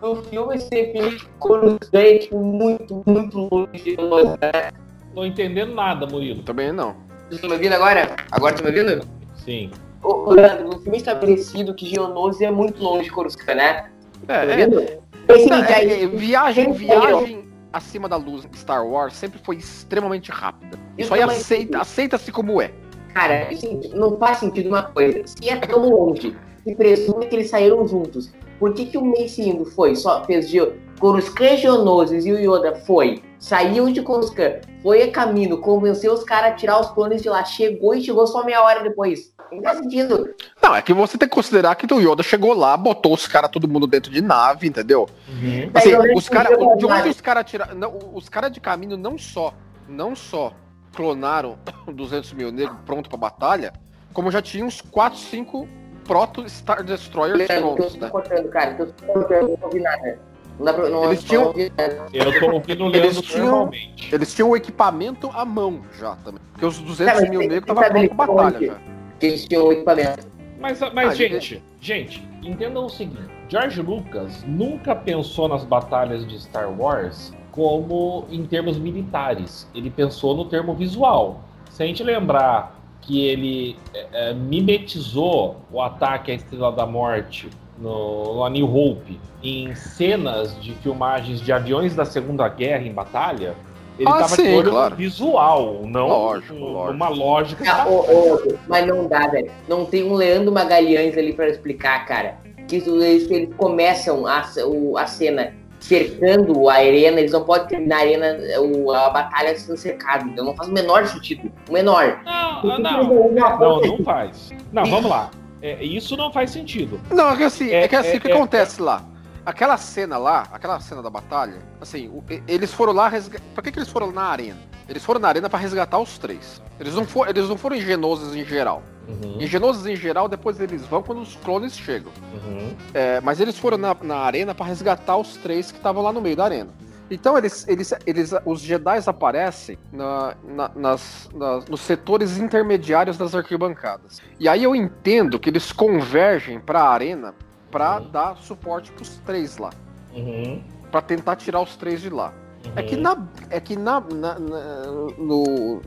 o 0.00 0.16
filme 0.22 0.58
se 0.58 0.70
define 0.70 1.20
coruscante 1.38 2.34
muito, 2.34 3.02
muito 3.06 3.48
longe 3.52 3.82
de 3.84 3.96
nós, 3.96 4.28
né? 4.40 4.70
Tô 5.14 5.24
entendendo 5.24 5.74
nada, 5.74 6.06
Murilo. 6.06 6.42
Também 6.42 6.72
não. 6.72 6.94
Vocês 7.28 7.34
estão 7.34 7.50
me 7.50 7.56
ouvindo 7.56 7.72
agora? 7.74 8.16
Agora 8.30 8.54
estão 8.54 8.70
me 8.70 8.78
ouvindo? 8.80 9.06
Sim. 9.34 9.70
Ô, 10.02 10.30
Leandro, 10.32 10.68
no 10.68 10.78
filme 10.80 10.96
é 10.96 11.00
estabelecido 11.00 11.74
que 11.74 11.86
Geonosis 11.86 12.40
é 12.40 12.50
muito 12.50 12.82
longe 12.82 13.04
de 13.04 13.10
Coruscant, 13.10 13.56
né? 13.56 13.90
Tá 14.26 14.44
É, 14.44 14.62
é, 14.62 14.66
Não, 14.66 14.80
é, 14.82 15.74
aí, 15.74 16.02
é, 16.02 16.06
viagem, 16.06 16.72
viagem 16.72 17.48
acima 17.72 18.08
da 18.08 18.16
luz 18.16 18.44
em 18.44 18.56
Star 18.56 18.86
Wars 18.86 19.14
sempre 19.14 19.40
foi 19.42 19.56
extremamente 19.56 20.30
rápida. 20.30 20.78
Isso 20.98 21.14
aí 21.14 21.20
também- 21.20 21.36
aceita, 21.36 21.78
aceita-se 21.80 22.32
como 22.32 22.60
é. 22.60 22.72
Cara, 23.14 23.48
assim, 23.50 23.80
não 23.94 24.16
faz 24.18 24.38
sentido 24.38 24.68
uma 24.68 24.82
coisa. 24.82 25.22
Se 25.26 25.48
é 25.48 25.56
tão 25.56 25.88
longe, 25.88 26.36
se 26.64 26.74
presume 26.74 27.26
que 27.26 27.36
eles 27.36 27.50
saíram 27.50 27.86
juntos. 27.86 28.32
Por 28.58 28.74
que, 28.74 28.86
que 28.86 28.98
o 28.98 29.04
Mace 29.04 29.42
Windu 29.42 29.64
foi? 29.66 29.94
Só 29.96 30.24
fez 30.24 30.48
de 30.48 30.60
Coruscant 31.02 31.56
Geonosis 31.56 32.24
e 32.24 32.30
o 32.32 32.38
Yoda 32.38 32.76
foi. 32.76 33.20
Saiu 33.36 33.92
de 33.92 34.02
Coruscant, 34.02 34.62
foi 34.84 35.02
a 35.02 35.10
caminho, 35.10 35.58
convenceu 35.58 36.12
os 36.12 36.22
caras 36.22 36.52
a 36.52 36.54
tirar 36.54 36.78
os 36.80 36.92
clones 36.92 37.20
de 37.20 37.28
lá, 37.28 37.44
chegou 37.44 37.92
e 37.92 38.00
chegou 38.00 38.24
só 38.24 38.44
meia 38.44 38.62
hora 38.62 38.84
depois. 38.84 39.34
Não 39.50 39.60
faz 39.64 39.78
sentido. 39.78 40.32
Não, 40.62 40.76
é 40.76 40.80
que 40.80 40.94
você 40.94 41.18
tem 41.18 41.28
que 41.28 41.34
considerar 41.34 41.74
que 41.74 41.92
o 41.92 41.98
Yoda 42.00 42.22
chegou 42.22 42.54
lá, 42.54 42.76
botou 42.76 43.12
os 43.14 43.26
caras, 43.26 43.50
todo 43.50 43.66
mundo 43.66 43.84
dentro 43.88 44.12
de 44.12 44.22
nave, 44.22 44.68
entendeu? 44.68 45.08
Uhum. 45.28 45.72
Assim, 45.74 45.90
os 46.14 46.28
caras. 46.28 46.56
De 46.56 46.76
de 46.76 46.86
onde 46.86 47.08
os 47.08 47.20
caras 47.20 47.50
tiraram. 47.50 47.74
não, 47.74 47.98
Os 48.14 48.28
caras 48.28 48.52
de 48.52 48.60
caminho 48.60 48.96
não 48.96 49.18
só. 49.18 49.52
Não 49.88 50.14
só 50.14 50.52
clonaram 50.94 51.58
200 51.92 52.32
mil 52.34 52.52
negros 52.52 52.78
pronto 52.86 53.10
pra 53.10 53.18
batalha, 53.18 53.72
como 54.14 54.30
já 54.30 54.40
tinha 54.40 54.64
uns 54.64 54.80
4, 54.80 55.18
5 55.18 55.68
proto 56.04 56.48
Star 56.48 56.84
Destroyers 56.84 57.48
prontos, 57.48 57.94
tô 57.94 58.00
né? 58.00 58.08
cortando, 58.08 58.48
cara, 58.50 58.74
que 58.74 58.82
eu 58.82 58.92
tô 58.92 59.04
cortando, 59.06 59.48
não 59.48 59.66
ouvi 59.66 59.80
nada. 59.80 60.31
Não 60.58 60.66
dá 60.66 60.74
pra, 60.74 60.88
não, 60.88 61.04
Eles 61.04 61.20
não 61.24 61.28
tinham- 61.52 61.70
nada. 61.76 62.06
Eu 62.12 62.40
tô 62.40 62.50
ouvindo 62.52 62.84
o 62.86 62.94
Eles 62.94 63.20
tinham- 63.20 63.46
normalmente. 63.46 64.14
Eles 64.14 64.34
tinham 64.34 64.50
o 64.50 64.56
equipamento 64.56 65.30
à 65.34 65.44
mão 65.44 65.80
já 65.98 66.14
também. 66.16 66.40
Porque 66.52 66.66
os 66.66 66.78
200 66.78 67.14
Tá, 67.14 67.20
mas 67.20 67.30
mil 67.30 67.40
negros 67.40 67.58
estavam 67.60 67.82
saber 67.82 68.14
batalha 68.14 68.66
já. 68.66 68.74
Que 69.18 69.26
eles 69.26 69.44
tinham 69.46 69.66
o 69.66 69.72
equipamento. 69.72 70.26
Mas, 70.60 70.78
mas 70.94 71.08
Ah, 71.10 71.14
gente, 71.14 71.62
gente, 71.80 72.22
entendam 72.42 72.86
o 72.86 72.88
seguinte: 72.88 73.22
George 73.48 73.82
Lucas 73.82 74.44
nunca 74.46 74.94
pensou 74.94 75.48
nas 75.48 75.64
batalhas 75.64 76.26
de 76.26 76.38
Star 76.40 76.70
Wars 76.70 77.32
como 77.50 78.26
em 78.30 78.44
termos 78.46 78.78
militares. 78.78 79.68
Ele 79.74 79.90
pensou 79.90 80.36
no 80.36 80.44
termo 80.44 80.72
visual. 80.74 81.40
Se 81.70 81.82
a 81.82 81.86
gente 81.86 82.02
lembrar 82.02 82.78
que 83.00 83.26
ele 83.26 83.76
é, 83.92 84.30
é, 84.30 84.34
mimetizou 84.34 85.56
o 85.72 85.82
ataque 85.82 86.30
à 86.30 86.34
Estrela 86.34 86.70
da 86.70 86.86
Morte 86.86 87.48
no, 87.78 88.34
no 88.34 88.44
A 88.44 88.50
New 88.50 88.66
Hope 88.74 89.18
em 89.42 89.74
cenas 89.74 90.60
de 90.62 90.72
filmagens 90.76 91.40
de 91.40 91.52
aviões 91.52 91.94
da 91.94 92.04
Segunda 92.04 92.48
Guerra 92.48 92.84
em 92.86 92.92
batalha, 92.92 93.54
ele 93.98 94.08
Ah, 94.08 94.12
estava 94.22 94.28
sim, 94.28 94.42
de 94.44 94.54
olho 94.54 94.70
claro. 94.70 94.90
no 94.90 94.96
visual, 94.96 95.80
não 95.84 96.08
Lógico, 96.08 96.54
lógico. 96.54 96.92
numa 96.92 97.08
lógica. 97.08 97.64
Ah, 97.70 97.86
ô, 97.88 98.00
ô, 98.00 98.54
mas 98.68 98.86
não 98.86 99.06
dá, 99.06 99.26
velho. 99.28 99.50
Não 99.68 99.84
tem 99.84 100.04
um 100.04 100.14
Leandro 100.14 100.52
Magalhães 100.52 101.16
ali 101.18 101.32
pra 101.32 101.48
explicar, 101.48 102.06
cara. 102.06 102.36
Que 102.68 102.76
isso- 102.76 103.02
eles, 103.02 103.30
eles 103.30 103.54
começam 103.56 104.26
a, 104.26 104.44
o- 104.64 104.96
a 104.96 105.06
cena 105.06 105.52
cercando 105.80 106.68
a 106.70 106.74
arena, 106.74 107.18
eles 107.18 107.32
não 107.32 107.42
podem 107.44 107.66
terminar 107.66 107.96
a 107.96 108.00
arena, 108.00 108.38
o- 108.60 108.92
a 108.92 109.10
batalha 109.10 109.58
sendo 109.58 109.76
cercado. 109.76 110.28
Então 110.28 110.44
não 110.44 110.54
faz 110.54 110.68
o 110.68 110.72
menor 110.72 111.04
sentido. 111.06 111.50
O 111.68 111.72
menor. 111.72 112.20
Não, 112.24 112.78
não, 112.78 113.30
não, 113.58 113.80
não 113.80 113.98
faz. 114.04 114.52
Não, 114.72 114.84
vamos 114.86 115.10
lá. 115.10 115.28
É, 115.62 115.82
isso 115.84 116.16
não 116.16 116.32
faz 116.32 116.50
sentido. 116.50 117.00
Não, 117.10 117.30
é 117.30 117.36
que 117.36 117.44
assim, 117.44 117.70
é, 117.70 117.84
É- 117.84 117.88
que 117.88 117.96
assim, 117.96 118.08
é- 118.10 118.16
o 118.16 118.20
que 118.20 118.28
é- 118.30 118.34
acontece 118.34 118.82
lá? 118.82 119.04
Aquela 119.46 119.76
cena 119.76 120.18
lá, 120.18 120.46
aquela 120.52 120.78
cena 120.80 121.02
da 121.02 121.10
batalha, 121.10 121.58
assim, 121.80 122.08
o- 122.08 122.22
eles 122.46 122.72
foram 122.72 122.92
lá 122.92 123.08
resgatar. 123.08 123.44
Pra 123.54 123.62
que, 123.62 123.72
que 123.72 123.78
eles 123.78 123.88
foram 123.88 124.10
na 124.12 124.22
arena? 124.24 124.58
Eles 124.88 125.04
foram 125.04 125.20
na 125.20 125.28
arena 125.28 125.48
pra 125.48 125.58
resgatar 125.58 125.98
os 125.98 126.18
três. 126.18 126.60
Eles 126.78 126.94
não, 126.94 127.04
for, 127.04 127.28
eles 127.28 127.48
não 127.48 127.56
foram 127.56 127.76
em 127.76 127.80
Genosis 127.80 128.34
em 128.34 128.44
geral. 128.44 128.82
Uhum, 129.08 129.38
Em 129.40 129.96
geral, 129.96 130.28
depois 130.28 130.60
eles 130.60 130.82
vão 130.86 131.02
quando 131.02 131.20
os 131.22 131.34
clones 131.36 131.76
chegam. 131.76 132.12
uhum. 132.34 132.72
É, 132.94 133.20
mas 133.20 133.40
eles 133.40 133.58
foram 133.58 133.76
na, 133.78 133.96
na 134.02 134.16
arena 134.18 134.54
pra 134.54 134.64
resgatar 134.66 135.16
os 135.16 135.36
três 135.36 135.70
que 135.72 135.78
estavam 135.78 136.02
lá 136.02 136.12
no 136.12 136.20
meio 136.20 136.36
da 136.36 136.44
arena. 136.44 136.70
Então 137.10 137.36
eles, 137.36 137.66
eles, 137.68 137.92
eles, 138.06 138.32
os 138.46 138.60
Jedi 138.60 138.98
aparecem 139.06 139.78
na- 139.92 140.34
na- 140.44 140.70
nas, 140.74 141.28
nas- 141.34 141.66
nos 141.66 141.80
setores 141.80 142.38
intermediários 142.38 143.18
das 143.18 143.34
arquibancadas. 143.34 144.20
E 144.40 144.48
aí 144.48 144.64
eu 144.64 144.74
entendo 144.74 145.38
que 145.38 145.50
eles 145.50 145.72
convergem 145.72 146.58
pra 146.58 146.84
arena 146.84 147.34
pra 147.70 147.98
Uhum. 148.00 148.10
dar 148.10 148.36
suporte 148.38 148.92
pros 148.92 149.18
três 149.26 149.58
lá, 149.58 149.70
Uhum. 150.14 150.62
Pra 150.90 151.00
tentar 151.00 151.36
tirar 151.36 151.60
os 151.62 151.74
três 151.76 152.00
de 152.02 152.10
lá. 152.10 152.32
É 152.76 152.82
que 152.82 152.94
uhum. 152.96 153.00
na, 153.02 153.16
é 153.50 153.58
que 153.60 153.76
na, 153.76 153.98
na- 154.00 154.38
na- 154.38 154.86
no, 155.18 155.80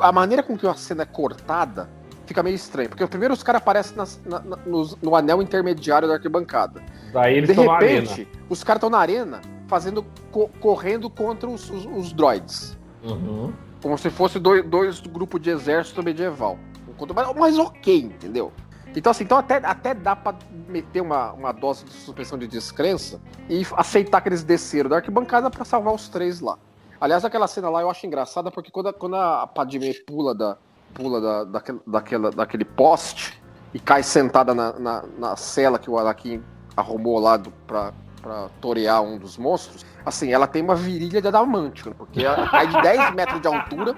a 0.00 0.12
maneira 0.12 0.42
com 0.44 0.56
que 0.56 0.66
a 0.66 0.74
cena 0.74 1.02
é 1.02 1.06
cortada 1.06 1.88
fica 2.24 2.42
meio 2.42 2.54
estranho, 2.54 2.88
porque 2.88 3.04
primeiro 3.06 3.34
os 3.34 3.42
caras 3.42 3.60
aparecem 3.60 3.96
nas- 3.96 4.20
na- 4.24 4.40
na- 4.40 4.56
nos- 4.64 4.96
no 5.02 5.14
anel 5.14 5.42
intermediário 5.42 6.06
da 6.08 6.14
arquibancada. 6.14 6.80
Daí 7.12 7.36
eles 7.38 7.48
De 7.50 7.54
repente, 7.60 8.12
arena. 8.22 8.26
os 8.48 8.64
caras 8.64 8.78
estão 8.78 8.90
na 8.90 8.98
arena 8.98 9.40
fazendo 9.68 10.04
co- 10.30 10.48
correndo 10.60 11.08
contra 11.10 11.48
os, 11.48 11.68
os- 11.70 11.86
os 11.86 12.12
droids. 12.12 12.76
Uhum. 13.02 13.52
Como 13.82 13.98
se 13.98 14.08
fosse 14.10 14.38
dois, 14.38 14.64
dois 14.64 15.00
grupos 15.00 15.40
de 15.40 15.50
exército 15.50 16.02
medieval. 16.02 16.58
Mas, 17.36 17.58
ok, 17.58 17.98
entendeu? 17.98 18.52
Então, 18.96 19.10
assim, 19.10 19.24
então 19.24 19.36
até, 19.36 19.56
até 19.56 19.92
dá 19.92 20.14
pra 20.14 20.34
meter 20.68 21.00
uma, 21.02 21.32
uma 21.32 21.52
dose 21.52 21.84
de 21.84 21.90
suspensão 21.92 22.38
de 22.38 22.46
descrença 22.46 23.20
e 23.48 23.66
aceitar 23.76 24.20
que 24.20 24.28
eles 24.28 24.44
desceram 24.44 24.88
da 24.88 24.96
arquibancada 24.96 25.50
pra 25.50 25.64
salvar 25.64 25.92
os 25.92 26.08
três 26.08 26.40
lá. 26.40 26.56
Aliás, 27.00 27.24
aquela 27.24 27.48
cena 27.48 27.68
lá 27.68 27.80
eu 27.82 27.90
acho 27.90 28.06
engraçada 28.06 28.50
porque 28.52 28.70
quando 28.70 28.88
a, 28.88 28.92
quando 28.92 29.16
a 29.16 29.46
Padme 29.48 29.92
pula, 30.06 30.32
da, 30.34 30.56
pula 30.94 31.20
da, 31.20 31.44
daquele, 31.44 31.80
daquela, 31.84 32.30
daquele 32.30 32.64
poste 32.64 33.42
e 33.74 33.80
cai 33.80 34.04
sentada 34.04 34.54
na, 34.54 34.78
na, 34.78 35.04
na 35.18 35.36
cela 35.36 35.76
que 35.78 35.90
o 35.90 35.98
Anakin 35.98 36.40
arrumou 36.76 37.18
lá 37.18 37.36
do, 37.36 37.50
pra, 37.66 37.92
pra 38.24 38.48
torear 38.58 39.02
um 39.02 39.18
dos 39.18 39.36
monstros, 39.36 39.84
assim, 40.04 40.32
ela 40.32 40.46
tem 40.46 40.62
uma 40.62 40.74
virilha 40.74 41.20
de 41.20 41.28
adamante, 41.28 41.84
porque 41.90 42.24
ela 42.24 42.48
cai 42.48 42.66
de 42.66 42.80
10 42.80 43.14
metros 43.14 43.40
de 43.42 43.46
altura. 43.46 43.94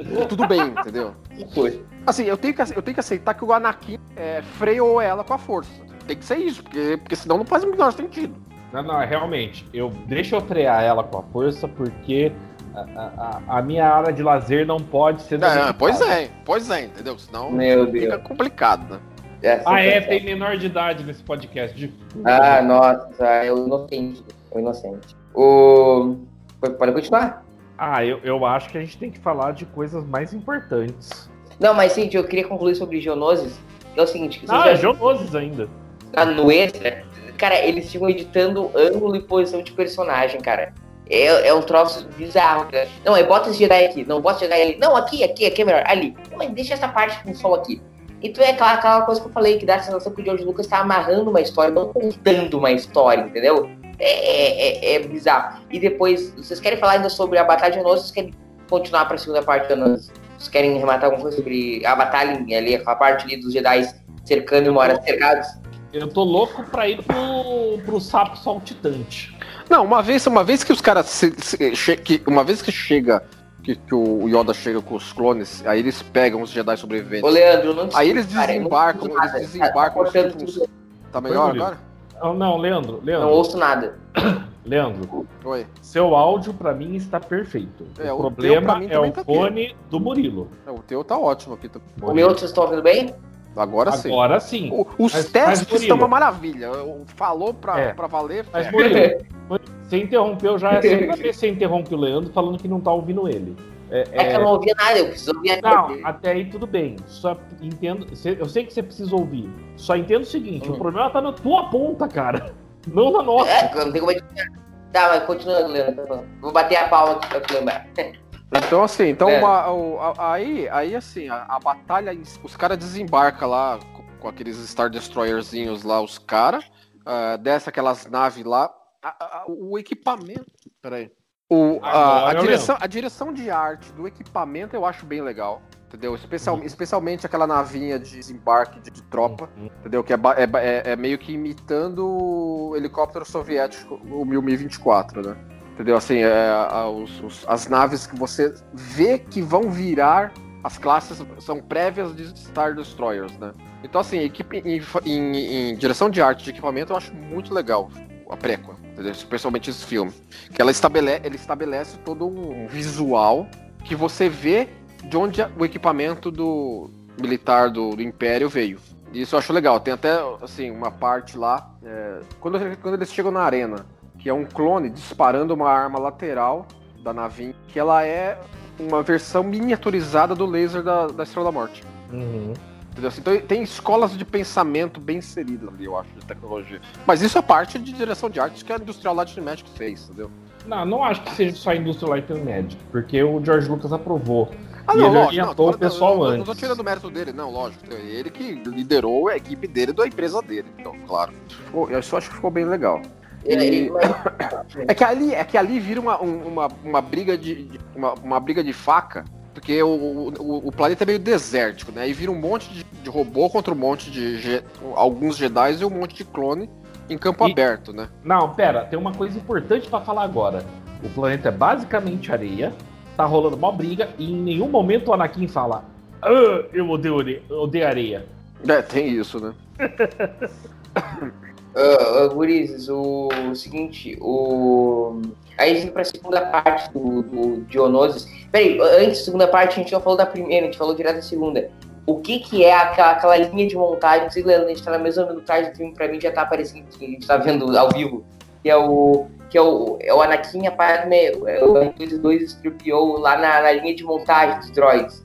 e 0.00 0.26
tudo 0.26 0.48
bem, 0.48 0.60
entendeu? 0.62 1.14
Foi. 1.54 1.86
Assim, 2.04 2.24
eu 2.24 2.36
tenho 2.36 2.52
que, 2.52 2.62
eu 2.62 2.82
tenho 2.82 2.94
que 2.94 3.00
aceitar 3.00 3.34
que 3.34 3.44
o 3.44 3.52
Anakin 3.52 3.96
é, 4.16 4.42
freou 4.58 5.00
ela 5.00 5.22
com 5.22 5.32
a 5.32 5.38
força. 5.38 5.70
Tem 6.04 6.16
que 6.16 6.24
ser 6.24 6.38
isso, 6.38 6.64
porque, 6.64 6.96
porque 6.96 7.14
senão 7.14 7.38
não 7.38 7.44
faz 7.44 7.62
o 7.62 7.70
menor 7.70 7.92
sentido. 7.92 8.34
Não, 8.72 8.82
não, 8.82 8.98
realmente. 8.98 9.68
Eu, 9.72 9.90
deixa 10.08 10.34
eu 10.34 10.40
frear 10.40 10.82
ela 10.82 11.04
com 11.04 11.18
a 11.18 11.22
força, 11.22 11.68
porque 11.68 12.32
a, 12.74 13.40
a, 13.46 13.58
a 13.58 13.62
minha 13.62 13.88
área 13.88 14.12
de 14.12 14.22
lazer 14.22 14.66
não 14.66 14.78
pode 14.78 15.22
ser. 15.22 15.36
É, 15.36 15.38
danificada. 15.38 15.74
pois 15.74 16.00
é, 16.00 16.30
pois 16.44 16.70
é, 16.70 16.84
entendeu? 16.86 17.16
Senão 17.18 17.52
Meu 17.52 17.86
fica 17.86 18.16
Deus. 18.16 18.22
complicado, 18.22 18.94
né? 18.94 19.00
Essa 19.42 19.62
Ah, 19.70 19.80
é, 19.80 20.00
tem 20.00 20.22
menor 20.24 20.56
de 20.56 20.66
idade 20.66 21.04
nesse 21.04 21.22
podcast. 21.22 21.76
De... 21.76 21.92
Ah, 22.24 22.60
nossa, 22.62 23.24
é 23.24 23.52
o 23.52 23.66
inocente. 23.66 24.22
É 24.50 24.56
o 24.56 24.60
inocente. 24.60 25.16
O. 25.34 26.16
Pode 26.60 26.92
continuar? 26.92 27.44
Ah, 27.78 28.04
eu, 28.04 28.18
eu 28.22 28.44
acho 28.44 28.68
que 28.68 28.76
a 28.76 28.80
gente 28.80 28.98
tem 28.98 29.10
que 29.10 29.18
falar 29.18 29.52
de 29.52 29.64
coisas 29.64 30.04
mais 30.04 30.34
importantes. 30.34 31.30
Não, 31.58 31.72
mas 31.72 31.92
sim, 31.92 32.08
eu 32.12 32.24
queria 32.24 32.46
concluir 32.46 32.74
sobre 32.74 33.00
Geonosis. 33.00 33.58
É 33.96 34.02
o 34.02 34.06
seguinte, 34.06 34.42
Ah, 34.48 34.64
já- 34.64 34.70
é 34.72 34.76
Geonosis 34.76 35.34
ainda. 35.34 35.68
Ah, 36.14 36.24
no 36.26 36.50
extra, 36.52 37.04
cara, 37.38 37.58
eles 37.64 37.90
ficam 37.90 38.08
editando 38.10 38.70
ângulo 38.74 39.16
e 39.16 39.22
posição 39.22 39.62
de 39.62 39.72
personagem, 39.72 40.40
cara. 40.40 40.74
É, 41.08 41.48
é 41.48 41.54
um 41.54 41.62
troço 41.62 42.06
bizarro, 42.16 42.66
cara. 42.70 42.86
Não, 43.04 43.16
é 43.16 43.22
bota 43.22 43.48
esse 43.48 43.58
Jedi 43.58 43.84
aqui. 43.84 44.04
Não, 44.04 44.20
bota 44.20 44.36
esse 44.44 44.44
Jedi 44.48 44.62
ali. 44.62 44.78
Não, 44.78 44.94
aqui, 44.96 45.24
aqui, 45.24 45.46
aqui 45.46 45.62
é 45.62 45.64
melhor. 45.64 45.82
Ali. 45.86 46.14
Não, 46.30 46.38
mas 46.38 46.50
deixa 46.50 46.74
essa 46.74 46.86
parte 46.86 47.22
com 47.22 47.30
o 47.30 47.34
sol 47.34 47.54
aqui. 47.54 47.80
Então 48.22 48.44
é 48.44 48.50
aquela, 48.50 48.72
aquela 48.74 49.02
coisa 49.02 49.20
que 49.20 49.26
eu 49.28 49.32
falei, 49.32 49.58
que 49.58 49.64
dá 49.66 49.76
a 49.76 49.80
sensação 49.82 50.12
que 50.12 50.20
o 50.20 50.24
George 50.24 50.44
Lucas 50.44 50.66
tá 50.66 50.78
amarrando 50.78 51.30
uma 51.30 51.40
história, 51.40 51.72
não 51.72 51.92
contando 51.92 52.58
uma 52.58 52.70
história, 52.70 53.22
entendeu? 53.22 53.70
É, 53.98 54.10
é, 54.10 54.94
é- 54.94 54.94
é 54.96 54.98
bizarro. 55.00 55.60
E 55.70 55.78
depois, 55.78 56.32
vocês 56.34 56.60
querem 56.60 56.78
falar 56.78 56.92
ainda 56.92 57.08
sobre 57.10 57.38
a 57.38 57.44
Batalha 57.44 57.70
de 57.72 57.76
Geonosis, 57.78 58.06
vocês 58.06 58.12
querem 58.14 58.34
continuar 58.68 59.04
pra 59.06 59.16
segunda 59.18 59.42
parte 59.42 59.68
de 59.68 59.74
Geonosis? 59.74 60.10
Vocês 60.38 60.48
querem 60.48 60.78
rematar 60.78 61.04
alguma 61.04 61.22
coisa 61.22 61.36
sobre 61.36 61.84
a 61.84 61.94
batalha 61.94 62.32
ali, 62.56 62.76
a 62.76 62.94
parte 62.96 63.24
ali 63.24 63.36
dos 63.36 63.52
Jedi 63.52 63.86
cercando 64.24 64.66
e 64.66 64.68
uma 64.70 64.80
hora 64.80 65.00
cercados? 65.02 65.48
Eu 65.92 66.06
tô 66.08 66.22
louco 66.22 66.62
pra 66.64 66.88
ir 66.88 67.02
pro, 67.02 67.78
pro 67.84 68.00
sapo 68.00 68.38
saltitante. 68.38 69.36
Não, 69.68 69.84
uma 69.84 70.02
vez, 70.02 70.26
uma 70.26 70.44
vez 70.44 70.62
que 70.64 70.72
os 70.72 70.80
caras. 70.80 71.06
se- 71.06 71.34
se- 71.38 71.74
che- 71.76 71.96
que- 71.96 72.22
uma 72.26 72.44
vez 72.44 72.62
que 72.62 72.70
chega. 72.72 73.22
Que, 73.70 73.76
que 73.76 73.94
o 73.94 74.26
Yoda 74.28 74.52
chega 74.52 74.80
com 74.82 74.96
os 74.96 75.12
clones, 75.12 75.64
aí 75.64 75.78
eles 75.78 76.02
pegam 76.02 76.42
os 76.42 76.50
Jedi 76.50 76.76
sobreviventes. 76.76 77.22
Ô, 77.22 77.32
Leandro, 77.32 77.72
não 77.72 77.88
Aí 77.94 78.10
eles 78.10 78.26
cara, 78.26 78.46
não 78.48 78.58
desembarcam, 78.58 79.08
nada. 79.14 79.38
eles 79.38 79.52
desembarcam 79.52 80.04
Tá 80.04 80.10
tipo, 80.10 80.44
tudo. 80.44 80.68
Tá 81.12 81.20
melhor 81.20 81.50
agora? 81.54 81.78
Ah, 82.20 82.32
não, 82.34 82.56
Leandro, 82.56 82.96
Não 82.96 83.04
Leandro, 83.04 83.28
ouço 83.28 83.56
nada. 83.56 83.96
Leandro, 84.66 85.24
Oi. 85.44 85.66
seu 85.80 86.16
áudio 86.16 86.52
pra 86.52 86.74
mim 86.74 86.96
está 86.96 87.20
perfeito. 87.20 87.86
É, 87.98 88.12
o 88.12 88.16
o 88.16 88.18
problema 88.18 88.82
é 88.90 88.98
o 88.98 89.12
tá 89.12 89.22
fone 89.24 89.76
do 89.88 90.00
Murilo. 90.00 90.48
É, 90.66 90.70
O 90.72 90.80
teu 90.80 91.04
tá 91.04 91.16
ótimo 91.16 91.54
aqui. 91.54 91.68
tá- 91.68 91.78
O 92.02 92.12
meu, 92.12 92.28
vocês 92.30 92.50
estão 92.50 92.64
ouvindo 92.64 92.82
bem? 92.82 93.14
Agora 93.56 93.92
sim. 93.92 94.08
Agora 94.12 94.40
sim. 94.40 94.70
O- 94.72 94.86
os 95.04 95.12
Mas- 95.12 95.30
testes 95.30 95.68
mas, 95.70 95.80
estão 95.82 95.96
uma 95.96 96.08
maravilha. 96.08 96.70
Falou 97.16 97.54
pra, 97.54 97.78
É. 97.78 97.92
pra 97.92 98.06
valer. 98.08 98.44
Mas, 98.52 98.66
é. 98.66 98.70
Murilo, 98.72 99.24
você 99.90 99.98
interrompeu 99.98 100.58
já 100.58 100.72
é 100.72 100.78
a 100.78 100.82
segunda 100.82 101.16
vez 101.16 101.36
que 101.36 101.40
você 101.40 101.48
interrompe 101.48 101.94
o 101.94 101.98
Leandro 101.98 102.32
falando 102.32 102.58
que 102.58 102.68
não 102.68 102.80
tá 102.80 102.92
ouvindo 102.92 103.28
ele. 103.28 103.56
É, 103.90 104.04
É, 104.12 104.24
que 104.30 104.36
eu 104.36 104.40
não 104.40 104.52
ouvia 104.52 104.72
nada, 104.78 104.98
eu 105.00 105.08
preciso 105.08 105.34
ouvir 105.34 105.60
Não, 105.60 105.98
até 106.04 106.30
aí 106.30 106.44
tudo 106.48 106.64
bem. 106.64 106.94
Só 107.06 107.36
entendo. 107.60 108.06
Eu 108.38 108.48
sei 108.48 108.64
que 108.64 108.72
você 108.72 108.84
precisa 108.84 109.14
ouvir. 109.16 109.50
Só 109.76 109.96
entendo 109.96 110.22
o 110.22 110.26
seguinte: 110.26 110.70
Hum. 110.70 110.74
o 110.74 110.78
problema 110.78 111.10
tá 111.10 111.20
na 111.20 111.32
tua 111.32 111.68
ponta, 111.70 112.06
cara. 112.06 112.54
Não 112.86 113.10
na 113.10 113.20
nossa. 113.22 113.50
É, 113.50 113.70
eu 113.74 113.84
não 113.86 113.92
tem 113.92 114.00
como 114.00 114.12
adivinhar. 114.12 114.46
Tá, 114.92 115.08
mas 115.08 115.24
continuando, 115.24 115.68
Leandro. 115.68 116.24
Vou 116.40 116.50
bater 116.52 116.76
a 116.76 116.88
palma 116.88 117.14
aqui 117.14 117.28
pra 117.28 117.40
te 117.40 117.52
lembrar. 117.54 117.86
Então, 118.52 118.82
assim, 118.82 119.08
então 119.10 119.28
É. 119.28 119.38
uma- 119.38 119.70
o- 119.70 120.00
a- 120.00 120.32
aí, 120.32 120.68
aí, 120.70 120.96
assim, 120.96 121.28
a, 121.28 121.44
a 121.48 121.60
batalha, 121.60 122.12
os 122.42 122.56
caras 122.56 122.76
desembarcam 122.78 123.48
lá 123.48 123.78
com, 123.94 124.02
com 124.18 124.26
aqueles 124.28 124.56
Star 124.68 124.90
Destroyerzinhos 124.90 125.84
lá, 125.84 126.00
os 126.00 126.18
caras, 126.18 126.64
ah, 127.06 127.36
desce 127.36 127.68
aquelas 127.68 128.06
naves 128.10 128.44
lá, 128.44 128.68
a- 129.02 129.38
a- 129.40 129.44
o 129.48 129.78
equipamento. 129.78 130.46
Peraí. 130.82 131.10
O, 131.52 131.80
a, 131.82 132.30
a 132.30 132.34
direção, 132.34 132.76
a 132.80 132.86
direção 132.86 133.32
de 133.32 133.50
arte 133.50 133.92
do 133.92 134.06
equipamento 134.06 134.76
eu 134.76 134.86
acho 134.86 135.04
bem 135.04 135.20
legal. 135.20 135.60
Entendeu? 135.88 136.14
Especial, 136.14 136.54
Uhum. 136.56 136.62
Especialmente 136.62 137.26
aquela 137.26 137.46
navinha 137.48 137.98
de 137.98 138.12
desembarque 138.12 138.78
de, 138.78 138.90
de 138.92 139.02
tropa. 139.02 139.48
Uhum. 139.56 139.66
Entendeu? 139.80 140.04
Que 140.04 140.12
é, 140.12 140.16
é 140.16 140.44
é- 140.88 140.92
é 140.92 140.96
meio 140.96 141.18
que 141.18 141.32
imitando 141.32 142.06
o 142.06 142.76
helicóptero 142.76 143.24
soviético, 143.24 143.96
o 143.96 144.24
Mi-24, 144.24 145.26
né? 145.26 145.36
Entendeu? 145.74 145.96
Assim, 145.96 146.18
é, 146.18 146.52
os- 146.94 147.20
os- 147.22 147.44
as 147.48 147.66
naves 147.66 148.06
que 148.06 148.14
você 148.16 148.54
vê 148.72 149.18
que 149.18 149.42
vão 149.42 149.68
virar 149.70 150.32
as 150.62 150.76
classes 150.78 151.20
são 151.40 151.60
prévias 151.60 152.14
de 152.14 152.38
Star 152.38 152.74
Destroyers, 152.76 153.36
né? 153.38 153.52
Então, 153.82 154.00
assim, 154.00 154.18
equipe, 154.20 154.58
em, 154.58 154.80
em- 155.06 155.70
em 155.70 155.74
direção 155.74 156.08
de 156.10 156.20
arte 156.22 156.44
de 156.44 156.50
equipamento, 156.50 156.92
eu 156.92 156.96
acho 156.98 157.12
muito 157.14 157.52
legal 157.52 157.90
a 158.28 158.36
préqua, 158.36 158.76
Especialmente 159.08 159.70
esse 159.70 159.84
filme. 159.84 160.12
Que 160.54 160.60
ela 160.60 160.70
estabelece, 160.70 161.20
ele 161.24 161.36
estabelece 161.36 161.98
todo 161.98 162.26
um 162.26 162.66
visual 162.66 163.48
que 163.84 163.94
você 163.94 164.28
vê 164.28 164.68
de 165.04 165.16
onde 165.16 165.42
o 165.58 165.64
equipamento 165.64 166.30
do 166.30 166.90
militar 167.20 167.70
do, 167.70 167.96
do 167.96 168.02
Império 168.02 168.48
veio. 168.48 168.78
Isso 169.12 169.34
eu 169.34 169.38
acho 169.38 169.52
legal. 169.52 169.80
Tem 169.80 169.94
até, 169.94 170.18
assim, 170.42 170.70
uma 170.70 170.90
parte 170.90 171.36
lá, 171.36 171.74
é, 171.82 172.20
quando, 172.38 172.58
quando 172.78 172.94
eles 172.94 173.12
chegam 173.12 173.30
na 173.30 173.40
arena, 173.40 173.86
que 174.18 174.28
é 174.28 174.34
um 174.34 174.44
clone 174.44 174.90
disparando 174.90 175.54
uma 175.54 175.68
arma 175.68 175.98
lateral 175.98 176.66
da 177.02 177.12
navinha, 177.12 177.54
que 177.68 177.78
ela 177.78 178.04
é 178.04 178.38
uma 178.78 179.02
versão 179.02 179.42
miniaturizada 179.42 180.34
do 180.34 180.46
laser 180.46 180.82
da, 180.82 181.06
da 181.06 181.22
Estrela 181.22 181.46
da 181.46 181.52
Morte. 181.52 181.82
Uhum. 182.12 182.52
Entendeu? 182.90 183.08
Assim, 183.08 183.20
Então 183.20 183.40
tem 183.40 183.62
escolas 183.62 184.16
de 184.16 184.24
pensamento 184.24 185.00
bem 185.00 185.18
inseridas 185.18 185.68
ali, 185.68 185.84
eu 185.84 185.96
acho, 185.96 186.10
de 186.10 186.24
tecnologia. 186.26 186.80
Mas 187.06 187.22
isso 187.22 187.38
é 187.38 187.42
parte 187.42 187.78
de 187.78 187.92
direção 187.92 188.28
de 188.28 188.40
arte 188.40 188.64
que 188.64 188.72
a 188.72 188.76
Industrial 188.76 189.14
Light 189.14 189.38
and 189.38 189.42
Magic 189.44 189.68
fez, 189.70 190.04
entendeu? 190.04 190.30
Não, 190.66 190.84
não 190.84 191.04
acho 191.04 191.22
que 191.22 191.30
seja 191.34 191.56
só 191.56 191.70
a 191.70 191.76
Industrial 191.76 192.10
Light 192.10 192.30
and 192.32 192.44
Magic, 192.44 192.76
porque 192.90 193.22
o 193.22 193.42
George 193.44 193.68
Lucas 193.68 193.92
aprovou. 193.92 194.50
Ah, 194.86 194.94
E 194.96 194.98
ele 194.98 195.16
orientou 195.16 195.54
tô 195.54 195.70
o 195.70 195.78
pessoal 195.78 196.14
não, 196.14 196.18
não, 196.22 196.26
antes. 196.30 196.38
Não 196.38 196.44
tô 196.46 196.54
tirando 196.54 196.80
o 196.80 196.84
mérito 196.84 197.10
dele, 197.10 197.32
não, 197.32 197.50
lógico. 197.50 197.84
Ele 197.94 198.28
que 198.30 198.54
liderou 198.66 199.28
a 199.28 199.36
equipe 199.36 199.66
dele 199.68 199.92
da 199.92 200.06
empresa 200.06 200.42
dele, 200.42 200.68
então, 200.78 200.94
claro. 201.06 201.32
Ficou- 201.48 201.88
eu 201.90 202.02
só 202.02 202.18
acho 202.18 202.28
que 202.28 202.34
ficou 202.36 202.50
bem 202.50 202.64
legal. 202.64 203.00
Aí, 203.48 203.88
mas- 203.90 204.76
É 204.88 204.94
que 204.94 205.04
ali, 205.04 205.34
é 205.34 205.44
que 205.44 205.56
ali 205.56 205.78
vira 205.80 206.00
uma, 206.00 206.20
um- 206.22 206.46
uma, 206.48 206.68
uma 206.84 207.00
briga 207.00 207.38
de. 207.38 207.64
de- 207.64 207.80
Uma, 207.94 208.14
uma 208.14 208.40
briga 208.40 208.62
de 208.64 208.72
faca. 208.72 209.24
Porque 209.60 209.82
o, 209.82 209.88
o, 209.88 210.68
o 210.68 210.72
planeta 210.72 211.04
é 211.04 211.06
meio 211.06 211.18
desértico, 211.18 211.92
né? 211.92 212.02
Aí 212.02 212.14
vira 212.14 212.32
um 212.32 212.40
monte 212.40 212.70
de, 212.72 212.82
de 212.82 213.10
robô 213.10 213.50
contra 213.50 213.74
um 213.74 213.76
monte 213.76 214.10
de. 214.10 214.62
Alguns 214.94 215.36
Jedi 215.36 215.74
e 215.80 215.84
um 215.84 215.90
monte 215.90 216.14
de 216.14 216.24
clone 216.24 216.68
em 217.10 217.18
campo 217.18 217.46
E- 217.46 217.52
aberto, 217.52 217.92
né? 217.92 218.08
Não, 218.24 218.54
pera, 218.54 218.84
tem 218.86 218.98
uma 218.98 219.12
coisa 219.12 219.36
importante 219.36 219.86
pra 219.86 220.00
falar 220.00 220.22
agora. 220.24 220.64
O 221.04 221.10
planeta 221.10 221.48
é 221.48 221.52
basicamente 221.52 222.32
areia, 222.32 222.72
tá 223.18 223.26
rolando 223.26 223.54
uma 223.56 223.70
briga 223.70 224.08
e 224.18 224.32
em 224.32 224.36
nenhum 224.36 224.68
momento 224.68 225.08
o 225.08 225.12
Anakin 225.12 225.46
fala: 225.46 225.84
ah, 226.22 226.64
eu 226.72 226.88
odeio, 226.88 227.42
odeio 227.50 227.86
areia. 227.86 228.26
É, 228.66 228.80
tem 228.80 229.10
isso, 229.10 229.38
né? 229.40 229.52
Ah, 231.74 232.24
ah, 232.24 232.28
Gurizes, 232.28 232.88
o, 232.88 233.28
seguinte, 233.54 234.18
o. 234.20 235.20
Aí 235.56 235.76
gente 235.76 235.92
pra 235.92 236.04
segunda 236.04 236.40
parte 236.46 236.90
do, 236.92 237.22
do 237.22 237.60
Dionosis. 237.64 238.26
Peraí, 238.50 238.80
antes 238.80 239.18
da 239.18 239.24
segunda 239.24 239.48
parte, 239.48 239.74
a 239.74 239.82
gente 239.82 239.92
não 239.92 240.00
falou 240.00 240.16
da 240.16 240.26
primeira, 240.26 240.66
a 240.66 240.70
gente 240.70 240.78
falou 240.78 240.94
direto 240.94 241.16
da 241.16 241.22
segunda. 241.22 241.70
O 242.06 242.18
que 242.18 242.40
que 242.40 242.64
é 242.64 242.74
aquela, 242.74 243.12
aquela 243.12 243.36
linha 243.36 243.68
de 243.68 243.76
montagem? 243.76 244.24
Não 244.24 244.30
sei, 244.30 244.42
Leandro, 244.42 244.66
a 244.66 244.68
gente 244.70 244.82
tá 244.82 244.90
na 244.90 244.98
mesma 244.98 245.26
minutagem 245.26 245.70
do 245.70 245.76
filme, 245.76 245.94
pra 245.94 246.08
mim 246.08 246.20
já 246.20 246.32
tá 246.32 246.42
aparecendo 246.42 246.86
a 246.88 247.04
gente 247.04 247.26
tá 247.26 247.36
vendo 247.36 247.76
ao 247.76 247.90
vivo. 247.90 248.24
Que 248.62 248.70
é 248.70 248.76
o. 248.76 249.26
Que 249.48 249.58
é 249.58 249.62
o, 249.62 249.98
é 250.00 250.14
o 250.14 250.22
Anakin, 250.22 250.66
a 250.66 250.70
Padme, 250.70 251.16
é 251.16 251.64
o 251.64 251.74
R2-D2 251.74 252.42
estrupiou 252.42 253.18
lá 253.18 253.36
na, 253.36 253.60
na 253.62 253.72
linha 253.72 253.94
de 253.94 254.04
montagem 254.04 254.60
dos 254.60 254.70
droids. 254.70 255.24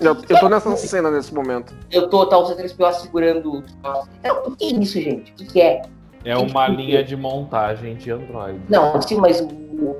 Eu, 0.00 0.16
eu 0.28 0.40
tô 0.40 0.48
nessa 0.48 0.76
cena 0.76 1.10
nesse 1.10 1.34
momento. 1.34 1.74
Eu 1.90 2.08
tô, 2.08 2.26
tá 2.26 2.38
o 2.38 2.44
C3PO 2.44 2.92
segurando. 2.94 3.64
É, 4.22 4.32
o 4.32 4.50
que 4.56 4.64
é 4.64 4.68
isso, 4.78 5.00
gente? 5.00 5.32
O 5.32 5.34
que, 5.34 5.44
que 5.46 5.60
é? 5.60 5.82
É 6.24 6.36
uma 6.36 6.66
linha 6.66 7.04
de 7.04 7.14
montagem 7.16 7.94
de 7.96 8.10
Android. 8.10 8.60
Não, 8.68 9.00
sim, 9.02 9.16
mas 9.16 9.40
o. 9.40 9.96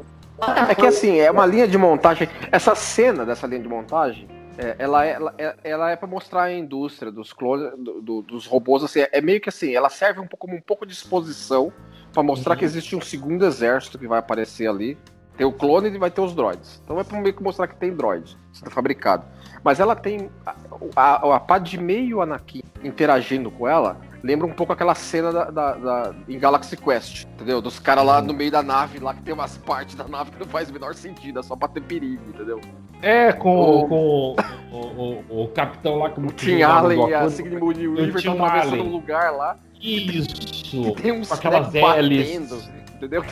É 0.69 0.75
que 0.75 0.87
assim, 0.87 1.19
é 1.19 1.31
uma 1.31 1.47
linha 1.47 1.67
de 1.69 1.79
montagem. 1.79 2.29
Essa 2.53 2.75
cena 2.75 3.25
dessa 3.25 3.47
linha 3.47 3.61
de 3.63 3.69
montagem, 3.69 4.29
é, 4.59 4.75
ela, 4.79 5.07
é, 5.07 5.13
ela, 5.13 5.35
é, 5.39 5.55
ela 5.65 5.91
é 5.91 5.97
pra 5.97 6.07
mostrar 6.09 6.43
a 6.45 6.53
indústria 6.53 7.11
dos 7.13 7.33
clones, 7.33 7.73
do- 7.79 8.01
do- 8.03 8.23
dos 8.23 8.47
robôs, 8.47 8.83
assim, 8.85 9.05
é 9.11 9.21
meio 9.21 9.41
que 9.41 9.49
assim, 9.49 9.75
ela 9.75 9.89
serve 9.89 10.21
um 10.21 10.27
pouco 10.27 10.47
como 10.47 10.59
um 10.59 10.61
pouco 10.61 10.85
de 10.85 10.93
exposição 10.93 11.73
pra 12.13 12.23
mostrar 12.23 12.53
Uhum. 12.53 12.59
que 12.59 12.65
existe 12.65 12.95
um 12.97 13.01
segundo 13.01 13.47
exército 13.47 13.99
que 13.99 14.07
vai 14.07 14.19
aparecer 14.19 14.67
ali. 14.69 14.99
Tem 15.39 15.47
o 15.47 15.53
clone 15.53 15.89
e 15.91 15.99
vai 15.99 16.11
ter 16.11 16.21
os 16.23 16.35
droids. 16.35 16.81
Então 16.85 16.99
é 16.99 17.05
pra 17.05 17.21
meio 17.21 17.35
que 17.35 17.43
mostrar 17.43 17.67
que 17.69 17.77
tem 17.77 17.93
droid 17.95 18.37
sendo 18.53 18.71
fabricado. 18.71 19.25
Mas 19.67 19.81
ela 19.81 19.97
tem. 19.97 20.31
A, 20.47 20.55
a, 20.95 21.37
a 21.37 21.41
Padme 21.41 21.99
e 22.07 22.15
o 22.15 22.23
Anakin 22.23 22.63
interagindo 22.85 23.51
com 23.51 23.67
ela 23.67 23.97
lembra 24.23 24.47
um 24.47 24.53
pouco 24.53 24.73
aquela 24.73 24.95
cena 24.95 25.33
da, 25.33 25.45
da- 25.51 25.75
da- 25.75 26.15
em 26.29 26.39
Galaxy 26.39 26.77
Quest, 26.77 27.25
entendeu? 27.35 27.61
Dos 27.61 27.81
caras 27.81 28.05
lá 28.05 28.23
no 28.23 28.33
meio 28.33 28.51
da 28.53 28.63
nave, 28.63 29.01
lá 29.01 29.13
que 29.13 29.23
tem 29.23 29.35
umas 29.35 29.59
partes 29.59 29.97
da 29.97 30.07
nave 30.07 30.31
que 30.31 30.39
não 30.39 30.47
faz 30.47 30.71
o 30.71 30.73
menor 30.73 30.95
sentido, 30.95 31.41
é 31.41 31.43
só 31.43 31.57
pra 31.57 31.67
ter 31.67 31.81
perigo, 31.81 32.23
entendeu? 32.29 32.61
É, 33.03 33.33
com, 33.33 33.57
O- 33.59 33.89
com 33.89 34.37
o, 34.71 34.77
o, 35.31 35.43
o- 35.45 35.49
capitão 35.49 35.97
lá 35.97 36.11
que 36.11 36.21
O 36.21 36.27
Tim 36.31 36.63
Allen 36.63 37.09
e 37.09 37.15
a 37.15 37.29
Sigmund 37.29 37.89
Weaver 37.89 38.13
Tim 38.13 38.19
estão 38.31 38.45
atravessando 38.45 38.85
um 38.85 38.93
lugar 38.93 39.33
lá, 39.33 39.57
Isso. 39.81 40.93
tem 40.95 41.11
uns 41.13 41.29
Com 41.29 41.35
aquelas 41.35 41.75
hélices. 41.75 42.71
entendeu? 42.95 43.25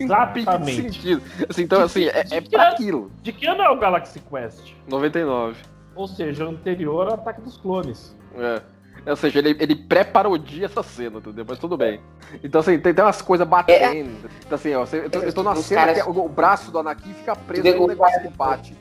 Exatamente. 0.00 0.82
sentido. 0.92 1.22
Assim, 1.48 1.62
então, 1.62 1.82
assim, 1.82 2.04
é, 2.06 2.24
é 2.30 2.40
pra 2.40 2.70
aquilo. 2.70 3.10
De 3.22 3.32
que 3.32 3.46
ano 3.46 3.62
é 3.62 3.70
o 3.70 3.78
Galaxy 3.78 4.20
Quest? 4.20 4.72
99. 4.88 5.56
Ou 5.94 6.06
seja, 6.08 6.44
anterior 6.44 7.08
ao 7.08 7.14
Ataque 7.14 7.40
dos 7.40 7.56
Clones. 7.56 8.16
É. 8.38 8.60
Ou 9.06 9.16
seja, 9.16 9.38
ele, 9.38 9.56
ele 9.60 9.74
pré-parodia 9.76 10.66
essa 10.66 10.82
cena, 10.82 11.18
entendeu? 11.18 11.44
Mas 11.46 11.58
tudo 11.58 11.76
bem. 11.76 12.00
Então, 12.42 12.60
assim, 12.60 12.78
tem, 12.78 12.94
tem 12.94 13.04
umas 13.04 13.20
coisas 13.20 13.46
batendo. 13.46 14.10
Então, 14.46 14.56
assim, 14.56 14.74
ó, 14.74 14.86
você- 14.86 14.98
eu, 15.04 15.10
tô, 15.10 15.18
eu 15.18 15.32
tô 15.32 15.42
na 15.42 15.52
Os 15.52 15.64
cena 15.64 15.80
caras- 15.82 16.02
que 16.02 16.08
o, 16.08 16.24
o 16.24 16.28
braço 16.28 16.70
do 16.70 16.78
Anakin 16.78 17.12
fica 17.12 17.36
preso 17.36 17.76
no 17.78 17.86
negócio 17.86 18.20
que 18.22 18.28
bate. 18.28 18.74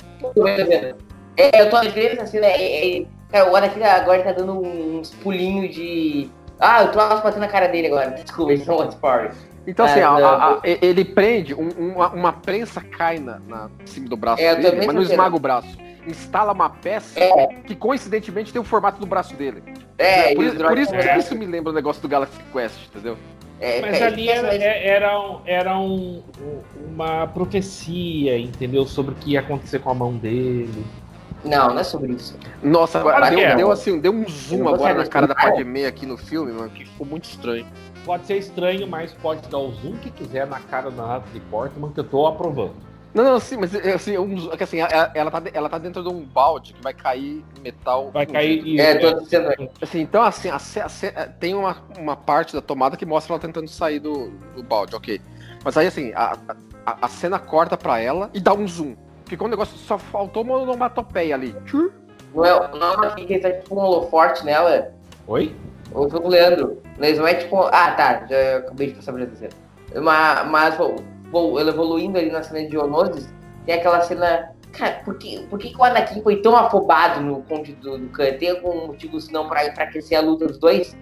É, 1.36 1.62
eu 1.62 1.70
tô 1.70 1.82
vendo 1.82 2.14
essa 2.14 2.28
cena, 2.28 2.46
é, 2.46 3.00
é, 3.02 3.06
cara, 3.32 3.52
o 3.52 3.56
Anakin 3.56 3.82
agora 3.84 4.24
tá 4.24 4.32
dando 4.32 4.60
uns 4.60 5.10
pulinhos 5.16 5.74
de... 5.74 6.30
Ah, 6.60 6.84
eu 6.84 6.92
tô 6.92 7.00
batendo 7.00 7.40
na 7.40 7.48
cara 7.48 7.68
dele 7.68 7.88
agora. 7.88 8.12
Desculpa, 8.12 8.54
eles 8.54 8.64
são 8.66 8.78
Watch. 8.78 8.98
Então, 9.66 9.86
assim, 9.86 10.00
É, 10.00 10.04
a- 10.04 10.10
a- 10.12 10.54
a- 10.56 10.60
ele 10.64 11.04
prende, 11.04 11.54
um- 11.54 11.70
uma, 11.96 12.10
uma 12.10 12.34
prensa 12.34 12.80
cai 12.82 13.18
na, 13.18 13.40
na 13.40 13.70
em 13.82 13.88
cima 13.88 14.08
do 14.08 14.16
braço 14.16 14.42
É, 14.42 14.56
dele, 14.56 14.86
mas 14.86 14.96
não 14.96 15.02
esmaga 15.02 15.36
o 15.36 15.40
braço. 15.40 15.78
Instala 16.08 16.52
uma 16.54 16.70
peça 16.70 17.20
É, 17.20 17.48
que 17.66 17.76
coincidentemente 17.76 18.52
tem 18.52 18.62
o 18.62 18.66
formato 18.66 19.00
do 19.00 19.06
braço 19.06 19.34
dele. 19.36 19.64
é, 19.98 20.34
por, 20.36 20.44
isso, 20.46 20.56
por, 20.58 20.78
isso, 20.78 20.92
por 20.92 21.18
isso 21.18 21.36
me 21.36 21.46
lembra 21.46 21.72
o 21.72 21.76
negócio 21.76 22.02
do 22.02 22.08
Galaxy 22.08 22.40
Quest, 22.52 22.88
entendeu? 22.88 23.18
É, 23.60 23.80
Mas 23.80 24.02
é, 24.02 24.04
ali 24.06 24.28
era, 24.30 24.48
mas- 24.48 24.62
é- 24.62 24.88
era, 24.88 25.20
um- 25.22 25.40
era 25.46 25.78
um- 25.78 26.22
uma 26.86 27.28
profecia, 27.28 28.38
entendeu? 28.38 28.86
Sobre 28.86 29.14
o 29.14 29.16
que 29.16 29.32
ia 29.32 29.40
acontecer 29.40 29.80
com 29.80 29.90
a 29.90 29.94
mão 29.94 30.14
dele. 30.14 30.84
Não, 31.46 31.70
não 31.70 31.80
é 31.80 31.84
sobre 31.84 32.14
isso. 32.14 32.38
Nossa, 32.62 33.00
agora 33.00 33.30
deu, 33.30 33.40
é. 33.40 33.56
deu 33.56 33.72
assim, 33.72 34.00
deu 34.00 34.14
um 34.14 34.28
zoom 34.28 34.68
agora 34.68 34.94
na 34.94 35.06
cara 35.06 35.28
da 35.28 35.34
explicar. 35.34 35.56
Padmé 35.58 35.86
aqui 35.86 36.06
no 36.06 36.18
filme, 36.18 36.52
mano, 36.54 36.70
que 36.70 36.86
ficou 36.86 37.06
muito 37.06 37.26
estranho. 37.26 37.66
Pode 38.06 38.26
ser 38.26 38.38
estranho, 38.38 38.86
mas 38.88 39.14
pode 39.14 39.48
dar 39.50 39.60
o 39.60 39.72
zoom 39.72 39.94
que 39.98 40.10
quiser 40.10 40.46
na 40.48 40.60
cara 40.60 40.90
da 40.90 41.06
Natalie 41.06 41.42
Portman, 41.50 41.92
que 41.92 42.00
eu 42.00 42.04
tô 42.04 42.26
aprovando. 42.28 42.74
Não, 43.14 43.24
não, 43.24 43.40
sim, 43.40 43.58
mas 43.58 43.76
é, 43.76 43.94
assim, 43.94 44.18
um, 44.18 44.52
é 44.52 44.64
assim 44.64 44.80
ela, 44.80 45.12
ela, 45.14 45.30
tá, 45.32 45.42
ela 45.54 45.70
tá 45.70 45.78
dentro 45.78 46.02
de 46.02 46.10
um 46.10 46.22
balde 46.24 46.74
que 46.74 46.82
vai 46.82 46.94
cair 46.94 47.46
metal. 47.62 48.10
Vai 48.12 48.26
cair 48.26 48.66
e. 48.66 48.82
É, 48.82 48.96
tô 48.96 49.20
dizendo. 49.20 49.70
Assim, 49.80 50.02
então, 50.02 50.24
assim, 50.24 50.50
a 50.50 50.56
a 50.56 50.60
ce- 50.60 51.12
tem 51.40 51.54
uma, 51.54 51.78
uma 51.98 52.16
parte 52.16 52.54
da 52.56 52.62
tomada 52.62 52.98
que 52.98 53.06
mostra 53.06 53.34
ela 53.34 53.40
tentando 53.40 53.68
sair 53.68 54.00
do, 54.00 54.32
do 54.56 54.64
balde, 54.64 54.96
ok. 54.96 55.22
Mas 55.64 55.78
aí, 55.78 55.86
assim, 55.88 56.12
a, 56.16 56.36
a, 56.86 56.98
a 57.04 57.08
cena 57.08 57.38
corta 57.38 57.78
pra 57.78 58.00
ela 58.00 58.32
e 58.34 58.40
dá 58.40 58.54
um 58.54 58.68
zoom. 58.68 58.96
Ficou 59.26 59.48
um 59.48 59.50
negócio, 59.52 59.78
só 59.78 59.98
faltou 59.98 60.44
uma 60.44 60.58
onomatopeia 60.58 61.36
ali. 61.36 61.56
Não 62.34 62.44
é, 62.44 62.72
não 62.72 62.94
é 62.94 62.96
uma 62.98 63.12
que 63.12 63.38
tá 63.40 63.52
tipo 63.52 63.76
um 63.76 63.80
holoforte 63.80 64.44
nela. 64.44 64.92
Oi? 65.28 65.56
Com 65.92 66.02
o 66.06 66.28
Leandro. 66.28 66.82
Mas 66.98 67.20
não 67.20 67.28
é 67.28 67.36
tipo. 67.36 67.62
Ah, 67.68 67.92
tá. 67.92 68.26
Já 68.28 68.58
acabei 68.58 68.88
de 68.88 68.94
passar 68.96 69.14
pra 69.14 69.26
você. 69.26 69.50
Mas, 70.02 70.50
mas 70.50 70.76
ele 71.60 71.70
evoluindo 71.70 72.18
ali 72.18 72.32
na 72.32 72.44
cena 72.44 72.68
de 72.68 72.78
Onosis, 72.78 73.34
tem 73.66 73.76
aquela 73.76 74.02
cena. 74.02 74.52
Cara, 74.72 75.02
por 75.06 75.18
que, 75.20 75.40
por 75.50 75.60
que, 75.60 75.70
que 75.70 75.78
o 75.78 75.84
Anakin 75.84 76.22
foi 76.24 76.38
tão 76.42 76.56
afobado 76.56 77.22
no 77.22 77.42
Conde 77.44 77.74
do, 77.74 77.98
do 77.98 78.08
Khan? 78.10 78.34
Tem 78.40 78.50
algum 78.52 78.88
motivo 78.88 79.20
senão 79.22 79.48
pra 79.48 79.68
enfraquecer 79.68 80.18
a 80.18 80.22
luta 80.22 80.48
dos 80.48 80.58
dois? 80.58 80.98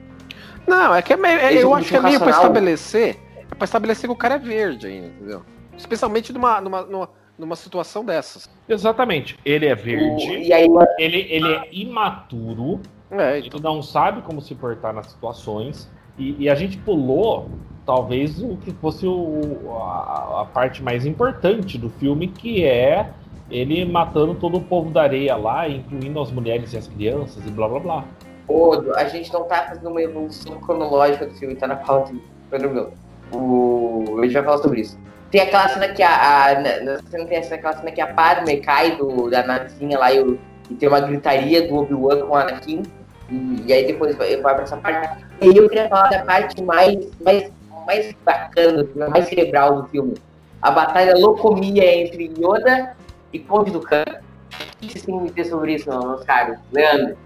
Não, 0.67 0.93
é 0.93 1.01
que 1.01 1.13
é 1.13 1.17
meio, 1.17 1.39
é- 1.39 1.63
eu 1.63 1.73
acho 1.73 1.87
que 1.89 1.95
é 1.95 2.01
meio 2.01 2.17
pra 2.19 2.27
racional. 2.27 2.51
estabelecer. 2.51 3.17
É 3.49 3.55
pra 3.55 3.65
estabelecer 3.65 4.09
que 4.09 4.13
o 4.13 4.17
cara 4.17 4.35
é 4.35 4.39
verde 4.39 4.87
ainda, 4.87 5.07
entendeu? 5.07 5.41
Especialmente 5.77 6.33
numa, 6.33 6.59
numa, 6.59 6.81
numa, 6.81 7.09
numa 7.37 7.55
situação 7.55 8.03
dessas. 8.03 8.49
Exatamente. 8.67 9.39
Ele 9.45 9.65
é 9.65 9.73
O- 9.73 9.77
verde, 9.77 10.37
e 10.37 10.51
aí, 10.53 10.67
ele, 10.99 11.25
ele 11.29 11.47
é 11.53 11.69
imaturo, 11.71 12.79
É, 13.09 13.37
ele 13.37 13.49
não 13.61 13.81
sabe 13.81 14.21
como 14.21 14.41
se 14.41 14.53
portar 14.55 14.93
nas 14.93 15.07
situações. 15.07 15.89
E, 16.17 16.35
e 16.43 16.49
a 16.49 16.55
gente 16.55 16.77
pulou, 16.77 17.49
talvez, 17.91 18.41
o 18.41 18.55
que 18.55 18.71
fosse 18.71 19.05
o- 19.05 19.69
a, 19.69 20.43
a 20.43 20.45
parte 20.45 20.81
mais 20.81 21.05
importante 21.05 21.77
do 21.77 21.89
filme, 21.89 22.25
que 22.25 22.63
é 22.63 23.09
ele 23.49 23.83
matando 23.83 24.33
todo 24.33 24.59
o 24.59 24.61
povo 24.61 24.89
da 24.89 25.01
areia 25.01 25.35
lá, 25.35 25.67
incluindo 25.67 26.21
as 26.21 26.31
mulheres 26.31 26.71
e 26.71 26.77
as 26.77 26.87
crianças 26.87 27.45
e 27.45 27.49
blá 27.49 27.67
blá 27.67 27.79
blá. 27.81 28.05
Odo, 28.47 28.95
a 28.95 29.03
gente 29.09 29.31
não 29.33 29.43
tá 29.43 29.65
fazendo 29.67 29.89
uma 29.89 30.01
evolução 30.01 30.55
cronológica 30.61 31.25
do 31.25 31.33
filme, 31.33 31.53
tá 31.55 31.67
na 31.67 31.75
pauta 31.75 32.13
Pedro 32.49 32.69
Meu. 32.69 32.93
O... 33.33 34.05
A 34.19 34.23
gente 34.23 34.33
vai 34.35 34.43
falar 34.43 34.57
sobre 34.59 34.79
isso. 34.79 34.97
Tem 35.29 35.41
aquela 35.41 35.67
cena 35.67 35.89
que 35.89 36.01
a. 36.01 36.45
a 36.45 36.53
na, 36.61 36.79
na 36.79 36.99
cena 37.09 37.25
tem 37.25 37.37
aquela 37.39 37.75
cena 37.75 37.91
que 37.91 37.99
a 37.99 38.07
Padme 38.07 38.57
cai 38.57 38.95
do, 38.95 39.29
da 39.29 39.43
navezinha 39.45 39.99
lá 39.99 40.13
e, 40.13 40.39
e 40.69 40.75
tem 40.75 40.87
uma 40.87 41.01
gritaria 41.01 41.67
do 41.67 41.75
Obi-Wan 41.75 42.21
com 42.21 42.33
o 42.33 42.35
Anakin. 42.35 42.83
E, 43.29 43.63
e 43.65 43.73
aí 43.73 43.85
depois 43.87 44.15
vai, 44.15 44.37
vai 44.37 44.53
pra 44.53 44.63
essa 44.63 44.77
parte. 44.77 45.25
E 45.41 45.49
aí 45.49 45.57
eu 45.57 45.67
queria 45.69 45.87
falar 45.89 46.09
da 46.09 46.23
parte 46.23 46.61
mais, 46.61 47.09
mais, 47.21 47.51
mais 47.85 48.13
bacana, 48.25 48.87
mais 49.09 49.27
cerebral 49.27 49.81
do 49.81 49.87
filme. 49.89 50.15
A 50.61 50.71
batalha 50.71 51.17
locomia 51.17 52.01
entre 52.01 52.31
Yoda 52.37 52.95
e 53.33 53.39
Conde 53.39 53.71
do 53.71 53.79
Khan. 53.79 54.03
O 54.03 54.77
que 54.79 54.91
vocês 54.91 55.05
têm 55.05 55.19
me 55.19 55.29
dizer 55.29 55.49
sobre 55.49 55.75
isso, 55.75 55.89
meus 55.89 56.23
caros? 56.23 56.57
Leandro. 56.71 57.17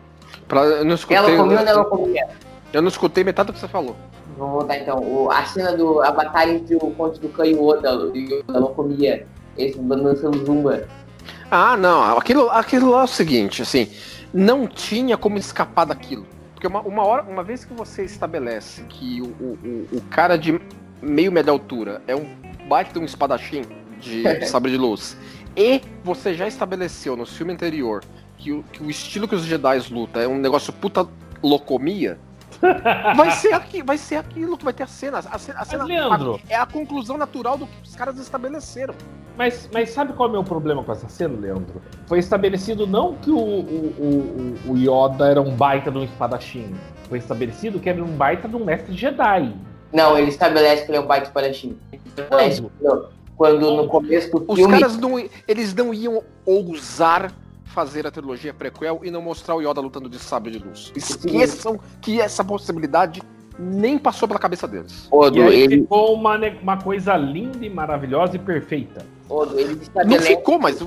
pra, 0.47 0.61
eu 0.61 0.85
não 0.85 0.95
escutei. 0.95 1.17
Ela 1.17 1.35
comia 1.35 1.59
ou 1.59 1.65
não 1.65 1.85
comia? 1.85 2.27
Eu 2.71 2.81
não 2.81 2.89
escutei 2.89 3.23
metade 3.23 3.47
do 3.47 3.53
que 3.53 3.59
você 3.59 3.67
falou. 3.67 3.95
Vamos 4.37 4.53
voltar 4.53 4.77
então. 4.77 4.99
O, 4.99 5.29
a 5.31 5.43
cena 5.45 5.75
do. 5.75 6.01
A 6.01 6.11
batalha 6.11 6.51
entre 6.51 6.75
o 6.75 6.79
Conde 6.79 7.19
do 7.19 7.29
Khan 7.29 7.45
e 7.47 7.55
o 7.55 7.65
Oda, 7.65 7.95
o 7.97 8.15
Yoda 8.15 8.59
não 8.59 8.73
comia. 8.73 9.25
Esse 9.57 9.79
dançando 9.79 10.45
Zumba. 10.45 10.87
Ah, 11.49 11.77
não. 11.77 12.17
Aquilo, 12.17 12.49
aquilo 12.49 12.89
lá 12.89 13.01
é 13.01 13.03
o 13.03 13.07
seguinte, 13.07 13.61
assim, 13.61 13.89
não 14.33 14.67
tinha 14.67 15.17
como 15.17 15.37
escapar 15.37 15.85
daquilo. 15.85 16.25
Porque 16.65 16.67
uma, 16.67 16.81
uma 16.81 17.03
hora, 17.05 17.21
uma 17.23 17.43
vez 17.43 17.63
que 17.63 17.73
você 17.75 18.03
estabelece 18.03 18.81
que 18.89 19.21
o, 19.21 19.25
o, 19.25 19.87
o- 19.91 20.01
cara 20.09 20.35
de 20.35 20.59
meio 20.99 21.31
média 21.31 21.51
altura 21.51 22.01
é 22.07 22.15
um 22.15 22.25
baita 22.67 22.91
de 22.93 22.97
um 22.99 23.05
espadachim 23.05 23.61
de, 23.99 24.23
de 24.23 24.45
sabre 24.49 24.71
de 24.71 24.77
luz, 24.77 25.15
e 25.55 25.81
você 26.03 26.33
já 26.33 26.47
estabeleceu 26.47 27.15
no 27.15 27.23
filme 27.25 27.53
anterior 27.53 28.03
que 28.39 28.51
o, 28.51 28.63
que 28.63 28.81
o 28.81 28.89
estilo 28.89 29.27
que 29.27 29.35
os 29.35 29.43
Jedi 29.43 29.77
lutam 29.91 30.21
é 30.23 30.27
um 30.27 30.39
negócio 30.39 30.73
puta 30.73 31.07
locomia, 31.43 32.17
vai 33.15 33.31
ser, 33.31 33.53
aqui, 33.53 33.81
vai 33.83 33.97
ser 33.97 34.15
aquilo 34.15 34.57
que 34.57 34.63
vai 34.63 34.73
ter 34.73 34.83
a 34.83 34.87
cena. 34.87 35.19
A, 35.19 35.37
cena- 35.39 35.59
a 35.59 35.65
cena 35.65 35.83
Leandro. 35.83 36.39
é 36.49 36.55
a 36.55 36.65
conclusão 36.65 37.17
natural 37.17 37.57
do 37.57 37.67
que 37.67 37.73
os 37.83 37.95
caras 37.95 38.17
estabeleceram. 38.19 38.93
Mas, 39.37 39.69
mas 39.73 39.89
sabe 39.89 40.13
qual 40.13 40.27
é 40.27 40.29
o 40.29 40.31
meu 40.33 40.43
problema 40.43 40.83
com 40.83 40.91
essa 40.91 41.09
cena, 41.09 41.37
Leandro? 41.37 41.81
Foi 42.07 42.19
estabelecido 42.19 42.87
não 42.87 43.15
que 43.15 43.29
o, 43.31 43.37
o, 43.37 44.55
o, 44.67 44.71
o 44.71 44.77
Yoda 44.77 45.27
era 45.29 45.41
um 45.41 45.51
baita 45.55 45.91
de 45.91 45.97
um 45.97 46.03
espadachim. 46.03 46.73
Foi 47.09 47.17
estabelecido 47.17 47.79
que 47.79 47.89
era 47.89 48.01
um 48.03 48.07
baita 48.15 48.47
de 48.47 48.55
um 48.55 48.63
mestre 48.63 48.95
Jedi. 48.95 49.53
Não, 49.91 50.17
ele 50.17 50.29
estabelece 50.29 50.85
que 50.85 50.91
ele 50.91 50.97
é 50.97 51.01
um 51.01 51.05
baita 51.07 51.27
espadachim. 51.27 51.77
Quando? 52.29 53.09
Quando 53.35 53.71
no 53.75 53.87
começo 53.87 54.31
do 54.31 54.45
Os 54.47 54.55
filme. 54.57 54.79
caras 54.79 54.97
não, 54.97 55.19
eles 55.47 55.73
não 55.73 55.93
iam 55.93 56.23
ousar 56.45 57.31
fazer 57.75 58.07
a 58.07 58.11
trilogia 58.11 58.53
prequel 58.53 59.01
e 59.03 59.11
não 59.11 59.21
mostrar 59.21 59.53
o 59.53 59.61
Yoda 59.61 59.81
lutando 59.81 60.07
de 60.07 60.17
sabre 60.17 60.49
de 60.51 60.59
luz. 60.59 60.93
Esqueçam 60.95 61.77
que 62.01 62.21
essa 62.21 62.41
possibilidade 62.41 63.21
nem 63.59 63.97
passou 63.97 64.29
pela 64.29 64.39
cabeça 64.39 64.65
deles. 64.65 65.09
Odo, 65.11 65.37
E 65.37 65.41
aí 65.43 65.61
ele, 65.61 65.81
ficou 65.81 66.13
uma, 66.13 66.37
uma 66.61 66.81
coisa 66.81 67.17
linda 67.17 67.65
e 67.65 67.69
maravilhosa 67.69 68.37
e 68.37 68.39
perfeita. 68.39 69.05
Odo, 69.29 69.59
ele 69.59 69.75
Não 69.75 69.81
estabelece. 69.81 70.27
ficou, 70.27 70.57
mas, 70.57 70.79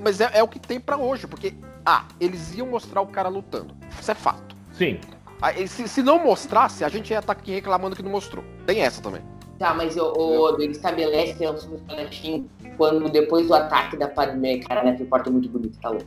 mas 0.00 0.20
é, 0.20 0.30
é 0.34 0.42
o 0.42 0.48
que 0.48 0.60
tem 0.60 0.78
pra 0.78 0.96
hoje, 0.96 1.26
porque 1.26 1.52
ah, 1.84 2.04
eles 2.20 2.54
iam 2.56 2.68
mostrar 2.68 3.00
o 3.00 3.06
cara 3.08 3.28
lutando. 3.28 3.74
Isso 4.00 4.10
é 4.10 4.14
fato. 4.14 4.54
Sim. 4.72 5.00
Ah, 5.42 5.52
se, 5.66 5.88
se 5.88 6.02
não 6.02 6.22
mostrasse, 6.22 6.84
a 6.84 6.88
gente 6.88 7.10
ia 7.10 7.18
estar 7.18 7.32
aqui 7.32 7.52
reclamando 7.52 7.96
que 7.96 8.02
não 8.02 8.10
mostrou. 8.10 8.44
Tem 8.64 8.80
essa 8.82 9.02
também. 9.02 9.22
Tá, 9.58 9.74
mas 9.74 9.96
o, 9.96 10.12
o 10.12 10.40
Odo, 10.42 10.62
ele 10.62 10.72
estabelece 10.72 11.34
que 11.34 11.44
é 11.44 11.50
um 11.50 11.56
super 11.56 11.76
espadachim 11.78 12.48
quando 12.76 13.08
depois 13.08 13.46
do 13.46 13.54
ataque 13.54 13.96
da 13.96 14.06
Padmé, 14.06 14.58
cara, 14.58 14.84
né? 14.84 14.94
Que 14.94 15.04
porta 15.04 15.30
muito 15.30 15.48
bonito, 15.48 15.78
tá 15.80 15.88
louco. 15.90 16.06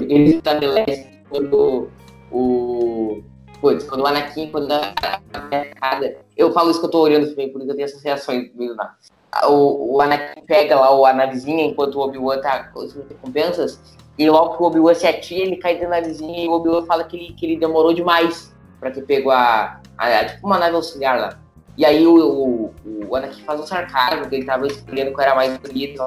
Ele 0.00 0.36
estabelece 0.36 1.08
quando 1.28 1.88
o. 2.32 3.22
Putz, 3.60 3.84
quando 3.84 4.02
o 4.02 4.06
Anakin, 4.06 4.50
quando 4.50 4.70
a 4.70 6.00
Eu 6.36 6.52
falo 6.52 6.70
isso 6.70 6.78
que 6.80 6.86
eu 6.86 6.90
tô 6.90 7.00
olhando 7.00 7.28
também, 7.28 7.50
por 7.52 7.60
isso 7.60 7.70
eu 7.70 7.74
tenho 7.74 7.86
essas 7.86 8.02
reações 8.04 8.54
meio 8.54 8.74
nada. 8.76 8.94
O, 9.48 9.96
o 9.96 10.00
Anakin 10.00 10.42
pega 10.46 10.78
lá 10.78 11.10
a 11.10 11.12
navezinha 11.12 11.64
enquanto 11.64 11.96
o 11.96 12.00
Obi-Wan 12.00 12.40
tá 12.40 12.64
com 12.72 12.80
as 12.82 12.94
recompensas, 12.94 13.80
e 14.16 14.30
logo 14.30 14.56
que 14.56 14.62
o 14.62 14.66
Obi-Wan 14.66 14.94
se 14.94 15.06
atira, 15.06 15.44
ele 15.46 15.56
cai 15.56 15.74
dentro 15.74 15.90
da 15.90 16.00
navezinha 16.00 16.44
e 16.44 16.48
o 16.48 16.52
Obi-Wan 16.52 16.86
fala 16.86 17.04
que 17.04 17.16
ele, 17.16 17.32
que 17.34 17.46
ele 17.46 17.56
demorou 17.58 17.92
demais 17.92 18.54
pra 18.78 18.90
ter 18.92 19.02
pego 19.02 19.30
a, 19.30 19.80
a- 19.98 20.24
Tipo 20.24 20.46
uma 20.46 20.58
nave 20.58 20.76
auxiliar 20.76 21.18
lá. 21.20 21.38
E 21.76 21.84
aí 21.84 22.06
o, 22.06 22.16
o, 22.16 22.74
o 23.08 23.16
Anakin 23.16 23.42
faz 23.42 23.60
um 23.60 23.66
sarcasmo, 23.66 24.28
que 24.28 24.36
ele 24.36 24.44
tava 24.46 24.66
escolhendo 24.68 25.12
qual 25.12 25.26
era 25.26 25.34
mais 25.36 25.56
bonito, 25.58 26.00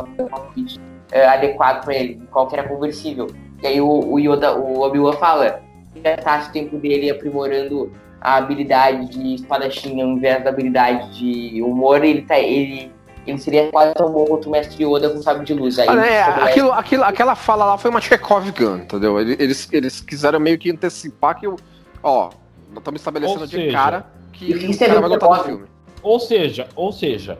é, 1.11 1.27
adequado 1.27 1.83
pra 1.83 1.93
ele, 1.93 2.21
qual 2.31 2.47
que 2.47 2.55
era 2.55 2.67
conversível. 2.67 3.27
E 3.61 3.67
aí 3.67 3.81
o, 3.81 3.87
o 3.87 4.19
Yoda, 4.19 4.53
o 4.57 4.81
Obi-Wan 4.81 5.13
fala 5.13 5.61
que 5.93 5.99
gastasse 5.99 6.49
o 6.49 6.53
tempo 6.53 6.77
dele 6.77 7.09
aprimorando 7.09 7.91
a 8.19 8.35
habilidade 8.35 9.09
de 9.09 9.35
espadachim 9.35 10.01
ao 10.01 10.09
invés 10.09 10.43
da 10.43 10.49
habilidade 10.49 11.17
de 11.17 11.61
humor, 11.61 12.03
ele, 12.03 12.21
tá, 12.21 12.39
ele, 12.39 12.91
ele 13.25 13.37
seria 13.39 13.69
quase 13.71 13.93
tão 13.95 14.11
bom 14.11 14.25
quanto 14.25 14.47
o 14.47 14.51
Mestre 14.51 14.83
Yoda 14.85 15.09
com 15.09 15.21
sabre 15.21 15.43
de 15.45 15.53
luz. 15.53 15.77
Aí, 15.79 15.89
Ah, 15.89 16.05
é, 16.05 16.21
aquilo, 16.23 16.71
aquilo, 16.71 17.03
aquela 17.03 17.35
fala 17.35 17.65
lá 17.65 17.77
foi 17.77 17.89
uma 17.89 17.99
Chekhov 17.99 18.49
Gun, 18.51 18.77
entendeu? 18.77 19.19
Eles, 19.19 19.67
eles, 19.71 20.01
quiseram 20.01 20.39
meio 20.39 20.57
que 20.57 20.71
antecipar 20.71 21.39
que, 21.39 21.47
o- 21.47 21.57
ó, 22.01 22.29
nós 22.69 22.77
estamos 22.77 23.01
estabelecendo 23.01 23.41
Ou 23.41 23.47
de 23.47 23.55
seja, 23.55 23.71
cara 23.77 24.05
que 24.33 24.53
o 24.53 24.79
cara 24.79 25.01
vai 25.01 25.09
gostar 25.09 25.27
do 25.37 25.43
filme. 25.43 25.65
Ou 26.01 26.19
seja, 26.19 26.67
ou 26.75 26.91
seja, 26.91 27.37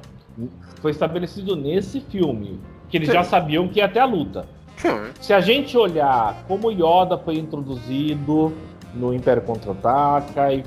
foi 0.82 0.92
estabelecido 0.92 1.56
nesse 1.56 2.00
filme 2.02 2.60
que 2.92 2.98
eles 2.98 3.08
Sim. 3.08 3.14
já 3.16 3.24
sabiam 3.24 3.68
que 3.70 3.80
ia 3.80 3.88
ter 3.88 4.00
a 4.00 4.06
luta. 4.06 4.46
Sim. 4.76 5.12
Se 5.20 5.34
a 5.34 5.40
gente 5.40 5.78
olhar 5.78 6.44
como 6.48 6.70
Yoda 6.70 7.18
foi 7.18 7.36
introduzido 7.38 8.54
no 8.94 9.14
Império 9.14 9.42
Contra-Ataca 9.42 10.54
e 10.54 10.64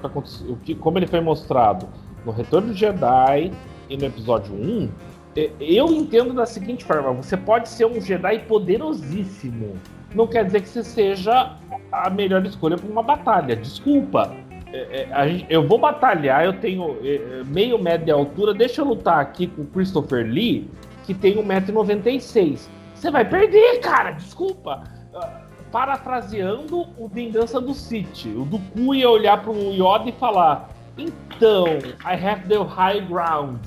o 0.48 0.56
que 0.56 0.74
como 0.74 0.98
ele 0.98 1.06
foi 1.06 1.20
mostrado 1.20 1.86
no 2.24 2.32
Retorno 2.32 2.68
do 2.68 2.74
Jedi 2.74 3.52
e 3.90 3.96
no 3.96 4.04
episódio 4.06 4.54
1, 4.54 4.88
eh, 5.36 5.50
eu 5.60 5.92
entendo 5.92 6.32
da 6.32 6.46
seguinte 6.46 6.84
forma: 6.84 7.12
você 7.12 7.36
pode 7.36 7.68
ser 7.68 7.84
um 7.84 8.00
Jedi 8.00 8.38
poderosíssimo. 8.40 9.76
Não 10.14 10.26
quer 10.26 10.46
dizer 10.46 10.62
que 10.62 10.68
você 10.68 10.82
seja 10.82 11.56
a 11.92 12.08
melhor 12.08 12.44
escolha 12.46 12.76
para 12.78 12.88
uma 12.88 13.02
batalha. 13.02 13.54
Desculpa. 13.54 14.34
É, 14.72 15.06
é, 15.08 15.46
eu 15.48 15.68
vou 15.68 15.78
batalhar, 15.78 16.44
eu 16.44 16.54
tenho 16.54 16.96
é, 17.04 17.14
é, 17.14 17.44
meio 17.46 17.78
metro 17.78 18.06
de 18.06 18.10
altura, 18.10 18.52
deixa 18.52 18.80
eu 18.80 18.86
lutar 18.86 19.20
aqui 19.20 19.46
com 19.46 19.62
o 19.62 19.66
Christopher 19.66 20.26
Lee, 20.26 20.68
que 21.04 21.14
tem 21.14 21.36
1,96m. 21.36 22.68
Você 22.94 23.10
vai 23.10 23.24
perder, 23.28 23.80
cara, 23.80 24.12
desculpa. 24.12 24.84
Ah, 25.14 25.40
Parafraseando 25.70 26.86
o 26.96 27.08
Vingança 27.08 27.60
do 27.60 27.74
Sith, 27.74 28.26
o 28.26 28.44
Dooku 28.44 28.94
ia 28.94 29.10
olhar 29.10 29.42
pro 29.42 29.52
Yoda 29.72 30.08
e 30.08 30.12
falar: 30.12 30.70
Então, 30.96 31.66
I 32.04 32.14
have 32.14 32.46
the 32.48 32.62
high 32.62 33.00
ground. 33.00 33.58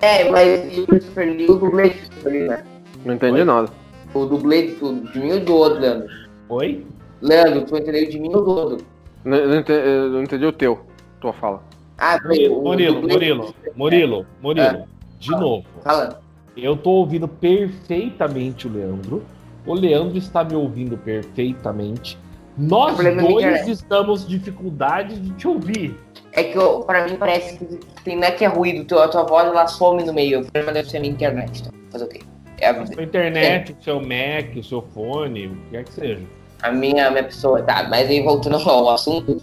É, 0.00 0.30
mas 0.30 0.78
o 0.78 0.86
Christopher 0.86 1.32
Lee, 1.36 1.50
o 1.50 1.56
dublê 1.56 1.88
de 1.88 1.94
Christopher 1.98 2.48
né? 2.48 2.64
Não 3.04 3.14
entendi 3.14 3.38
Oi? 3.40 3.44
nada. 3.44 3.68
O 4.14 4.26
dublê 4.26 4.68
de 4.68 4.72
tudo, 4.76 5.12
de 5.12 5.18
mim 5.18 5.32
ou 5.32 5.40
do 5.40 5.54
outro, 5.56 5.80
Leandro? 5.80 6.08
Oi? 6.48 6.86
Leandro, 7.20 7.62
tu 7.64 7.76
entendeu 7.76 8.08
de 8.08 8.20
mim 8.20 8.28
ou 8.34 8.44
do 8.44 8.50
outro? 8.50 8.86
Não, 9.24 9.46
não 9.48 9.56
ente- 9.58 9.72
eu 9.72 10.08
não 10.10 10.22
entendi 10.22 10.46
o 10.46 10.52
teu, 10.52 10.86
tua 11.20 11.32
fala. 11.32 11.64
Ah, 11.98 12.16
Murilo, 12.24 12.58
o 12.60 12.62
Murilo, 12.62 12.94
dublê- 13.00 13.12
Murilo, 13.14 13.54
Murilo, 13.76 14.26
Murilo. 14.40 14.66
É. 14.66 14.84
De 15.18 15.30
novo. 15.30 15.64
Fala. 15.82 16.21
Eu 16.56 16.76
tô 16.76 16.90
ouvindo 16.90 17.26
perfeitamente 17.26 18.66
o 18.66 18.72
Leandro. 18.72 19.22
O 19.66 19.74
Leandro 19.74 20.18
está 20.18 20.44
me 20.44 20.54
ouvindo 20.54 20.98
perfeitamente. 20.98 22.18
Nós 22.56 22.98
é 23.00 23.14
dois 23.14 23.66
estamos 23.66 24.26
dificuldade 24.28 25.18
de 25.18 25.30
te 25.30 25.48
ouvir. 25.48 25.96
É 26.32 26.44
que 26.44 26.56
eu, 26.56 26.80
pra 26.80 27.06
mim 27.06 27.16
parece 27.16 27.58
que 27.58 27.80
tem, 28.04 28.16
não 28.16 28.24
é 28.24 28.30
que 28.30 28.44
é 28.44 28.48
ruído, 28.48 28.98
a 28.98 29.08
tua 29.08 29.22
voz 29.22 29.46
ela 29.46 29.66
some 29.66 30.02
no 30.04 30.12
meio. 30.12 30.40
O 30.40 30.44
problema 30.44 30.72
deve 30.72 30.90
ser 30.90 30.98
a 30.98 31.00
minha 31.00 31.12
internet. 31.12 31.60
Então. 31.60 31.72
Fazer 31.90 32.04
o 32.04 32.08
quê? 32.08 32.20
É 32.58 32.68
a, 32.68 32.72
vida. 32.72 33.00
A 33.00 33.04
internet, 33.04 33.76
o 33.78 33.82
seu 33.82 34.00
Mac, 34.00 34.56
o 34.56 34.62
seu 34.62 34.82
fone, 34.82 35.46
o 35.46 35.50
que 35.50 35.70
quer 35.70 35.84
que 35.84 35.92
seja. 35.92 36.22
a 36.62 36.70
minha, 36.70 37.08
a 37.08 37.10
minha 37.10 37.24
pessoa. 37.24 37.62
Tá, 37.62 37.86
mas 37.88 38.08
aí 38.08 38.22
voltando 38.22 38.56
ao 38.56 38.90
assunto, 38.90 39.40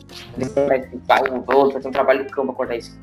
vai, 1.07 1.29
vou 1.45 1.71
fazer 1.71 1.87
um 1.87 1.91
trabalho 1.91 2.25
de 2.25 2.31
campo 2.31 2.47
pra 2.47 2.55
cortar 2.55 2.75
isso. 2.77 2.97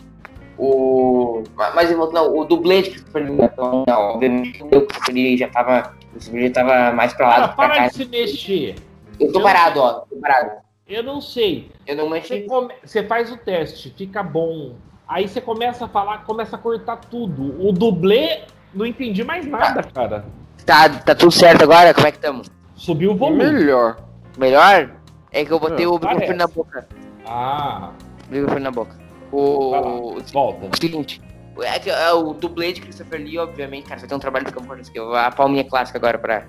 O. 0.58 1.42
Mas 1.74 1.92
ao- 1.92 2.36
o 2.36 2.44
dublê 2.44 2.82
de 2.82 2.90
Christopher 2.90 3.24
Lee, 3.24 3.38
então, 3.44 3.84
não, 3.86 4.00
obviamente 4.14 4.62
o 4.62 4.68
Christopher 4.68 5.14
Lee 5.14 5.36
já 5.36 5.48
tava. 5.48 5.94
O 6.08 6.10
Christopher 6.12 6.40
Lee 6.40 6.50
tava 6.50 6.92
mais 6.92 7.12
pra 7.12 7.28
lá 7.28 7.34
Cara, 7.34 7.48
para 7.48 7.74
cá. 7.76 7.86
de 7.88 7.94
se 7.94 8.04
mexer. 8.06 8.74
Eu 9.20 9.32
tô 9.32 9.42
parado, 9.42 9.80
ó. 9.80 9.92
Tô 10.00 10.16
parado. 10.16 10.50
Eu 10.88 11.02
não 11.02 11.20
sei. 11.20 11.70
Eu 11.86 11.96
não 11.96 12.04
Você, 12.08 12.14
mexi. 12.14 12.40
come- 12.42 12.74
você 12.84 13.02
faz 13.02 13.30
o 13.32 13.36
teste, 13.36 13.92
fica 13.96 14.22
bom. 14.22 14.74
Aí 15.08 15.28
você 15.28 15.40
começa 15.40 15.84
a 15.84 15.88
falar, 15.88 16.24
começa 16.24 16.56
a 16.56 16.58
cortar 16.58 16.96
tudo. 16.96 17.54
O 17.66 17.72
dublê, 17.72 18.40
não 18.74 18.86
entendi 18.86 19.22
mais 19.24 19.46
nada, 19.46 19.82
cara. 19.82 20.24
Tá, 20.64 20.88
tá 20.88 21.14
tudo 21.14 21.30
certo 21.32 21.62
agora? 21.62 21.92
Como 21.94 22.06
é 22.06 22.12
que 22.12 22.18
tamo? 22.18 22.42
Subiu 22.74 23.12
o 23.12 23.16
volume. 23.16 23.44
Melhor. 23.52 23.96
Melhor? 24.38 24.90
É 25.32 25.44
que 25.44 25.52
eu 25.52 25.60
botei 25.60 25.84
Não, 25.86 25.92
o 25.94 25.98
microfone 25.98 26.34
na 26.34 26.46
boca. 26.46 26.88
Ah, 27.26 27.90
Microfone 28.30 28.60
na 28.62 28.70
boca. 28.70 28.96
Vai 29.32 29.80
lá. 29.80 29.94
O. 29.94 30.20
Volta. 30.32 30.66
O 30.66 30.76
seguinte, 30.80 31.20
é 31.62 31.78
que 31.78 31.88
é, 31.88 32.12
o 32.12 32.34
dublê 32.34 32.72
de 32.72 32.80
Christopher 32.80 33.20
Lee, 33.20 33.38
obviamente, 33.38 33.88
cara, 33.88 34.00
você 34.00 34.06
tem 34.06 34.16
um 34.16 34.20
trabalho 34.20 34.44
de 34.44 34.52
campo. 34.52 34.72
A 35.14 35.30
palminha 35.30 35.64
clássica 35.64 35.98
agora 35.98 36.18
pra. 36.18 36.46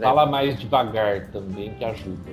Fala 0.00 0.26
mais 0.26 0.58
devagar 0.58 1.26
também, 1.28 1.74
que 1.74 1.84
ajuda. 1.84 2.30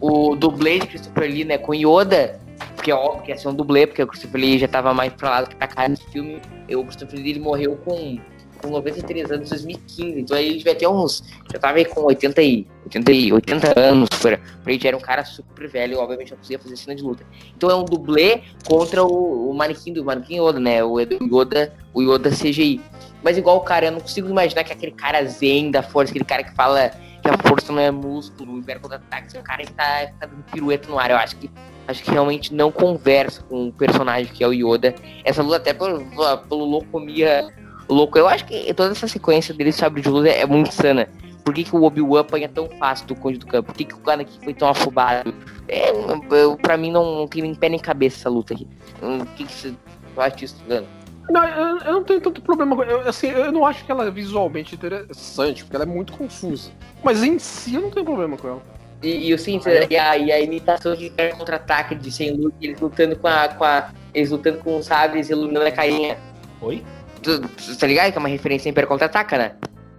O 0.00 0.34
dublê 0.34 0.80
de 0.80 0.86
Christopher 0.88 1.30
Lee, 1.30 1.44
né, 1.44 1.58
com 1.58 1.74
Yoda, 1.74 2.40
porque 2.74 2.90
é 2.90 2.94
óbvio 2.94 3.22
que 3.22 3.30
ia 3.30 3.38
ser 3.38 3.48
um 3.48 3.54
dublê, 3.54 3.86
porque 3.86 4.02
o 4.02 4.06
Christopher 4.06 4.40
Lee 4.40 4.58
já 4.58 4.66
tava 4.66 4.92
mais 4.92 5.12
pra 5.12 5.30
lá 5.30 5.42
do 5.42 5.50
que 5.50 5.56
pra 5.56 5.68
cá 5.68 5.88
nesse 5.88 6.04
filme. 6.10 6.40
E 6.68 6.74
o 6.74 6.82
Christopher 6.84 7.20
Lee 7.20 7.30
ele 7.30 7.40
morreu 7.40 7.76
com, 7.84 8.18
com 8.60 8.68
93 8.68 9.30
anos, 9.30 9.48
2015. 9.48 10.20
Então 10.20 10.36
aí 10.36 10.46
ele 10.46 10.58
devia 10.58 10.74
ter 10.74 10.86
uns. 10.86 11.22
Já 11.52 11.58
tava 11.58 11.78
aí 11.78 11.84
com 11.84 12.02
80 12.02 12.42
e, 12.42 12.66
80, 12.84 13.12
e 13.12 13.32
80 13.32 13.80
anos. 13.80 14.08
Pra 14.20 14.38
ele 14.66 14.78
já 14.78 14.88
era 14.88 14.96
um 14.96 15.00
cara 15.00 15.24
super 15.24 15.68
velho, 15.68 15.98
obviamente 15.98 16.30
não 16.30 16.38
conseguia 16.38 16.58
fazer 16.58 16.76
cena 16.76 16.94
de 16.94 17.02
luta. 17.02 17.24
Então 17.56 17.70
é 17.70 17.74
um 17.74 17.84
dublê 17.84 18.42
contra 18.66 19.04
o, 19.04 19.50
o 19.50 19.54
manequim 19.54 19.92
do 19.92 20.04
manequim 20.04 20.40
Yoda, 20.40 20.60
né? 20.60 20.82
O 20.84 21.00
Yoda, 21.00 21.72
o 21.94 22.02
Yoda 22.02 22.30
CGI. 22.30 22.80
Mas 23.22 23.36
igual 23.36 23.56
o 23.56 23.60
cara, 23.60 23.86
eu 23.86 23.92
não 23.92 24.00
consigo 24.00 24.28
imaginar 24.28 24.64
que 24.64 24.72
aquele 24.72 24.92
cara 24.92 25.24
zen 25.24 25.70
da 25.70 25.82
força, 25.82 26.10
aquele 26.10 26.24
cara 26.24 26.42
que 26.42 26.54
fala 26.54 26.90
que 27.22 27.28
a 27.28 27.36
força 27.48 27.70
não 27.70 27.80
é 27.80 27.90
músculo, 27.90 28.54
o 28.54 28.58
Império 28.58 28.80
contra-ataque, 28.80 29.36
um 29.36 29.42
cara 29.42 29.62
que 29.62 29.72
tá, 29.72 30.10
tá 30.18 30.26
dando 30.26 30.42
pirueta 30.44 30.88
no 30.88 30.98
ar. 30.98 31.10
Eu 31.10 31.16
acho 31.16 31.36
que 31.36 31.50
acho 31.86 32.02
que 32.02 32.10
realmente 32.10 32.54
não 32.54 32.70
conversa 32.70 33.42
com 33.42 33.68
o 33.68 33.72
personagem 33.72 34.32
que 34.32 34.42
é 34.42 34.48
o 34.48 34.52
Yoda. 34.52 34.94
Essa 35.24 35.42
luta 35.42 35.56
até 35.56 35.74
pelo, 35.74 36.04
pelo 36.48 36.64
Locomia 36.64 37.52
louco. 37.90 38.18
Eu 38.18 38.28
acho 38.28 38.44
que 38.46 38.72
toda 38.74 38.92
essa 38.92 39.08
sequência 39.08 39.52
dele 39.52 39.72
sabre 39.72 40.00
de 40.00 40.08
luz 40.08 40.26
é, 40.26 40.40
é 40.40 40.46
muito 40.46 40.72
sana. 40.72 41.08
Por 41.44 41.54
que, 41.54 41.64
que 41.64 41.74
o 41.74 41.82
Obi-Wan 41.82 42.20
apanha 42.20 42.48
tão 42.48 42.68
fácil 42.78 43.06
do 43.06 43.14
Conde 43.14 43.38
do 43.38 43.46
Campo? 43.46 43.68
Por 43.68 43.74
que, 43.76 43.84
que 43.84 43.94
o 43.94 43.98
cara 43.98 44.22
aqui 44.22 44.38
foi 44.44 44.54
tão 44.54 44.68
afobado? 44.68 45.34
É, 45.66 45.90
eu, 46.30 46.56
pra 46.56 46.76
mim 46.76 46.90
não, 46.90 47.20
não 47.20 47.26
tem 47.26 47.42
nem 47.42 47.54
pé 47.54 47.68
nem 47.68 47.78
cabeça 47.78 48.18
essa 48.18 48.28
luta 48.28 48.54
aqui. 48.54 48.68
Hum, 49.02 49.18
O 49.22 49.26
que, 49.26 49.44
que 49.44 49.52
você 49.52 49.74
acha 50.16 50.36
disso, 50.36 50.56
Dano? 50.68 50.86
Não, 51.30 51.44
eu, 51.44 51.78
eu 51.78 51.92
não 51.92 52.04
tenho 52.04 52.20
tanto 52.20 52.42
problema 52.42 52.74
com 52.74 52.82
eu, 52.82 53.00
assim, 53.08 53.28
eu 53.28 53.52
não 53.52 53.64
acho 53.64 53.84
que 53.84 53.92
ela 53.92 54.04
é 54.04 54.10
visualmente 54.10 54.74
interessante, 54.74 55.64
porque 55.64 55.76
ela 55.76 55.84
é 55.84 55.88
muito 55.88 56.12
confusa. 56.12 56.70
Mas 57.02 57.22
em 57.22 57.38
si 57.38 57.74
eu 57.74 57.82
não 57.82 57.90
tenho 57.90 58.04
problema 58.04 58.36
com 58.36 58.48
ela. 58.48 58.62
E, 59.02 59.28
e 59.28 59.34
o 59.34 59.38
sim, 59.38 59.58
e 59.88 59.96
a, 59.96 60.18
e 60.18 60.30
a 60.30 60.40
imitação 60.40 60.94
de 60.94 61.10
contra-ataque 61.38 61.94
de 61.94 62.10
sem 62.10 62.32
luz, 62.32 62.52
eles 62.60 62.78
lutando 62.80 63.16
com 63.16 63.28
a, 63.28 63.48
com 63.48 63.64
a. 63.64 63.90
Eles 64.12 64.30
lutando 64.30 64.58
com 64.58 64.76
os 64.76 64.86
sabres 64.86 65.30
e 65.30 65.32
iluminando 65.32 65.66
a 65.66 65.72
carinha. 65.72 66.18
Oi? 66.60 66.84
Tu, 67.22 67.40
tu 67.40 67.78
tá 67.78 67.86
ligado 67.86 68.12
que 68.12 68.18
é 68.18 68.20
uma 68.20 68.28
referência 68.28 68.68
Império 68.68 68.88
contra-ataca, 68.88 69.36
né? 69.38 69.52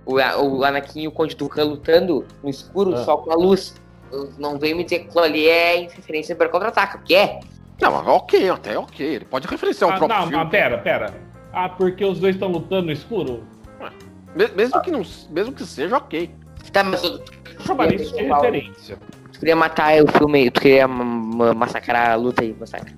O, 0.05 0.15
o 0.15 0.63
Anakin 0.63 1.01
e 1.01 1.07
o 1.07 1.11
Conde 1.11 1.35
Dukan 1.35 1.63
lutando 1.63 2.25
no 2.43 2.49
escuro, 2.49 2.93
Ah. 2.95 3.03
só 3.03 3.17
com 3.17 3.31
a 3.31 3.35
luz. 3.35 3.75
Não 4.37 4.59
vem 4.59 4.73
me 4.73 4.83
dizer 4.83 4.99
que 4.99 5.05
aquilo 5.07 5.23
ali 5.23 5.47
é 5.47 5.81
referência 5.93 6.33
Império 6.33 6.51
contra-ataca, 6.51 6.97
porque 6.97 7.15
é. 7.15 7.39
Não, 7.81 7.91
mas 7.91 8.07
ok, 8.07 8.49
até 8.49 8.77
ok. 8.77 9.05
Ele 9.15 9.25
pode 9.25 9.47
referenciar 9.47 9.89
o 9.89 9.93
Ah, 9.93 9.97
próprio 9.97 10.17
não, 10.19 10.27
filme. 10.27 10.43
mas 10.43 10.51
pera, 10.51 10.77
pera. 10.79 11.13
Ah, 11.53 11.69
porque 11.69 12.03
os 12.05 12.19
dois 12.19 12.35
estão 12.35 12.49
lutando 12.49 12.87
no 12.87 12.91
escuro? 12.91 13.43
Me- 14.35 14.47
Mesmo, 14.55 14.81
que 14.81 14.89
não, 14.91 15.01
mesmo 15.29 15.53
que 15.53 15.63
seja 15.65 15.97
ok. 15.97 16.31
Tá, 16.71 16.83
mas 16.83 17.03
Eu 17.03 17.19
chamaria 17.65 18.01
isso 18.01 18.15
de 18.15 18.23
referência. 18.23 18.97
tu 19.33 19.39
queria 19.39 19.55
matar 19.55 20.01
o 20.01 20.07
filme, 20.07 20.49
tu 20.51 20.61
queria 20.61 20.87
ma- 20.87 21.03
ma- 21.03 21.53
massacrar 21.53 22.11
a 22.11 22.15
luta 22.15 22.41
aí, 22.43 22.55
massacre. 22.57 22.95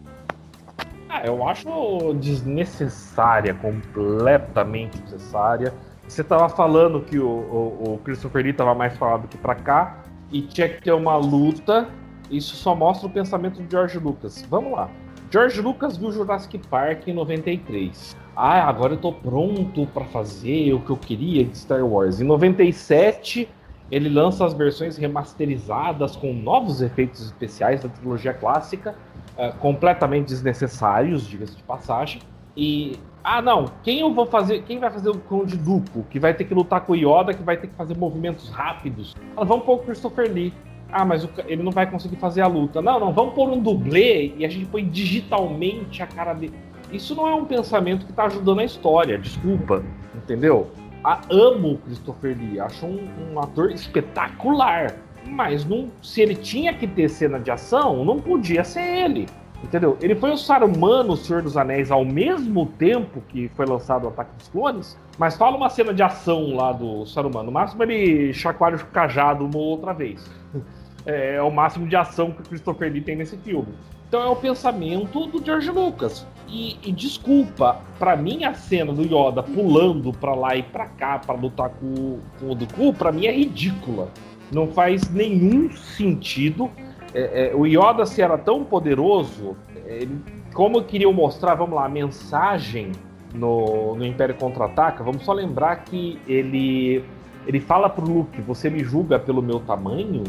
Ah, 1.14 1.22
eu 1.27 1.48
acho 1.48 2.11
desnecessária, 2.15 3.53
completamente 3.53 4.98
desnecessária. 4.98 5.72
Você 6.07 6.23
tava 6.23 6.49
falando 6.49 7.02
que 7.02 7.19
o, 7.19 7.27
o, 7.27 7.94
o 7.94 7.98
Christopher 7.99 8.44
Lee 8.44 8.52
tava 8.52 8.73
mais 8.73 8.98
falado 8.98 9.27
que 9.27 9.38
pra 9.38 9.53
cá 9.53 10.02
e 10.31 10.41
tinha 10.41 10.68
que 10.68 10.81
ter 10.81 10.91
uma 10.91 11.15
luta. 11.15 11.88
Isso 12.31 12.56
só 12.56 12.73
mostra 12.73 13.07
o 13.07 13.11
pensamento 13.11 13.61
de 13.61 13.69
George 13.69 13.99
Lucas. 13.99 14.44
Vamos 14.49 14.72
lá. 14.72 14.90
George 15.30 15.61
Lucas 15.61 15.98
viu 15.98 16.11
Jurassic 16.11 16.57
Park 16.68 17.07
em 17.07 17.14
93. 17.14 18.18
Ah, 18.35 18.68
agora 18.68 18.94
eu 18.94 18.98
tô 18.98 19.14
pronto 19.14 19.85
pra 19.94 20.06
fazer 20.06 20.73
o 20.73 20.80
que 20.80 20.90
eu 20.90 20.98
queria 20.98 21.45
de 21.45 21.56
Star 21.56 21.85
Wars. 21.85 22.22
Em 22.22 22.23
97, 22.23 23.48
ele 23.91 24.10
lança 24.10 24.44
as 24.44 24.56
versões 24.56 24.98
remasterizadas 24.98 26.15
com 26.15 26.34
novos 26.34 26.81
efeitos 26.81 27.23
especiais 27.23 27.84
da 27.84 27.90
trilogia 27.90 28.34
clássica 28.34 28.95
é, 29.38 29.52
completamente 29.52 30.28
desnecessários, 30.28 31.28
diga-se 31.28 31.56
de 31.56 31.64
passagem. 31.64 32.22
E 32.56 32.98
ah, 33.24 33.42
não, 33.42 33.66
quem 33.84 34.02
eu 34.02 34.14
vou 34.14 34.26
fazer? 34.26 34.64
Quem 34.64 34.80
vai 34.80 34.92
fazer 34.92 35.10
o 35.10 35.18
Conde 35.18 35.56
Duco? 35.56 36.04
Que 36.10 36.20
vai 36.20 36.34
ter 36.34 36.44
que 36.44 36.54
lutar 36.54 36.82
com 36.82 36.92
o 36.92 36.96
Yoda, 36.96 37.34
que 37.34 37.42
vai 37.42 37.56
ter 37.56 37.68
que 37.68 37.76
fazer 37.76 37.98
movimentos 37.98 38.50
rápidos. 38.50 39.16
Ah, 39.38 39.46
vamos 39.46 39.66
pôr 39.66 39.76
o 39.76 39.80
Christopher 39.80 40.32
Lee. 40.32 40.54
Ah, 40.92 41.06
mas 41.06 41.24
o 41.24 41.30
ele 41.48 41.64
não 41.64 41.72
vai 41.72 41.90
conseguir 41.90 42.18
fazer 42.18 42.42
a 42.42 42.48
luta. 42.48 42.82
Não, 42.82 43.00
não, 43.00 43.14
vamos 43.14 43.34
pôr 43.34 43.50
um 43.50 43.60
dublê 43.60 44.34
e 44.38 44.46
a 44.46 44.50
gente 44.50 44.66
põe 44.66 44.86
digitalmente 44.88 46.04
a 46.04 46.08
cara 46.08 46.34
dele. 46.34 46.54
Isso 46.92 47.16
não 47.16 47.28
é 47.28 47.34
um 47.34 47.46
pensamento 47.46 48.06
que 48.06 48.14
tá 48.14 48.26
ajudando 48.26 48.60
a 48.60 48.64
história, 48.64 49.18
desculpa, 49.18 49.84
entendeu? 50.14 50.70
Ah, 51.04 51.22
amo 51.32 51.74
o 51.74 51.78
Christopher 51.80 52.38
Lee, 52.38 52.60
acho 52.60 52.86
um, 52.86 53.10
um 53.32 53.40
ator 53.40 53.72
espetacular. 53.72 54.96
Mas 55.26 55.66
não, 55.66 55.90
se 56.02 56.22
ele 56.22 56.36
tinha 56.36 56.74
que 56.74 56.88
ter 56.88 57.10
cena 57.10 57.40
de 57.40 57.50
ação, 57.52 58.04
não 58.04 58.20
podia 58.20 58.64
ser 58.64 58.82
ele. 58.82 59.28
Entendeu? 59.64 59.98
Ele 60.02 60.14
foi 60.14 60.32
o 60.32 60.38
Saruman 60.38 61.04
no 61.04 61.16
Senhor 61.16 61.41
dos 61.41 61.56
Anéis 61.56 61.90
ao 61.90 62.04
mesmo 62.04 62.66
tempo 62.66 63.22
que 63.30 63.48
foi 63.56 63.66
lançado 63.66 64.04
o 64.04 64.10
Ataque 64.10 64.36
dos 64.38 64.50
Clones, 64.50 65.00
mas 65.18 65.38
fala 65.38 65.56
uma 65.56 65.70
cena 65.70 65.94
de 65.94 66.04
ação 66.04 66.54
lá 66.56 66.74
do 66.74 67.06
Saruman. 67.06 67.44
No 67.44 67.52
máximo 67.52 67.82
ele 67.84 68.34
chacoalha 68.34 68.76
o 68.76 68.86
cajado 68.88 69.45
uma 69.45 69.58
ou 69.58 69.64
outra 69.64 69.94
vez. 69.94 70.30
É, 71.06 71.36
é 71.36 71.41
o 71.41 71.52
máximo 71.52 71.86
de 71.86 71.98
ação 71.98 72.32
que 72.32 72.40
o 72.40 72.45
Christopher 72.45 72.90
Lee 72.90 73.02
tem 73.02 73.18
nesse 73.18 73.36
filme. 73.36 73.68
Então 74.08 74.22
é 74.22 74.28
o 74.28 74.38
pensamento 74.38 75.26
do 75.28 75.44
George 75.44 75.70
Lucas. 75.70 76.26
E, 76.48 76.78
e 76.84 76.91
desculpa, 76.94 77.82
para 77.98 78.16
mim 78.16 78.44
a 78.45 78.54
cena 78.54 78.94
do 78.94 79.02
Yoda 79.02 79.41
pulando 79.41 80.14
para 80.14 80.36
lá 80.36 80.56
e 80.56 80.64
para 80.64 80.86
cá 80.86 81.20
para 81.20 81.36
lutar 81.36 81.72
com, 81.72 82.20
com 82.40 82.52
o 82.52 82.56
Dooku, 82.56 82.94
para 82.94 83.12
mim 83.12 83.26
é 83.26 83.32
ridícula. 83.32 84.08
Não 84.54 84.68
faz 84.68 85.10
nenhum 85.10 85.72
sentido. 85.72 86.70
É, 87.14 87.52
é, 87.52 87.56
o 87.56 87.66
Yoda 87.66 88.06
se 88.06 88.22
era 88.22 88.38
tão 88.38 88.64
poderoso, 88.64 89.56
ele, 89.86 90.20
como 90.54 90.84
queriam 90.84 91.14
mostrar, 91.14 91.56
vamos 91.56 91.76
lá, 91.76 91.86
a 91.86 91.90
mensagem 91.90 92.92
no, 93.34 93.96
no 93.96 94.06
Império 94.06 94.36
Contra-Ataca, 94.36 95.04
vamos 95.04 95.24
só 95.24 95.34
lembrar 95.34 95.78
que 95.84 96.20
ele 96.28 97.04
ele 97.46 97.60
fala 97.60 97.90
pro 97.90 98.06
Luke, 98.06 98.42
você 98.42 98.70
me 98.70 98.84
julga 98.84 99.20
pelo 99.20 99.42
meu 99.42 99.60
tamanho, 99.60 100.24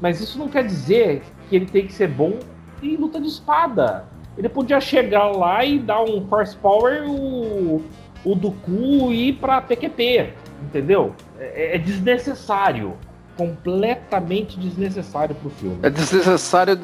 mas 0.00 0.20
isso 0.20 0.38
não 0.38 0.48
quer 0.48 0.64
dizer 0.64 1.22
que 1.48 1.56
ele 1.56 1.66
tem 1.66 1.86
que 1.86 1.92
ser 1.92 2.08
bom 2.08 2.38
em 2.82 2.96
luta 2.96 3.20
de 3.20 3.28
espada. 3.28 4.04
Ele 4.36 4.48
podia 4.48 4.80
chegar 4.80 5.30
lá 5.30 5.64
e 5.64 5.78
dar 5.78 6.02
um 6.02 6.26
Force 6.26 6.56
Power 6.56 7.08
o, 7.08 7.82
o 8.24 8.34
Dooku 8.34 9.12
e 9.12 9.28
ir 9.28 9.32
pra 9.34 9.60
PQP, 9.60 10.32
entendeu? 10.62 11.14
É, 11.38 11.76
é 11.76 11.78
desnecessário. 11.78 12.94
Completamente 13.36 14.58
desnecessário 14.58 15.34
pro 15.34 15.50
filme. 15.50 15.78
É 15.82 15.90
desnecessário 15.90 16.78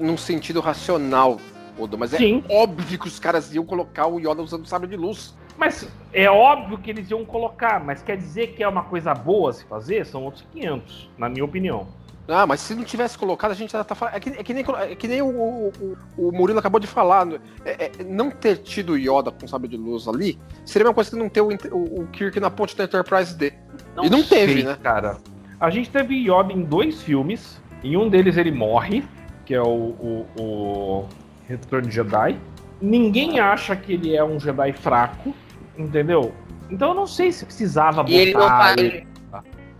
num 0.00 0.16
sentido 0.16 0.60
racional, 0.60 1.38
Odo, 1.78 1.98
mas 1.98 2.14
é 2.14 2.18
Sim. 2.18 2.42
óbvio 2.48 2.98
que 2.98 3.06
os 3.06 3.18
caras 3.18 3.54
iam 3.54 3.64
colocar 3.64 4.06
o 4.06 4.18
Yoda 4.18 4.42
usando 4.42 4.66
sabre 4.66 4.88
de 4.88 4.96
luz. 4.96 5.34
Mas 5.58 5.86
é 6.12 6.28
óbvio 6.30 6.78
que 6.78 6.90
eles 6.90 7.10
iam 7.10 7.24
colocar, 7.24 7.82
mas 7.82 8.02
quer 8.02 8.16
dizer 8.16 8.48
que 8.48 8.62
é 8.62 8.68
uma 8.68 8.84
coisa 8.84 9.14
boa 9.14 9.52
se 9.52 9.64
fazer? 9.64 10.04
São 10.06 10.24
outros 10.24 10.44
500, 10.52 11.10
na 11.18 11.28
minha 11.28 11.44
opinião. 11.44 11.86
Ah, 12.28 12.46
mas 12.46 12.60
se 12.60 12.74
não 12.74 12.82
tivesse 12.82 13.16
colocado, 13.16 13.52
a 13.52 13.54
gente 13.54 13.72
já 13.72 13.84
tá 13.84 13.94
falando. 13.94 14.16
É 14.16 14.20
que, 14.20 14.30
é 14.30 14.42
que 14.42 14.52
nem, 14.52 14.64
é 14.80 14.94
que 14.96 15.06
nem 15.06 15.22
o, 15.22 15.28
o, 15.28 15.96
o, 16.18 16.32
Murilo 16.32 16.58
acabou 16.58 16.80
de 16.80 16.86
falar. 16.86 17.24
né? 17.24 17.38
É, 17.64 17.84
é, 17.84 18.04
não 18.04 18.30
ter 18.30 18.58
tido 18.58 18.94
o 18.94 18.98
Yoda 18.98 19.30
com 19.30 19.46
sabre 19.46 19.68
de 19.68 19.76
luz 19.76 20.08
ali 20.08 20.38
seria 20.64 20.88
uma 20.88 20.94
coisa 20.94 21.10
que 21.10 21.16
não 21.16 21.28
ter 21.28 21.40
o, 21.40 21.48
o, 21.70 22.00
o 22.02 22.06
Kirk 22.08 22.40
na 22.40 22.50
ponte 22.50 22.76
da 22.76 22.84
Enterprise 22.84 23.34
D. 23.36 23.52
e 24.02 24.10
não 24.10 24.24
sei, 24.24 24.46
teve, 24.46 24.62
né? 24.64 24.76
Cara, 24.82 25.18
a 25.60 25.70
gente 25.70 25.90
teve 25.90 26.14
Yoda 26.14 26.52
em 26.52 26.62
dois 26.62 27.02
filmes. 27.02 27.60
Em 27.82 27.96
um 27.96 28.08
deles 28.08 28.36
ele 28.36 28.50
morre, 28.50 29.04
que 29.44 29.54
é 29.54 29.60
o, 29.62 29.66
o, 29.66 30.26
o 30.40 31.08
Retorno 31.48 31.88
de 31.88 31.94
Jedi. 31.94 32.36
Ninguém 32.80 33.38
acha 33.40 33.76
que 33.76 33.92
ele 33.94 34.14
é 34.16 34.24
um 34.24 34.38
Jedi 34.40 34.72
fraco, 34.72 35.34
entendeu? 35.78 36.32
Então 36.70 36.88
eu 36.88 36.94
não 36.94 37.06
sei 37.06 37.30
se 37.32 37.44
precisava 37.44 38.02
botar 38.02 38.12
E 38.14 38.16
ele 38.16 38.32
não 38.34 38.48
faz. 38.48 38.76
ele- 38.76 39.06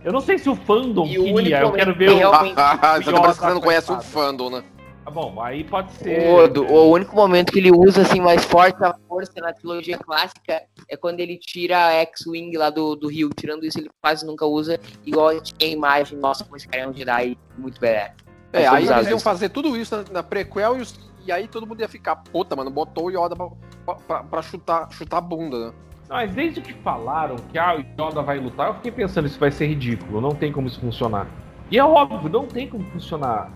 Eu 0.03 0.13
não 0.13 0.21
sei 0.21 0.37
se 0.37 0.49
o 0.49 0.55
fandom 0.55 1.05
E 1.05 1.19
o 1.19 1.23
queria, 1.23 1.35
único 1.35 1.55
eu 1.57 1.71
quero 1.73 1.95
ver 1.95 2.09
o... 2.11 2.17
realmente- 2.17 2.55
que 3.03 3.09
Yoda 3.09 3.33
você 3.33 3.49
não 3.53 3.61
conhece 3.61 3.91
o 3.91 4.01
fandom, 4.01 4.49
né? 4.49 4.63
Tá 5.07 5.11
bom, 5.11 5.41
aí 5.41 5.63
pode 5.63 5.89
ser... 5.93 6.27
O, 6.29 6.47
do- 6.49 6.65
o 6.65 6.91
único 6.91 7.15
momento 7.15 7.53
que 7.53 7.59
ele 7.59 7.71
usa 7.71 8.01
assim 8.01 8.19
mais 8.19 8.43
forte 8.43 8.83
a 8.83 8.93
força 9.07 9.31
na 9.37 9.53
trilogia 9.53 9.97
clássica 9.97 10.61
é 10.89 10.97
quando 10.97 11.21
ele 11.21 11.37
tira 11.37 11.77
a 11.77 11.91
X-Wing 11.93 12.57
lá 12.57 12.69
do, 12.69 12.93
do 12.93 13.07
Rio. 13.07 13.29
Tirando 13.33 13.65
isso, 13.65 13.79
ele 13.79 13.89
quase 14.01 14.25
nunca 14.25 14.45
usa. 14.45 14.77
Igual 15.05 15.29
a 15.29 15.33
gente 15.35 15.53
tem 15.53 15.69
a 15.69 15.71
imagem, 15.71 16.17
nossa, 16.19 16.43
como 16.43 16.57
esse 16.57 16.67
cara 16.67 16.83
é 16.83 16.87
um 16.89 16.93
Jedi 16.93 17.37
muito 17.57 17.79
badass. 17.79 18.11
É, 18.51 18.67
aí 18.67 18.85
eles 18.85 19.07
iam 19.07 19.15
isso. 19.15 19.23
fazer 19.23 19.47
tudo 19.47 19.77
isso 19.77 19.95
na, 19.95 20.03
na 20.11 20.23
prequel 20.23 20.75
e, 20.77 20.81
os- 20.81 20.99
e 21.25 21.31
aí 21.31 21.47
todo 21.47 21.65
mundo 21.65 21.79
ia 21.79 21.87
ficar, 21.87 22.17
puta, 22.17 22.53
mano, 22.53 22.69
botou 22.69 23.05
o 23.05 23.09
Yoda 23.09 23.33
pra, 23.33 23.95
pra- 23.95 24.23
pra 24.25 24.41
chutar, 24.41 24.91
chutar 24.91 25.19
a 25.19 25.21
bunda, 25.21 25.67
né? 25.67 25.73
Mas 26.09 26.33
desde 26.33 26.59
que 26.59 26.73
falaram 26.73 27.37
que 27.49 27.57
ah, 27.57 27.77
o 27.77 27.79
Yoda 27.79 28.21
vai 28.21 28.39
lutar, 28.39 28.67
eu 28.67 28.73
fiquei 28.73 28.91
pensando 28.91 29.25
isso 29.25 29.39
vai 29.39 29.51
ser 29.51 29.67
ridículo, 29.67 30.19
não 30.19 30.35
tem 30.35 30.51
como 30.51 30.67
isso 30.67 30.81
funcionar. 30.81 31.27
E 31.71 31.77
é 31.77 31.83
óbvio, 31.85 32.29
não 32.29 32.45
tem 32.45 32.67
como 32.67 32.83
funcionar. 32.91 33.53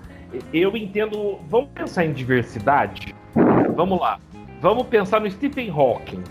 Eu 0.53 0.75
entendo. 0.75 1.39
Vamos 1.49 1.69
pensar 1.73 2.05
em 2.05 2.13
diversidade? 2.13 3.15
Vamos 3.75 3.99
lá. 3.99 4.19
Vamos 4.61 4.87
pensar 4.87 5.19
no 5.21 5.29
Stephen 5.29 5.69
Hawking. 5.69 6.23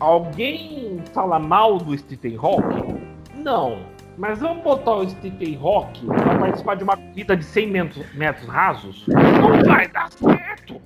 Alguém 0.00 1.00
fala 1.12 1.38
mal 1.38 1.78
do 1.78 1.96
Stephen 1.96 2.36
Hawking? 2.36 3.00
Não. 3.36 3.78
Mas 4.18 4.40
vamos 4.40 4.62
botar 4.62 4.96
o 4.96 5.08
Stephen 5.08 5.58
Hawking 5.62 6.06
para 6.06 6.38
participar 6.38 6.74
de 6.74 6.84
uma 6.84 6.96
corrida 6.96 7.36
de 7.36 7.44
100 7.44 7.66
metros, 7.68 8.14
metros 8.14 8.48
rasos? 8.48 9.06
Não 9.06 9.64
vai 9.64 9.88
dar 9.88 10.10
certo. 10.12 10.80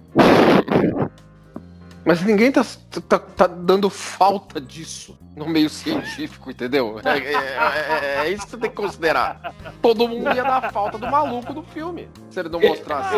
Mas 2.07 2.23
ninguém 2.23 2.53
tá, 2.53 2.65
tá, 3.09 3.19
tá 3.19 3.47
dando 3.49 3.91
falta 3.91 4.61
disso 4.61 5.19
no 5.37 5.45
meio 5.49 5.69
científico, 5.69 6.49
entendeu? 6.51 7.01
É, 7.05 7.19
é- 7.19 7.33
é- 7.35 8.27
é 8.27 8.31
isso 8.31 8.45
que 8.45 8.51
você 8.53 8.57
tem 8.59 8.70
que 8.70 8.77
considerar. 8.77 9.53
Todo 9.83 10.07
mundo 10.09 10.33
ia 10.35 10.45
dar 10.45 10.70
falta 10.73 10.97
do 10.99 11.07
maluco 11.11 11.53
do 11.53 11.65
filme. 11.65 12.09
Se 12.31 12.39
ele 12.39 12.49
não 12.49 12.61
mostrasse 12.61 13.16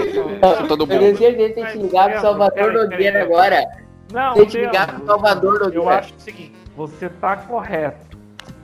todo 0.66 0.84
Eu 0.84 0.86
tenho 0.88 1.02
mundo. 1.02 1.18
certeza 1.18 1.48
que 1.48 1.54
tem 1.54 1.66
que 1.66 1.78
ligar 1.78 2.10
pro 2.12 2.20
Salvador 2.22 2.72
Nogueira 2.72 3.22
agora. 3.22 3.62
Não, 4.10 4.32
Tem 4.34 4.46
que 4.46 4.58
ligar 4.58 4.86
pro 4.96 5.06
Salvador 5.06 5.54
Eu 5.60 5.64
Nogueira. 5.66 5.98
acho 5.98 6.14
o 6.14 6.20
seguinte, 6.20 6.52
você 6.74 7.10
tá 7.10 7.36
correto. 7.36 8.08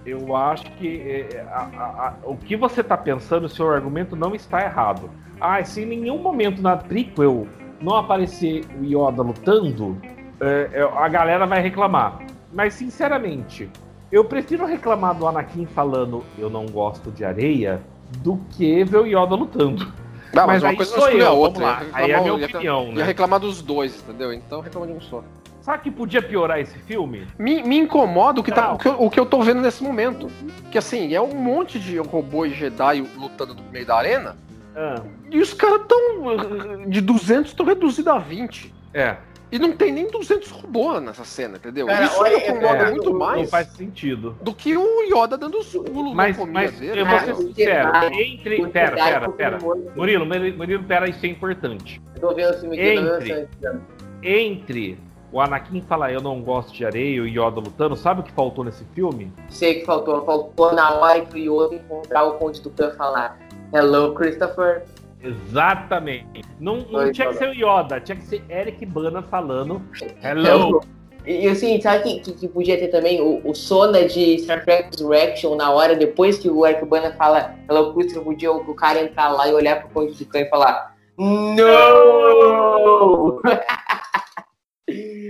Eu 0.06 0.34
acho 0.34 0.64
que 0.72 1.00
é, 1.34 1.40
a- 1.50 1.68
a- 1.76 2.08
a- 2.08 2.14
o 2.24 2.34
que 2.36 2.56
você 2.56 2.82
tá 2.82 2.96
pensando, 2.96 3.44
o 3.44 3.48
seu 3.48 3.70
argumento 3.70 4.16
não 4.16 4.34
está 4.34 4.62
errado. 4.64 5.10
Ah, 5.38 5.62
se 5.62 5.82
em 5.82 5.86
nenhum 5.86 6.18
momento 6.18 6.62
na 6.62 6.76
prequel 6.78 7.46
não 7.80 7.96
aparecer 7.96 8.64
o 8.80 8.84
Yoda 8.84 9.22
lutando, 9.22 10.00
é, 10.40 10.70
é, 10.72 10.82
a 10.82 11.08
galera 11.08 11.46
vai 11.46 11.60
reclamar. 11.60 12.18
Mas, 12.52 12.74
sinceramente, 12.74 13.68
eu 14.12 14.24
prefiro 14.24 14.64
reclamar 14.64 15.14
do 15.14 15.26
Anakin 15.26 15.66
falando 15.66 16.24
eu 16.38 16.48
não 16.48 16.66
gosto 16.66 17.10
de 17.10 17.24
areia 17.24 17.80
do 18.18 18.36
que 18.50 18.84
ver 18.84 18.98
o 18.98 19.06
Yoda 19.06 19.34
lutando. 19.34 19.84
Não, 20.32 20.46
Mas 20.46 20.62
mas, 20.62 20.62
uma 20.62 20.70
aí 20.70 20.76
coisa 20.76 20.96
não 20.96 21.04
exclui 21.06 21.24
a 21.24 21.30
outra. 21.30 21.64
lá. 21.64 21.82
Ia 21.82 21.90
Aí 21.92 22.10
é 22.10 22.14
a 22.14 22.20
minha 22.22 22.38
ia- 22.38 22.46
opinião, 22.46 22.86
Ia 22.88 22.94
né? 22.94 23.02
reclamar 23.04 23.38
dos 23.40 23.62
dois, 23.62 23.96
entendeu? 24.00 24.32
Então 24.32 24.60
reclama 24.60 24.86
de 24.86 24.92
um 24.92 25.00
só. 25.00 25.22
Sabe 25.60 25.84
que 25.84 25.90
podia 25.90 26.20
piorar 26.20 26.60
esse 26.60 26.78
filme? 26.80 27.26
Me, 27.38 27.62
me 27.62 27.78
incomoda 27.78 28.40
o 28.40 28.44
que, 28.44 28.52
tá, 28.52 28.72
o, 28.74 28.78
que 28.78 28.86
eu, 28.86 29.00
o 29.02 29.08
que 29.10 29.18
eu 29.18 29.24
tô 29.24 29.40
vendo 29.42 29.62
nesse 29.62 29.82
momento. 29.82 30.28
Que 30.70 30.76
assim, 30.76 31.14
é 31.14 31.20
um 31.20 31.34
monte 31.34 31.78
de 31.78 31.96
robô 31.98 32.44
e 32.44 32.50
Jedi 32.52 33.00
lutando 33.16 33.54
no 33.54 33.62
meio 33.72 33.86
da 33.86 33.96
arena. 33.96 34.36
Ah, 34.76 35.00
E 35.30 35.40
os 35.40 35.54
caras 35.54 35.80
tão. 35.88 36.86
De 36.88 37.00
200 37.00 37.52
estão 37.52 37.64
reduzidos 37.64 38.12
a 38.12 38.18
20. 38.18 38.74
é. 38.92 39.16
E 39.54 39.58
não 39.60 39.70
tem 39.70 39.92
nem 39.92 40.08
200 40.08 40.50
robôs 40.50 41.00
nessa 41.00 41.24
cena, 41.24 41.58
entendeu? 41.58 41.86
Cara, 41.86 42.06
Isso 42.06 42.20
olha, 42.20 42.38
me 42.38 42.42
incomoda 42.42 42.66
é, 42.82 42.90
muito 42.90 43.10
não 43.10 43.18
mais 43.20 43.40
Não 43.42 43.46
faz 43.46 43.68
sentido. 43.68 44.36
do 44.42 44.52
que 44.52 44.76
o 44.76 45.02
Yoda 45.02 45.38
dando 45.38 45.58
os 45.60 45.68
pulos 45.70 46.12
Mas, 46.12 46.36
comida 46.36 46.52
mas 46.60 46.72
dele. 46.76 47.00
eu 47.00 47.06
vou 47.06 47.18
ser 47.20 47.36
sincero, 47.36 47.90
entre. 48.12 48.66
Pera, 48.66 48.96
pera, 48.96 49.30
pera. 49.30 49.58
muito- 49.60 49.92
Murilo, 49.96 50.26
Murilo, 50.26 50.82
pera, 50.82 51.08
isso 51.08 51.24
é 51.24 51.28
importante. 51.28 52.02
Eu 52.16 52.20
tô 52.20 52.34
vendo 52.34 52.50
o 52.52 52.58
filme 52.58 52.76
aqui, 52.80 52.86
eu 52.96 53.12
tô 53.12 53.18
vendo 53.20 53.36
o 53.36 53.38
Entre. 53.38 53.78
Entre 54.24 54.98
o 55.30 55.40
Anakin 55.40 55.82
falar 55.82 56.12
eu 56.12 56.20
não 56.20 56.40
gosto 56.42 56.72
de 56.74 56.84
areia 56.84 57.16
e 57.16 57.20
o 57.20 57.26
Yoda 57.28 57.60
lutando, 57.60 57.94
sabe 57.94 58.22
o 58.22 58.24
que 58.24 58.32
faltou 58.32 58.64
nesse 58.64 58.84
filme? 58.86 59.32
Sei 59.50 59.74
que 59.80 59.86
faltou. 59.86 60.24
Faltou 60.24 60.72
na 60.72 60.94
hora 60.94 61.20
que 61.20 61.48
o 61.48 61.62
Yoda 61.64 61.76
encontrar 61.76 62.24
o 62.24 62.32
Conde 62.38 62.60
do 62.60 62.70
Khan 62.70 62.90
e 62.92 62.96
falar 62.96 63.38
Hello, 63.72 64.14
Christopher. 64.14 64.82
Exatamente. 65.24 66.42
Não, 66.60 66.80
não 66.90 67.10
tinha 67.10 67.28
que 67.28 67.34
Yoda. 67.34 67.38
ser 67.38 67.48
o 67.48 67.54
Yoda, 67.54 68.00
tinha 68.00 68.16
que 68.16 68.24
ser 68.24 68.44
Eric 68.48 68.84
Bana 68.84 69.22
falando 69.22 69.82
Hello. 70.22 70.82
E, 71.26 71.46
e 71.46 71.48
assim, 71.48 71.80
sabe 71.80 72.02
que, 72.02 72.20
que, 72.20 72.32
que 72.32 72.48
podia 72.48 72.78
ter 72.78 72.88
também 72.88 73.22
o, 73.22 73.40
o 73.48 73.54
Sona 73.54 74.04
de 74.06 74.38
Star 74.38 74.62
Trek 74.64 74.90
Resurrection 74.90 75.54
na 75.56 75.70
hora, 75.70 75.96
depois 75.96 76.38
que 76.38 76.50
o 76.50 76.66
Eric 76.66 76.84
Bana 76.84 77.12
fala 77.14 77.54
Hello, 77.68 77.94
Christopher, 77.94 78.22
podia 78.22 78.52
o, 78.52 78.58
o 78.58 78.74
cara 78.74 79.00
entrar 79.00 79.30
lá 79.30 79.48
e 79.48 79.54
olhar 79.54 79.80
pro 79.80 79.88
Conde 79.88 80.12
do 80.12 80.26
Khan 80.26 80.40
e 80.40 80.48
falar 80.50 80.94
No! 81.16 81.24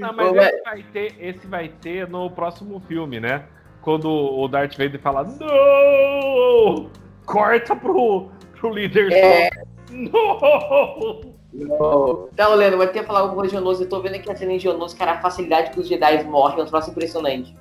Não, 0.01 0.13
mas 0.17 0.33
Ô, 0.33 0.37
esse 0.37 0.63
vai, 0.65 0.83
ter, 0.93 1.15
esse 1.21 1.47
vai 1.47 1.69
ter 1.69 2.09
no 2.09 2.29
próximo 2.29 2.81
filme, 2.89 3.21
né? 3.21 3.45
Quando 3.81 4.11
o 4.11 4.49
Darth 4.49 4.77
Vader 4.77 5.01
fala 5.01 5.23
Não! 5.23 6.91
Corta 7.25 7.77
pro, 7.77 8.29
pro 8.59 8.75
líder 8.75 9.13
É. 9.13 9.49
Não! 9.95 11.35
No. 11.55 12.29
Então, 12.33 12.55
Leandro, 12.57 12.79
vai 12.79 12.89
ter 12.89 13.01
que 13.01 13.07
falar 13.07 13.21
alguma 13.21 13.37
coisa 13.37 13.51
de 13.51 13.57
Geonosis. 13.57 13.83
Eu 13.83 13.89
tô 13.89 14.01
vendo 14.03 14.17
aqui 14.17 14.31
a 14.31 14.35
cena 14.35 14.53
em 14.55 14.59
Geonosis, 14.59 14.99
cara, 14.99 15.13
a 15.13 15.21
facilidade 15.21 15.71
que 15.71 15.79
os 15.79 15.87
Jedi 15.89 16.25
morrem 16.25 16.59
é 16.59 16.63
um 16.65 16.67
troço 16.67 16.91
impressionante. 16.91 17.55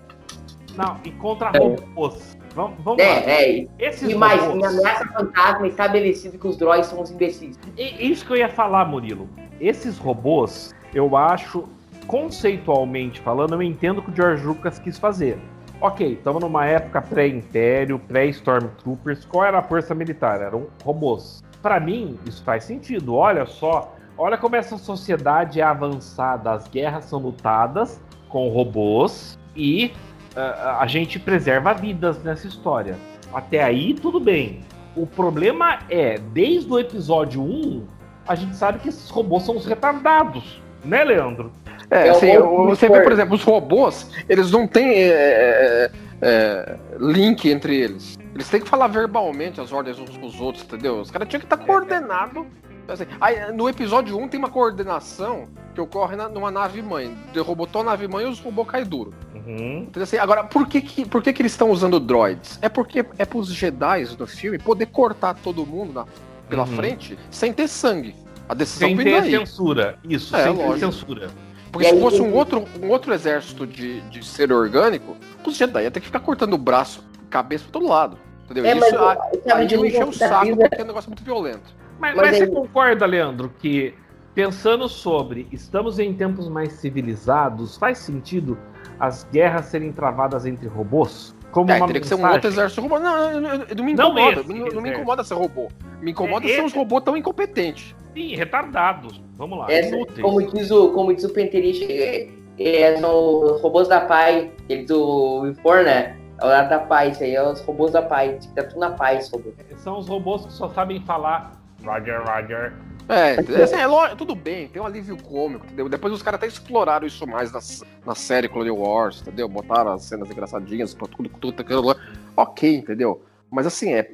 Não, 0.75 0.97
e 1.05 1.11
contra 1.11 1.51
robôs. 1.51 2.35
Vamos, 2.55 2.83
vamos 2.83 2.97
lá. 3.03 3.09
É, 3.09 3.59
é. 3.59 3.67
Esses 3.77 4.09
E 4.09 4.15
mais, 4.15 4.41
robôs- 4.41 4.73
em 4.73 4.77
ameaça 4.79 5.05
fantasma 5.09 5.67
estabelecido 5.67 6.39
que 6.39 6.47
os 6.47 6.57
droids 6.57 6.87
são 6.87 7.01
os 7.01 7.11
imbecis. 7.11 7.59
E- 7.77 8.09
Isso 8.11 8.25
que 8.25 8.33
eu 8.33 8.37
ia 8.37 8.49
falar, 8.49 8.85
Murilo. 8.85 9.29
Esses 9.61 9.99
robôs, 9.99 10.73
eu 10.93 11.15
acho, 11.15 11.65
conceitualmente 12.07 13.21
falando, 13.21 13.53
eu 13.53 13.61
entendo 13.61 13.99
o 13.99 14.01
que 14.01 14.09
o 14.09 14.15
George 14.15 14.43
Lucas 14.43 14.79
quis 14.79 14.97
fazer. 14.97 15.37
Ok, 15.79 16.13
estamos 16.13 16.41
numa 16.41 16.65
época 16.65 17.01
pré-império, 17.01 17.99
pré-Stormtroopers. 17.99 19.25
Qual 19.25 19.43
era 19.43 19.59
a 19.59 19.61
força 19.63 19.93
militar? 19.93 20.41
Eram 20.41 20.67
robôs. 20.83 21.43
Pra 21.63 21.79
mim, 21.79 22.19
isso 22.27 22.43
faz 22.43 22.65
sentido. 22.65 23.15
Olha 23.15 23.47
só 23.47 23.95
olha 24.17 24.37
como 24.37 24.55
essa 24.55 24.77
sociedade 24.77 25.59
é 25.59 25.63
avançada, 25.63 26.51
as 26.51 26.67
guerras 26.67 27.05
são 27.05 27.19
lutadas 27.19 27.99
com 28.29 28.49
robôs 28.49 29.37
e 29.55 29.91
uh, 30.35 30.79
a 30.79 30.87
gente 30.87 31.19
preserva 31.19 31.73
vidas 31.73 32.21
nessa 32.23 32.47
história. 32.47 32.95
Até 33.33 33.63
aí, 33.63 33.93
tudo 33.93 34.19
bem. 34.19 34.61
O 34.95 35.07
problema 35.07 35.79
é, 35.89 36.19
desde 36.33 36.71
o 36.71 36.77
episódio 36.77 37.41
1, 37.41 37.87
a 38.27 38.35
gente 38.35 38.55
sabe 38.55 38.79
que 38.79 38.89
esses 38.89 39.09
robôs 39.09 39.43
são 39.43 39.57
os 39.57 39.65
retardados, 39.65 40.61
né, 40.85 41.03
Leandro? 41.03 41.51
É, 41.89 42.09
assim, 42.09 42.37
você 42.67 42.87
vê, 42.87 43.01
por 43.01 43.11
exemplo, 43.11 43.35
os 43.35 43.43
robôs, 43.43 44.11
eles 44.29 44.51
não 44.51 44.67
têm 44.67 44.89
é, 44.89 45.09
é, 45.09 45.91
é, 46.21 46.77
link 46.99 47.49
entre 47.49 47.75
eles. 47.75 48.17
Eles 48.33 48.49
têm 48.49 48.61
que 48.61 48.67
falar 48.67 48.87
verbalmente 48.87 49.61
as 49.61 49.71
ordens 49.71 49.99
uns 49.99 50.17
com 50.17 50.25
os 50.25 50.39
outros, 50.39 50.63
entendeu? 50.63 50.99
Os 50.99 51.11
caras 51.11 51.27
tinham 51.27 51.39
que 51.39 51.45
estar 51.45 51.57
tá 51.57 51.65
coordenado. 51.65 52.47
Assim, 52.87 53.05
aí, 53.21 53.51
no 53.53 53.69
episódio 53.69 54.17
1 54.17 54.27
tem 54.27 54.39
uma 54.39 54.49
coordenação 54.49 55.47
que 55.73 55.79
ocorre 55.79 56.15
na, 56.15 56.27
numa 56.27 56.51
nave 56.51 56.81
mãe. 56.81 57.15
Derrobotou 57.33 57.81
a 57.81 57.85
nave 57.85 58.07
mãe 58.07 58.25
e 58.25 58.29
os 58.29 58.39
robôs 58.39 58.67
caem 58.67 58.85
duro. 58.85 59.13
Uhum. 59.33 59.85
Então, 59.89 60.01
assim, 60.01 60.17
agora, 60.17 60.43
por 60.43 60.67
que, 60.67 60.81
que, 60.81 61.05
por 61.05 61.21
que, 61.21 61.31
que 61.31 61.41
eles 61.41 61.51
estão 61.51 61.69
usando 61.69 61.99
droids? 61.99 62.59
É 62.61 62.69
porque 62.69 63.05
é 63.17 63.25
pros 63.25 63.53
Jedi 63.53 64.05
do 64.17 64.27
filme 64.27 64.57
poder 64.57 64.87
cortar 64.87 65.35
todo 65.35 65.65
mundo 65.65 65.93
na, 65.93 66.05
pela 66.49 66.63
uhum. 66.63 66.75
frente 66.75 67.17
sem 67.29 67.53
ter 67.53 67.67
sangue. 67.67 68.15
A 68.47 68.53
decisão 68.53 68.89
sem 68.89 68.97
ter 68.97 69.23
censura. 69.23 69.97
Isso, 70.03 70.35
é, 70.35 70.43
sem 70.43 70.53
lógico. 70.53 70.73
ter 70.73 70.79
censura. 70.79 71.29
Porque 71.71 71.89
se 71.89 71.99
fosse 71.99 72.21
um 72.21 72.33
outro, 72.33 72.65
um 72.81 72.89
outro 72.89 73.13
exército 73.13 73.65
de, 73.65 74.01
de 74.01 74.23
ser 74.23 74.51
orgânico, 74.51 75.17
os 75.43 75.55
Jedi 75.55 75.83
ia 75.83 75.91
ter 75.91 76.01
que 76.01 76.05
ficar 76.05 76.19
cortando 76.19 76.53
o 76.53 76.57
braço, 76.57 77.03
cabeça 77.33 77.63
pra 77.63 77.73
todo 77.73 77.87
lado. 77.87 78.17
Entendeu? 78.45 78.65
É, 78.65 78.77
Isso 78.77 78.95
a, 78.97 79.55
aí 79.55 79.67
eu 79.71 79.85
encher 79.85 80.07
o 80.07 80.13
saco 80.13 80.55
porque 80.55 80.81
é 80.81 80.83
um 80.83 80.87
negócio 80.87 81.09
muito 81.09 81.23
violento. 81.23 81.73
Mas, 81.99 82.15
mas, 82.15 82.29
mas 82.29 82.37
você 82.37 82.47
concorda, 82.47 83.05
Leandro, 83.05 83.51
que 83.59 83.95
pensando 84.35 84.87
sobre 84.87 85.47
estamos 85.51 85.97
em 85.97 86.13
tempos 86.13 86.47
mais 86.47 86.73
civilizados, 86.73 87.77
faz 87.77 87.97
sentido 87.97 88.57
as 88.99 89.23
guerras 89.31 89.65
serem 89.65 89.91
travadas 89.91 90.45
entre 90.45 90.67
robôs? 90.67 91.35
Como 91.51 91.71
é, 91.71 91.77
uma 91.77 91.87
teria 91.87 92.01
mensagem? 92.01 92.01
que 92.01 92.07
ser 92.07 92.15
um 92.15 92.33
outro 92.33 92.49
exército 92.49 92.81
robô. 92.81 92.99
Não, 92.99 93.31
não, 93.33 93.41
não, 93.41 93.65
não 93.77 93.83
me 93.83 93.91
incomoda. 93.93 94.43
Não, 94.43 94.65
não, 94.67 94.81
me 94.81 94.89
incomoda 94.89 95.23
ser 95.23 95.35
robô. 95.35 95.67
Me 96.01 96.11
incomoda 96.11 96.45
é, 96.45 96.55
ser 96.55 96.63
uns 96.63 96.73
robôs 96.73 97.03
tão 97.03 97.15
incompetentes. 97.15 97.95
Sim, 98.13 98.35
retardados. 98.35 99.21
Vamos 99.37 99.59
lá. 99.59 99.71
Essa, 99.71 99.95
como, 100.21 100.41
diz 100.51 100.71
o, 100.71 100.89
como 100.89 101.13
diz 101.13 101.23
o 101.23 101.29
Penterich, 101.29 101.85
é, 101.85 102.29
é, 102.59 102.97
são 102.97 103.43
os 103.43 103.61
robôs 103.61 103.87
da 103.87 104.01
Pai, 104.01 104.51
eles 104.67 104.87
do 104.87 105.47
Infor, 105.47 105.83
né? 105.83 106.17
É 106.39 106.45
o 106.45 106.47
lado 106.47 106.69
da 106.69 106.79
paz, 106.79 107.13
isso 107.13 107.23
aí 107.23 107.35
é 107.35 107.43
os 107.43 107.61
robôs 107.61 107.91
da 107.91 108.01
paz. 108.01 108.45
Tá 108.47 108.63
tudo 108.63 108.79
na 108.79 108.91
paz, 108.91 109.29
robô. 109.31 109.51
São 109.77 109.99
os 109.99 110.07
robôs 110.07 110.45
que 110.45 110.53
só 110.53 110.69
sabem 110.69 111.01
falar 111.05 111.63
Roger, 111.83 112.21
Roger. 112.23 112.73
É, 113.09 113.35
assim, 113.61 113.75
é 113.75 113.85
lógico, 113.85 114.15
tudo 114.15 114.33
bem, 114.33 114.69
tem 114.69 114.81
um 114.81 114.85
alívio 114.85 115.17
cômico, 115.21 115.65
entendeu? 115.65 115.89
Depois 115.89 116.13
os 116.13 116.21
caras 116.21 116.37
até 116.37 116.47
exploraram 116.47 117.05
isso 117.05 117.27
mais 117.27 117.51
na, 117.51 117.59
na 118.05 118.15
série 118.15 118.47
Clone 118.47 118.71
Wars, 118.71 119.21
entendeu? 119.21 119.49
Botaram 119.49 119.91
as 119.91 120.03
cenas 120.03 120.29
engraçadinhas, 120.31 120.93
tudo, 120.93 121.29
tudo, 121.29 121.63
tudo, 121.63 121.99
ok, 122.37 122.77
entendeu? 122.77 123.21
Mas 123.51 123.67
assim, 123.67 123.93
é, 123.93 124.09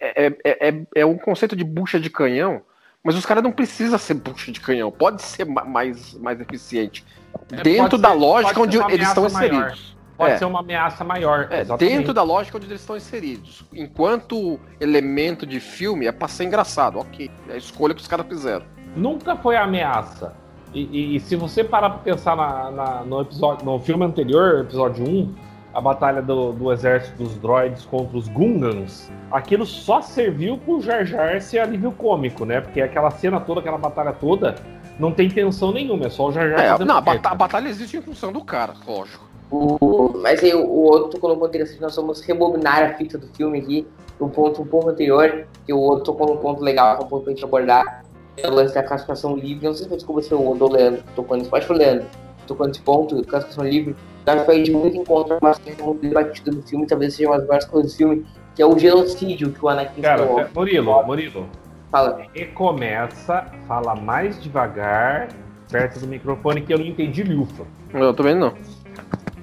é, 0.00 0.26
é, 0.26 0.68
é, 0.68 0.82
é 0.94 1.06
um 1.06 1.18
conceito 1.18 1.56
de 1.56 1.64
bucha 1.64 1.98
de 1.98 2.08
canhão, 2.08 2.62
mas 3.02 3.16
os 3.16 3.26
caras 3.26 3.42
não 3.42 3.50
precisam 3.50 3.98
ser 3.98 4.14
bucha 4.14 4.52
de 4.52 4.60
canhão, 4.60 4.92
pode 4.92 5.22
ser 5.22 5.44
mais, 5.44 6.14
mais 6.14 6.40
eficiente. 6.40 7.04
É, 7.52 7.62
dentro 7.62 7.98
da 7.98 8.12
lógica 8.12 8.60
onde 8.60 8.78
eles 8.92 9.08
estão 9.08 9.26
inseridos. 9.26 9.96
Pode 10.20 10.32
é. 10.34 10.36
ser 10.36 10.44
uma 10.44 10.60
ameaça 10.60 11.02
maior. 11.02 11.48
É, 11.50 11.64
dentro 11.78 12.12
da 12.12 12.22
lógica 12.22 12.58
onde 12.58 12.66
eles 12.66 12.82
estão 12.82 12.94
inseridos. 12.94 13.64
Enquanto 13.72 14.60
elemento 14.78 15.46
de 15.46 15.58
filme 15.60 16.06
é 16.06 16.12
pra 16.12 16.28
ser 16.28 16.44
engraçado, 16.44 16.98
ok. 16.98 17.30
É 17.48 17.54
a 17.54 17.56
escolha 17.56 17.94
que 17.94 18.02
os 18.02 18.06
caras 18.06 18.26
fizeram. 18.26 18.66
Nunca 18.94 19.34
foi 19.34 19.56
ameaça. 19.56 20.34
E, 20.74 20.82
e, 20.82 21.16
e, 21.16 21.20
se 21.20 21.36
você 21.36 21.64
parar 21.64 21.88
pra 21.88 21.98
pensar 22.00 22.36
na, 22.36 22.70
na, 22.70 23.02
no, 23.02 23.22
episódio, 23.22 23.64
no 23.64 23.80
filme 23.80 24.04
anterior, 24.04 24.60
episódio 24.60 25.08
1, 25.08 25.34
a 25.72 25.80
batalha 25.80 26.20
do, 26.20 26.52
do 26.52 26.70
exército 26.70 27.16
dos 27.16 27.38
droids 27.38 27.86
contra 27.86 28.18
os 28.18 28.28
Gungans, 28.28 29.10
aquilo 29.32 29.64
só 29.64 30.02
serviu 30.02 30.58
pro 30.58 30.82
Jar 30.82 31.06
Jar 31.06 31.40
ser 31.40 31.60
alívio 31.60 31.92
cômico, 31.92 32.44
né? 32.44 32.60
Porque 32.60 32.82
aquela 32.82 33.10
cena 33.10 33.40
toda, 33.40 33.60
aquela 33.60 33.78
batalha 33.78 34.12
toda, 34.12 34.54
não 34.98 35.12
tem 35.12 35.30
tensão 35.30 35.72
nenhuma, 35.72 36.06
é 36.06 36.10
só 36.10 36.28
o 36.28 36.32
Jar 36.32 36.50
Jar. 36.50 36.60
É, 36.60 36.84
não, 36.84 36.98
a, 36.98 37.00
a, 37.00 37.34
batalha 37.34 37.68
existe 37.68 37.96
em 37.96 38.02
função 38.02 38.30
do 38.30 38.44
cara, 38.44 38.74
lógico. 38.86 39.29
O, 39.50 40.12
mas 40.18 40.42
aí 40.44 40.54
o, 40.54 40.68
outro 40.68 41.18
ponto 41.20 41.46
interessante, 41.46 41.80
nós 41.80 41.96
vamos 41.96 42.20
rebobinar 42.20 42.82
a 42.84 42.94
fita 42.94 43.18
do 43.18 43.26
filme 43.28 43.58
aqui, 43.58 43.86
no 44.20 44.28
ponto 44.28 44.62
um 44.62 44.66
pouco 44.66 44.88
anterior, 44.90 45.46
que 45.66 45.72
o 45.72 45.78
outro 45.78 46.04
tocou 46.04 46.28
num 46.28 46.36
ponto 46.36 46.62
legal, 46.62 46.96
que 46.96 47.02
é 47.02 47.06
um 47.06 47.08
ponto 47.08 47.24
pra 47.24 47.32
gente 47.32 47.44
abordar, 47.44 48.04
é 48.36 48.48
o 48.48 48.54
lance 48.54 48.74
da 48.74 48.82
classificação 48.82 49.36
livre. 49.36 49.66
Não 49.66 49.74
sei 49.74 49.88
se 49.88 49.94
desculpa 49.94 50.22
se 50.22 50.32
o 50.32 50.68
Leandro 50.68 51.02
tocou 51.16 51.36
nesse, 51.36 51.50
pode 51.50 51.66
foi 51.66 51.76
o 51.76 51.78
Leandro, 51.78 52.06
tocou 52.46 52.66
nesse 52.66 52.80
ponto, 52.80 53.22
classificação 53.26 53.64
livre. 53.64 53.96
Eu 54.26 54.32
acho 54.32 54.42
que 54.42 54.46
foi 54.46 54.62
de 54.62 54.70
muito 54.70 54.96
encontro, 54.96 55.38
mas 55.42 55.58
tem 55.58 55.74
muito 55.76 56.00
debatido 56.00 56.52
no 56.52 56.62
filme, 56.62 56.86
talvez 56.86 57.14
seja 57.14 57.28
uma 57.28 57.38
das 57.38 57.46
maiores 57.46 57.66
coisas 57.66 57.92
do 57.92 57.96
filme, 57.96 58.26
que 58.54 58.62
é 58.62 58.66
o 58.66 58.78
genocídio 58.78 59.50
que 59.50 59.64
o 59.64 59.68
Anakin 59.68 60.00
Cara, 60.00 60.22
Skywalker... 60.22 60.54
Murilo, 60.54 61.02
Murilo. 61.02 61.46
Fala. 61.90 62.22
Recomeça, 62.32 63.46
fala 63.66 63.96
mais 63.96 64.40
devagar, 64.40 65.28
perto 65.70 65.98
do 65.98 66.06
microfone, 66.06 66.60
que 66.60 66.72
eu 66.72 66.78
não 66.78 66.86
entendi 66.86 67.24
Lufa. 67.24 67.64
Eu 67.92 68.14
também 68.14 68.36
não. 68.36 68.54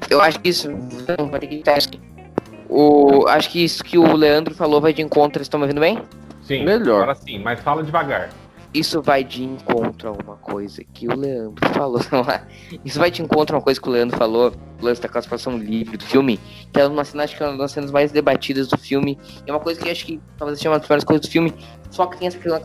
Eu 0.10 0.22
acho 0.22 0.40
que 0.40 0.50
isso. 0.50 0.70
Não, 0.70 1.30
vai 1.30 1.40
ter 1.40 1.48
que. 1.48 2.00
O, 2.70 3.26
acho 3.28 3.50
que 3.50 3.64
isso 3.64 3.84
que 3.84 3.98
o 3.98 4.16
Leandro 4.16 4.54
falou 4.54 4.82
vai 4.82 4.94
de 4.94 5.02
encontro. 5.02 5.40
Vocês 5.40 5.46
estão 5.46 5.60
me 5.60 5.66
ouvindo 5.66 5.80
bem? 5.80 6.02
Sim, 6.44 6.64
melhor. 6.64 7.04
Agora 7.04 7.16
sim, 7.16 7.40
mas 7.40 7.60
fala 7.60 7.84
devagar. 7.84 8.30
Isso 8.74 9.02
vai 9.02 9.24
de 9.24 9.44
encontro 9.44 10.10
a 10.10 10.12
uma 10.12 10.36
coisa 10.36 10.84
que 10.94 11.08
o 11.08 11.16
Leandro 11.18 11.68
falou. 11.74 12.02
Isso 12.84 13.00
vai 13.00 13.10
de 13.10 13.22
encontro 13.22 13.56
a 13.56 13.60
uma 13.60 13.64
coisa 13.64 13.82
que 13.82 13.88
o 13.88 13.92
Leandro 13.92 14.18
falou, 14.18 14.54
o 14.80 14.86
lance 14.86 15.02
da 15.02 15.08
classificação 15.08 15.58
livre 15.58 15.98
do 15.98 16.04
filme, 16.04 16.40
que 16.72 16.80
é 16.80 16.86
uma 16.86 17.04
cena, 17.04 17.24
acho 17.24 17.36
que 17.36 17.44
é 17.44 17.48
uma 17.48 17.58
das 17.58 17.72
cenas 17.72 17.92
mais 17.92 18.12
debatidas 18.12 18.68
do 18.68 18.78
filme. 18.78 19.18
É 19.46 19.52
uma 19.52 19.60
coisa 19.60 19.82
que 19.82 19.90
acho 19.90 20.06
que 20.06 20.20
talvez 20.38 20.60
seja 20.60 20.70
uma 20.70 20.78
das 20.78 20.86
primeiras 20.86 21.06
coisas 21.06 21.26
do 21.26 21.32
filme, 21.32 21.54
só 21.90 22.06
que 22.06 22.18
tem 22.18 22.28
essa 22.28 22.38
questão 22.38 22.62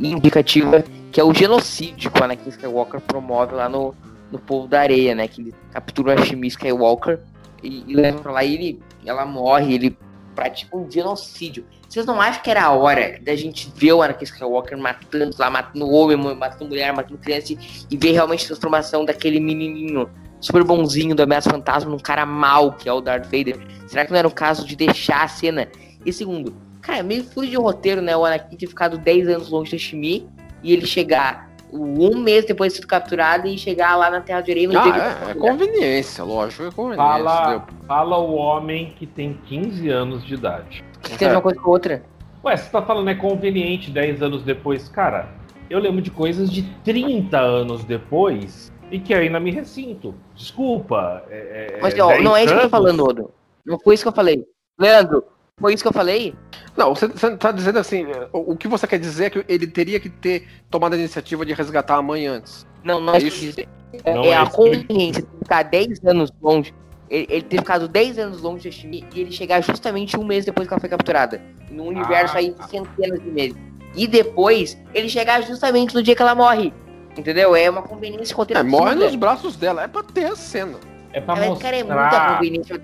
indicativa, 0.00 0.82
que 1.12 1.20
é 1.20 1.24
o 1.24 1.32
genocídio 1.32 2.10
que 2.10 2.20
o 2.20 2.24
Anakin 2.24 2.48
Skywalker 2.48 3.00
promove 3.02 3.54
lá 3.54 3.68
no, 3.68 3.94
no 4.32 4.38
povo 4.38 4.66
da 4.66 4.80
areia, 4.80 5.14
né? 5.14 5.28
Que 5.28 5.42
ele 5.42 5.54
captura 5.70 6.14
a 6.14 6.24
Shmi 6.24 6.48
Skywalker 6.48 7.20
e, 7.62 7.84
e 7.86 7.94
leva 7.94 8.18
pra 8.18 8.32
lá 8.32 8.42
e 8.42 8.54
ele, 8.54 8.82
ela 9.04 9.24
morre, 9.26 9.74
ele 9.74 9.96
pratica 10.34 10.76
um 10.76 10.90
genocídio. 10.90 11.64
Vocês 11.88 12.06
não 12.06 12.20
acham 12.20 12.42
que 12.42 12.50
era 12.50 12.64
a 12.64 12.72
hora 12.72 13.18
da 13.20 13.36
gente 13.36 13.70
ver 13.76 13.92
o 13.92 14.02
Anakin 14.02 14.24
Skywalker 14.24 14.78
matando 14.78 15.36
lá, 15.38 15.50
matando 15.50 15.90
homem, 15.90 16.16
matando 16.16 16.64
mulher, 16.64 16.90
matando 16.94 17.18
criança 17.18 17.52
e 17.90 17.96
ver 17.96 18.12
realmente 18.12 18.44
a 18.44 18.46
transformação 18.48 19.04
daquele 19.04 19.38
menininho 19.38 20.08
super 20.40 20.64
bonzinho 20.64 21.14
do 21.14 21.22
Ameaça 21.22 21.50
Fantasma 21.50 21.90
num 21.90 21.98
cara 21.98 22.24
mal 22.24 22.72
que 22.72 22.88
é 22.88 22.92
o 22.92 23.02
Darth 23.02 23.24
Vader? 23.24 23.58
Será 23.86 24.06
que 24.06 24.10
não 24.10 24.18
era 24.18 24.26
o 24.26 24.32
caso 24.32 24.66
de 24.66 24.74
deixar 24.74 25.22
a 25.22 25.28
cena? 25.28 25.68
E 26.04 26.12
segundo, 26.12 26.54
cara, 26.80 27.02
meio 27.02 27.24
furo 27.24 27.46
de 27.46 27.56
roteiro, 27.56 28.00
né? 28.00 28.16
O 28.16 28.24
Anakin 28.24 28.56
ter 28.56 28.66
ficado 28.66 28.96
10 28.96 29.28
anos 29.28 29.50
longe 29.50 29.70
da 29.70 29.78
Shmi 29.78 30.26
e 30.62 30.72
ele 30.72 30.86
chegar 30.86 31.51
um 31.72 32.18
mês 32.18 32.44
depois 32.44 32.72
de 32.72 32.80
ser 32.80 32.86
capturado 32.86 33.48
e 33.48 33.56
chegar 33.56 33.96
lá 33.96 34.10
na 34.10 34.20
Terra 34.20 34.42
de 34.42 34.50
Orei 34.50 34.68
ah, 34.76 35.26
é, 35.28 35.30
é, 35.30 35.34
conveniência, 35.34 36.22
lógico, 36.22 36.64
é 36.64 36.70
conveniência. 36.70 37.02
Fala, 37.02 37.66
fala 37.86 38.18
o 38.18 38.34
homem 38.34 38.94
que 38.98 39.06
tem 39.06 39.38
15 39.46 39.88
anos 39.88 40.24
de 40.24 40.34
idade. 40.34 40.84
Que 41.00 41.16
tem 41.16 41.30
uma 41.30 41.40
coisa 41.40 41.58
com 41.58 41.70
outra. 41.70 42.02
Ué, 42.44 42.56
você 42.56 42.70
tá 42.70 42.82
falando 42.82 43.08
é 43.08 43.14
conveniente 43.14 43.90
10 43.90 44.22
anos 44.22 44.42
depois? 44.42 44.88
Cara, 44.88 45.28
eu 45.70 45.78
lembro 45.78 46.02
de 46.02 46.10
coisas 46.10 46.50
de 46.50 46.62
30 46.84 47.38
anos 47.38 47.84
depois 47.84 48.70
e 48.90 48.98
que 48.98 49.14
ainda 49.14 49.40
me 49.40 49.50
ressinto. 49.50 50.14
Desculpa. 50.34 51.24
É, 51.30 51.76
é 51.76 51.78
Mas 51.80 51.98
ó, 51.98 52.20
não 52.20 52.36
é 52.36 52.44
isso 52.44 52.52
que 52.52 52.58
eu 52.58 52.64
tô 52.64 52.68
falando, 52.68 53.04
Odo. 53.04 53.30
Não 53.64 53.78
foi 53.78 53.94
isso 53.94 54.04
que 54.04 54.08
eu 54.08 54.12
falei. 54.12 54.44
Leandro, 54.78 55.24
foi 55.62 55.74
isso 55.74 55.84
que 55.84 55.88
eu 55.88 55.92
falei? 55.92 56.34
Não, 56.76 56.92
você, 56.92 57.06
você 57.06 57.36
tá 57.36 57.52
dizendo 57.52 57.78
assim, 57.78 58.04
o, 58.32 58.52
o, 58.52 58.56
que 58.56 58.66
você 58.66 58.84
quer 58.84 58.98
dizer 58.98 59.26
é 59.26 59.30
que 59.30 59.44
ele 59.48 59.66
teria 59.68 60.00
que 60.00 60.08
ter 60.10 60.48
tomado 60.68 60.94
a 60.94 60.96
iniciativa 60.96 61.46
de 61.46 61.52
resgatar 61.52 61.94
a 61.94 62.02
mãe 62.02 62.26
antes. 62.26 62.66
Não, 62.82 63.00
não 63.00 63.14
é, 63.14 63.18
isso. 63.18 63.60
É, 64.02 64.12
não 64.12 64.24
é, 64.24 64.30
é 64.30 64.36
a 64.36 64.46
conveniência 64.46 65.22
de 65.22 65.38
ficar 65.38 65.62
10 65.62 66.04
anos 66.04 66.32
longe. 66.42 66.74
Ele, 67.08 67.26
ele 67.30 67.42
ter 67.42 67.58
ficado 67.58 67.86
10 67.86 68.18
anos 68.18 68.40
longe 68.40 68.68
de 68.68 68.72
Shimi 68.72 69.06
e 69.14 69.20
ele 69.20 69.30
chegar 69.30 69.60
justamente 69.60 70.18
um 70.18 70.24
mês 70.24 70.44
depois 70.44 70.66
que 70.66 70.74
ela 70.74 70.80
foi 70.80 70.90
capturada. 70.90 71.40
Num 71.70 71.86
universo 71.86 72.34
ah, 72.34 72.38
aí 72.38 72.52
de 72.52 72.68
centenas 72.68 73.22
de 73.22 73.30
meses. 73.30 73.56
E 73.94 74.08
depois, 74.08 74.76
ele 74.92 75.08
chegar 75.08 75.42
justamente 75.42 75.94
no 75.94 76.02
dia 76.02 76.16
que 76.16 76.22
ela 76.22 76.34
morre. 76.34 76.74
Entendeu? 77.16 77.54
É 77.54 77.70
uma 77.70 77.82
conveniência 77.82 78.34
roteira. 78.34 78.60
É, 78.60 78.64
morre 78.64 78.96
nos 78.96 79.14
braços 79.14 79.54
dela. 79.54 79.84
É 79.84 79.86
pra 79.86 80.02
ter 80.02 80.24
a 80.24 80.34
cena. 80.34 80.78
É 81.12 81.20
pra 81.20 81.36
ela, 81.36 81.50
mostrar. 81.50 81.74
É 81.74 81.84
muita 81.84 82.78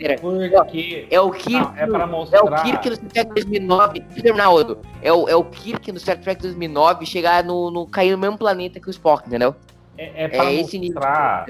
Porque... 0.59 1.07
É 1.11 1.21
o 1.21 1.31
Kirk. 1.31 1.51
Não, 1.53 1.77
é 1.77 1.87
pra 1.87 2.07
mostrar. 2.07 2.39
É 2.39 2.43
o 2.43 2.63
Kirk 2.63 2.91
no 2.91 2.97
Star 2.97 3.09
Trek 3.11 3.35
2009. 3.35 4.01
terminar, 4.01 4.51
Odo. 4.51 4.79
É 5.03 5.13
o, 5.13 5.29
é 5.29 5.35
o 5.35 5.45
Kirk 5.45 5.91
no 5.91 5.99
Star 5.99 6.19
Trek 6.19 6.43
2009 6.43 7.07
chegar 7.07 7.43
no, 7.43 7.71
no. 7.71 7.87
cair 7.87 8.13
no 8.13 8.19
mesmo 8.19 8.37
planeta 8.37 8.79
que 8.79 8.89
o 8.89 8.91
Spock, 8.91 9.27
entendeu? 9.27 9.55
É, 9.97 10.25
é 10.25 10.29
pra 10.29 10.53
é 10.53 10.59
mostrar 10.59 11.47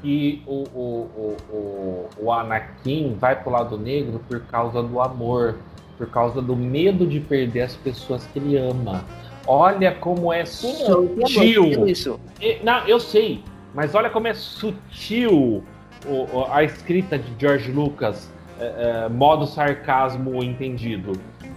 que 0.00 0.42
o, 0.46 0.64
o, 0.74 1.10
o, 1.16 1.36
o, 1.50 2.08
o 2.18 2.32
Anakin 2.32 3.16
vai 3.18 3.40
pro 3.40 3.52
lado 3.52 3.78
negro 3.78 4.20
por 4.28 4.40
causa 4.46 4.82
do 4.82 5.00
amor. 5.00 5.58
Por 5.98 6.10
causa 6.10 6.40
do 6.40 6.56
medo 6.56 7.06
de 7.06 7.20
perder 7.20 7.62
as 7.62 7.76
pessoas 7.76 8.26
que 8.26 8.38
ele 8.38 8.56
ama. 8.56 9.04
Olha 9.46 9.92
como 9.94 10.32
é 10.32 10.44
Sim, 10.44 10.82
eu 10.82 11.16
eu 11.16 11.26
sutil. 11.28 11.64
entendo 11.66 11.88
isso. 11.88 12.20
E- 12.40 12.58
Não, 12.64 12.78
eu 12.88 12.98
sei, 12.98 13.44
mas 13.74 13.94
olha 13.94 14.08
como 14.10 14.26
é 14.26 14.34
sutil 14.34 15.62
o- 16.06 16.46
a 16.50 16.62
escrita 16.64 17.18
de 17.18 17.32
George 17.38 17.70
Lucas, 17.70 18.28
é, 18.58 19.04
é, 19.04 19.08
modo 19.08 19.46
sarcasmo 19.46 20.42
entendido. 20.42 21.12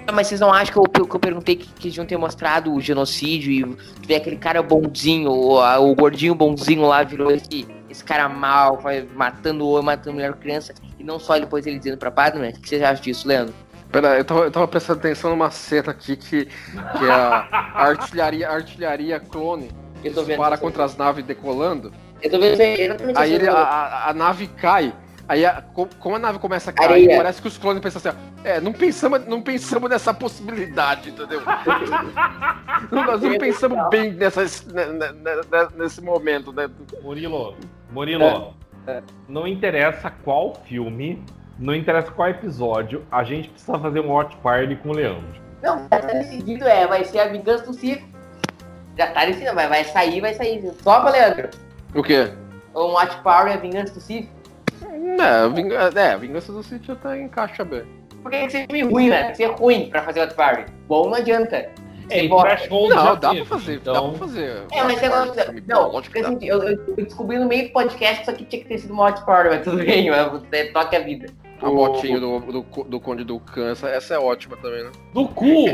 Ah, 0.07 0.11
Mas 0.11 0.27
vocês 0.27 0.39
não 0.39 0.53
acham 0.53 0.83
que 0.83 0.99
eu, 1.01 1.05
que 1.05 1.15
eu 1.15 1.19
perguntei 1.19 1.55
que, 1.55 1.67
que 1.67 1.87
eles 1.87 1.97
iam 1.97 2.05
ter 2.05 2.17
mostrado 2.17 2.71
o 2.73 2.79
genocídio 2.79 3.51
e 3.51 4.05
ver 4.05 4.15
aquele 4.17 4.37
cara 4.37 4.61
bonzinho, 4.61 5.31
o, 5.31 5.59
o 5.89 5.95
gordinho 5.95 6.35
bonzinho 6.35 6.85
lá 6.87 7.03
virou 7.03 7.31
esse, 7.31 7.67
esse 7.89 8.03
cara 8.03 8.29
mal, 8.29 8.77
vai 8.77 9.07
matando 9.15 9.67
homem, 9.67 9.85
matando 9.85 10.13
mulher 10.13 10.33
criança, 10.33 10.73
e 10.99 11.03
não 11.03 11.19
só 11.19 11.37
depois 11.39 11.65
ele 11.65 11.77
dizendo 11.79 11.97
pra 11.97 12.11
Padme? 12.11 12.49
O 12.49 12.53
que 12.53 12.69
vocês 12.69 12.81
acham 12.83 13.03
disso, 13.03 13.27
Leandro? 13.27 13.53
Pera, 13.91 14.17
eu 14.17 14.25
tava, 14.25 14.41
eu 14.41 14.51
tava 14.51 14.67
prestando 14.67 14.99
atenção 14.99 15.29
numa 15.31 15.49
cena 15.51 15.91
aqui 15.91 16.15
que, 16.15 16.45
que 16.45 17.05
é 17.05 17.11
a, 17.11 17.47
artilharia, 17.73 18.49
artilharia 18.49 19.19
clone 19.19 19.69
Eu 20.03 20.13
tô 20.13 20.23
vendo. 20.23 20.37
para 20.37 20.57
contra 20.57 20.83
as 20.83 20.95
naves 20.97 21.23
decolando. 21.25 21.91
Eu 22.21 22.31
tô 22.31 22.39
vendo 22.39 22.59
exatamente 22.61 23.19
Aí 23.19 23.33
ele- 23.33 23.47
a, 23.49 23.53
a, 23.53 24.09
a 24.09 24.13
nave 24.13 24.47
cai. 24.47 24.93
Aí, 25.27 25.43
a- 25.43 25.61
co- 25.73 25.89
como 25.99 26.15
a 26.15 26.19
nave 26.19 26.37
começa 26.37 26.69
a 26.69 26.73
cair, 26.73 26.91
Areia. 26.91 27.17
parece 27.17 27.41
que 27.41 27.47
os 27.47 27.57
clones 27.57 27.81
pensam 27.81 27.99
assim: 27.99 28.17
ó, 28.43 28.47
é, 28.47 28.61
não 28.61 28.71
pensamos, 28.71 29.25
não 29.25 29.41
pensamos 29.41 29.89
nessa 29.89 30.13
possibilidade, 30.13 31.09
entendeu? 31.09 31.41
Não, 32.91 33.05
Nós 33.05 33.21
não 33.21 33.37
pensamos 33.37 33.89
bem 33.89 34.11
nessa, 34.13 34.43
ne- 34.43 34.85
ne- 34.85 35.11
ne- 35.13 35.67
nesse 35.77 36.01
momento, 36.01 36.51
né? 36.53 36.69
Murilo, 37.01 37.55
Murilo, 37.91 38.53
não 39.27 39.47
interessa 39.47 40.11
qual 40.11 40.53
filme, 40.65 41.23
não 41.57 41.73
interessa 41.73 42.11
qual 42.11 42.29
episódio, 42.29 43.03
a 43.11 43.23
gente 43.23 43.49
precisa 43.49 43.79
fazer 43.79 44.01
um 44.01 44.11
watch 44.11 44.35
party 44.37 44.75
com 44.75 44.89
o 44.89 44.93
Leandro. 44.93 45.41
Não, 45.63 45.79
já 45.91 45.99
tá 45.99 46.13
decidido, 46.13 46.65
é, 46.67 46.85
vai 46.85 47.03
ser 47.05 47.19
a 47.19 47.27
vingança 47.27 47.65
do 47.65 47.73
Ciro. 47.73 48.01
Já 48.97 49.07
tá 49.07 49.25
decidido, 49.25 49.55
vai, 49.55 49.67
vai 49.67 49.83
sair, 49.85 50.21
vai 50.21 50.33
sair. 50.35 50.61
Topa, 50.83 51.09
Leandro? 51.09 51.49
O 51.95 52.03
quê? 52.03 52.29
O 52.73 52.87
Watch 52.93 53.17
Power 53.21 53.47
é 53.47 53.53
a 53.53 53.57
vingança 53.57 53.93
do 53.93 54.01
Ciro? 54.01 54.27
É, 55.17 55.21
a 55.23 55.47
vinga- 55.47 55.91
é, 55.95 56.11
a 56.13 56.17
vingança 56.17 56.51
do 56.51 56.61
City 56.61 56.91
até 56.91 57.21
encaixa 57.21 57.63
bem. 57.63 57.83
Porque 58.21 58.37
tem 58.37 58.45
que 58.47 58.51
ser 58.51 58.65
filme 58.67 58.81
ruim, 58.83 59.09
né? 59.09 59.21
Tem 59.23 59.31
que 59.31 59.37
ser 59.37 59.45
ruim 59.51 59.89
pra 59.89 60.01
fazer 60.03 60.19
Watch 60.21 60.35
Party. 60.35 60.71
Bom 60.87 61.05
não 61.09 61.15
adianta. 61.15 61.69
É, 62.09 62.23
e. 62.23 62.29
Threshold 62.29 62.89
Não, 62.93 63.03
já 63.03 63.15
dá 63.15 63.29
teve, 63.29 63.45
pra 63.45 63.57
fazer, 63.57 63.79
dá 63.79 63.91
então... 63.91 64.09
pra 64.11 64.19
fazer. 64.19 64.63
É, 64.71 64.83
mas 64.83 64.99
você 64.99 65.09
gosta. 65.09 65.43
Filme 65.45 65.63
Não, 65.67 65.91
porque 65.91 66.21
dá. 66.21 66.29
assim, 66.29 66.45
eu, 66.45 66.61
eu 66.63 66.95
descobri 66.97 67.39
no 67.39 67.47
meio 67.47 67.67
do 67.67 67.73
podcast 67.73 68.15
que 68.17 68.21
isso 68.23 68.31
aqui 68.31 68.45
tinha 68.45 68.61
que 68.61 68.67
ter 68.67 68.77
sido 68.77 68.93
uma 68.93 69.03
Watch 69.05 69.25
Party, 69.25 69.49
mas 69.49 69.63
tudo 69.63 69.77
bem, 69.77 70.09
mas 70.11 70.31
você 70.31 70.65
toca 70.65 70.97
a 70.97 70.99
vida. 70.99 71.27
A 71.61 71.69
motinho 71.69 72.19
do, 72.19 72.39
do, 72.39 72.83
do 72.83 72.99
Conde 72.99 73.23
do 73.23 73.39
Câncer, 73.39 73.87
essa 73.89 74.13
é 74.15 74.19
ótima 74.19 74.57
também, 74.57 74.83
né? 74.83 74.91
Do 75.13 75.27
cu! 75.29 75.65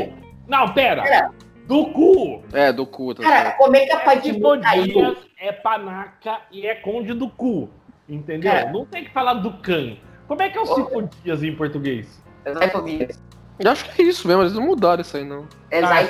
Não, 0.46 0.72
pera! 0.72 1.02
Pera. 1.02 1.30
Do 1.66 1.86
cu! 1.90 2.42
É, 2.52 2.72
do 2.72 2.86
cu, 2.86 3.14
tá 3.14 3.22
Cara, 3.22 3.42
certo. 3.42 3.58
como 3.58 3.76
é 3.76 3.86
que 3.86 3.92
a 3.92 3.96
É 4.00 4.04
Padme 4.04 4.40
caiu? 4.60 5.16
Dias, 5.42 5.48
é 5.48 5.52
panaca 5.52 6.40
e 6.50 6.66
é 6.66 6.74
conde 6.76 7.12
do 7.12 7.28
cu. 7.28 7.68
Entendeu? 8.08 8.50
Cara. 8.52 8.72
Não 8.72 8.86
tem 8.86 9.04
que 9.04 9.10
falar 9.10 9.34
do 9.34 9.52
can. 9.54 9.96
Como 10.28 10.40
é 10.40 10.48
que 10.48 10.56
é 10.56 10.60
o 10.60 10.64
Ô. 10.64 10.74
Cifodias 10.74 11.42
em 11.42 11.54
português? 11.54 12.22
Zaifovias. 12.52 13.20
Eu 13.58 13.70
acho 13.70 13.92
que 13.92 14.02
é 14.02 14.04
isso 14.06 14.26
mesmo, 14.26 14.42
eles 14.42 14.54
não 14.54 14.62
mudaram 14.62 15.02
isso 15.02 15.16
aí, 15.16 15.24
não. 15.24 15.46
É 15.70 15.82
Ah, 15.84 16.02
é. 16.02 16.08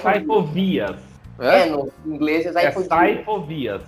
É? 1.38 1.60
É, 1.62 1.66
no 1.66 1.92
inglês 2.06 2.46
é 2.46 2.50
É 2.50 2.52
Zaifovias. 2.52 2.88
Saifovias. 2.88 3.82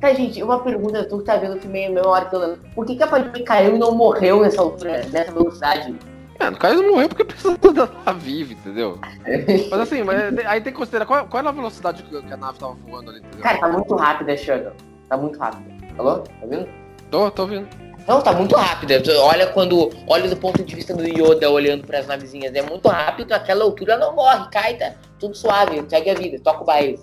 Tá, 0.00 0.14
gente, 0.14 0.40
uma 0.42 0.60
pergunta, 0.60 1.04
tu 1.08 1.18
que 1.18 1.24
tá 1.24 1.36
vendo 1.36 1.56
o 1.56 1.60
filme 1.60 1.86
a 1.86 1.90
mesma 1.90 2.08
hora 2.08 2.26
que 2.26 2.36
eu 2.36 2.38
lembro. 2.38 2.60
Por 2.72 2.86
que, 2.86 2.94
que 2.94 3.02
a 3.02 3.06
Padme 3.08 3.42
caiu 3.42 3.74
e 3.74 3.78
não 3.78 3.92
morreu 3.92 4.42
nessa 4.42 4.62
altura, 4.62 5.04
nessa 5.06 5.32
velocidade? 5.32 5.96
É, 6.40 6.50
no 6.50 6.56
caso 6.56 6.82
não 6.82 6.90
morreu 6.90 7.08
porque 7.08 7.24
precisa 7.24 7.58
da 8.04 8.12
viva, 8.12 8.52
entendeu? 8.52 8.98
Mas 9.70 9.80
assim, 9.80 10.02
mas 10.02 10.38
aí 10.46 10.60
tem 10.60 10.72
que 10.72 10.78
considerar 10.78 11.04
qual, 11.04 11.26
qual 11.26 11.40
era 11.40 11.48
a 11.48 11.52
velocidade 11.52 12.02
que 12.02 12.32
a 12.32 12.36
nave 12.36 12.58
tava 12.58 12.74
voando 12.74 13.10
ali, 13.10 13.18
entendeu? 13.20 13.40
Cara, 13.40 13.58
tá 13.58 13.68
muito 13.68 13.94
rápida, 13.96 14.36
Sheldon. 14.36 14.72
Tá 15.08 15.16
muito 15.16 15.38
rápida. 15.38 15.74
Alô? 15.98 16.18
Tá 16.18 16.46
vendo? 16.46 16.68
Tô, 17.10 17.30
tô 17.30 17.42
ouvindo. 17.42 17.68
Não, 18.08 18.22
tá 18.22 18.32
muito 18.32 18.56
rápida. 18.56 19.02
Olha 19.20 19.46
quando. 19.48 19.90
Olha 20.06 20.30
do 20.30 20.36
ponto 20.36 20.64
de 20.64 20.74
vista 20.74 20.94
do 20.94 21.04
Yoda 21.04 21.50
olhando 21.50 21.86
pras 21.86 22.06
navezinhas. 22.06 22.54
É 22.54 22.62
muito 22.62 22.88
rápido, 22.88 23.32
aquela 23.32 23.64
altura 23.64 23.98
não 23.98 24.14
morre, 24.14 24.48
cai, 24.50 24.74
tá 24.74 24.94
tudo 25.18 25.36
suave, 25.36 25.84
segue 25.88 26.08
a 26.08 26.14
vida, 26.14 26.40
toca 26.42 26.62
o 26.62 26.64
baile. 26.64 26.98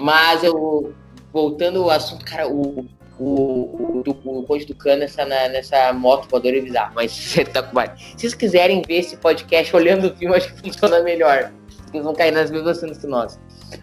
Mas 0.00 0.42
eu. 0.42 0.94
Voltando 1.30 1.82
ao 1.82 1.90
assunto, 1.90 2.24
cara, 2.24 2.48
o. 2.48 2.86
O, 3.18 4.02
o, 4.06 4.38
o 4.40 4.42
Conde 4.44 4.66
do 4.66 4.74
Cano 4.74 5.00
nessa, 5.00 5.24
na- 5.24 5.48
nessa 5.48 5.92
moto 5.92 6.28
voadora 6.28 6.60
bizarro, 6.60 6.92
mas 6.94 7.10
você 7.16 7.44
tá 7.44 7.62
com 7.62 7.74
baile. 7.74 7.92
Se 7.96 8.18
vocês 8.18 8.34
quiserem 8.34 8.82
ver 8.86 8.98
esse 8.98 9.16
podcast 9.16 9.74
olhando 9.74 10.08
o 10.08 10.16
filme, 10.16 10.34
acho 10.36 10.52
que 10.54 10.60
funciona 10.60 11.00
melhor. 11.02 11.50
Eles 11.94 12.04
vão 12.04 12.14
cair 12.14 12.30
nas 12.32 12.50
mesmas 12.50 12.78
cenas 12.78 12.98
que 12.98 13.06
nós. 13.06 13.38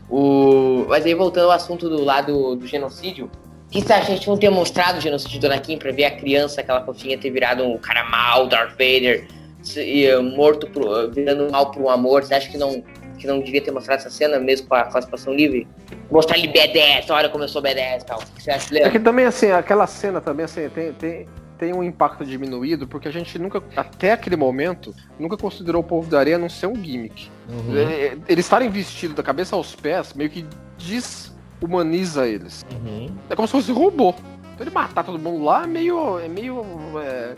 O... 0.09 0.85
Mas 0.87 1.05
aí 1.05 1.13
voltando 1.15 1.45
ao 1.45 1.51
assunto 1.51 1.89
do 1.89 2.03
lado 2.03 2.55
do 2.55 2.67
genocídio, 2.67 3.29
que 3.71 3.79
acha? 3.91 4.11
A 4.11 4.15
gente 4.15 4.27
não 4.27 4.37
ter 4.37 4.49
mostrado 4.51 4.99
o 4.99 5.01
genocídio 5.01 5.39
do 5.39 5.45
Anakin 5.47 5.77
pra 5.79 5.91
ver 5.91 6.05
a 6.05 6.11
criança, 6.11 6.61
aquela 6.61 6.85
fofinha, 6.85 7.17
ter 7.17 7.31
virado 7.31 7.63
um 7.63 7.77
cara 7.79 8.03
mal, 8.03 8.45
Darth 8.47 8.71
Vader, 8.71 9.25
se- 9.63 9.81
e, 9.83 10.15
morto, 10.21 10.67
pro, 10.67 11.09
virando 11.09 11.51
mal 11.51 11.71
por 11.71 11.81
um 11.81 11.89
amor. 11.89 12.23
Você 12.23 12.35
acha 12.35 12.49
que 12.51 12.57
não, 12.57 12.83
que 13.23 13.27
não 13.27 13.39
devia 13.39 13.61
ter 13.61 13.71
mostrado 13.71 14.01
essa 14.01 14.09
cena 14.09 14.37
mesmo 14.37 14.67
com 14.67 14.75
a 14.75 14.83
classificação 14.83 15.33
livre? 15.33 15.65
Mostrar 16.11 16.37
ele 16.37 16.49
B10, 16.49 17.09
olha 17.09 17.29
como 17.29 17.45
eu 17.45 17.47
sou 17.47 17.61
B10 17.61 18.01
e 18.01 18.05
tal. 18.05 18.19
O 18.19 18.25
que 18.25 18.43
você 18.43 18.51
acha, 18.51 18.77
É 18.77 18.89
que 18.89 18.99
também, 18.99 19.25
assim, 19.25 19.49
aquela 19.49 19.87
cena 19.87 20.19
também, 20.19 20.43
assim, 20.43 20.67
tem, 20.67 20.91
tem, 20.91 21.27
tem 21.57 21.73
um 21.73 21.81
impacto 21.81 22.25
diminuído, 22.25 22.85
porque 22.85 23.07
a 23.07 23.11
gente 23.11 23.39
nunca, 23.39 23.63
até 23.77 24.11
aquele 24.11 24.35
momento, 24.35 24.93
nunca 25.17 25.37
considerou 25.37 25.81
o 25.81 25.85
povo 25.85 26.09
da 26.09 26.19
areia 26.19 26.37
não 26.37 26.49
ser 26.49 26.67
um 26.67 26.75
gimmick. 26.75 27.31
Uhum. 27.49 27.77
É, 27.77 28.17
Eles 28.27 28.45
estarem 28.45 28.69
vestidos 28.69 29.15
da 29.15 29.23
cabeça 29.23 29.55
aos 29.55 29.73
pés, 29.73 30.13
meio 30.13 30.29
que 30.29 30.45
desumaniza 30.77 32.27
eles. 32.27 32.65
Uhum. 32.73 33.07
É 33.29 33.35
como 33.35 33.47
se 33.47 33.53
fosse 33.53 33.71
robô. 33.71 34.13
Então 34.53 34.67
ele 34.67 34.69
matar 34.69 35.03
todo 35.05 35.17
mundo 35.17 35.45
lá 35.45 35.63
é 35.63 35.67
meio. 35.67 36.19
É 36.19 36.27
meio. 36.27 36.61
é, 36.99 37.35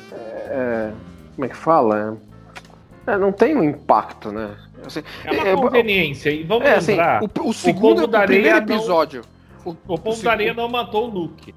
é, 0.48 0.92
como 1.36 1.46
é 1.46 1.48
que 1.48 1.56
fala? 1.56 2.18
É, 3.08 3.12
é, 3.12 3.18
não 3.18 3.32
tem 3.32 3.56
um 3.56 3.64
impacto, 3.64 4.32
né? 4.32 4.58
Assim, 4.88 5.04
É 5.24 5.32
uma 5.32 5.48
é, 5.48 5.56
conveniência. 5.56 6.30
E 6.30 6.44
vamos 6.44 6.66
é, 6.68 6.76
assim, 6.76 6.92
lembrar, 6.92 7.24
o, 7.24 7.50
o 7.50 7.54
segundo, 7.54 8.08
da 8.08 8.20
o 8.24 8.26
primeiro 8.26 8.56
areia 8.56 8.66
não- 8.66 8.76
episódio. 8.76 9.22
O, 9.66 9.72
o 9.88 9.98
povo 9.98 10.20
o 10.20 10.24
da 10.24 10.32
areia 10.32 10.54
não 10.54 10.68
matou 10.70 11.08
o 11.08 11.12
Luke. 11.12 11.54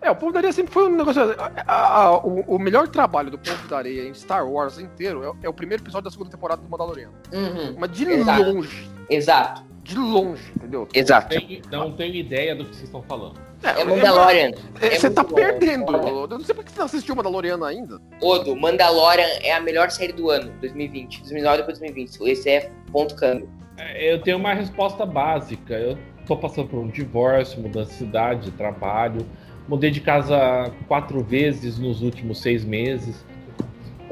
É, 0.00 0.10
o 0.10 0.16
Povo 0.16 0.32
da 0.32 0.40
Areia 0.40 0.52
sempre 0.52 0.72
foi 0.72 0.88
um 0.88 0.96
negócio. 0.96 1.22
a- 1.22 1.52
a- 1.64 2.02
a- 2.06 2.18
o, 2.18 2.40
o 2.56 2.58
melhor 2.58 2.88
trabalho 2.88 3.30
do 3.30 3.38
Povo 3.38 3.68
da 3.68 3.78
Areia 3.78 4.02
em 4.08 4.12
Star 4.12 4.44
Wars 4.44 4.76
inteiro 4.80 5.22
é, 5.40 5.46
é 5.46 5.48
o 5.48 5.52
primeiro 5.52 5.80
episódio 5.80 6.06
da 6.06 6.10
segunda 6.10 6.28
temporada 6.28 6.60
do 6.60 6.68
Mandaloriano. 6.68 7.12
Uhum. 7.32 7.76
Mas 7.78 7.92
de 7.92 8.04
Exato. 8.10 8.42
longe. 8.42 8.90
Exato, 9.08 9.62
De 9.82 9.96
longe, 9.96 10.42
entendeu? 10.56 10.88
exato. 10.94 11.28
Tem- 11.28 11.60
não 11.70 11.92
tenho 11.92 12.14
ideia 12.14 12.54
do 12.54 12.64
que 12.64 12.70
vocês 12.70 12.84
estão 12.84 13.02
falando. 13.02 13.34
É 13.64 13.84
Mandalorian. 13.84 14.50
é- 14.80 14.86
É 14.86 14.90
Você 14.98 15.10
tá 15.10 15.22
bom. 15.22 15.34
perdendo. 15.34 15.92
Eu 15.96 16.26
não 16.28 16.40
sei 16.40 16.54
por 16.54 16.64
que 16.64 16.70
você 16.72 16.78
não 16.78 16.86
assistiu 16.86 17.14
Mandaloriano 17.16 17.64
ainda. 17.64 18.00
Odo, 18.20 18.54
Mandalorian 18.56 19.26
é 19.42 19.52
a 19.52 19.60
melhor 19.60 19.90
série 19.90 20.12
do 20.12 20.30
ano, 20.30 20.52
2020. 20.60 21.20
2009 21.20 21.56
depois 21.58 21.78
2020. 21.78 22.20
Esse 22.28 22.48
é 22.50 22.70
ponto 22.90 23.14
câmbio. 23.16 23.48
É, 23.78 24.12
Eu 24.14 24.20
tenho 24.20 24.36
uma 24.36 24.52
resposta 24.54 25.04
básica. 25.06 25.74
Eu 25.74 25.96
tô 26.26 26.36
passando 26.36 26.68
por 26.68 26.78
um 26.78 26.88
divórcio, 26.88 27.60
mudança 27.60 27.90
de 27.90 27.96
cidade, 27.96 28.50
trabalho. 28.52 29.26
Mudei 29.68 29.90
de 29.92 30.00
casa 30.00 30.72
quatro 30.88 31.22
vezes 31.22 31.78
nos 31.78 32.02
últimos 32.02 32.40
seis 32.42 32.64
meses. 32.64 33.24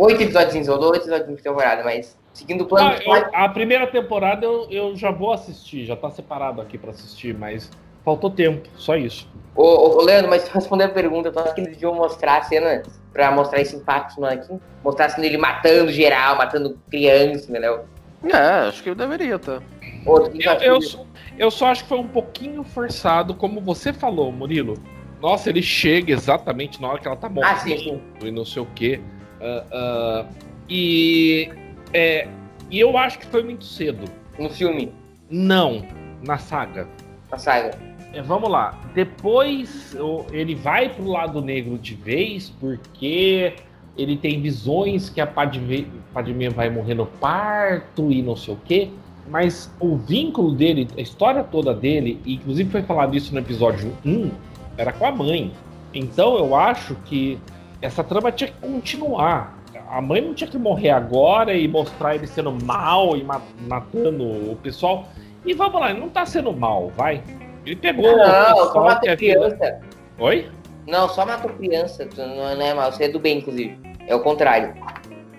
Oito 0.02 0.22
episódios, 0.22 0.66
ou 0.66 0.82
oito 0.82 1.02
episódios 1.02 1.36
de 1.36 1.42
temporada, 1.42 1.84
mas 1.84 2.16
seguindo 2.32 2.62
o 2.62 2.66
plano 2.66 2.88
Ah, 2.88 2.94
de 2.94 3.06
eu- 3.06 3.30
a 3.34 3.48
primeira 3.50 3.86
temporada 3.86 4.46
eu, 4.46 4.66
eu 4.70 4.96
já 4.96 5.10
vou 5.10 5.30
assistir, 5.30 5.84
já 5.84 5.94
tá 5.94 6.10
separado 6.10 6.58
aqui 6.62 6.78
pra 6.78 6.90
assistir, 6.90 7.36
mas 7.36 7.70
faltou 8.02 8.30
tempo, 8.30 8.66
só 8.76 8.96
isso. 8.96 9.28
Ô, 9.54 9.62
ô, 9.62 9.98
ô, 9.98 10.02
Leandro, 10.02 10.30
mas 10.30 10.48
responder 10.48 10.84
a 10.84 10.88
pergunta, 10.88 11.30
tu 11.30 11.38
acha 11.38 11.52
que 11.52 11.60
eles 11.60 11.74
deviam 11.74 11.94
mostrar 11.94 12.38
a 12.38 12.42
cena 12.42 12.82
pra 13.12 13.30
mostrar 13.30 13.60
esse 13.60 13.76
impacto 13.76 14.18
no 14.18 14.26
Anakin? 14.26 14.58
Mostrar 14.82 15.04
a 15.04 15.08
cena 15.10 15.22
dele 15.22 15.36
matando 15.36 15.92
geral, 15.92 16.34
matando 16.36 16.78
criança, 16.90 17.50
entendeu? 17.50 17.84
É, 18.24 18.68
acho 18.68 18.82
que 18.82 18.88
eu 18.88 18.94
deveria, 18.94 19.38
tá? 19.38 19.60
Que 19.80 20.46
Eu, 20.46 20.52
eu, 20.62 20.80
só- 20.80 21.04
eu 21.38 21.50
só 21.50 21.66
acho 21.66 21.82
que 21.82 21.88
foi 21.90 21.98
um 21.98 22.08
pouquinho 22.08 22.62
forçado, 22.64 23.34
como 23.34 23.60
você 23.60 23.92
falou, 23.92 24.32
Murilo. 24.32 24.78
Nossa, 25.20 25.50
ele 25.50 25.60
chega 25.60 26.10
exatamente 26.12 26.80
na 26.80 26.88
hora 26.88 26.98
que 26.98 27.06
ela 27.06 27.16
tá 27.18 27.28
morta. 27.28 27.50
Ah, 27.52 27.56
sim, 27.56 27.76
sim. 27.76 28.00
e 28.22 28.30
não 28.30 28.46
sei 28.46 28.62
o 28.62 28.66
quê. 28.74 28.98
Ah, 29.40 29.64
ah, 29.72 30.26
e, 30.68 31.50
é, 31.92 32.28
e 32.70 32.78
eu 32.78 32.96
acho 32.96 33.18
que 33.18 33.26
foi 33.26 33.42
muito 33.42 33.64
cedo. 33.64 34.04
No 34.38 34.48
filme, 34.50 34.92
Não, 35.30 35.84
na 36.24 36.38
saga. 36.38 36.88
na 37.30 37.38
saga. 37.38 37.70
É, 38.12 38.20
vamos 38.22 38.50
lá. 38.50 38.78
Depois 38.94 39.96
ele 40.32 40.54
vai 40.54 40.88
pro 40.88 41.06
lado 41.06 41.40
negro 41.40 41.78
de 41.78 41.94
vez, 41.94 42.50
porque 42.58 43.54
ele 43.96 44.16
tem 44.16 44.40
visões 44.40 45.08
que 45.08 45.20
a 45.20 45.26
Padme, 45.26 45.86
Padme 46.12 46.48
vai 46.48 46.68
morrer 46.70 46.94
no 46.94 47.06
parto 47.06 48.10
e 48.10 48.22
não 48.22 48.34
sei 48.34 48.54
o 48.54 48.58
quê. 48.64 48.88
Mas 49.28 49.72
o 49.78 49.96
vínculo 49.96 50.52
dele, 50.52 50.88
a 50.96 51.00
história 51.00 51.44
toda 51.44 51.72
dele, 51.72 52.20
e 52.24 52.34
inclusive 52.34 52.68
foi 52.70 52.82
falado 52.82 53.16
isso 53.16 53.32
no 53.32 53.38
episódio 53.38 53.96
1, 54.04 54.30
era 54.76 54.92
com 54.92 55.06
a 55.06 55.12
mãe. 55.12 55.52
Então 55.94 56.36
eu 56.36 56.54
acho 56.56 56.96
que 57.04 57.38
essa 57.82 58.02
trama 58.04 58.30
tinha 58.32 58.50
que 58.50 58.56
continuar. 58.60 59.58
a 59.88 60.00
mãe 60.00 60.20
não 60.20 60.34
tinha 60.34 60.48
que 60.48 60.58
morrer 60.58 60.90
agora 60.90 61.52
e 61.54 61.66
mostrar 61.66 62.14
ele 62.14 62.26
sendo 62.26 62.52
mal 62.64 63.16
e 63.16 63.24
ma- 63.24 63.42
matando 63.68 64.24
o 64.24 64.56
pessoal. 64.62 65.08
E 65.44 65.52
vamos 65.54 65.80
lá, 65.80 65.90
ele 65.90 66.00
não 66.00 66.08
tá 66.08 66.24
sendo 66.26 66.52
mal, 66.52 66.90
vai. 66.96 67.22
Ele 67.66 67.76
pegou 67.76 68.16
Não, 68.16 68.54
o 68.54 68.72
só 68.72 68.84
matou 68.84 69.10
havia. 69.10 69.16
criança. 69.16 69.80
Oi? 70.18 70.48
Não, 70.86 71.08
só 71.08 71.24
matou 71.26 71.50
criança. 71.52 72.06
Tu 72.06 72.20
não 72.20 72.48
é 72.62 72.74
mal, 72.74 72.92
você 72.92 73.04
é 73.04 73.08
do 73.08 73.18
bem, 73.18 73.38
inclusive. 73.38 73.76
É 74.06 74.14
o 74.14 74.20
contrário. 74.20 74.74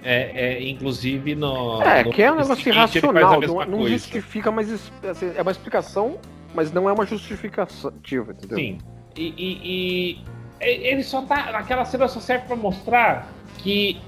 É, 0.03 0.31
é, 0.55 0.63
inclusive 0.69 1.35
no. 1.35 1.81
É, 1.83 2.03
no 2.03 2.11
que 2.11 2.23
é 2.23 2.31
um 2.31 2.35
negócio 2.35 2.67
irracional, 2.67 3.39
não, 3.41 3.65
não 3.65 3.87
justifica, 3.87 4.51
mas 4.51 4.71
assim, 5.03 5.31
é 5.35 5.41
uma 5.41 5.51
explicação, 5.51 6.17
mas 6.55 6.71
não 6.71 6.89
é 6.89 6.93
uma 6.93 7.05
justificativa, 7.05 8.31
entendeu? 8.31 8.57
Sim. 8.57 8.77
E 9.15 9.33
e- 9.37 10.23
ele 10.61 11.03
só 11.03 11.21
tá. 11.23 11.35
Aquela 11.57 11.85
cena 11.85 12.07
só 12.07 12.19
serve 12.19 12.45
pra 12.47 12.55
mostrar 12.55 13.31
que 13.59 13.99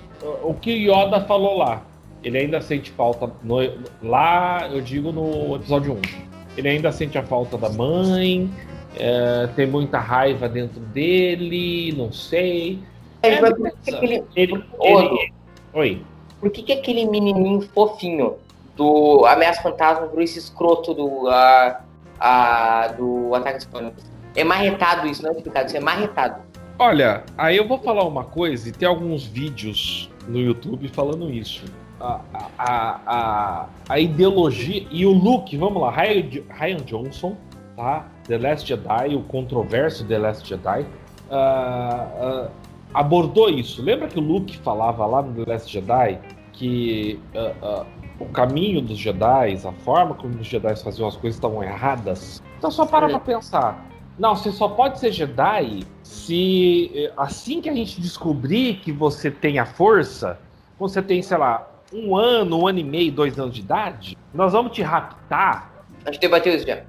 o 0.44 0.54
que 0.54 0.72
o 0.90 0.94
Yoda 0.94 1.22
falou 1.22 1.58
lá. 1.58 1.82
Ele 2.24 2.38
ainda 2.38 2.62
sente 2.62 2.90
falta. 2.92 3.30
no- 3.44 3.58
lá, 4.02 4.70
eu 4.72 4.80
digo 4.82 5.12
no 5.12 5.56
episódio 5.56 5.94
1. 5.96 6.02
Ele 6.58 6.70
ainda 6.70 6.92
sente 6.92 7.18
a 7.18 7.24
falta 7.24 7.58
da 7.58 7.70
mãe. 7.70 8.50
é, 8.96 9.48
tem 9.56 9.66
muita 9.66 9.98
raiva 9.98 10.48
dentro 10.48 10.80
dele, 10.80 11.94
não 11.98 12.12
sei. 12.14 12.78
É, 13.24 13.42
mas 13.42 13.50
por 13.54 13.72
que 13.72 13.92
beleza. 13.92 13.98
aquele, 13.98 14.24
Ele, 14.36 14.64
ele- 14.82 15.34
Oi. 15.74 16.02
por 16.40 16.52
que, 16.52 16.62
que 16.62 16.74
aquele 16.74 17.06
menininho 17.08 17.62
fofinho 17.74 18.36
do 18.76 19.26
Ameaça 19.26 19.62
Fantasma 19.64 20.06
virou 20.08 20.22
esse 20.22 20.38
escroto 20.38 20.94
do, 20.94 21.28
ah, 21.30 21.82
ah, 22.20 22.88
do 22.96 23.34
Ataque 23.34 23.60
dos? 23.60 24.13
É 24.36 24.44
marretado 24.44 25.08
isso, 25.08 25.22
não 25.24 25.32
é 25.32 25.34
explicado, 25.34 25.68
isso 25.68 25.78
é 25.78 25.80
marretado. 25.80 26.42
Olha, 26.80 27.24
aí 27.38 27.56
eu 27.56 27.68
vou 27.68 27.78
falar 27.78 28.04
uma 28.04 28.24
coisa 28.24 28.68
e 28.68 28.72
tem 28.72 28.88
alguns 28.88 29.26
vídeos 29.26 30.10
no 30.28 30.40
YouTube 30.40 30.88
falando 30.90 31.30
isso. 31.30 31.66
A, 32.00 32.20
a, 32.58 33.00
a, 33.06 33.66
a, 33.88 34.00
ideologia. 34.00 34.86
E 34.92 35.06
o 35.06 35.12
Luke, 35.12 35.56
vamos 35.56 35.82
lá, 35.82 35.92
Ryan, 35.92 36.44
Ryan 36.50 36.78
Johnson, 36.78 37.38
tá? 37.78 38.08
The 38.28 38.38
Last 38.38 38.68
Jedi, 38.68 39.16
o 39.16 39.22
controverso 39.24 40.06
The 40.06 40.18
Last 40.18 40.48
Jedi, 40.48 40.86
ah, 41.30 42.08
ah, 42.20 42.50
abordou 42.94 43.50
isso. 43.50 43.82
Lembra 43.82 44.08
que 44.08 44.20
o 44.20 44.22
Luke 44.22 44.58
falava 44.58 45.06
lá 45.06 45.22
no 45.22 45.34
The 45.46 45.52
Last 45.52 45.72
Jedi 45.72 46.20
que 46.52 47.20
ah, 47.36 47.86
o 48.20 48.26
caminho 48.26 48.82
dos 48.82 48.98
Jedi, 48.98 49.60
a 49.66 49.72
forma 49.84 50.16
como 50.16 50.40
os 50.40 50.48
Jedi 50.48 50.76
faziam 50.76 51.08
as 51.08 51.16
coisas 51.16 51.38
estavam 51.38 51.64
erradas? 51.64 52.42
Então 52.58 52.72
só 52.72 52.86
para 52.86 53.08
pra 53.08 53.20
pensar. 53.20 53.93
Não, 54.18 54.36
você 54.36 54.52
só 54.52 54.68
pode 54.68 55.00
ser 55.00 55.12
Jedi 55.12 55.84
se 56.04 56.92
eh, 56.94 57.12
assim 57.18 57.62
que 57.62 57.70
a 57.70 57.74
gente 57.74 58.00
descobrir 58.00 58.76
que 58.76 58.92
você 58.92 59.32
tem 59.32 59.58
a 59.60 59.66
força, 59.66 60.40
você 60.78 61.02
tem, 61.02 61.22
sei 61.22 61.38
lá, 61.38 61.68
um 61.92 62.16
ano, 62.16 62.60
um 62.62 62.68
ano 62.68 62.80
e 62.80 62.84
meio, 62.84 63.12
dois 63.12 63.38
anos 63.40 63.56
de 63.56 63.62
idade, 63.62 64.18
nós 64.34 64.54
vamos 64.54 64.72
te 64.72 64.82
raptar 64.82 65.72
A 66.06 66.12
gente 66.12 66.22
debateu 66.22 66.56
isso 66.56 66.66
já. 66.66 66.84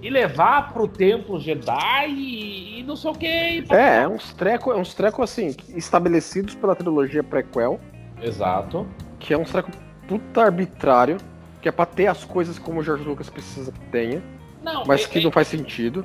e 0.00 0.08
levar 0.10 0.72
pro 0.72 0.86
templo 0.86 1.40
Jedi 1.40 2.08
e, 2.10 2.80
e 2.80 2.82
não 2.84 2.94
sei 2.96 3.10
o 3.10 3.14
que. 3.14 3.26
É, 3.70 4.02
é 4.02 4.08
uns 4.08 4.32
treco, 4.32 4.70
é 4.72 4.76
uns 4.76 4.94
treco 4.94 5.22
assim, 5.22 5.54
estabelecidos 5.74 6.54
pela 6.54 6.74
trilogia 6.76 7.22
prequel, 7.24 7.80
Exato. 8.20 8.86
que 9.18 9.34
é 9.34 9.38
um 9.38 9.44
treco 9.44 9.70
puta 10.06 10.42
arbitrário, 10.42 11.16
que 11.60 11.68
é 11.68 11.72
pra 11.72 11.86
ter 11.86 12.06
as 12.06 12.24
coisas 12.24 12.58
como 12.58 12.80
o 12.80 12.82
George 12.84 13.04
Lucas 13.04 13.28
precisa 13.30 13.72
que 13.72 13.80
tenha, 13.90 14.22
Não, 14.62 14.84
mas 14.86 15.04
é- 15.04 15.08
que 15.08 15.20
não 15.22 15.30
faz 15.32 15.48
sentido. 15.48 16.04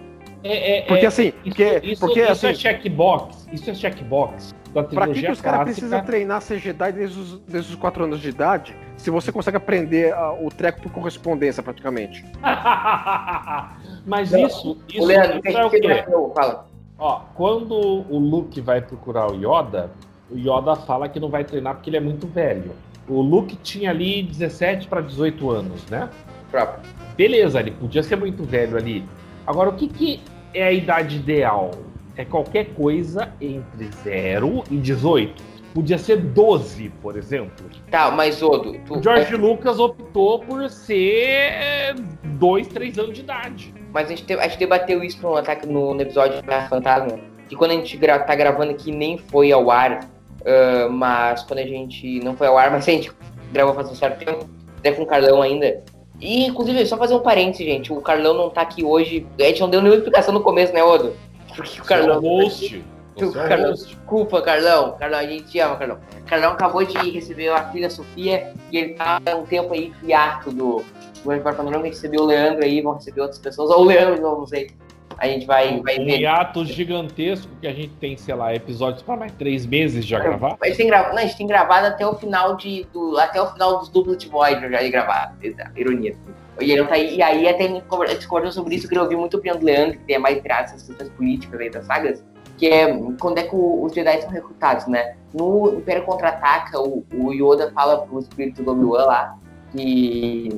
É, 0.51 0.77
é, 0.77 0.81
Porque 0.83 1.05
é- 1.05 1.07
assim, 1.07 1.27
isso, 1.27 1.35
porque, 1.43 1.81
isso, 1.83 1.99
porque 1.99 2.21
isso 2.21 2.31
assim, 2.31 2.47
é 2.47 2.53
checkbox. 2.53 3.47
Isso 3.51 3.69
é 3.69 3.73
checkbox 3.73 4.55
pra 4.83 5.07
que, 5.07 5.21
que 5.21 5.31
os 5.31 5.41
caras 5.41 5.63
precisam 5.65 6.03
treinar 6.03 6.41
ser 6.41 6.59
Jedi 6.59 6.91
desde 6.91 7.19
os, 7.19 7.39
desde 7.39 7.71
os 7.71 7.75
4 7.75 8.03
anos 8.03 8.19
de 8.19 8.29
idade, 8.29 8.75
se 8.95 9.09
você 9.09 9.31
consegue 9.31 9.57
aprender 9.57 10.13
ah, 10.13 10.33
o 10.33 10.49
treco 10.49 10.81
por 10.81 10.91
correspondência 10.91 11.63
praticamente? 11.63 12.23
Mas 14.05 14.31
Não, 14.31 14.45
isso, 14.45 14.71
O 14.71 14.77
isso, 14.89 15.05
Leandro, 15.05 15.41
isso 15.45 15.57
é 15.57 15.65
o 15.65 15.69
quê? 15.69 15.79
debateu, 15.79 16.31
fala. 16.35 16.67
Ó, 16.99 17.21
quando 17.35 17.75
o 17.75 18.17
Luke 18.17 18.59
vai 18.61 18.81
procurar 18.81 19.31
o 19.31 19.35
Yoda, 19.35 19.91
o 20.31 20.37
Yoda 20.37 20.75
fala 20.75 21.07
que 21.07 21.19
não 21.19 21.29
vai 21.29 21.43
treinar 21.43 21.75
porque 21.75 21.89
ele 21.89 21.97
é 21.97 22.01
muito 22.01 22.27
velho. 22.27 22.71
O 23.07 23.21
Luke 23.21 23.55
tinha 23.57 23.91
ali 23.91 24.23
17 24.23 24.87
para 24.87 25.01
18 25.01 25.49
anos, 25.49 25.85
né? 25.85 26.09
Próprio. 26.51 26.81
Beleza, 27.15 27.59
ele 27.59 27.71
podia 27.71 28.03
ser 28.03 28.15
muito 28.15 28.43
velho 28.43 28.77
ali. 28.77 29.05
Agora, 29.45 29.69
o 29.69 29.73
que, 29.73 29.87
que 29.87 30.19
é 30.53 30.63
a 30.63 30.71
idade 30.71 31.17
ideal? 31.17 31.71
É 32.15 32.25
qualquer 32.25 32.65
coisa 32.73 33.29
entre 33.39 33.89
0 34.03 34.63
e 34.71 34.77
18. 34.77 35.43
Podia 35.73 35.97
ser 35.99 36.17
12, 36.17 36.89
por 37.01 37.15
exemplo. 37.15 37.65
Tá, 37.91 38.09
mas 38.09 38.41
Odo, 38.41 38.73
tu, 38.85 38.97
O 38.97 39.03
George 39.03 39.35
Lucas 39.35 39.77
optou 39.79 40.39
por 40.39 40.67
ser 40.69 41.93
2, 42.23 42.67
3 42.67 42.97
anos 42.97 43.13
de 43.13 43.21
idade. 43.21 43.73
mas 43.93 44.07
a 44.07 44.09
gente, 44.09 44.25
te- 44.25 44.33
a 44.33 44.47
gente 44.47 44.57
debateu 44.57 45.03
isso 45.03 45.21
no, 45.21 45.35
ataque, 45.35 45.67
no, 45.67 45.93
no 45.93 46.01
episódio 46.01 46.41
da 46.41 46.63
Fantasma, 46.67 47.19
que 47.47 47.55
quando 47.55 47.71
a 47.71 47.73
gente 47.75 47.95
gra, 47.97 48.17
tá 48.19 48.33
gravando 48.35 48.71
aqui 48.71 48.91
nem 48.91 49.17
foi 49.19 49.51
ao 49.51 49.69
ar, 49.69 49.99
ah, 50.45 50.87
mas 50.89 51.43
quando 51.43 51.59
a 51.59 51.65
gente 51.67 52.19
não 52.21 52.35
foi 52.35 52.47
ao 52.47 52.57
ar, 52.57 52.71
mas 52.71 52.87
a 52.87 52.91
gente 52.91 53.11
gravou 53.53 53.75
faz 53.75 53.91
um 53.91 53.95
certo 53.95 54.25
tempo, 54.25 54.49
até 54.79 54.91
com 54.91 55.03
o 55.03 55.05
Carlão 55.05 55.41
ainda. 55.43 55.83
E, 56.19 56.45
inclusive, 56.45 56.85
só 56.85 56.97
fazer 56.97 57.13
um 57.13 57.19
parênteses, 57.19 57.65
gente, 57.65 57.93
o 57.93 58.01
Carlão 58.01 58.33
não 58.33 58.49
tá 58.49 58.61
aqui 58.61 58.83
hoje, 58.83 59.25
a 59.39 59.43
gente 59.43 59.61
não 59.61 59.69
deu 59.69 59.81
nenhuma 59.81 59.97
explicação 59.97 60.33
no 60.33 60.41
começo, 60.41 60.73
né, 60.73 60.83
Odo? 60.83 61.15
Porque 61.55 61.79
o 61.79 61.83
Carlão... 61.83 62.21
Seu 62.21 62.29
host. 62.29 62.85
Tu, 63.15 63.25
Você 63.25 63.37
é 63.37 63.41
o 63.41 63.47
Carlão, 63.47 63.69
host. 63.69 63.85
desculpa, 63.87 64.41
Carlão. 64.41 64.95
Carlão, 64.97 65.19
a 65.19 65.25
gente 65.25 65.43
te 65.45 65.59
ama, 65.59 65.75
Carlão. 65.75 65.99
Carlão 66.25 66.51
acabou 66.51 66.83
de 66.83 66.97
receber 67.09 67.49
a 67.49 67.63
filha 67.71 67.89
Sofia 67.89 68.53
e 68.71 68.77
ele 68.77 68.93
tá 68.93 69.19
há 69.25 69.35
um 69.35 69.43
tempo 69.43 69.73
aí 69.73 69.91
hiato 70.03 70.51
do 70.51 70.83
do 71.23 71.31
Uniforme 71.31 71.57
Panorama. 71.57 71.83
A 71.83 71.85
gente 71.85 71.95
recebeu 71.95 72.21
o 72.21 72.25
Leandro 72.25 72.63
aí, 72.63 72.81
vão 72.81 72.93
receber 72.93 73.21
outras 73.21 73.39
pessoas. 73.39 73.69
Ou 73.69 73.81
o 73.81 73.85
Leandro, 73.85 74.21
não 74.21 74.47
sei. 74.47 74.71
A 75.17 75.27
gente 75.27 75.45
vai, 75.47 75.81
vai 75.81 75.97
Um 75.99 76.05
ver. 76.05 76.19
hiato 76.19 76.63
gigantesco 76.65 77.49
que 77.59 77.67
a 77.67 77.73
gente 77.73 77.93
tem, 77.95 78.15
sei 78.17 78.35
lá, 78.35 78.53
episódios 78.53 79.01
para 79.01 79.17
mais 79.17 79.31
três 79.31 79.65
meses 79.65 80.05
já 80.05 80.19
gravar. 80.19 80.57
A 80.61 80.67
gente, 80.67 80.77
tem 80.77 80.87
gra... 80.87 81.09
não, 81.09 81.17
a 81.17 81.21
gente 81.21 81.37
tem 81.37 81.47
gravado 81.47 81.87
até 81.87 82.05
o 82.05 82.13
final 82.15 82.55
de. 82.55 82.85
Do... 82.93 83.17
Até 83.17 83.41
o 83.41 83.47
final 83.47 83.79
dos 83.79 83.89
duplos 83.89 84.17
de 84.17 84.29
Voyager 84.29 84.69
já 84.69 84.79
de 84.81 84.89
gravar. 84.89 85.35
Ironia. 85.75 86.15
E 86.59 86.71
ele 86.71 86.83
tá 86.85 86.95
aí. 86.95 87.15
E 87.17 87.21
aí 87.21 87.47
até 87.47 87.65
a 87.65 87.67
gente 87.67 87.85
conver- 87.85 88.15
discordou 88.15 88.51
sobre 88.51 88.75
isso, 88.75 88.85
eu 88.85 88.89
queria 88.89 89.03
ouvir 89.03 89.15
muito 89.15 89.35
a 89.35 89.39
opinião 89.39 89.59
do 89.59 89.65
Leandro, 89.65 89.97
que 89.97 90.05
tem 90.05 90.19
mais 90.19 90.41
virado 90.41 90.65
essas 90.65 90.83
questões 90.83 91.09
políticas 91.09 91.59
aí 91.59 91.69
das 91.69 91.85
sagas. 91.85 92.23
Que 92.57 92.67
é 92.67 92.87
quando 93.19 93.37
é 93.37 93.43
que 93.43 93.55
o- 93.55 93.83
os 93.83 93.93
Jedi 93.93 94.21
são 94.21 94.29
recrutados, 94.31 94.87
né? 94.87 95.15
No 95.33 95.75
Império 95.77 96.03
Contra-Ataca, 96.03 96.79
o, 96.79 97.03
o 97.13 97.31
Yoda 97.33 97.71
fala 97.71 97.99
pro 98.01 98.19
espírito 98.19 98.63
do 98.63 98.71
Obi-Wan 98.71 99.05
lá 99.05 99.37
que, 99.71 100.49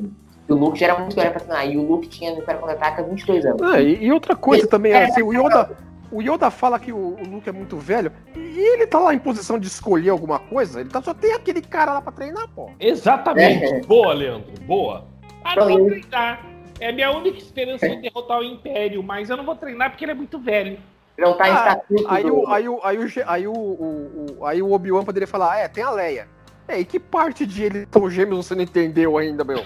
que 0.49 0.53
o 0.53 0.57
Luke 0.57 0.79
já 0.79 0.87
era 0.87 0.97
muito 0.97 1.15
velho 1.15 1.29
pra 1.29 1.39
treinar. 1.39 1.67
E 1.69 1.77
o 1.77 1.83
Luke 1.83 2.07
tinha 2.07 2.31
no 2.33 2.39
Império 2.39 2.59
Contra-Ataca 2.59 3.03
22 3.03 3.45
anos. 3.45 3.61
Ah, 3.61 3.79
e, 3.79 4.03
e 4.03 4.11
outra 4.11 4.35
coisa 4.35 4.65
também, 4.65 4.91
assim, 4.95 5.21
o 5.21 5.31
Yoda, 5.31 5.77
o 6.11 6.21
Yoda 6.23 6.49
fala 6.49 6.79
que 6.79 6.91
o, 6.91 6.97
o 6.97 7.23
Luke 7.29 7.47
é 7.47 7.51
muito 7.51 7.77
velho, 7.77 8.11
e 8.35 8.57
ele 8.59 8.87
tá 8.87 8.97
lá 8.97 9.13
em 9.13 9.19
posição 9.19 9.59
de 9.59 9.67
escolher 9.67 10.09
alguma 10.09 10.39
coisa, 10.39 10.81
ele 10.81 10.89
tá, 10.89 11.03
só 11.03 11.13
tem 11.13 11.33
aquele 11.33 11.61
cara 11.61 11.93
lá 11.93 12.01
pra 12.01 12.11
treinar, 12.11 12.47
pô. 12.55 12.71
Exatamente. 12.79 13.63
É. 13.63 13.81
Boa, 13.81 14.11
Leandro. 14.11 14.49
Boa. 14.65 15.05
Ah, 15.43 15.55
não 15.55 15.67
vou 15.67 15.71
Então, 15.81 15.87
treinar. 15.87 16.45
É 16.81 16.89
a 16.89 16.93
minha 16.93 17.11
única 17.11 17.37
esperança 17.37 17.87
de 17.87 17.97
derrotar 17.97 18.39
o 18.39 18.43
Império, 18.43 19.03
mas 19.03 19.29
eu 19.29 19.37
não 19.37 19.45
vou 19.45 19.55
treinar 19.55 19.91
porque 19.91 20.03
ele 20.05 20.13
é 20.13 20.15
muito 20.15 20.39
velho. 20.39 20.79
Ele 21.17 21.27
não 21.27 21.37
tá 21.37 21.47
em 21.47 21.51
Ah, 21.51 21.55
estatuto. 21.55 22.05
Aí 22.07 22.23
do- 22.23 22.39
o, 22.39 22.47
aí 22.51 22.65
aí 22.83 22.97
aí 23.27 23.47
o, 23.47 23.51
o- 23.53 24.25
o- 24.39 24.45
aí 24.45 24.61
o 24.63 24.71
Obi-Wan 24.71 25.03
poderia 25.03 25.27
falar, 25.27 25.53
ah, 25.53 25.57
é, 25.59 25.67
tem 25.67 25.83
a 25.83 25.91
Leia. 25.91 26.27
É, 26.69 26.79
e 26.81 26.85
que 26.85 26.99
parte 26.99 27.47
de 27.47 27.63
eles 27.63 27.87
são 27.91 28.07
gêmeos 28.11 28.45
você 28.45 28.53
não 28.53 28.61
entendeu 28.61 29.17
ainda, 29.17 29.43
meu? 29.43 29.57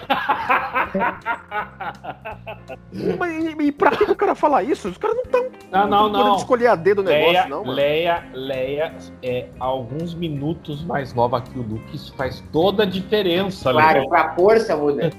Mas, 3.18 3.44
e, 3.44 3.48
e 3.62 3.72
pra 3.72 3.90
que 3.90 4.04
o 4.04 4.16
cara 4.16 4.34
falar 4.34 4.62
isso? 4.62 4.88
Os 4.88 4.96
caras 4.96 5.16
não 5.16 5.24
estão 5.24 5.44
Não, 5.70 5.86
não, 5.86 6.08
não. 6.10 6.36
escolher 6.36 6.68
a 6.68 6.74
dedo 6.74 7.00
o 7.00 7.04
negócio, 7.04 7.26
Leia, 7.32 7.46
não, 7.46 7.60
mano. 7.60 7.72
Leia, 7.72 8.24
Leia 8.32 8.94
é 9.22 9.48
alguns 9.60 10.14
minutos 10.14 10.82
mais 10.84 11.12
nova 11.12 11.42
que 11.42 11.58
o 11.58 11.62
Luke. 11.62 11.94
Isso 11.94 12.14
faz 12.16 12.42
toda 12.50 12.84
a 12.84 12.86
diferença, 12.86 13.70
Claro, 13.70 13.88
Leandro. 14.00 14.08
pra 14.08 14.34
força 14.34 14.74
muda. 14.76 15.10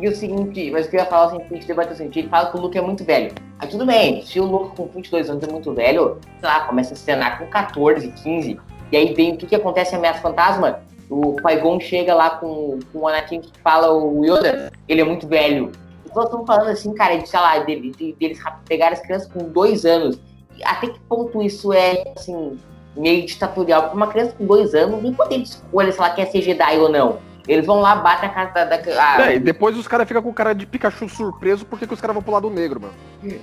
e 0.00 0.08
o 0.08 0.16
seguinte, 0.16 0.70
mas 0.72 0.86
o 0.86 0.90
que 0.90 0.96
eu 0.96 1.00
ia 1.00 1.06
falar 1.06 1.26
assim, 1.26 1.40
a 1.42 1.54
gente 1.54 1.66
debateu 1.66 1.92
assim, 1.92 2.10
ele 2.12 2.28
fala 2.28 2.50
que 2.50 2.56
o 2.56 2.60
Luke 2.60 2.76
é 2.76 2.80
muito 2.80 3.04
velho. 3.04 3.32
Aí 3.60 3.68
tudo 3.68 3.86
bem, 3.86 4.22
se 4.26 4.40
o 4.40 4.44
Luke 4.44 4.74
com 4.76 4.86
22 4.88 5.30
anos 5.30 5.44
é 5.44 5.52
muito 5.52 5.72
velho, 5.72 6.18
sei 6.40 6.48
lá, 6.48 6.60
começa 6.60 6.94
a 6.94 6.96
cenar 6.96 7.38
com 7.38 7.46
14, 7.46 8.08
15. 8.22 8.58
E 8.90 8.96
aí 8.96 9.14
vem 9.14 9.34
o 9.34 9.36
que, 9.36 9.46
que 9.46 9.54
acontece 9.54 9.94
em 9.94 9.98
Ameaça 9.98 10.20
Fantasma? 10.20 10.80
O 11.08 11.36
Qui-Gon 11.36 11.80
chega 11.80 12.14
lá 12.14 12.30
com, 12.30 12.78
com 12.92 12.98
o 13.00 13.08
Anakin 13.08 13.40
que 13.40 13.50
fala 13.62 13.92
o 13.92 14.24
Yoda, 14.24 14.72
ele 14.88 15.00
é 15.00 15.04
muito 15.04 15.26
velho. 15.26 15.72
Então 16.06 16.24
estamos 16.24 16.46
falando 16.46 16.68
assim, 16.68 16.92
cara, 16.94 17.16
de, 17.16 17.28
sei 17.28 17.40
lá, 17.40 17.58
dele, 17.58 17.92
de, 17.96 18.12
deles 18.14 18.38
rap- 18.38 18.64
pegar 18.66 18.92
as 18.92 19.00
crianças 19.00 19.28
com 19.30 19.44
dois 19.44 19.84
anos. 19.84 20.18
Até 20.64 20.88
que 20.88 21.00
ponto 21.08 21.42
isso 21.42 21.72
é, 21.72 22.04
assim, 22.16 22.58
meio 22.96 23.24
ditatorial? 23.24 23.82
Porque 23.82 23.96
uma 23.96 24.08
criança 24.08 24.34
com 24.36 24.44
dois 24.44 24.74
anos 24.74 24.92
não 24.92 25.00
tem 25.00 25.14
poder 25.14 25.38
de 25.38 25.48
escolha 25.48 25.90
se 25.90 25.98
ela 25.98 26.10
quer 26.10 26.26
ser 26.26 26.42
Jedi 26.42 26.78
ou 26.78 26.88
não. 26.88 27.18
Eles 27.50 27.66
vão 27.66 27.80
lá, 27.80 27.96
batem 27.96 28.28
a 28.28 28.32
casa 28.32 28.52
da. 28.64 28.64
da 28.64 28.76
ah, 29.16 29.32
É, 29.32 29.34
e 29.36 29.38
depois 29.40 29.76
os 29.76 29.88
caras 29.88 30.06
ficam 30.06 30.22
com 30.22 30.32
cara 30.32 30.52
de 30.54 30.64
Pikachu 30.66 31.08
surpreso 31.08 31.66
porque 31.66 31.86
que 31.86 31.92
os 31.94 32.00
caras 32.00 32.14
vão 32.14 32.22
pro 32.22 32.32
lado 32.32 32.48
negro, 32.48 32.80
mano. 32.80 32.94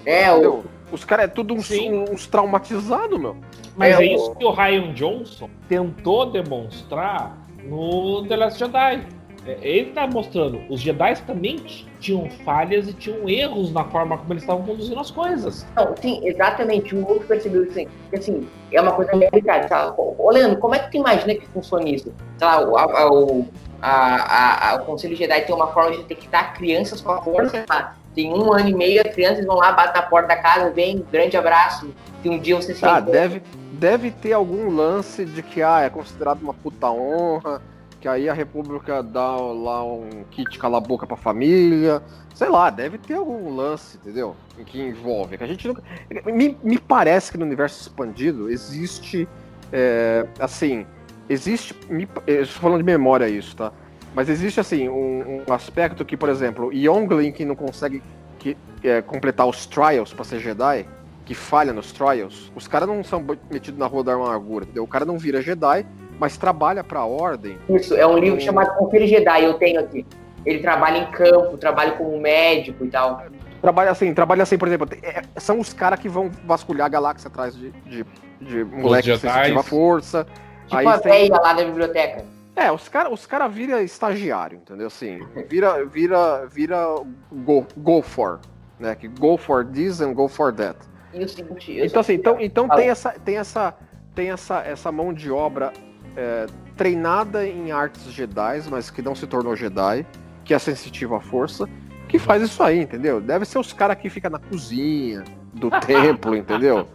é, 0.06 0.32
o? 0.32 0.64
Os 0.92 1.04
caras 1.04 1.26
é 1.26 1.28
tudo 1.28 1.54
uns, 1.54 1.70
uns 2.10 2.26
traumatizados, 2.28 3.20
meu. 3.20 3.36
Mas 3.76 3.90
É, 3.90 3.94
é, 3.96 3.98
o- 3.98 4.16
isso 4.16 4.36
que 4.36 4.46
o 4.46 4.52
Ryan 4.52 4.94
Johnson 4.94 5.50
tentou 5.68 6.32
demonstrar 6.32 7.36
no 7.66 8.26
The 8.28 8.36
Last 8.38 8.60
Jedi. 8.60 9.04
É, 9.48 9.58
Ele 9.62 9.92
tá 9.92 10.06
mostrando, 10.06 10.62
os 10.70 10.82
Jedi 10.82 11.16
também 11.26 11.58
tinham 12.00 12.30
falhas 12.46 12.88
e 12.88 12.94
tinham 12.94 13.28
erros 13.30 13.72
na 13.72 13.84
forma 13.86 14.18
como 14.18 14.34
eles 14.34 14.44
estavam 14.44 14.64
conduzindo 14.66 15.00
as 15.00 15.10
coisas. 15.10 15.66
Não, 15.76 15.96
sim, 15.98 16.20
exatamente. 16.24 16.94
O 16.96 17.08
outro 17.08 17.26
percebeu 17.28 17.64
isso. 17.64 17.74
Porque, 17.74 18.16
assim, 18.18 18.48
é 18.72 18.82
uma 18.82 18.92
coisa 18.92 19.16
meio 19.16 19.32
complicada. 19.32 19.68
Lá, 19.74 19.96
Ô, 19.98 20.30
Leandro, 20.32 20.60
como 20.60 20.76
é 20.76 20.80
que 20.80 20.92
tu 20.92 20.98
imagina 20.98 21.34
que 21.36 21.48
funciona 21.48 21.88
isso? 21.90 22.14
Sei 22.38 22.48
lá, 22.48 22.62
o, 22.68 22.76
a- 22.78 22.84
a- 23.02 23.12
o, 23.12 23.48
a- 23.82 24.80
o 24.82 24.86
Conselho 24.86 25.16
Jedi 25.16 25.42
tem 25.42 25.56
uma 25.56 25.68
forma 25.68 25.92
de 25.92 25.98
detectar 26.04 26.54
crianças 26.54 27.02
com 27.02 27.12
a 27.12 27.22
força. 27.22 27.50
sei 27.52 27.64
lá, 27.70 27.96
Tem 28.14 28.34
um 28.34 28.52
ano 28.52 28.70
e 28.70 28.74
meio, 28.74 29.02
as 29.06 29.14
crianças 29.14 29.46
vão 29.46 29.56
lá, 29.58 29.72
batem 29.72 30.02
na 30.02 30.08
porta 30.08 30.28
da 30.30 30.38
casa, 30.38 30.72
vem, 30.72 31.06
grande 31.12 31.38
abraço. 31.38 31.90
Que 32.22 32.30
um 32.30 32.40
dia 32.40 32.56
você 32.56 32.74
se 32.74 32.84
Ah, 32.84 33.00
deve, 33.00 33.42
deve 33.74 34.10
ter 34.12 34.34
algum 34.34 34.76
lance 34.76 35.24
de 35.24 35.42
que 35.44 35.62
ah, 35.62 35.82
é 35.82 35.90
considerado 35.90 36.42
uma 36.42 36.54
puta 36.54 36.90
honra, 36.90 37.62
que 38.00 38.08
aí 38.08 38.30
a 38.30 38.34
República 38.34 39.02
dá 39.02 39.36
lá 39.36 39.84
um 39.84 40.24
kit 40.30 40.58
cala 40.60 40.78
a 40.78 40.82
boca 40.82 41.08
pra 41.08 41.18
família. 41.18 42.02
Sei 42.34 42.48
lá, 42.50 42.70
deve 42.70 42.98
ter 42.98 43.16
algum 43.16 43.56
lance, 43.56 43.98
entendeu? 43.98 44.36
Que 44.66 44.80
envolve. 44.80 45.38
Que 45.38 45.44
a 45.44 45.48
gente 45.48 45.68
nunca... 45.68 45.82
me, 46.26 46.58
me 46.64 46.78
parece 46.78 47.32
que 47.32 47.38
no 47.38 47.46
universo 47.46 47.82
expandido 47.82 48.50
existe. 48.50 49.28
é, 49.72 50.28
assim, 50.40 50.86
existe. 51.28 51.76
Me, 51.90 52.08
eu 52.28 52.44
estou 52.44 52.62
falando 52.62 52.80
de 52.80 52.86
memória 52.86 53.28
isso, 53.28 53.56
tá? 53.56 53.72
Mas 54.14 54.30
existe 54.30 54.60
assim 54.60 54.90
um, 54.90 55.44
um 55.48 55.54
aspecto 55.54 56.06
que, 56.06 56.18
por 56.18 56.30
exemplo, 56.30 56.72
Youngling 56.74 57.32
que 57.32 57.46
não 57.46 57.56
consegue 57.56 58.02
que, 58.40 58.58
é, 58.84 59.02
completar 59.02 59.48
os 59.48 59.66
trials 59.66 60.14
pra 60.14 60.24
ser 60.24 60.40
Jedi, 60.40 60.86
que 61.26 61.36
falha 61.36 61.74
nos 61.74 61.92
trials, 61.92 62.52
os 62.56 62.68
caras 62.68 62.88
não 62.88 63.04
são 63.04 63.24
metidos 63.52 63.80
na 63.80 63.86
rua 63.86 64.04
da 64.04 64.14
amargura, 64.14 64.64
entendeu? 64.64 64.84
O 64.84 64.88
cara 64.88 65.06
não 65.06 65.18
vira 65.18 65.42
Jedi, 65.42 65.86
mas 66.20 66.38
trabalha 66.38 66.84
pra 66.84 67.06
ordem. 67.06 67.58
Isso, 67.70 67.96
é 67.96 68.06
um 68.06 68.18
livro 68.18 68.38
Hum. 68.38 68.42
chamado 68.42 68.76
Conselho 68.78 69.08
Jedi, 69.08 69.44
eu 69.44 69.54
tenho 69.56 69.80
aqui. 69.80 70.06
Ele 70.46 70.60
trabalha 70.60 70.98
em 71.00 71.12
campo, 71.12 71.58
trabalha 71.58 71.92
como 71.94 72.20
médico 72.20 72.86
e 72.86 72.90
tal. 72.90 73.22
Trabalha 73.62 73.92
assim, 73.92 74.14
trabalha 74.14 74.44
assim, 74.44 74.58
por 74.58 74.68
exemplo, 74.68 74.88
é, 75.02 75.22
são 75.40 75.60
os 75.60 75.74
caras 75.74 76.00
que 76.00 76.08
vão 76.08 76.30
vasculhar 76.46 76.86
a 76.86 76.90
galáxia 76.90 77.28
atrás 77.28 77.56
de, 77.56 77.72
de, 77.72 78.06
de 78.40 78.64
moleque 78.64 79.08
Jedis. 79.08 79.22
sensitiva 79.22 79.64
força. 79.64 80.26
Tipo 80.68 80.78
Aí 80.78 80.88
a 80.88 81.00
tem- 81.00 81.30
lá 81.30 81.54
da 81.54 81.64
biblioteca. 81.64 82.24
É, 82.56 82.72
os 82.72 82.88
caras 82.90 83.12
os 83.14 83.26
cara 83.26 83.48
vira 83.48 83.84
estagiário, 83.84 84.58
entendeu? 84.58 84.88
Assim, 84.88 85.20
vira, 85.48 85.86
vira, 85.86 86.46
vira 86.48 86.86
go, 87.32 87.66
go 87.78 88.02
for, 88.02 88.40
né? 88.80 88.96
Que 88.96 89.08
go 89.08 89.38
for 89.38 89.66
this 89.66 90.02
and 90.02 90.14
go 90.14 90.28
for 90.28 90.54
that. 90.54 90.78
E 91.14 91.24
o 91.24 91.28
seguinte. 91.30 91.76
eu 91.78 91.86
Então 91.86 92.00
assim, 92.00 92.14
então, 92.14 92.38
então 92.40 92.68
tem 92.70 92.90
essa, 92.90 93.12
tem 93.12 93.38
essa, 93.38 93.76
tem 94.16 94.32
essa, 94.32 94.60
essa 94.62 94.92
mão 94.92 95.14
de 95.14 95.32
obra 95.32 95.72
é, 96.18 96.48
treinada 96.76 97.48
em 97.48 97.72
artes 97.72 98.12
Jedi, 98.12 98.64
mas 98.70 98.90
que 98.90 99.02
não 99.02 99.14
se 99.16 99.28
tornou 99.28 99.56
Jedi, 99.56 100.06
que 100.44 100.54
é 100.54 100.60
sensitiva 100.60 101.18
à 101.18 101.20
força, 101.22 101.70
que 102.10 102.18
faz 102.18 102.42
isso 102.42 102.62
aí, 102.64 102.82
entendeu? 102.82 103.22
Deve 103.22 103.46
ser 103.46 103.60
os 103.60 103.72
caras 103.72 103.98
que 103.98 104.10
ficam 104.10 104.32
na 104.32 104.40
cozinha 104.40 105.24
do 105.54 105.70
templo, 105.86 106.36
entendeu? 106.36 106.88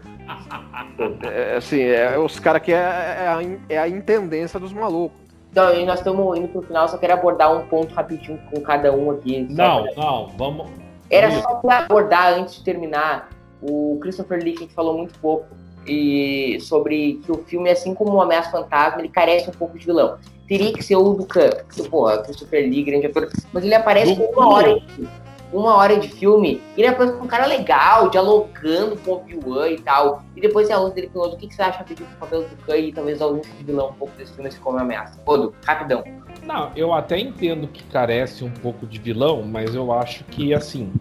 É, 1.22 1.56
assim, 1.56 1.80
é 1.80 2.18
os 2.18 2.38
caras 2.38 2.62
que 2.62 2.72
é, 2.72 2.76
é, 2.76 3.28
a, 3.28 3.74
é 3.74 3.78
a 3.78 3.88
intendência 3.88 4.58
dos 4.58 4.72
malucos. 4.72 5.20
Então, 5.50 5.74
e 5.74 5.84
nós 5.84 5.98
estamos 5.98 6.38
indo 6.38 6.48
pro 6.48 6.62
final, 6.62 6.88
só 6.88 6.96
quero 6.96 7.12
abordar 7.12 7.54
um 7.54 7.66
ponto 7.66 7.94
rapidinho 7.94 8.38
com 8.50 8.60
cada 8.62 8.90
um 8.92 9.10
aqui. 9.10 9.46
Não, 9.50 9.82
pra- 9.84 9.92
não, 9.96 10.28
vamos. 10.30 10.70
Era 11.10 11.30
só 11.42 11.56
pra 11.56 11.80
abordar 11.80 12.32
antes 12.32 12.54
de 12.56 12.64
terminar. 12.64 13.28
O 13.60 13.98
Christopher 14.00 14.42
Lee 14.42 14.54
que 14.54 14.66
falou 14.74 14.96
muito 14.96 15.16
pouco 15.20 15.46
e 15.86 16.59
sobre 16.60 17.20
que 17.24 17.32
o 17.32 17.38
filme, 17.44 17.70
assim 17.70 17.94
como 17.94 18.12
o 18.12 18.20
Ameaça 18.20 18.50
Fantasma, 18.50 19.00
ele 19.00 19.09
carece 19.09 19.48
um 19.48 19.52
pouco 19.52 19.78
de 19.78 19.86
vilão. 19.86 20.18
Teria 20.46 20.72
que 20.72 20.82
ser 20.82 20.96
o 20.96 21.14
do 21.14 21.24
Khan, 21.24 21.50
porque, 21.66 21.82
porra, 21.88 22.18
Christopher 22.18 22.62
Lee, 22.68 22.82
grande 22.82 23.06
ator, 23.06 23.28
mas 23.52 23.64
ele 23.64 23.74
aparece 23.74 24.16
com 24.16 24.24
uma 24.24 24.48
hora 24.48 24.80
de 24.80 25.09
uma 25.52 25.76
hora 25.76 25.98
de 25.98 26.09
filme, 26.09 26.62
e 26.76 26.80
ele 26.80 26.88
aparece 26.88 27.18
com 27.18 27.24
um 27.24 27.28
cara 27.28 27.46
legal, 27.46 28.09
dialogando 28.09 28.96
com 28.96 29.10
o 29.10 29.14
Obi-Wan 29.16 29.68
e 29.68 29.78
tal. 29.78 30.22
E 30.34 30.40
depois 30.40 30.66
tem 30.66 30.74
a 30.74 30.80
luta 30.80 30.94
dele 30.94 31.10
com 31.12 31.18
o 31.18 31.22
outro. 31.22 31.36
O 31.36 31.40
que, 31.40 31.46
que 31.46 31.54
você 31.54 31.62
acha 31.62 31.78
rapidinho 31.78 32.09
do 32.09 32.16
papel 32.16 32.42
do 32.42 32.56
Khan 32.64 32.76
e 32.76 32.92
talvez 32.92 33.20
a 33.20 33.26
ausência 33.26 33.52
de 33.52 33.64
vilão 33.64 33.90
um 33.90 33.92
pouco 33.92 34.16
desse 34.16 34.32
filme, 34.32 34.48
assim 34.48 34.60
como 34.60 34.78
ameaça? 34.78 35.20
Odo, 35.26 35.54
rapidão. 35.64 36.02
Não, 36.47 36.70
eu 36.74 36.93
até 36.93 37.19
entendo 37.19 37.69
que 37.69 37.82
carece 37.85 38.44
um 38.44 38.51
pouco 38.51 38.86
de 38.86 38.98
vilão, 38.98 39.43
mas 39.43 39.74
eu 39.74 39.93
acho 39.93 40.24
que 40.24 40.52
assim. 40.52 40.93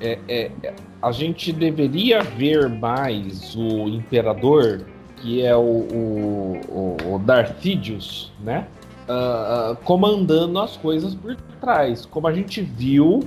é- 0.00 0.18
é- 0.28 0.50
é- 0.62 0.72
a 1.02 1.10
gente 1.12 1.52
deveria 1.52 2.20
ver 2.22 2.68
mais 2.68 3.54
o 3.56 3.88
Imperador, 3.88 4.82
que 5.16 5.42
é 5.44 5.56
o, 5.56 5.60
o, 5.60 6.96
o- 7.14 7.18
Darth 7.18 7.60
Sidious, 7.60 8.32
né? 8.40 8.66
ah, 9.08 9.72
ah, 9.72 9.76
comandando 9.84 10.58
as 10.60 10.76
coisas 10.76 11.14
por 11.14 11.34
trás, 11.60 12.04
como 12.06 12.26
a 12.28 12.32
gente 12.32 12.60
viu 12.60 13.20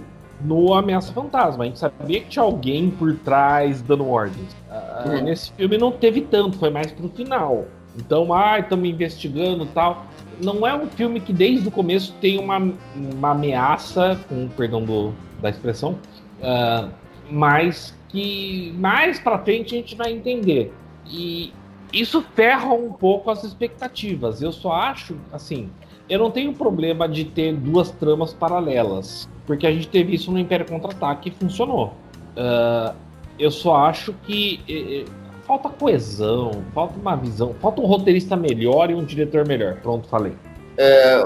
no 0.43 0.73
Ameaça 0.73 1.11
Fantasma. 1.11 1.63
A 1.63 1.67
gente 1.67 1.79
sabia 1.79 2.21
que 2.21 2.27
tinha 2.29 2.43
alguém 2.43 2.89
por 2.91 3.15
trás 3.17 3.81
dando 3.81 4.07
ordens. 4.07 4.55
Ah, 4.69 5.03
Uhum. 5.07 5.21
Nesse 5.23 5.51
filme 5.53 5.77
não 5.77 5.91
teve 5.91 6.21
tanto, 6.21 6.57
foi 6.57 6.69
mais 6.69 6.91
pro 6.91 7.09
final. 7.09 7.65
Então, 7.97 8.31
ai, 8.33 8.61
estamos 8.61 8.87
investigando 8.87 9.63
e 9.65 9.67
tal. 9.67 10.05
Não 10.41 10.65
é 10.65 10.73
um 10.75 10.87
filme 10.87 11.19
que 11.19 11.33
desde 11.33 11.67
o 11.67 11.71
começo 11.71 12.13
tem 12.21 12.39
uma, 12.39 12.57
uma 12.95 13.31
ameaça, 13.31 14.19
com 14.29 14.47
perdão 14.49 14.83
do, 14.83 15.13
da 15.41 15.49
expressão, 15.49 15.97
ah, 16.41 16.89
mas 17.29 17.97
que 18.09 18.73
mais 18.77 19.19
pra 19.19 19.39
frente 19.39 19.73
a 19.73 19.77
gente 19.77 19.95
vai 19.95 20.11
entender. 20.11 20.73
E 21.07 21.53
isso 21.93 22.23
ferra 22.35 22.73
um 22.73 22.91
pouco 22.91 23.29
as 23.29 23.43
expectativas. 23.43 24.41
Eu 24.41 24.51
só 24.51 24.73
acho, 24.73 25.17
assim, 25.31 25.69
eu 26.09 26.19
não 26.19 26.31
tenho 26.31 26.53
problema 26.53 27.07
de 27.07 27.25
ter 27.25 27.53
duas 27.53 27.91
tramas 27.91 28.33
paralelas, 28.33 29.29
porque 29.45 29.65
a 29.65 29.71
gente 29.71 29.87
teve 29.87 30.13
isso 30.15 30.31
no 30.31 30.39
Império 30.39 30.65
Contra-Ataque 30.65 31.29
e 31.29 31.31
funcionou. 31.31 31.93
Ah, 32.35 32.95
eu 33.41 33.49
só 33.49 33.75
acho 33.77 34.13
que 34.25 34.59
eh, 34.69 35.01
eh, 35.01 35.05
falta 35.51 35.67
coesão, 35.67 36.63
falta 36.73 36.97
uma 36.97 37.13
visão, 37.17 37.53
falta 37.55 37.81
um 37.81 37.85
roteirista 37.85 38.37
melhor 38.37 38.89
e 38.89 38.93
um 38.95 39.03
diretor 39.03 39.45
melhor. 39.45 39.75
Pronto, 39.81 40.07
falei. 40.07 40.31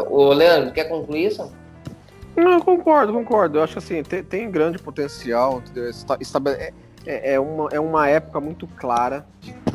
Ô, 0.09 0.33
Leandro, 0.33 0.73
quer 0.73 0.85
concluir 0.85 1.27
isso? 1.27 1.51
Não, 2.35 2.53
eu 2.53 2.61
concordo, 2.61 3.13
concordo. 3.13 3.59
Eu 3.59 3.63
acho 3.63 3.73
que 3.73 3.79
assim, 3.79 4.01
tem, 4.01 4.23
tem 4.23 4.49
grande 4.49 4.79
potencial, 4.79 5.59
entendeu? 5.59 5.87
Esta- 5.89 6.17
estabele- 6.19 6.57
é, 6.57 6.73
é, 7.05 7.33
é 7.33 7.39
uma, 7.39 7.69
é 7.71 7.79
uma 7.79 8.07
época 8.09 8.39
muito 8.41 8.65
clara 8.65 9.27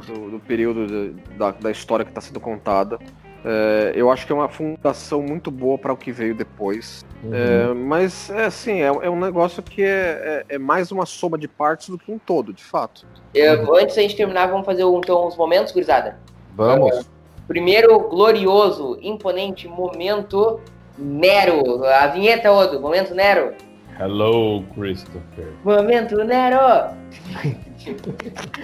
do, 0.06 0.32
do 0.32 0.40
período 0.40 0.84
de- 0.84 1.10
da, 1.38 1.52
da 1.52 1.70
história 1.70 2.04
que 2.04 2.10
está 2.10 2.20
sendo 2.20 2.40
contada. 2.40 2.98
É, 3.44 3.92
eu 3.94 4.10
acho 4.10 4.26
que 4.26 4.32
é 4.32 4.34
uma 4.34 4.48
fundação 4.48 5.22
muito 5.22 5.50
boa 5.50 5.78
para 5.78 5.92
o 5.92 5.96
que 5.96 6.12
veio 6.12 6.34
depois. 6.34 7.04
É, 7.32 7.72
mas, 7.74 8.30
é 8.30 8.44
assim, 8.46 8.80
é, 8.82 8.86
é 8.86 9.10
um 9.10 9.18
negócio 9.18 9.62
que 9.62 9.82
é, 9.82 10.44
é- 10.48 10.54
é 10.56 10.58
mais 10.58 10.90
uma 10.92 11.06
soma 11.06 11.38
de 11.38 11.48
partes 11.48 11.88
do 11.88 11.98
que 11.98 12.12
um 12.12 12.18
todo, 12.18 12.52
de 12.52 12.62
fato. 12.64 13.06
Eu- 13.34 13.74
antes 13.76 13.96
da 13.96 14.02
gente 14.02 14.16
terminar, 14.16 14.46
vamos 14.48 14.66
fazer 14.66 14.82
então 14.82 15.26
os 15.26 15.36
momentos, 15.36 15.72
gurizada. 15.72 16.18
Vamos. 16.54 17.08
Primeiro, 17.48 17.98
glorioso, 18.08 18.98
imponente 19.02 19.66
momento 19.66 20.60
Nero. 20.98 21.84
A 21.84 22.06
vinheta, 22.08 22.52
Odo. 22.52 22.78
Momento 22.80 23.14
Nero. 23.14 23.54
Hello, 23.98 24.62
Christopher. 24.74 25.52
Momento 25.64 26.16
Nero. 26.24 26.56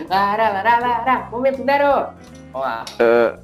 Lará, 0.08 0.48
lará, 0.50 0.78
lará. 0.78 1.28
Momento 1.30 1.64
Nero. 1.64 2.08
Vamos 2.56 2.66
lá. 2.66 2.84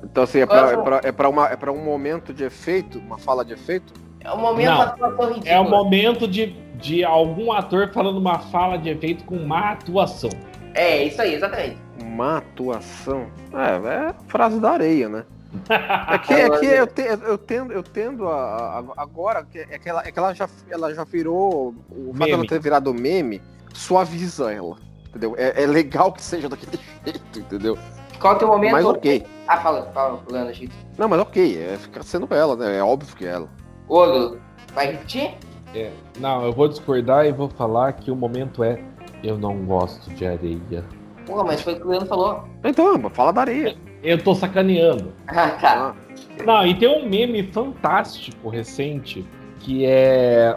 Então, 0.03 0.23
assim, 0.25 0.39
é 0.41 0.47
para 0.47 0.71
é 0.73 0.77
pra- 0.77 1.01
é 1.05 1.13
pra 1.13 1.29
uma- 1.29 1.47
é 1.49 1.57
pra 1.57 1.71
um 1.73 1.83
momento 1.85 2.33
de 2.33 2.45
efeito, 2.45 2.99
uma 2.99 3.19
fala 3.19 3.45
de 3.45 3.53
efeito? 3.53 3.93
É 4.21 4.31
o 4.31 4.39
momento 4.39 4.71
Não. 4.71 4.81
atuação 4.83 5.29
ridícula. 5.29 5.51
É 5.53 5.61
o 5.61 5.69
momento 5.69 6.29
de, 6.29 6.47
de 6.77 7.05
algum 7.05 7.53
ator 7.53 7.91
falando 7.93 8.17
uma 8.19 8.39
fala 8.39 8.77
de 8.79 8.89
efeito 8.89 9.25
com 9.25 9.37
má 9.45 9.73
atuação. 9.73 10.31
É, 10.75 11.03
isso 11.05 11.21
aí, 11.21 11.35
exatamente. 11.35 11.77
Uma 12.01 12.39
atuação. 12.39 13.27
É, 13.53 14.09
é 14.11 14.15
frase 14.29 14.59
da 14.61 14.71
areia, 14.71 15.09
né? 15.09 15.25
É 15.69 16.19
que, 16.19 16.33
é 16.33 16.49
que 16.59 16.65
eu, 16.67 16.87
te- 16.87 17.03
eu 17.03 17.37
tendo, 17.37 17.73
eu 17.75 17.83
tendo 17.83 18.27
a, 18.27 18.79
a- 18.79 18.85
agora, 19.03 19.45
que- 19.45 19.59
é 19.59 19.79
que, 19.79 19.87
ela, 19.89 20.03
é 20.03 20.11
que 20.11 20.19
ela, 20.19 20.33
já, 20.33 20.49
ela 20.71 20.95
já 20.95 21.05
virou. 21.05 21.75
O 21.91 22.15
fato 22.15 22.31
dela 22.31 22.47
ter 22.47 22.59
virado 22.61 22.95
meme 22.95 23.43
suaviza 23.75 24.51
ela. 24.51 24.77
Entendeu? 25.11 25.35
É, 25.37 25.65
é 25.65 25.67
legal 25.67 26.11
que 26.11 26.23
seja 26.23 26.49
daquele 26.49 26.79
jeito, 27.05 27.39
entendeu? 27.39 27.77
Qual 28.23 28.33
é 28.33 28.37
o 28.37 28.39
teu 28.39 28.49
momento? 28.49 28.73
Mas 28.73 28.85
ok. 28.87 29.27
Ah, 29.49 29.57
fala, 29.59 29.91
fala, 29.93 30.21
Leandro, 30.31 30.55
Chico. 30.55 30.73
Não, 30.97 31.09
mas 31.09 31.21
ok, 31.21 31.59
é, 31.63 31.77
fica 31.77 32.03
sendo 32.03 32.33
ela, 32.33 32.57
né? 32.57 32.79
É 32.79 32.83
óbvio 32.83 33.15
que 33.17 33.27
é 33.27 33.31
ela. 33.31 33.49
Odo, 33.89 34.41
vai 34.75 34.93
repetir? 34.93 35.35
É, 35.75 35.91
não, 36.21 36.45
eu 36.45 36.53
vou 36.53 36.69
discordar 36.69 37.27
e 37.27 37.33
vou 37.33 37.49
falar 37.49 37.93
que 37.95 38.11
o 38.11 38.17
momento 38.17 38.63
é 38.63 38.79
eu 39.25 39.37
não 39.37 39.57
gosto 39.65 40.09
de 40.15 40.25
areia. 40.27 40.85
Porra, 41.27 41.45
mas 41.45 41.61
foi 41.63 41.75
o 41.75 41.77
que 41.77 41.87
o 41.87 41.89
Leandro 41.91 42.09
falou. 42.09 42.45
Então, 42.65 42.99
fala 43.11 43.33
da 43.33 43.41
areia. 43.43 43.77
Eu 44.03 44.23
tô 44.23 44.35
sacaneando. 44.35 45.13
Ah, 45.29 45.51
tá. 45.51 45.95
Ah, 46.41 46.45
Não, 46.45 46.67
e 46.67 46.75
tem 46.75 46.89
um 46.89 47.09
meme 47.09 47.43
fantástico 47.53 48.49
recente 48.49 49.25
que 49.61 49.85
é 49.87 50.57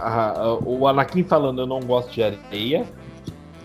a- 0.00 0.32
a- 0.40 0.54
o 0.64 0.86
Anakin 0.86 1.22
falando 1.24 1.60
eu 1.62 1.66
não 1.66 1.80
gosto 1.80 2.10
de 2.12 2.22
areia. 2.22 2.84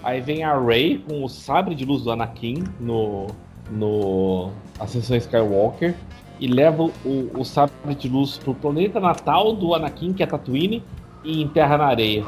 Aí 0.03 0.19
vem 0.21 0.43
a 0.43 0.57
Rey 0.59 1.03
com 1.07 1.23
o 1.23 1.29
sabre 1.29 1.75
de 1.75 1.85
luz 1.85 2.03
do 2.03 2.11
Anakin 2.11 2.63
no, 2.79 3.27
no 3.71 4.51
Ascensão 4.79 5.15
Skywalker 5.17 5.95
e 6.39 6.47
leva 6.47 6.83
o, 6.83 6.91
o 7.37 7.43
sabre 7.45 7.93
de 7.93 8.09
luz 8.09 8.37
pro 8.37 8.55
planeta 8.55 8.99
natal 8.99 9.53
do 9.53 9.75
Anakin, 9.75 10.11
que 10.13 10.23
é 10.23 10.25
Tatooine, 10.25 10.83
e 11.23 11.39
enterra 11.41 11.77
na 11.77 11.85
areia. 11.85 12.23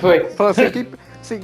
Foi. 0.00 0.24
Fala 0.30 0.50
assim, 0.50 0.70
que- 0.70 0.88
assim, 1.20 1.40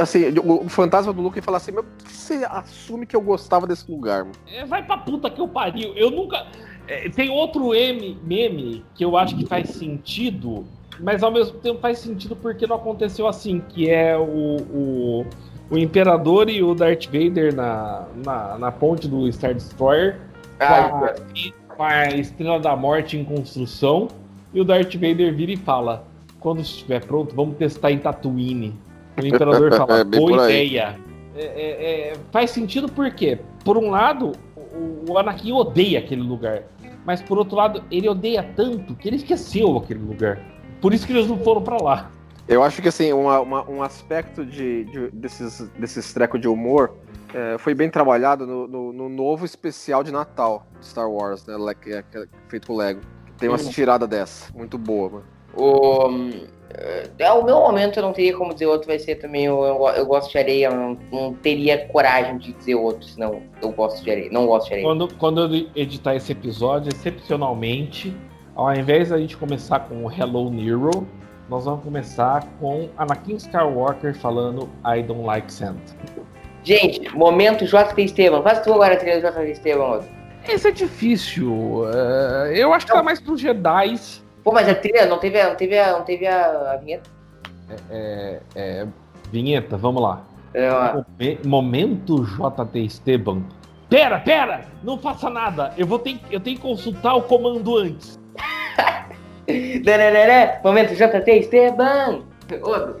assim, 0.00 0.24
o, 0.44 0.68
fantasma 0.68 1.12
do 1.12 1.20
Luke 1.20 1.40
fala 1.40 1.56
assim, 1.56 1.72
mas 1.72 1.84
por 1.84 2.04
que 2.06 2.12
você 2.12 2.44
assume 2.48 3.06
que 3.06 3.16
eu 3.16 3.20
gostava 3.20 3.66
desse 3.66 3.90
lugar? 3.90 4.20
mano? 4.24 4.36
É, 4.46 4.64
vai 4.64 4.84
pra 4.84 4.96
puta 4.98 5.28
que 5.28 5.40
eu 5.40 5.48
pariu. 5.48 5.92
Eu 5.96 6.10
nunca. 6.10 6.46
é, 6.86 7.08
tem 7.08 7.30
outro 7.30 7.74
M, 7.74 8.16
meme 8.22 8.84
que 8.94 9.04
eu 9.04 9.16
acho 9.16 9.36
que 9.36 9.44
faz 9.46 9.70
sentido, 9.70 10.64
mas 11.02 11.22
ao 11.22 11.30
mesmo 11.30 11.58
tempo 11.58 11.80
faz 11.80 11.98
sentido 11.98 12.36
porque 12.36 12.66
não 12.66 12.76
aconteceu 12.76 13.26
assim, 13.26 13.60
que 13.68 13.88
é 13.88 14.16
o, 14.16 14.22
o, 14.22 15.26
o 15.70 15.78
Imperador 15.78 16.48
e 16.48 16.62
o 16.62 16.74
Darth 16.74 17.06
Vader 17.06 17.54
na, 17.54 18.06
na, 18.24 18.58
na 18.58 18.72
ponte 18.72 19.08
do 19.08 19.30
Star 19.32 19.54
Destroyer 19.54 20.18
com 20.58 20.64
Ah, 20.64 21.14
a, 21.14 21.74
com 21.74 21.82
a 21.82 22.06
Estrela 22.08 22.60
da 22.60 22.76
Morte 22.76 23.16
em 23.16 23.24
construção, 23.24 24.08
e 24.52 24.60
o 24.60 24.64
Darth 24.64 24.94
Vader 24.94 25.34
vira 25.34 25.52
e 25.52 25.56
fala: 25.56 26.04
quando 26.38 26.60
estiver 26.60 27.04
pronto, 27.04 27.34
vamos 27.34 27.56
testar 27.56 27.90
em 27.90 27.98
Tatooine. 27.98 28.74
O 29.20 29.26
Imperador 29.26 29.72
fala: 29.74 30.00
É 30.00 30.04
boa 30.04 30.44
ideia. 30.44 30.98
É, 31.34 31.44
é, 31.44 32.10
é, 32.10 32.12
faz 32.30 32.50
sentido 32.50 32.88
porque, 32.90 33.38
por 33.64 33.78
um 33.78 33.90
lado, 33.90 34.32
o, 34.56 35.12
o 35.12 35.18
Anakin 35.18 35.52
odeia 35.52 36.00
aquele 36.00 36.22
lugar, 36.22 36.64
mas 37.06 37.22
por 37.22 37.38
outro 37.38 37.56
lado, 37.56 37.82
ele 37.90 38.08
odeia 38.08 38.42
tanto 38.42 38.94
que 38.94 39.08
ele 39.08 39.16
esqueceu 39.16 39.78
aquele 39.78 40.00
lugar. 40.00 40.38
Por 40.80 40.94
isso 40.94 41.06
que 41.06 41.12
eles 41.12 41.26
não 41.26 41.38
foram 41.38 41.62
pra 41.62 41.76
lá. 41.76 42.10
Eu 42.48 42.62
acho 42.62 42.82
que 42.82 42.88
assim, 42.88 43.12
uma- 43.12 43.40
uma- 43.40 43.70
um 43.70 43.82
aspecto 43.82 44.44
de, 44.44 44.84
de- 44.84 45.10
desses, 45.12 45.60
desses 45.78 46.12
trecos 46.12 46.40
de 46.40 46.48
humor 46.48 46.94
é, 47.32 47.56
foi 47.58 47.74
bem 47.74 47.88
trabalhado 47.88 48.44
no, 48.46 48.66
no- 48.66 48.92
no 48.92 49.08
novo 49.08 49.44
especial 49.44 50.02
de 50.02 50.10
Natal 50.10 50.66
de 50.80 50.86
Star 50.86 51.08
Wars, 51.08 51.46
né? 51.46 51.56
le- 51.56 51.74
que 51.76 51.92
é- 51.92 52.02
que 52.02 52.18
é 52.18 52.24
feito 52.48 52.66
com 52.66 52.76
Lego. 52.76 53.00
Tem 53.38 53.48
umas 53.48 53.64
Hum. 53.66 53.70
tiradas 53.70 54.08
dessa, 54.08 54.52
muito 54.52 54.76
boa, 54.76 55.08
mano. 55.10 55.24
O, 55.54 56.08
é, 57.18 57.32
o 57.32 57.44
meu 57.44 57.56
momento 57.60 57.98
eu 57.98 58.02
não 58.02 58.12
teria 58.12 58.36
como 58.36 58.52
dizer 58.52 58.66
outro, 58.66 58.86
vai 58.88 58.98
ser 58.98 59.16
também 59.16 59.48
o 59.48 59.64
eu, 59.64 59.86
eu 59.96 60.06
gosto 60.06 60.30
de 60.32 60.38
areia, 60.38 60.66
eu 60.68 60.74
não, 60.74 60.98
não 61.12 61.34
teria 61.34 61.86
coragem 61.88 62.36
de 62.38 62.52
dizer 62.52 62.74
outro, 62.74 63.06
senão 63.06 63.42
eu 63.62 63.70
gosto 63.72 64.02
de 64.02 64.10
areia, 64.10 64.28
não 64.32 64.46
gosto 64.46 64.66
de 64.68 64.74
areia. 64.74 64.88
Quando, 64.88 65.14
quando 65.16 65.40
eu 65.40 65.66
editar 65.76 66.14
esse 66.16 66.32
episódio, 66.32 66.90
excepcionalmente, 66.92 68.14
ao 68.60 68.74
invés 68.74 69.08
da 69.08 69.18
gente 69.18 69.36
começar 69.36 69.80
com 69.80 70.04
o 70.04 70.12
Hello 70.12 70.50
Nero, 70.50 71.06
nós 71.48 71.64
vamos 71.64 71.82
começar 71.82 72.44
com 72.60 72.88
Anakin 72.96 73.36
Skywalker 73.36 74.14
falando 74.14 74.68
I 74.84 75.02
don't 75.02 75.24
like 75.24 75.50
Santa. 75.52 75.96
Gente, 76.62 77.08
momento 77.16 77.64
JP 77.64 78.02
Esteban, 78.04 78.42
faz 78.42 78.60
tu 78.60 78.72
agora 78.72 78.94
a 78.94 78.96
trilha 78.96 79.20
do 79.20 79.26
JP 79.28 79.50
Esteban. 79.50 80.00
Esse 80.46 80.68
é 80.68 80.70
difícil. 80.72 81.84
é, 81.92 82.52
eu 82.62 82.72
acho 82.74 82.86
que 82.86 82.92
tá 82.92 83.02
mais 83.02 83.18
pros 83.20 83.40
Jedi. 83.40 83.98
Pô, 84.44 84.52
mas 84.52 84.68
a 84.68 84.74
trilha 84.74 85.06
não 85.06 85.18
teve, 85.18 85.40
a- 85.40 85.48
não 85.48 85.56
teve, 85.56 85.82
não 85.92 86.02
teve 86.02 86.26
a, 86.26 86.72
a 86.72 86.76
vinheta? 86.76 87.08
É, 87.90 88.40
é, 88.54 88.86
vinheta, 89.32 89.76
vamos 89.76 90.02
lá. 90.02 90.22
É. 90.52 90.68
Momen- 90.70 91.38
Momento 91.44 92.24
JT 92.24 92.78
Esteban. 92.84 93.42
Pera, 93.88 94.20
pera! 94.20 94.66
Não 94.84 94.98
faça 94.98 95.28
nada! 95.30 95.72
Eu, 95.76 95.86
vou 95.86 95.98
ter, 95.98 96.20
eu 96.30 96.38
tenho 96.40 96.56
que 96.56 96.62
consultar 96.62 97.14
o 97.14 97.22
comando 97.22 97.76
antes. 97.76 98.19
Momento 100.64 100.94
JT 100.94 101.30
Esteban! 101.38 102.22
Outro. 102.62 103.00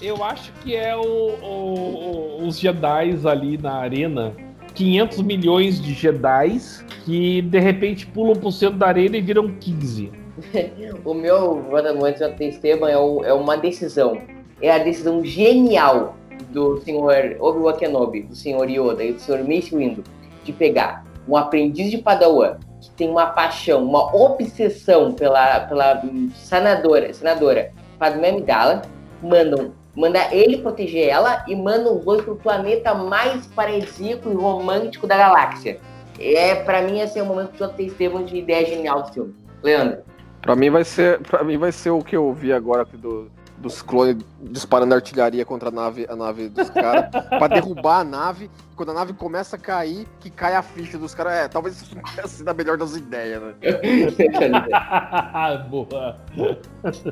Eu 0.00 0.22
acho 0.24 0.52
que 0.62 0.74
é 0.74 0.96
o, 0.96 1.00
o- 1.02 2.38
o- 2.42 2.46
os 2.46 2.58
Jedi 2.58 3.14
ali 3.24 3.56
na 3.58 3.74
arena. 3.74 4.32
500 4.74 5.20
milhões 5.22 5.80
de 5.80 5.92
Jedi 5.92 6.58
que 7.04 7.42
de 7.42 7.58
repente 7.58 8.06
pulam 8.06 8.34
pro 8.34 8.50
centro 8.50 8.78
da 8.78 8.86
arena 8.86 9.16
e 9.16 9.20
viram 9.20 9.48
15. 9.60 10.10
O 11.04 11.12
meu 11.14 11.56
momento 11.56 12.18
JT 12.18 12.48
Esteban 12.48 12.88
é, 12.90 12.96
o- 12.98 13.22
é 13.24 13.32
uma 13.34 13.56
decisão. 13.56 14.18
É 14.60 14.70
a 14.72 14.78
decisão 14.78 15.24
genial 15.24 16.16
do 16.50 16.80
senhor 16.80 17.36
Obi-Wan 17.38 17.74
Kenobi, 17.74 18.22
do 18.22 18.34
senhor 18.34 18.68
Yoda 18.68 19.04
e 19.04 19.12
do 19.12 19.20
senhor 19.20 19.40
Mace 19.44 19.74
Windu 19.76 20.02
de 20.44 20.52
pegar 20.52 21.04
um 21.28 21.36
aprendiz 21.36 21.90
de 21.90 21.98
Padawan 21.98 22.56
que 22.82 22.90
tem 22.90 23.08
uma 23.08 23.26
paixão, 23.26 23.84
uma 23.84 24.14
obsessão 24.14 25.12
pela, 25.12 25.60
pela 25.60 26.02
hum, 26.04 26.30
senadora, 26.34 27.14
senadora 27.14 27.72
Padmé 27.98 28.30
Amidala, 28.30 28.82
mandam 29.22 29.72
manda 29.94 30.34
ele 30.34 30.58
proteger 30.58 31.08
ela 31.08 31.44
e 31.46 31.54
mandam 31.54 31.98
os 31.98 32.04
dois 32.04 32.22
pro 32.22 32.34
planeta 32.36 32.94
mais 32.94 33.46
paradisíaco 33.48 34.30
e 34.30 34.34
romântico 34.34 35.06
da 35.06 35.18
galáxia. 35.18 35.78
É, 36.18 36.54
pra 36.54 36.82
mim, 36.82 37.00
esse 37.00 37.18
é 37.18 37.22
o 37.22 37.26
momento 37.26 37.50
que 37.52 37.62
o 37.62 37.68
JT 37.68 37.86
Esteban 37.86 38.24
de 38.24 38.36
ideia 38.36 38.64
genial 38.64 39.02
do 39.02 39.12
filme. 39.12 39.34
Leandro. 39.62 40.02
Pra 40.40 40.56
mim 40.56 40.70
vai 40.70 40.82
ser, 40.82 41.20
para 41.20 41.44
mim 41.44 41.58
vai 41.58 41.70
ser 41.70 41.90
o 41.90 42.00
que 42.00 42.16
eu 42.16 42.32
vi 42.32 42.52
agora 42.52 42.84
do, 42.84 43.30
dos 43.62 43.80
clones 43.80 44.16
disparando 44.40 44.94
artilharia 44.94 45.44
contra 45.44 45.68
a 45.68 45.72
nave, 45.72 46.04
a 46.08 46.16
nave 46.16 46.48
dos 46.48 46.68
caras, 46.68 47.08
pra 47.30 47.46
derrubar 47.46 48.00
a 48.00 48.04
nave. 48.04 48.50
Quando 48.76 48.90
a 48.90 48.94
nave 48.94 49.12
começa 49.12 49.56
a 49.56 49.58
cair, 49.58 50.06
que 50.18 50.28
cai 50.28 50.56
a 50.56 50.62
ficha 50.62 50.98
dos 50.98 51.14
caras. 51.14 51.32
É, 51.32 51.48
talvez 51.48 51.80
isso 51.80 51.94
não 51.94 52.02
tenha 52.02 52.26
sido 52.26 52.48
a 52.48 52.54
melhor 52.54 52.76
das 52.76 52.96
ideias, 52.96 53.40
né? 53.40 53.54
Boa. 55.70 56.18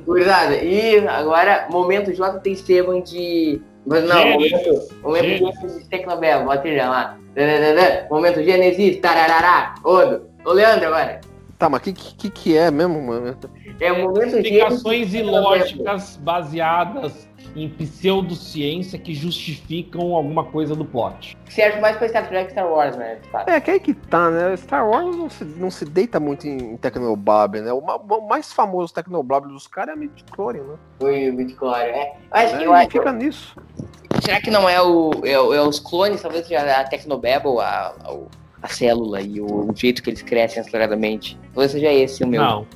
Gurizada, 0.05 0.56
e 0.56 1.06
agora, 1.06 1.68
momento 1.70 2.12
JT 2.12 2.51
Esteban 2.51 3.01
de. 3.02 3.62
Mas 3.86 4.05
Não, 4.05 4.16
Gênesis. 4.18 4.52
momento, 4.52 4.89
momento 5.02 5.24
Gênesis. 5.24 5.60
Gênesis 5.60 5.89
Tecnobel, 5.89 6.44
bota 6.44 6.68
ele 6.68 6.82
lá. 6.82 7.16
Momento 8.10 8.43
Gênesis, 8.43 9.01
tararará, 9.01 9.74
Odo. 9.85 10.28
Ô 10.44 10.52
Leandro 10.52 10.86
agora. 10.89 11.20
Tá, 11.61 11.69
mas 11.69 11.81
o 11.82 11.85
que, 11.85 11.93
que, 11.93 12.31
que 12.31 12.57
é 12.57 12.70
mesmo, 12.70 13.01
mano? 13.03 13.37
É 13.78 13.93
o 13.93 13.99
momento 14.09 14.35
Explicações 14.39 15.12
ilógicas 15.12 16.16
baseadas 16.16 17.28
em 17.55 17.69
pseudociência 17.69 18.99
que 18.99 19.12
justificam 19.12 20.15
alguma 20.15 20.43
coisa 20.45 20.74
do 20.74 20.87
plot. 20.87 21.37
Serve 21.51 21.78
mais 21.78 21.99
pra 21.99 22.09
Star 22.09 22.27
Trek 22.28 22.47
que 22.47 22.53
Star 22.53 22.66
Wars, 22.66 22.97
né? 22.97 23.19
de. 23.31 23.45
É, 23.47 23.61
que 23.61 23.70
aí 23.73 23.78
que 23.78 23.93
tá, 23.93 24.31
né? 24.31 24.57
Star 24.57 24.89
Wars 24.89 25.15
não 25.15 25.28
se, 25.28 25.45
não 25.45 25.70
se 25.70 25.85
deita 25.85 26.19
muito 26.19 26.49
em 26.49 26.78
Tecnoblab, 26.78 27.61
né? 27.61 27.70
O, 27.74 27.81
o 27.81 28.27
mais 28.27 28.51
famoso 28.55 28.95
Tecnoblab 28.95 29.47
dos 29.47 29.66
caras 29.66 29.91
é 29.91 29.93
a 29.93 29.97
Midichlorian, 30.01 30.62
né? 30.62 30.74
Foi 30.99 31.28
o 31.28 31.37
Bitcoin, 31.37 31.74
é. 31.82 32.15
Mas 32.31 32.55
É, 32.55 32.65
eu 32.65 32.73
acho. 32.73 32.91
fica 32.91 33.12
nisso. 33.12 33.55
Será 34.23 34.41
que 34.41 34.51
não 34.51 34.66
é, 34.66 34.81
o, 34.81 35.11
é, 35.24 35.39
o- 35.39 35.53
é 35.53 35.61
os 35.61 35.78
clones, 35.78 36.23
talvez 36.23 36.47
seja 36.47 36.81
a 36.81 36.85
Tecnobabble, 36.85 37.59
a, 37.61 37.93
a, 38.05 38.16
a 38.62 38.69
célula 38.69 39.20
e 39.20 39.41
o, 39.41 39.70
o 39.70 39.74
jeito 39.74 40.03
que 40.03 40.11
eles 40.11 40.23
crescem 40.23 40.61
aceleradamente? 40.61 41.39
Talvez 41.55 41.73
seja 41.73 41.93
esse 41.93 42.23
o 42.24 42.27
meu. 42.27 42.43
Não. 42.43 42.66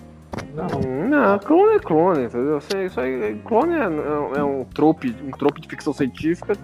Não. 0.54 0.66
Hum, 0.80 1.08
Não, 1.08 1.38
clone 1.38 1.76
é 1.76 1.78
clone, 1.78 2.24
entendeu? 2.24 2.58
Isso 2.58 3.00
aí- 3.00 3.40
clone 3.44 3.74
é, 3.74 3.82
é- 3.84 4.38
é 4.40 4.42
um 4.44 4.64
trope, 4.64 5.14
um 5.24 5.30
trope 5.30 5.60
de 5.60 5.68
ficção 5.68 5.92
científica 5.92 6.54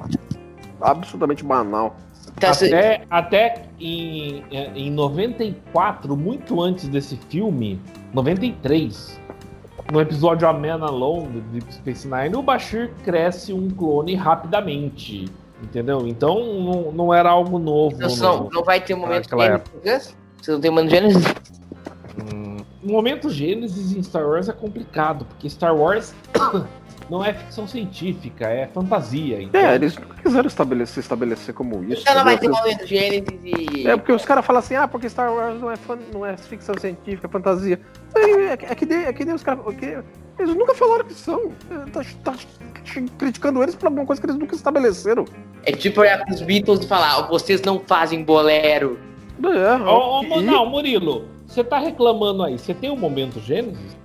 absurdamente 0.80 1.44
banal. 1.44 1.96
Tá, 2.38 2.52
se- 2.54 2.66
Até, 2.66 3.02
até 3.10 3.62
em, 3.78 4.42
em 4.74 4.90
94, 4.90 6.16
muito 6.16 6.60
antes 6.60 6.88
desse 6.88 7.16
filme, 7.28 7.78
93, 8.14 9.20
no 9.92 10.00
episódio 10.00 10.48
A 10.48 10.52
Man 10.52 10.82
Alone 10.82 11.28
do 11.28 11.40
Deep 11.52 11.74
Space 11.74 12.08
Nine, 12.08 12.34
o 12.36 12.42
Bashir 12.42 12.90
cresce 13.04 13.52
um 13.52 13.68
clone 13.70 14.14
rapidamente. 14.14 15.26
Entendeu? 15.62 16.06
Então 16.06 16.34
não, 16.62 16.92
não 16.92 17.14
era 17.14 17.30
algo 17.30 17.58
novo. 17.58 17.96
Não, 17.98 18.08
não, 18.16 18.44
no- 18.44 18.50
não 18.50 18.64
vai 18.64 18.80
ter 18.80 18.94
um 18.94 18.98
momento 18.98 19.28
Gênesis? 19.82 20.16
Você 20.40 20.52
não 20.52 20.60
tem 20.60 20.70
momento 20.70 20.90
Gênesis? 20.90 21.24
Hum, 22.18 22.56
O 22.82 22.90
momento 22.92 23.28
Gênesis 23.30 23.92
em 23.96 24.02
Star 24.02 24.26
Wars 24.26 24.48
é 24.48 24.52
complicado, 24.52 25.24
porque 25.26 25.48
Star 25.50 25.76
Wars 25.76 26.14
não 27.10 27.22
é 27.24 27.34
ficção 27.34 27.66
científica, 27.66 28.46
é 28.48 28.66
fantasia. 28.68 29.42
Então, 29.42 29.60
É, 29.60 29.74
eles 29.74 29.96
nunca 29.98 30.14
quiseram 30.22 30.46
estabelecer, 30.46 31.02
estabelecer 31.02 31.54
como 31.54 31.84
isso. 31.84 32.02
Então 32.02 32.14
não 32.14 32.24
vai 32.24 32.38
ter 32.38 32.48
um 32.48 32.52
momento 32.54 32.86
Gênesis 32.86 33.38
e. 33.44 33.86
É 33.86 33.96
porque 33.96 34.12
os 34.12 34.24
caras 34.24 34.46
falam 34.46 34.60
assim, 34.60 34.74
ah, 34.76 34.88
porque 34.88 35.08
Star 35.10 35.30
Wars 35.32 35.60
não 35.60 35.70
é, 35.70 35.76
fan- 35.76 35.98
não 36.12 36.24
é 36.24 36.36
ficção 36.38 36.74
científica, 36.78 37.26
é 37.26 37.30
fantasia. 37.30 37.78
É, 38.14 38.20
é, 38.52 38.56
que- 38.56 38.64
é 38.66 38.74
que 38.74 38.86
nem, 38.86 39.04
é 39.04 39.12
que 39.12 39.24
nem 39.26 39.34
os 39.34 39.42
caras. 39.42 39.62
é 39.66 39.72
que- 39.74 39.98
Eles 40.40 40.54
nunca 40.54 40.74
falaram 40.74 41.04
que 41.04 41.14
são. 41.14 41.52
É, 41.70 41.90
Tá, 41.90 42.02
tá 42.24 42.34
criticando 43.18 43.62
eles 43.62 43.74
por 43.74 43.86
alguma 43.86 44.06
coisa 44.06 44.20
que 44.20 44.26
eles 44.26 44.36
nunca 44.38 44.54
estabeleceram. 44.54 45.24
É 45.64 45.72
tipo 45.72 46.00
olhar 46.00 46.24
pros 46.24 46.40
Beatles 46.40 46.80
e 46.84 46.88
falar, 46.88 47.18
"Ó, 47.20 47.28
vocês 47.28 47.60
não 47.62 47.78
fazem 47.80 48.24
bolero. 48.24 48.98
É, 49.42 49.82
Ô, 49.88 50.20
ô, 50.20 50.22
e- 50.40 50.42
não, 50.42 50.66
Murilo, 50.66 51.28
você 51.46 51.62
tá 51.64 51.78
reclamando 51.78 52.42
aí. 52.42 52.58
Você 52.58 52.74
tem 52.74 52.90
um 52.90 52.96
momento 52.96 53.38
Gênesis? 53.40 53.96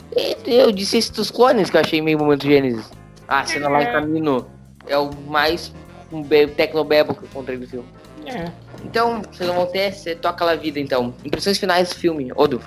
Eu 0.45 0.71
disse 0.71 0.97
esse 0.97 1.11
dos 1.11 1.29
clones 1.31 1.69
que 1.69 1.77
eu 1.77 1.81
achei 1.81 2.01
meio 2.01 2.17
momento 2.19 2.45
Gênesis. 2.45 2.89
Ah, 3.27 3.43
cena 3.45 3.67
lá 3.69 3.81
em 3.81 3.85
É. 3.87 3.91
caminho 3.91 4.45
é 4.87 4.97
o 4.97 5.09
mais 5.27 5.73
um 6.11 6.21
be- 6.21 6.47
Tecnobebo 6.47 7.13
que 7.15 7.23
eu 7.23 7.27
encontrei 7.29 7.57
no 7.57 7.67
filme. 7.67 7.87
É. 8.25 8.51
Então, 8.83 9.21
vocês 9.31 9.47
não 9.49 9.55
vão 9.55 9.65
ter, 9.67 9.91
você 9.93 10.15
toca 10.15 10.45
lá 10.45 10.51
a 10.51 10.55
vida, 10.55 10.79
então. 10.79 11.13
Impressões 11.23 11.57
finais 11.57 11.89
do 11.89 11.95
filme, 11.95 12.31
Odo. 12.35 12.61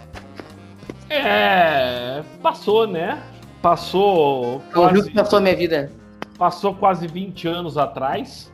É. 1.09 2.23
Passou, 2.43 2.87
né? 2.87 3.19
Passou. 3.63 4.57
O 4.57 4.61
Quase, 4.73 5.09
que 5.09 5.15
passou 5.15 5.39
a 5.39 5.43
minha 5.43 5.57
vida. 5.57 5.91
passou 6.39 6.75
quase 6.75 7.07
20 7.07 7.49
anos 7.49 7.77
atrás. 7.77 8.51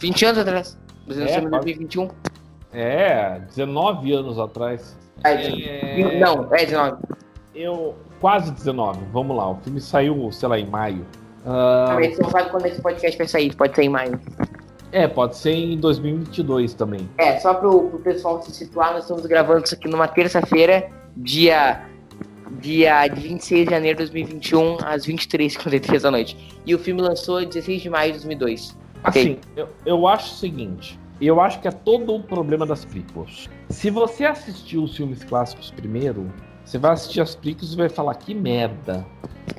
20 0.00 0.24
anos 0.26 0.38
atrás. 0.38 0.78
Você 1.06 1.20
É, 1.20 1.24
nasceu 1.24 1.38
em 1.42 1.50
quase. 1.50 1.64
2021? 1.64 2.08
É, 2.72 3.40
19 3.48 4.12
anos 4.12 4.38
atrás. 4.38 4.96
É. 5.24 6.18
Não, 6.18 6.48
é 6.54 6.64
19. 6.64 6.96
Eu. 7.54 7.94
Quase 8.20 8.50
19, 8.50 9.00
vamos 9.12 9.36
lá. 9.36 9.50
O 9.50 9.56
filme 9.56 9.80
saiu, 9.80 10.30
sei 10.32 10.48
lá, 10.48 10.58
em 10.58 10.66
maio. 10.66 11.04
Ah, 11.44 11.92
mas 11.94 12.16
você 12.16 12.22
não 12.22 12.30
sabe 12.30 12.50
quando 12.50 12.66
esse 12.66 12.80
podcast 12.80 13.16
vai 13.18 13.28
sair, 13.28 13.54
pode 13.54 13.74
ser 13.76 13.82
em 13.82 13.88
maio. 13.90 14.18
é, 14.90 15.06
pode 15.06 15.36
ser 15.36 15.52
em 15.52 15.76
2022 15.76 16.72
também. 16.74 17.08
É, 17.18 17.38
só 17.40 17.52
pro, 17.54 17.88
pro 17.90 17.98
pessoal 17.98 18.40
se 18.42 18.52
situar, 18.54 18.94
nós 18.94 19.02
estamos 19.02 19.26
gravando 19.26 19.64
isso 19.64 19.74
aqui 19.74 19.86
numa 19.88 20.08
terça-feira, 20.08 20.88
dia, 21.16 21.82
dia 22.66 23.06
de 23.06 23.20
26 23.20 23.64
de 23.64 23.70
janeiro 23.70 23.98
de 23.98 24.10
2021, 24.10 24.78
às 24.84 25.06
23h53 25.06 26.00
da 26.00 26.10
noite. 26.10 26.36
E 26.66 26.74
o 26.74 26.78
filme 26.78 27.00
lançou 27.00 27.44
16 27.44 27.82
de 27.82 27.88
maio 27.88 28.12
de 28.12 28.18
2002. 28.18 28.76
Ok. 29.04 29.22
Assim, 29.22 29.38
eu, 29.56 29.68
eu 29.84 30.08
acho 30.08 30.34
o 30.34 30.36
seguinte. 30.36 30.98
Eu 31.20 31.40
acho 31.40 31.60
que 31.60 31.68
é 31.68 31.70
todo 31.70 32.14
o 32.14 32.22
problema 32.22 32.66
das 32.66 32.84
prequels. 32.84 33.48
Se 33.70 33.88
você 33.88 34.24
assistiu 34.24 34.82
os 34.82 34.96
filmes 34.96 35.22
clássicos 35.22 35.70
primeiro, 35.70 36.30
você 36.64 36.76
vai 36.76 36.92
assistir 36.92 37.20
as 37.20 37.36
prequels 37.36 37.72
e 37.72 37.76
vai 37.76 37.88
falar 37.88 38.16
que 38.16 38.34
merda. 38.34 39.06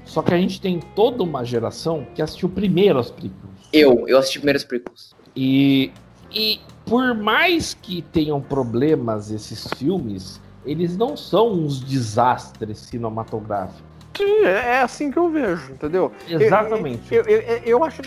Só 0.03 0.21
que 0.21 0.33
a 0.33 0.37
gente 0.37 0.59
tem 0.59 0.79
toda 0.93 1.23
uma 1.23 1.45
geração 1.45 2.05
que 2.13 2.21
assistiu 2.21 2.49
primeiro 2.49 2.99
as 2.99 3.09
prequels. 3.09 3.69
Eu, 3.71 4.05
eu 4.07 4.17
assisti 4.17 4.39
primeiro 4.39 4.57
os 4.57 4.65
prequels. 4.65 5.15
E, 5.33 5.91
e 6.29 6.59
por 6.85 7.15
mais 7.15 7.73
que 7.73 8.01
tenham 8.01 8.41
problemas 8.41 9.31
esses 9.31 9.65
filmes, 9.77 10.41
eles 10.67 10.95
não 10.97 11.15
são 11.17 11.51
uns 11.51 11.79
desastres 11.79 12.77
cinematográficos. 12.79 13.81
Sim, 14.15 14.45
é 14.45 14.49
é 14.77 14.81
assim 14.81 15.11
que 15.11 15.17
eu 15.17 15.29
vejo, 15.29 15.71
entendeu? 15.71 16.11
Exatamente. 16.27 17.13
Eu, 17.13 17.23
eu, 17.23 17.39
eu, 17.39 17.57
eu 17.65 17.83
acho 17.83 18.01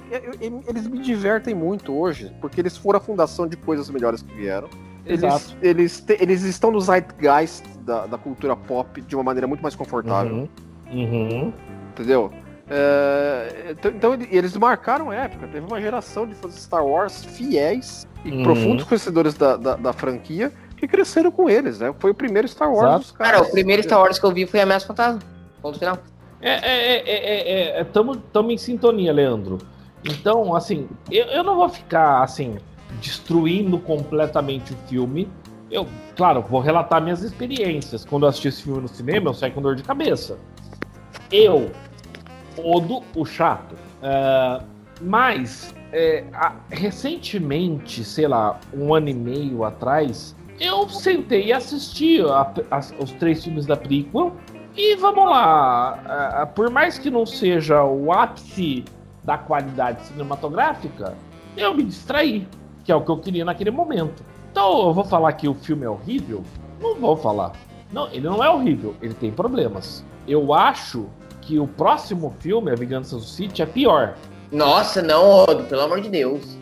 eles 0.68 0.86
me 0.88 0.98
divertem 0.98 1.54
muito 1.54 1.92
hoje, 1.96 2.32
porque 2.40 2.60
eles 2.60 2.76
foram 2.76 2.98
a 2.98 3.00
fundação 3.00 3.46
de 3.46 3.56
coisas 3.56 3.88
melhores 3.88 4.20
que 4.22 4.34
vieram. 4.34 4.68
Eles, 5.06 5.22
Exato. 5.22 5.56
eles, 5.62 6.00
te- 6.00 6.16
eles 6.20 6.42
estão 6.42 6.70
no 6.72 6.80
zeitgeist 6.80 7.64
da, 7.86 8.06
da 8.06 8.18
cultura 8.18 8.54
pop 8.56 9.00
de 9.00 9.14
uma 9.14 9.22
maneira 9.24 9.46
muito 9.46 9.62
mais 9.62 9.74
confortável, 9.76 10.34
Uhum. 10.34 10.48
Uhum. 10.92 11.52
entendeu? 11.92 12.30
É, 12.68 13.66
então, 13.70 13.90
então 13.90 14.14
ele- 14.14 14.28
eles 14.30 14.56
marcaram 14.56 15.12
época. 15.12 15.46
Teve 15.48 15.66
uma 15.66 15.80
geração 15.80 16.26
de 16.26 16.34
fãs 16.34 16.54
de 16.54 16.60
Star 16.60 16.84
Wars 16.84 17.24
fiéis 17.24 18.06
e 18.24 18.30
Uhum. 18.30 18.42
profundos 18.42 18.84
conhecedores 18.84 19.34
da, 19.34 19.56
da, 19.56 19.76
da 19.76 19.92
franquia 19.92 20.52
que 20.80 20.88
cresceram 20.88 21.30
com 21.30 21.48
eles, 21.48 21.78
né? 21.78 21.94
Foi 21.98 22.10
o 22.10 22.14
primeiro 22.14 22.48
Star 22.48 22.68
Wars 22.70 22.80
Exato. 22.80 22.98
dos 23.00 23.12
caras. 23.12 23.32
Cara, 23.32 23.46
o 23.46 23.50
primeiro 23.50 23.82
Star 23.82 24.00
Wars 24.00 24.18
que 24.18 24.24
eu 24.24 24.32
vi 24.32 24.46
foi 24.46 24.60
Ameaça 24.60 24.86
Fantasma. 24.86 25.20
Ponto 25.60 25.78
final. 25.78 25.98
É, 26.40 26.50
é, 26.52 26.96
é, 26.96 27.50
é, 27.76 27.80
é, 27.80 27.84
tamo, 27.84 28.16
tamo 28.16 28.50
em 28.50 28.56
sintonia, 28.56 29.12
Leandro. 29.12 29.58
Então, 30.02 30.54
assim, 30.54 30.88
eu, 31.10 31.26
eu 31.26 31.44
não 31.44 31.56
vou 31.56 31.68
ficar, 31.68 32.22
assim, 32.22 32.56
destruindo 33.00 33.78
completamente 33.78 34.72
o 34.72 34.76
filme. 34.88 35.28
Eu, 35.70 35.86
claro, 36.16 36.40
vou 36.40 36.60
relatar 36.60 37.02
minhas 37.02 37.22
experiências. 37.22 38.04
Quando 38.06 38.22
eu 38.24 38.30
assisti 38.30 38.48
esse 38.48 38.62
filme 38.62 38.80
no 38.80 38.88
cinema, 38.88 39.28
eu 39.30 39.34
saí 39.34 39.50
com 39.50 39.60
dor 39.60 39.76
de 39.76 39.82
cabeça. 39.82 40.38
Eu, 41.30 41.70
Odo, 42.56 43.02
o 43.14 43.24
chato. 43.24 43.74
Ah, 44.02 44.62
mas, 45.00 45.74
é, 45.92 46.24
a- 46.32 46.54
recentemente, 46.70 48.02
sei 48.04 48.26
lá, 48.26 48.58
um 48.74 48.94
ano 48.94 49.08
e 49.10 49.14
meio 49.14 49.62
atrás, 49.64 50.34
eu 50.60 50.88
sentei 50.88 51.46
e 51.46 51.52
assisti 51.52 52.20
a- 52.20 52.52
as- 52.70 52.94
os 52.98 53.10
três 53.12 53.42
filmes 53.42 53.66
da 53.66 53.76
prequel. 53.76 54.32
E 54.76 54.94
vamos 54.96 55.24
lá, 55.28 56.48
por 56.54 56.70
mais 56.70 56.96
que 56.98 57.10
não 57.10 57.26
seja 57.26 57.82
o 57.82 58.12
ápice 58.12 58.84
da 59.24 59.36
qualidade 59.36 60.00
cinematográfica, 60.06 61.14
eu 61.56 61.74
me 61.74 61.82
distraí, 61.82 62.46
que 62.84 62.92
é 62.92 62.94
o 62.94 63.00
que 63.00 63.10
eu 63.10 63.18
queria 63.18 63.44
naquele 63.44 63.70
momento. 63.72 64.22
Então 64.52 64.86
eu 64.86 64.94
vou 64.94 65.04
falar 65.04 65.32
que 65.32 65.48
o 65.48 65.54
filme 65.54 65.84
é 65.84 65.90
horrível? 65.90 66.44
Não 66.80 66.94
vou 66.94 67.16
falar. 67.16 67.52
Não, 67.92 68.06
ele 68.08 68.28
não 68.28 68.42
é 68.42 68.48
horrível, 68.48 68.94
ele 69.02 69.14
tem 69.14 69.32
problemas. 69.32 70.04
Eu 70.26 70.54
acho 70.54 71.06
que 71.42 71.58
o 71.58 71.66
próximo 71.66 72.32
filme, 72.38 72.70
A 72.70 72.76
Vingança 72.76 73.16
do 73.16 73.22
City, 73.22 73.62
é 73.62 73.66
pior. 73.66 74.14
Nossa, 74.52 75.02
não, 75.02 75.44
Odo, 75.44 75.64
pelo 75.64 75.82
amor 75.82 76.00
de 76.00 76.08
Deus. 76.08 76.56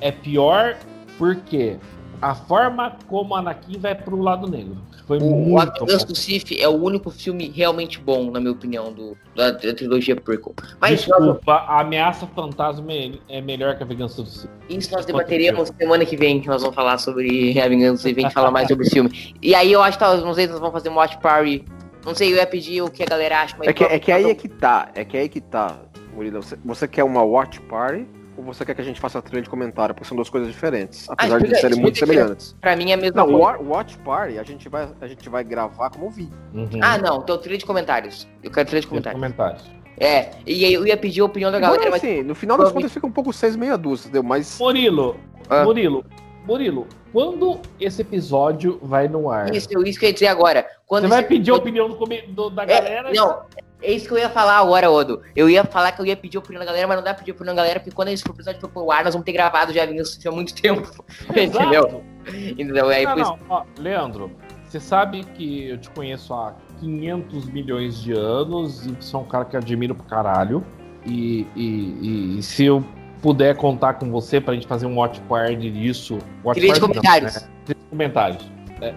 É 0.00 0.10
pior 0.10 0.76
porque 1.16 1.76
a 2.22 2.34
forma 2.36 2.96
como 3.08 3.34
Anakin 3.34 3.78
vai 3.78 3.94
pro 3.96 4.16
lado 4.16 4.48
negro 4.48 4.76
foi 5.06 5.18
O, 5.18 5.24
o 5.26 5.30
muito 5.48 5.58
A 5.60 5.64
Vingança 5.84 6.06
bom. 6.06 6.12
do 6.12 6.14
Sith 6.16 6.52
é 6.56 6.68
o 6.68 6.72
único 6.80 7.10
filme 7.10 7.48
realmente 7.54 7.98
bom, 8.00 8.30
na 8.30 8.38
minha 8.38 8.52
opinião, 8.52 8.92
do, 8.92 9.16
da, 9.34 9.50
da 9.50 9.74
trilogia 9.74 10.14
prequel. 10.14 10.54
Mas 10.80 11.04
Desculpa, 11.04 11.52
a 11.52 11.80
Ameaça 11.80 12.24
Fantasma 12.28 12.92
é- 12.92 13.10
é 13.28 13.40
melhor 13.40 13.76
que 13.76 13.82
A 13.82 13.86
Vingança 13.86 14.22
do 14.22 14.28
City. 14.28 14.48
isso 14.70 14.92
nós 14.92 15.04
debateremos 15.04 15.72
semana 15.76 16.06
que 16.06 16.16
vem, 16.16 16.40
que 16.40 16.46
nós 16.46 16.62
vamos 16.62 16.76
falar 16.76 16.96
sobre 16.98 17.60
A 17.60 17.68
Vingança 17.68 18.08
do 18.08 18.14
Sith, 18.14 18.32
falar 18.32 18.52
mais 18.52 18.68
sobre 18.68 18.86
o 18.86 18.90
filme. 18.90 19.34
E 19.42 19.54
aí 19.54 19.72
eu 19.72 19.82
acho 19.82 19.98
que 19.98 20.04
talvez, 20.04 20.24
não 20.24 20.32
sei 20.32 20.44
se 20.46 20.52
nós 20.52 20.60
vamos 20.60 20.72
fazer 20.72 20.88
um 20.88 20.94
watch 20.94 21.18
party. 21.18 21.64
Não 22.06 22.14
sei, 22.14 22.32
eu 22.32 22.36
ia 22.36 22.46
pedir 22.46 22.82
o 22.82 22.88
que 22.90 23.02
a 23.02 23.06
galera 23.06 23.42
acha, 23.42 23.56
mas... 23.58 23.68
É 23.68 23.72
que, 23.72 23.84
é 23.84 23.98
que 23.98 24.10
aí 24.12 24.30
é 24.30 24.34
que 24.34 24.48
tá, 24.48 24.88
é 24.94 25.04
que 25.04 25.16
aí 25.16 25.28
que 25.28 25.40
tá, 25.40 25.80
Murilo. 26.14 26.42
Você, 26.42 26.56
você 26.64 26.86
quer 26.88 27.02
uma 27.04 27.22
watch 27.22 27.60
party 27.62 28.06
ou 28.36 28.44
você 28.44 28.64
quer 28.64 28.74
que 28.74 28.80
a 28.80 28.84
gente 28.84 29.00
faça 29.00 29.18
a 29.18 29.22
trilha 29.22 29.42
de 29.42 29.48
comentário? 29.50 29.94
Porque 29.94 30.06
são 30.08 30.16
duas 30.16 30.28
coisas 30.30 30.48
diferentes, 30.50 31.08
apesar 31.10 31.38
de 31.38 31.44
explica- 31.44 31.60
serem 31.60 31.80
muito 31.80 31.98
semelhantes. 31.98 32.56
Pra 32.60 32.74
mim 32.76 32.90
é 32.90 32.94
a 32.94 32.96
mesma 32.96 33.16
Não, 33.22 33.26
coisa. 33.30 33.38
wa- 33.44 33.58
watch 33.76 33.98
party 33.98 34.38
a 34.38 34.42
gente 34.42 34.68
vai, 34.68 34.88
a 35.00 35.06
gente 35.06 35.28
vai 35.28 35.44
gravar 35.44 35.90
como 35.90 36.10
vídeo. 36.10 36.36
Uhum. 36.54 36.68
Ah, 36.82 36.96
não, 36.98 37.18
então 37.18 37.36
trilha 37.38 37.58
de 37.58 37.64
comentários. 37.66 38.28
Eu 38.42 38.50
quero 38.50 38.66
trilha 38.66 38.80
de 38.80 38.86
comentários. 38.86 39.20
comentários. 39.20 39.70
É, 39.98 40.30
e 40.46 40.64
aí 40.64 40.72
eu 40.74 40.86
ia 40.86 40.96
pedir 40.96 41.20
a 41.20 41.24
opinião 41.26 41.52
da 41.52 41.60
galera, 41.60 41.82
Agora, 41.82 41.90
mas... 41.92 42.02
assim, 42.02 42.22
no 42.22 42.34
final 42.34 42.56
das 42.58 42.72
contas 42.72 42.92
fica 42.92 43.06
um 43.06 43.12
pouco 43.12 43.32
seis 43.32 43.54
meia 43.54 43.76
dúzia, 43.76 44.04
entendeu? 44.08 44.22
Mas 44.22 44.58
Murilo, 44.58 45.16
Ah. 45.50 45.62
Murilo, 45.64 46.04
Murilo, 46.46 46.86
quando 47.12 47.60
esse 47.78 48.00
episódio 48.02 48.80
vai 48.82 49.06
no 49.06 49.30
ar? 49.30 49.54
Isso, 49.54 49.68
isso 49.86 49.98
que 50.00 50.06
eu 50.06 50.08
ia 50.08 50.12
dizer 50.14 50.26
agora. 50.28 50.66
Quando 50.86 51.04
Você 51.04 51.08
vai 51.10 51.22
pedir 51.22 51.50
a 51.52 51.54
opinião 51.54 51.88
do, 51.88 51.94
do- 52.28 52.50
da 52.50 52.62
É, 52.64 52.66
galera? 52.66 53.12
não, 53.12 53.42
é 53.82 53.92
isso 53.92 54.06
que 54.06 54.14
eu 54.14 54.18
ia 54.18 54.28
falar 54.30 54.58
agora, 54.58 54.90
Odo. 54.90 55.22
Eu 55.34 55.48
ia 55.50 55.64
falar 55.64 55.92
que 55.92 56.00
eu 56.00 56.06
ia 56.06 56.16
pedir 56.16 56.38
opinião 56.38 56.60
da 56.60 56.66
galera, 56.66 56.86
mas 56.86 56.96
não 56.96 57.04
dá 57.04 57.10
pra 57.12 57.20
pedir 57.20 57.32
opinião 57.32 57.54
da 57.54 57.62
galera, 57.62 57.80
porque 57.80 57.94
quando 57.94 58.08
esse 58.08 58.28
episódio 58.28 58.60
for 58.60 58.68
pro 58.70 58.90
ar, 58.90 59.04
nós 59.04 59.14
vamos 59.14 59.24
ter 59.24 59.32
gravado 59.32 59.72
já 59.72 59.84
isso 59.86 60.18
há 60.26 60.30
muito 60.32 60.54
tempo. 60.54 61.04
Entendeu? 61.30 62.88
Aí, 62.88 63.04
Não, 63.04 63.38
ó, 63.48 63.64
Leandro, 63.78 64.30
você 64.68 64.78
sabe 64.80 65.24
que 65.24 65.68
eu 65.68 65.78
te 65.78 65.90
conheço 65.90 66.32
há 66.32 66.54
500 66.80 67.46
milhões 67.46 68.00
de 68.00 68.12
anos 68.12 68.86
e 68.86 68.96
é 69.12 69.16
um 69.18 69.24
cara 69.24 69.44
que 69.44 69.56
admiro 69.56 69.94
pra 69.94 70.04
caralho. 70.06 70.64
E, 71.04 71.46
e- 71.56 72.38
e 72.38 72.42
se 72.42 72.64
eu 72.64 72.84
puder 73.20 73.56
contar 73.56 73.94
com 73.94 74.10
você 74.10 74.40
pra 74.40 74.54
gente 74.54 74.66
fazer 74.66 74.86
um 74.86 74.96
watch 74.98 75.20
party 75.22 75.70
disso. 75.70 76.18
Watch 76.44 76.58
Trilha 76.60 76.74
de 76.74 76.80
party 76.80 76.94
não, 76.94 77.02
comentários. 77.02 77.34
né? 77.68 77.74
Comentários. 77.90 78.52
É, 78.80 78.94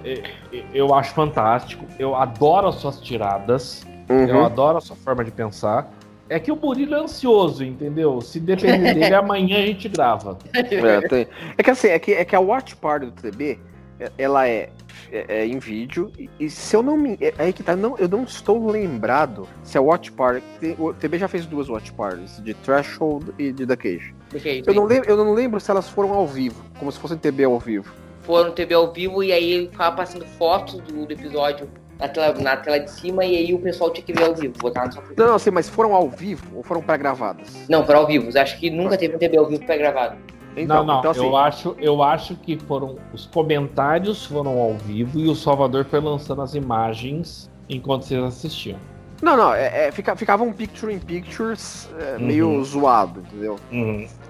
é, 0.53 0.63
eu 0.73 0.93
acho 0.95 1.13
fantástico. 1.13 1.85
Eu 1.99 2.15
adoro 2.15 2.67
as 2.67 2.75
suas 2.75 2.99
tiradas. 2.99 3.85
Eu 4.09 4.15
Uhum. 4.37 4.45
adoro 4.45 4.77
a 4.77 4.81
sua 4.81 4.95
forma 4.95 5.23
de 5.23 5.31
pensar. 5.31 5.91
É 6.29 6.39
que 6.39 6.51
o 6.51 6.55
Murilo 6.55 6.95
é 6.95 6.99
ansioso, 6.99 7.63
entendeu? 7.63 8.19
Se 8.21 8.39
depender 8.39 8.93
dele, 8.95 9.13
amanhã 9.13 9.59
a 9.59 9.65
gente 9.65 9.87
grava. 9.89 10.37
É, 10.53 10.63
tem- 11.01 11.27
é 11.57 11.63
que 11.63 11.69
assim, 11.71 11.87
é 11.87 11.99
que, 11.99 12.13
é 12.13 12.25
que 12.25 12.35
a 12.35 12.39
watch 12.39 12.75
party 12.75 13.05
do 13.07 13.11
TB, 13.11 13.59
é- 13.99 14.11
ela 14.17 14.47
é, 14.47 14.69
é, 15.11 15.25
é 15.41 15.45
em 15.45 15.59
vídeo, 15.59 16.11
e, 16.17 16.27
e 16.39 16.49
se 16.49 16.75
eu 16.75 16.81
não 16.81 16.97
me. 16.97 17.15
É, 17.21 17.31
aí 17.37 17.53
que 17.53 17.61
tá, 17.61 17.75
não, 17.75 17.95
eu 17.99 18.07
não 18.07 18.23
estou 18.23 18.65
lembrado 18.67 19.47
se 19.63 19.77
a 19.77 19.81
watch 19.81 20.11
party. 20.11 20.43
o 20.79 20.93
TB 20.93 21.19
já 21.19 21.27
fez 21.27 21.45
duas 21.45 21.69
watch 21.69 21.93
parties, 21.93 22.41
de 22.43 22.53
Threshold 22.55 23.31
e 23.37 23.51
de 23.51 23.65
The 23.67 23.75
Cage. 23.75 24.15
Deixa 24.31 24.49
aí, 24.49 24.63
Eu 24.65 24.73
não, 24.73 24.85
lembro, 24.85 25.07
eu 25.09 25.17
não 25.17 25.31
lembro 25.33 25.59
se 25.59 25.69
elas 25.69 25.87
foram 25.87 26.11
ao 26.11 26.25
vivo, 26.27 26.63
como 26.79 26.91
se 26.91 26.97
fossem 26.99 27.17
TB 27.17 27.43
ao 27.43 27.59
vivo. 27.59 27.93
Foram 28.23 28.51
TV 28.51 28.73
ao 28.73 28.91
vivo 28.91 29.23
e 29.23 29.31
aí 29.31 29.67
ficava 29.71 29.95
passando 29.95 30.25
fotos 30.25 30.81
do, 30.81 31.05
do 31.05 31.13
episódio 31.13 31.69
na 31.99 32.07
tela, 32.07 32.33
na 32.39 32.57
tela 32.57 32.79
de 32.79 32.91
cima 32.91 33.25
e 33.25 33.37
aí 33.37 33.53
o 33.53 33.59
pessoal 33.59 33.89
tinha 33.91 34.05
que 34.05 34.13
ver 34.13 34.23
ao 34.23 34.35
vivo. 34.35 34.53
Botar 34.59 34.85
na 34.85 34.91
sua 34.91 35.03
Não, 35.17 35.27
não, 35.27 35.39
sei, 35.39 35.51
mas 35.51 35.69
foram 35.69 35.93
ao 35.93 36.09
vivo 36.09 36.57
ou 36.57 36.63
foram 36.63 36.81
pré-gravadas? 36.81 37.65
Não, 37.69 37.85
foram 37.85 37.99
ao 38.01 38.07
vivo. 38.07 38.37
Acho 38.37 38.59
que 38.59 38.69
nunca 38.69 38.97
teve 38.97 39.15
um 39.15 39.19
TV 39.19 39.37
ao 39.37 39.45
vivo 39.45 39.65
pré-gravado. 39.65 40.17
Então, 40.57 40.77
não, 40.77 40.85
não, 40.85 40.99
então 40.99 41.11
assim, 41.11 41.25
eu, 41.25 41.35
acho, 41.35 41.75
eu 41.79 42.03
acho 42.03 42.35
que 42.35 42.57
foram. 42.57 42.95
Os 43.13 43.25
comentários 43.25 44.25
foram 44.25 44.57
ao 44.57 44.73
vivo 44.73 45.19
e 45.19 45.27
o 45.27 45.35
Salvador 45.35 45.85
foi 45.85 45.99
lançando 45.99 46.41
as 46.41 46.55
imagens 46.55 47.49
enquanto 47.69 48.03
vocês 48.03 48.23
assistiam. 48.23 48.79
Não, 49.21 49.37
não, 49.37 49.53
é, 49.53 49.87
é, 49.87 49.91
fica, 49.91 50.15
ficava 50.15 50.43
um 50.43 50.51
picture 50.51 50.93
in 50.93 50.99
pictures 50.99 51.89
é, 51.99 52.17
Uhum. 52.17 52.25
meio 52.25 52.63
zoado, 52.63 53.21
entendeu? 53.21 53.57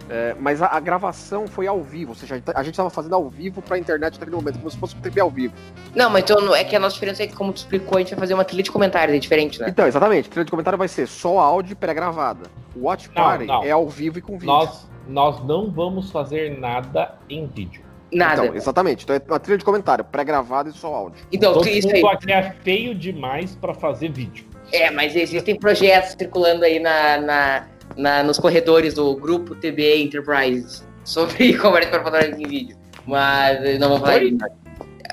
É, 0.09 0.35
mas 0.39 0.61
a, 0.61 0.67
a 0.67 0.79
gravação 0.79 1.47
foi 1.47 1.65
ao 1.67 1.81
vivo, 1.81 2.11
ou 2.11 2.15
seja, 2.15 2.41
a 2.53 2.61
gente 2.63 2.75
tava 2.75 2.89
fazendo 2.91 3.15
ao 3.15 3.27
vivo 3.27 3.61
pra 3.61 3.77
internet 3.79 4.19
naquele 4.19 4.35
momento, 4.35 4.59
como 4.59 4.69
se 4.69 4.77
fosse 4.77 4.95
um 4.95 4.99
TV 5.01 5.19
ao 5.19 5.29
vivo. 5.31 5.53
Não, 5.95 6.09
mas 6.09 6.23
então 6.23 6.53
é 6.55 6.63
que 6.63 6.75
a 6.75 6.79
nossa 6.79 6.93
diferença 6.93 7.23
é 7.23 7.27
que, 7.27 7.33
como 7.35 7.51
tu 7.51 7.57
explicou, 7.57 7.97
a 7.97 8.01
gente 8.01 8.11
vai 8.11 8.19
fazer 8.19 8.35
uma 8.35 8.45
trilha 8.45 8.61
de 8.61 8.71
comentários, 8.71 9.15
é 9.15 9.19
diferente, 9.19 9.59
né? 9.59 9.67
Então, 9.69 9.87
exatamente, 9.87 10.29
trilha 10.29 10.45
de 10.45 10.51
comentário 10.51 10.77
vai 10.77 10.87
ser 10.87 11.07
só 11.07 11.39
áudio 11.39 11.75
pré-gravada. 11.75 12.45
O 12.75 12.85
Watch 12.85 13.07
Não, 13.07 13.15
Party 13.15 13.45
não. 13.45 13.63
é 13.63 13.71
ao 13.71 13.89
vivo 13.89 14.19
e 14.19 14.21
com 14.21 14.33
vídeo. 14.33 14.45
Nós, 14.47 14.87
nós 15.07 15.43
não 15.43 15.71
vamos 15.71 16.11
fazer 16.11 16.59
nada 16.59 17.15
em 17.27 17.47
vídeo. 17.47 17.81
Nada. 18.13 18.43
Então, 18.45 18.55
exatamente. 18.55 19.03
Então 19.03 19.15
é 19.15 19.21
uma 19.27 19.39
trilha 19.39 19.57
de 19.57 19.65
comentário, 19.65 20.05
pré-gravado 20.05 20.69
e 20.69 20.73
só 20.73 20.93
áudio. 20.93 21.25
Então, 21.31 21.53
Todo 21.53 21.67
isso 21.67 21.89
aí. 21.89 22.05
aqui 22.05 22.31
é 22.31 22.51
feio 22.63 22.93
demais 22.93 23.55
pra 23.55 23.73
fazer 23.73 24.09
vídeo. 24.11 24.45
É, 24.71 24.89
mas 24.91 25.15
existem 25.15 25.55
projetos 25.55 26.11
circulando 26.17 26.63
aí 26.65 26.79
na, 26.79 27.17
na, 27.17 27.63
na- 27.95 28.23
nos 28.23 28.37
corredores 28.39 28.93
do 28.93 29.15
grupo 29.15 29.55
TBA 29.55 29.97
Enterprises 29.97 30.85
sobre 31.03 31.53
conversa 31.59 31.89
para 31.91 32.03
falar 32.03 32.25
em 32.29 32.35
vídeo. 32.47 32.77
Mas 33.05 33.63
eh, 33.63 33.77
não 33.77 33.89
vamos 33.89 34.01
falar 34.01 34.19
disso. 34.19 34.37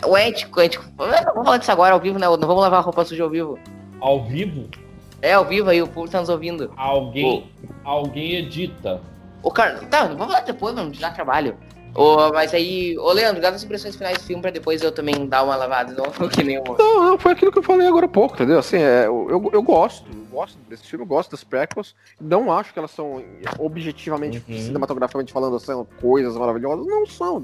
O 0.07 0.17
ético, 0.17 0.59
o 0.59 0.63
ético. 0.63 0.85
Não 0.99 1.07
vamos 1.07 1.45
falar 1.45 1.57
disso 1.59 1.71
agora 1.73 1.95
ao 1.95 2.01
vivo, 2.01 2.19
né? 2.19 2.27
Não 2.27 2.39
vamos 2.39 2.63
lavar 2.63 2.83
roupa 2.83 3.05
suja 3.05 3.23
ao 3.23 3.31
vivo. 3.31 3.59
Ao 4.01 4.25
vivo, 4.25 4.69
É, 5.21 5.35
ao 5.35 5.45
vivo 5.45 5.71
aí, 5.71 5.81
o 5.83 5.87
público 5.87 6.11
tá 6.13 6.21
nos 6.21 6.29
ouvindo. 6.29 6.73
alguém, 6.77 7.47
alguém 7.85 8.33
edita. 8.37 9.01
O 9.43 9.51
cara. 9.51 9.75
Tá, 9.91 10.07
vamos 10.07 10.27
falar 10.27 10.41
depois, 10.41 10.75
mano, 10.75 10.93
já 10.95 11.11
trabalho. 11.11 11.57
Ô, 11.95 12.33
mas 12.33 12.55
aí, 12.55 12.97
ô 12.99 13.13
Leandro, 13.13 13.43
dá 13.43 13.51
as 13.51 13.63
impressões 13.63 13.95
finais 13.95 14.19
do 14.19 14.25
filme 14.25 14.41
pra 14.41 14.51
depois 14.51 14.83
eu 14.83 14.91
também 14.93 15.27
dar 15.27 15.43
uma 15.43 15.55
lavada, 15.57 15.93
não 15.93 16.29
que 16.29 16.43
nem 16.43 16.59
o. 16.59 16.63
Não, 16.79 17.05
não, 17.05 17.19
foi 17.19 17.33
aquilo 17.33 17.53
que 17.53 17.59
eu 17.59 17.63
falei 17.63 17.87
agora 17.87 18.07
há 18.07 18.09
pouco, 18.09 18.35
entendeu? 18.35 18.59
Assim, 18.59 18.79
é, 18.79 19.07
eu, 19.07 19.51
eu, 19.53 19.63
gosto, 19.63 20.07
eu 20.11 20.25
gosto 20.31 20.59
desse 20.69 20.85
filme, 20.85 21.05
eu 21.05 21.09
gosto 21.09 21.31
das 21.33 21.45
prequels. 21.45 21.95
Não 22.21 22.51
acho 22.51 22.73
que 22.73 22.79
elas 22.79 22.91
são 22.93 23.23
objetivamente, 23.59 24.43
Uhum. 24.49 24.57
cinematograficamente 24.59 25.33
falando, 25.33 25.59
são 25.61 25.87
coisas 26.01 26.37
maravilhosas. 26.37 26.87
Não 26.87 27.05
são, 27.07 27.41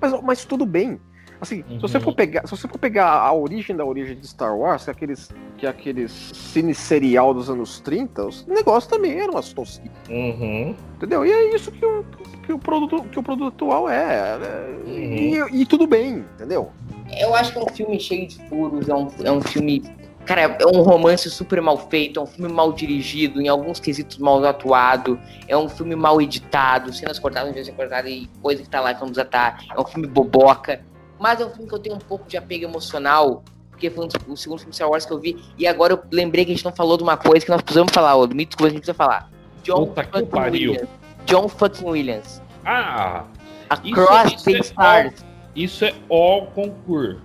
mas, 0.00 0.22
mas 0.22 0.44
tudo 0.44 0.64
bem. 0.64 1.00
Assim, 1.40 1.64
se 1.68 1.78
você 1.78 1.96
Uhum. 1.96 2.02
for 2.04 2.14
pegar, 2.14 2.46
se 2.46 2.50
você 2.56 2.68
for 2.68 2.78
pegar 2.78 3.08
a 3.12 3.32
origem 3.32 3.74
da 3.74 3.84
origem 3.84 4.14
de 4.16 4.26
Star 4.28 4.54
Wars, 4.56 4.84
que 4.84 4.90
é 4.90 4.92
aqueles, 4.92 5.30
que 5.56 5.66
é 5.66 5.68
aqueles 5.70 6.10
cine 6.34 6.74
serial 6.74 7.32
dos 7.32 7.48
anos 7.48 7.80
30, 7.80 8.26
os 8.26 8.46
negócios 8.46 8.86
também 8.86 9.18
eram 9.18 9.32
umas 9.34 9.52
tosquices, 9.52 9.90
Uhum. 10.08 10.74
entendeu? 10.96 11.24
E 11.24 11.32
é 11.32 11.54
isso 11.54 11.72
que 11.72 11.84
o, 11.84 12.04
que 12.44 12.52
o 12.52 12.58
produto 12.58 13.02
que 13.04 13.18
o 13.18 13.22
produto 13.22 13.48
atual 13.64 13.88
é, 13.88 14.38
né? 14.38 14.74
e, 14.86 15.62
e 15.62 15.66
tudo 15.66 15.86
bem, 15.86 16.24
entendeu? 16.34 16.70
Eu 17.18 17.34
acho 17.34 17.52
que 17.52 17.58
é 17.58 17.62
um 17.62 17.68
filme 17.68 17.98
cheio 17.98 18.28
de 18.28 18.36
furos, 18.48 18.88
é 18.88 18.94
um, 18.94 19.08
é 19.24 19.32
um 19.32 19.40
filme. 19.40 19.82
Cara, 20.26 20.42
é 20.42 20.66
um 20.66 20.82
romance 20.82 21.28
super 21.30 21.60
mal 21.62 21.76
feito, 21.88 22.20
é 22.20 22.22
um 22.22 22.26
filme 22.26 22.52
mal 22.52 22.72
dirigido, 22.72 23.40
em 23.40 23.48
alguns 23.48 23.80
quesitos 23.80 24.18
mal 24.18 24.44
atuado, 24.44 25.18
é 25.48 25.56
um 25.56 25.68
filme 25.68 25.96
mal 25.96 26.20
editado, 26.20 26.92
cenas 26.92 27.18
cortadas 27.18 27.50
em 27.50 27.54
vez 27.54 27.66
de 27.66 27.72
ser 27.72 27.76
cortadas 27.76 28.10
e 28.12 28.28
coisa 28.42 28.62
que 28.62 28.68
tá 28.68 28.80
lá 28.80 28.92
que 28.94 29.00
não 29.00 29.08
precisa 29.08 29.24
tá. 29.24 29.58
É 29.74 29.80
um 29.80 29.84
filme 29.86 30.06
boboca. 30.06 30.82
Mas 31.20 31.40
é 31.40 31.44
um 31.44 31.50
filme 31.50 31.68
que 31.68 31.74
eu 31.74 31.78
tenho 31.78 31.94
um 31.96 32.00
pouco 32.00 32.26
de 32.26 32.36
apego 32.36 32.64
emocional, 32.64 33.44
porque 33.70 33.90
foi 33.90 34.04
um 34.06 34.08
o 34.32 34.36
segundo 34.36 34.58
filme 34.58 34.72
Star 34.74 34.88
Wars 34.88 35.04
que 35.04 35.12
eu 35.12 35.20
vi, 35.20 35.36
e 35.58 35.66
agora 35.66 35.92
eu 35.92 36.02
lembrei 36.10 36.44
que 36.46 36.50
a 36.52 36.54
gente 36.54 36.64
não 36.64 36.72
falou 36.72 36.96
de 36.96 37.02
uma 37.02 37.16
coisa 37.16 37.44
que 37.44 37.50
nós 37.52 37.60
precisamos 37.60 37.92
falar, 37.92 38.16
ô, 38.16 38.26
Mito 38.26 38.56
que 38.56 38.64
a 38.64 38.68
gente 38.68 38.78
precisa 38.78 38.94
falar. 38.94 39.30
John 39.62 39.86
Puta 39.86 40.04
que 40.04 40.10
fucking 40.12 40.26
pariu. 40.30 40.70
Williams. 40.72 40.88
John 41.26 41.48
fucking 41.48 41.84
Williams. 41.86 42.42
Ah, 42.64 43.24
Across 43.68 44.34
isso 44.34 44.44
the 44.44 44.52
é 44.56 44.60
Stars. 44.60 45.24
isso 45.54 45.84
é 45.84 45.94
all 46.10 46.46
concurso. 46.46 47.20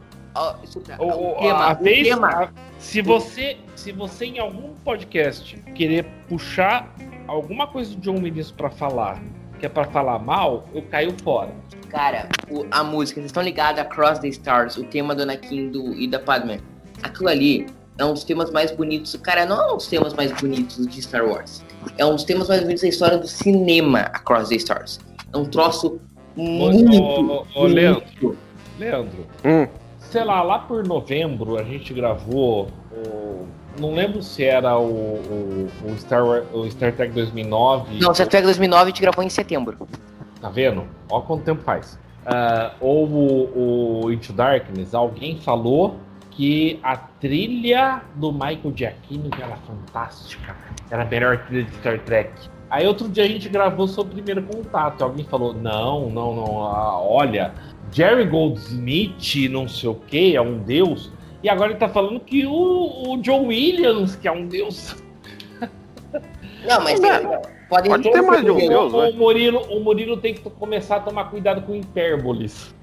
Escuta, 0.64 0.98
O, 1.02 1.06
o 1.06 1.32
o- 1.32 1.40
tema, 1.40 1.66
a 1.70 1.74
o 1.74 1.84
vez- 1.84 2.08
tema. 2.10 2.28
a- 2.28 2.50
se 2.78 3.02
você 3.02 3.58
se 3.76 3.92
você 3.94 4.26
em 4.26 4.40
algum 4.40 4.74
podcast 4.84 5.56
querer 5.74 6.04
puxar 6.28 6.94
alguma 7.28 7.68
coisa 7.68 7.96
do 7.96 8.02
John 8.02 8.22
Williams 8.22 8.52
pra 8.52 8.70
falar, 8.70 9.22
que 9.60 9.65
é 9.65 9.69
pra 9.69 9.86
falar 9.86 10.19
mal, 10.19 10.65
eu 10.73 10.82
caio 10.84 11.14
fora. 11.23 11.52
Cara, 11.90 12.27
o- 12.49 12.65
a 12.72 12.84
música, 12.84 13.15
vocês 13.22 13.27
estão 13.27 13.44
ligados 13.44 13.80
a 13.80 13.86
Cross 13.86 14.19
the 14.19 14.27
Stars, 14.30 14.77
o 14.77 14.84
tema 14.84 15.15
do 15.15 15.23
Anakin 15.23 15.69
do, 15.69 15.94
e 15.94 16.07
da 16.07 16.19
Padme. 16.19 16.60
Aquilo 17.02 17.30
ali 17.30 17.65
é 17.98 18.03
um 18.06 18.14
dos 18.14 18.23
temas 18.23 18.52
mais 18.52 18.72
bonitos. 18.72 19.15
Cara, 19.18 19.45
não 19.45 19.60
é 19.61 19.73
um 19.73 19.77
dos 19.77 19.88
temas 19.88 20.14
mais 20.14 20.32
bonitos 20.34 20.86
de 20.88 21.02
Star 21.02 21.26
Wars. 21.26 21.64
É 21.98 22.06
um 22.06 22.15
dos 22.15 22.23
temas 22.23 22.48
mais 22.49 22.61
bonitos 22.61 22.82
da 22.82 22.88
história 22.90 23.18
do 23.18 23.27
cinema, 23.27 23.99
a 23.99 24.19
Cross 24.19 24.49
the 24.49 24.56
Stars. 24.56 24.99
É 25.34 25.38
um 25.38 25.45
troço 25.45 25.99
Ô, 26.36 26.41
muito. 26.41 27.02
ô, 27.02 27.45
ô, 27.56 27.64
Leandro, 27.65 28.03
bonito. 28.22 28.38
Leandro, 28.77 29.26
Hum. 29.45 29.68
sei 29.99 30.23
lá, 30.26 30.41
lá 30.44 30.60
por 30.60 30.86
novembro 30.86 31.57
a 31.57 31.64
gente 31.64 31.94
gravou 31.94 32.68
o. 32.91 33.48
Não 33.80 33.93
lembro 33.93 34.22
se 34.22 34.43
era 34.43 34.77
o, 34.77 34.85
o, 34.85 35.69
o 35.85 35.97
Star, 35.97 36.23
o 36.23 36.69
Star 36.69 36.93
Trek 36.93 37.14
2009. 37.14 37.99
Não, 37.99 38.14
Star 38.14 38.27
Trek 38.27 38.43
2009 38.43 38.84
a 38.84 38.85
gente 38.88 39.02
gravou 39.02 39.23
em 39.23 39.30
setembro. 39.30 39.88
Tá 40.41 40.49
vendo? 40.49 40.85
Olha 41.10 41.23
quanto 41.23 41.43
tempo 41.43 41.61
faz. 41.64 41.99
Ah, 42.26 42.73
ou 42.80 43.07
o, 43.07 44.06
o 44.06 44.11
Into 44.11 44.34
Darkness, 44.34 44.93
alguém 44.93 45.39
falou 45.39 45.97
que 46.31 46.80
a 46.84 46.97
trilha 46.97 48.02
do 48.15 48.31
Michael 48.31 48.73
Giacchino 48.76 49.30
era 49.39 49.56
fantástica. 49.57 50.56
Era 50.89 51.03
a 51.03 51.06
melhor 51.06 51.45
trilha 51.45 51.64
de 51.64 51.76
Star 51.76 51.99
Trek. 51.99 52.31
Aí 52.69 52.85
outro 52.88 53.07
dia 53.07 53.23
a 53.23 53.27
gente 53.27 53.47
gravou 53.47 53.88
sobre 53.88 54.14
o 54.14 54.15
primeiro 54.23 54.43
contato. 54.43 55.03
Alguém 55.03 55.23
falou: 55.26 55.53
não, 55.53 56.10
não, 56.10 56.35
não, 56.35 56.64
ah, 56.64 56.99
olha, 56.99 57.53
Jerry 57.91 58.26
Goldsmith, 58.26 59.49
não 59.49 59.68
sei 59.68 59.89
o 59.89 59.95
que, 59.95 60.35
é 60.35 60.41
um 60.41 60.57
deus. 60.57 61.11
E 61.46 61.50
agora 61.50 61.74
ele 61.74 61.80
tá 61.80 61.88
falando 61.88 62.20
que 62.20 62.44
o, 62.44 63.12
o 63.12 63.18
John 63.22 63.46
Williams, 63.46 64.16
que 64.16 64.28
é 64.28 64.32
um 64.32 64.48
deus. 64.48 64.96
Não, 66.68 66.84
mas 66.84 67.00
Não, 67.00 67.20
tem, 67.20 67.40
podem 67.70 67.92
pode 67.92 68.12
ter 68.12 68.22
mais 68.24 68.44
de 68.44 68.50
um 68.50 68.58
Deus. 68.58 68.92
O, 68.92 69.00
né? 69.00 69.10
o 69.10 69.14
Murilo, 69.14 69.60
o 69.66 69.80
Murilo 69.80 70.18
tem 70.18 70.34
que 70.34 70.42
começar 70.42 70.96
a 70.96 71.00
tomar 71.02 71.26
cuidado 71.26 71.62
com 71.62 71.76
hipérboles. 71.76 72.74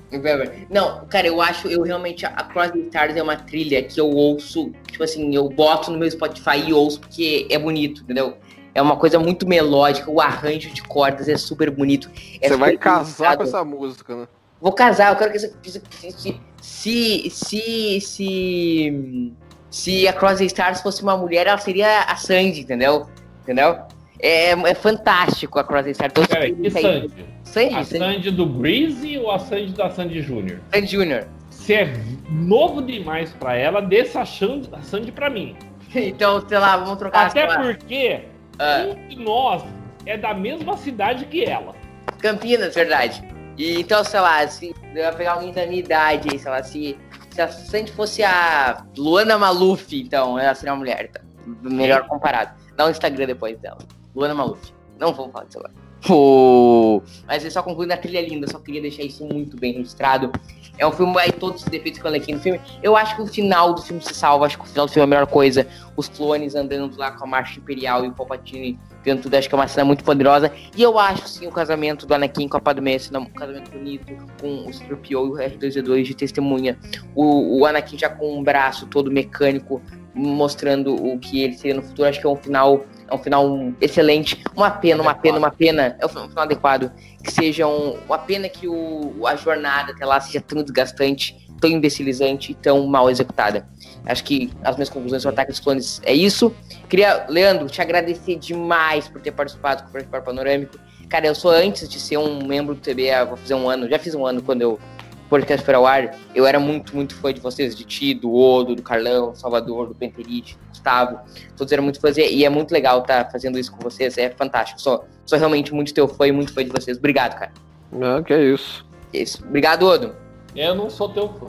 Não, 0.70 1.04
cara, 1.06 1.26
eu 1.26 1.42
acho, 1.42 1.66
eu 1.66 1.82
realmente, 1.82 2.24
a 2.24 2.30
Cross 2.30 2.70
the 2.70 2.78
Stars 2.78 3.16
é 3.16 3.22
uma 3.24 3.34
trilha 3.34 3.82
que 3.82 4.00
eu 4.00 4.08
ouço, 4.08 4.70
tipo 4.86 5.02
assim, 5.02 5.34
eu 5.34 5.48
boto 5.48 5.90
no 5.90 5.98
meu 5.98 6.08
Spotify 6.08 6.58
e 6.64 6.72
ouço 6.72 7.00
porque 7.00 7.48
é 7.50 7.58
bonito, 7.58 8.02
entendeu? 8.02 8.36
É 8.72 8.80
uma 8.80 8.94
coisa 8.94 9.18
muito 9.18 9.44
melódica, 9.44 10.08
o 10.08 10.20
arranjo 10.20 10.70
de 10.70 10.82
cordas 10.82 11.28
é 11.28 11.36
super 11.36 11.68
bonito. 11.68 12.08
é 12.40 12.48
Você 12.48 12.56
vai 12.56 12.72
super 12.72 12.78
casar 12.78 13.36
com 13.36 13.42
pensado. 13.42 13.42
essa 13.42 13.64
música, 13.64 14.14
né? 14.14 14.28
Vou 14.60 14.72
casar, 14.72 15.10
eu 15.10 15.16
quero 15.16 15.32
que 15.32 15.38
essa. 15.38 15.52
Se, 15.90 16.40
se, 16.62 17.28
se, 17.28 18.00
se, 18.00 19.32
se 19.68 20.06
a 20.06 20.12
Cross 20.12 20.40
Stars 20.42 20.80
fosse 20.80 21.02
uma 21.02 21.16
mulher, 21.16 21.48
ela 21.48 21.58
seria 21.58 22.02
a 22.04 22.14
Sandy, 22.14 22.60
entendeu? 22.60 23.08
Entendeu? 23.42 23.78
É, 24.20 24.50
é 24.52 24.74
fantástico 24.74 25.58
a 25.58 25.64
Cross 25.64 25.88
Stars. 25.88 26.12
Então, 26.12 26.24
Peraí, 26.24 26.54
que 26.54 26.70
Sandy? 26.70 27.10
Sandy, 27.42 27.74
A 27.74 27.84
Sandy, 27.84 27.98
Sandy 27.98 28.30
do 28.30 28.46
Breezy 28.46 29.18
ou 29.18 29.32
a 29.32 29.40
Sandy 29.40 29.72
da 29.72 29.90
Sandy 29.90 30.22
Júnior? 30.22 30.60
Sandy 30.72 30.86
Jr. 30.86 31.26
Se 31.50 31.74
é 31.74 31.92
novo 32.30 32.80
demais 32.80 33.32
pra 33.32 33.56
ela, 33.56 33.82
desça 33.82 34.20
a 34.20 34.26
Sandy, 34.26 34.68
a 34.72 34.82
Sandy 34.82 35.10
pra 35.10 35.28
mim. 35.28 35.56
Então, 35.92 36.46
sei 36.48 36.58
lá, 36.58 36.76
vamos 36.76 36.96
trocar 36.96 37.26
Até 37.26 37.46
porque 37.48 38.22
ah, 38.58 38.86
um 38.86 39.08
de 39.08 39.16
nós 39.16 39.64
é 40.06 40.16
da 40.16 40.32
mesma 40.32 40.76
cidade 40.76 41.24
que 41.26 41.44
ela. 41.44 41.74
Campinas, 42.20 42.74
verdade. 42.74 43.22
E 43.56 43.80
então, 43.80 44.02
sei 44.04 44.20
lá, 44.20 44.46
se 44.48 44.74
eu 44.94 45.02
ia 45.02 45.12
pegar 45.12 45.34
alguém 45.34 45.52
da 45.52 45.66
minha 45.66 45.80
idade 45.80 46.38
sei 46.38 46.50
lá, 46.50 46.62
se, 46.62 46.98
se 47.30 47.40
a 47.40 47.48
Sandy 47.48 47.92
fosse 47.92 48.22
a 48.22 48.84
Luana 48.96 49.38
Maluf, 49.38 49.94
então, 49.94 50.38
ela 50.38 50.54
seria 50.54 50.72
uma 50.72 50.78
mulher, 50.78 51.08
então. 51.10 51.22
Melhor 51.62 52.06
comparado. 52.06 52.52
Dá 52.76 52.86
um 52.86 52.90
Instagram 52.90 53.26
depois 53.26 53.58
dela. 53.58 53.78
Luana 54.14 54.34
Maluf. 54.34 54.72
Não 54.98 55.12
vamos 55.12 55.32
falar 55.32 55.44
disso 55.46 55.58
agora. 55.58 55.74
Pô, 56.06 57.02
Mas 57.26 57.44
eu 57.44 57.50
só 57.50 57.62
concluindo 57.62 57.92
a 57.92 57.96
trilha 57.96 58.20
linda, 58.20 58.46
só 58.48 58.58
queria 58.58 58.82
deixar 58.82 59.02
isso 59.02 59.24
muito 59.24 59.56
bem 59.56 59.72
registrado. 59.74 60.32
É 60.78 60.86
um 60.86 60.90
filme, 60.90 61.16
aí 61.18 61.30
todos 61.30 61.62
os 61.62 61.68
defeitos 61.68 62.00
que 62.00 62.06
eu 62.06 62.14
aqui 62.14 62.32
no 62.32 62.40
filme. 62.40 62.60
Eu 62.82 62.96
acho 62.96 63.14
que 63.14 63.22
o 63.22 63.26
final 63.26 63.74
do 63.74 63.82
filme 63.82 64.02
se 64.02 64.14
salva, 64.14 64.46
acho 64.46 64.58
que 64.58 64.64
o 64.64 64.66
final 64.66 64.86
do 64.86 64.92
filme 64.92 65.02
é 65.02 65.04
a 65.04 65.06
melhor 65.06 65.26
coisa. 65.26 65.66
Os 65.96 66.08
clones 66.08 66.54
andando 66.54 66.96
lá 66.96 67.12
com 67.12 67.24
a 67.24 67.26
marcha 67.26 67.60
imperial 67.60 68.04
e 68.04 68.08
o 68.08 68.12
Palpatine 68.12 68.78
vendo 69.04 69.22
tudo, 69.22 69.34
acho 69.34 69.48
que 69.48 69.54
é 69.54 69.58
uma 69.58 69.68
cena 69.68 69.84
muito 69.84 70.02
poderosa. 70.02 70.50
E 70.76 70.82
eu 70.82 70.98
acho 70.98 71.28
sim 71.28 71.46
o 71.46 71.52
casamento 71.52 72.06
do 72.06 72.14
Anakin 72.14 72.48
com 72.48 72.56
a 72.56 72.60
Padmé, 72.60 72.96
um 73.14 73.24
casamento 73.26 73.70
bonito, 73.70 74.06
com 74.40 74.66
o 74.66 74.72
Scorpio 74.72 75.26
e 75.26 75.30
o 75.30 75.34
R2D2 75.34 76.02
de 76.04 76.14
testemunha. 76.14 76.78
O, 77.14 77.60
o 77.60 77.66
Anakin 77.66 77.98
já 77.98 78.08
com 78.08 78.38
um 78.38 78.42
braço 78.42 78.86
todo 78.86 79.10
mecânico, 79.10 79.80
mostrando 80.14 80.94
o 80.94 81.18
que 81.18 81.42
ele 81.42 81.54
seria 81.54 81.76
no 81.76 81.82
futuro. 81.82 82.08
Acho 82.08 82.20
que 82.20 82.26
é 82.26 82.30
um 82.30 82.36
final, 82.36 82.84
é 83.12 83.14
um 83.14 83.18
final 83.18 83.72
excelente. 83.80 84.42
Uma 84.56 84.70
pena, 84.70 85.02
uma 85.02 85.14
pena, 85.14 85.38
uma 85.38 85.50
pena. 85.50 85.96
É 86.00 86.06
um 86.06 86.08
final 86.08 86.30
adequado. 86.44 86.90
Que 87.22 87.30
seja 87.30 87.66
um, 87.66 87.98
uma 88.06 88.18
pena 88.18 88.48
que 88.48 88.66
o, 88.66 89.26
a 89.26 89.36
jornada 89.36 89.92
até 89.92 90.04
lá 90.04 90.20
seja 90.20 90.40
tão 90.40 90.62
desgastante, 90.62 91.36
tão 91.60 91.70
imbecilizante 91.70 92.52
e 92.52 92.54
tão 92.54 92.86
mal 92.86 93.10
executada. 93.10 93.68
Acho 94.04 94.24
que 94.24 94.50
as 94.64 94.76
minhas 94.76 94.88
conclusões 94.88 95.22
sobre 95.22 95.34
o 95.34 95.36
Ataque 95.36 95.52
dos 95.52 95.60
Clones 95.60 96.00
é 96.04 96.12
isso. 96.12 96.52
Queria, 96.88 97.26
Leandro, 97.28 97.68
te 97.68 97.80
agradecer 97.80 98.36
demais 98.36 99.08
por 99.08 99.20
ter 99.20 99.30
participado 99.30 99.84
do 99.84 99.92
Participar 99.92 100.22
Panorâmico. 100.22 100.78
Cara, 101.08 101.26
eu 101.26 101.34
sou 101.34 101.50
antes 101.50 101.88
de 101.88 102.00
ser 102.00 102.16
um 102.16 102.44
membro 102.44 102.74
do 102.74 102.80
TBA, 102.80 103.26
vou 103.26 103.36
fazer 103.36 103.54
um 103.54 103.68
ano, 103.68 103.88
já 103.88 103.98
fiz 103.98 104.14
um 104.14 104.24
ano 104.24 104.42
quando 104.42 104.62
eu 104.62 104.80
o 105.24 105.28
podcast 105.32 105.64
foi 105.64 105.74
ao 105.74 105.86
ar. 105.86 106.14
Eu 106.34 106.46
era 106.46 106.60
muito, 106.60 106.94
muito 106.94 107.14
fã 107.14 107.32
de 107.32 107.40
vocês, 107.40 107.74
de 107.74 107.84
ti, 107.84 108.12
do 108.12 108.34
Odo, 108.34 108.74
do 108.74 108.82
Carlão, 108.82 109.32
do 109.32 109.38
Salvador, 109.38 109.88
do 109.88 109.94
Penterite, 109.94 110.58
Gustavo. 110.82 111.20
Todos 111.56 111.72
eram 111.72 111.84
muito 111.84 112.00
fãs 112.00 112.16
e 112.16 112.44
é 112.44 112.48
muito 112.48 112.72
legal 112.72 113.00
estar 113.00 113.30
fazendo 113.30 113.58
isso 113.58 113.70
com 113.72 113.78
vocês, 113.78 114.18
é 114.18 114.28
fantástico. 114.30 114.80
Sou, 114.80 115.04
sou 115.24 115.38
realmente 115.38 115.72
muito 115.72 115.94
teu 115.94 116.08
fã 116.08 116.26
e 116.26 116.32
muito 116.32 116.52
fã 116.52 116.64
de 116.64 116.70
vocês. 116.70 116.98
Obrigado, 116.98 117.38
cara. 117.38 117.52
Ah, 118.00 118.22
que 118.22 118.32
é 118.32 118.42
isso. 118.42 118.84
É 119.14 119.18
Isso. 119.18 119.44
Obrigado, 119.46 119.86
Odo. 119.86 120.16
Eu 120.54 120.74
não 120.74 120.90
sou 120.90 121.08
teu 121.08 121.28
fã. 121.28 121.46